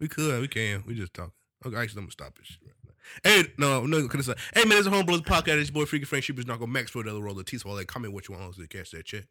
We 0.00 0.08
could, 0.08 0.40
we 0.40 0.48
can. 0.48 0.84
We 0.86 0.94
just 0.94 1.12
talking. 1.14 1.32
Okay, 1.66 1.76
actually, 1.76 1.98
I'm 2.00 2.04
gonna 2.04 2.12
stop 2.12 2.38
this 2.38 2.46
shit 2.46 2.58
right 2.64 2.74
now. 2.84 2.92
Hey, 3.24 3.52
no, 3.58 3.84
no, 3.86 4.06
cause 4.06 4.20
it's 4.20 4.28
like, 4.28 4.38
hey 4.54 4.64
man, 4.68 4.78
it's 4.78 4.86
a 4.86 4.90
homebrews 4.90 5.22
podcast. 5.24 5.58
It's 5.60 5.70
your 5.70 5.82
boy 5.82 5.86
Freaky 5.86 6.04
Frank 6.04 6.24
Sheepers 6.24 6.46
not 6.46 6.58
gonna 6.60 6.70
max 6.70 6.90
for 6.92 7.02
the 7.02 7.10
other 7.10 7.20
roll 7.20 7.38
of 7.38 7.44
teeth. 7.46 7.64
While 7.64 7.76
they 7.76 7.84
comment 7.84 8.12
what 8.14 8.28
you 8.28 8.34
want 8.36 8.54
to 8.54 8.66
catch 8.68 8.90
that 8.92 9.04
check. 9.06 9.24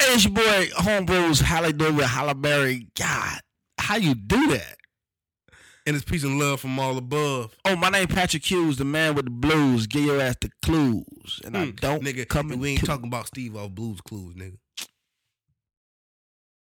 Hey, 0.00 0.14
it's 0.14 0.24
your 0.24 0.32
boy 0.32 0.68
Homebrews 0.76 1.42
Halle 1.42 1.72
David 1.72 2.04
Hallaberry. 2.06 2.88
God, 2.98 3.40
how 3.78 3.96
you 3.96 4.14
do 4.14 4.48
that? 4.52 4.76
And 5.86 5.96
it's 5.96 6.04
peace 6.04 6.24
and 6.24 6.38
love 6.38 6.60
from 6.60 6.78
all 6.78 6.96
above. 6.98 7.56
Oh, 7.64 7.74
my 7.74 7.88
name 7.90 8.06
Patrick 8.06 8.48
Hughes, 8.48 8.76
the 8.76 8.84
man 8.84 9.14
with 9.14 9.24
the 9.24 9.30
blues. 9.30 9.86
Give 9.86 10.04
your 10.04 10.20
ass 10.20 10.36
the 10.40 10.50
clues, 10.62 11.40
and 11.44 11.56
I 11.56 11.66
Mm, 11.66 11.80
don't 11.80 12.02
nigga. 12.04 12.28
come 12.28 12.48
we 12.48 12.70
ain't 12.70 12.84
talking 12.84 13.06
about 13.08 13.26
Steve 13.26 13.56
off 13.56 13.70
Blues 13.72 14.00
Clues, 14.00 14.34
nigga. 14.36 14.58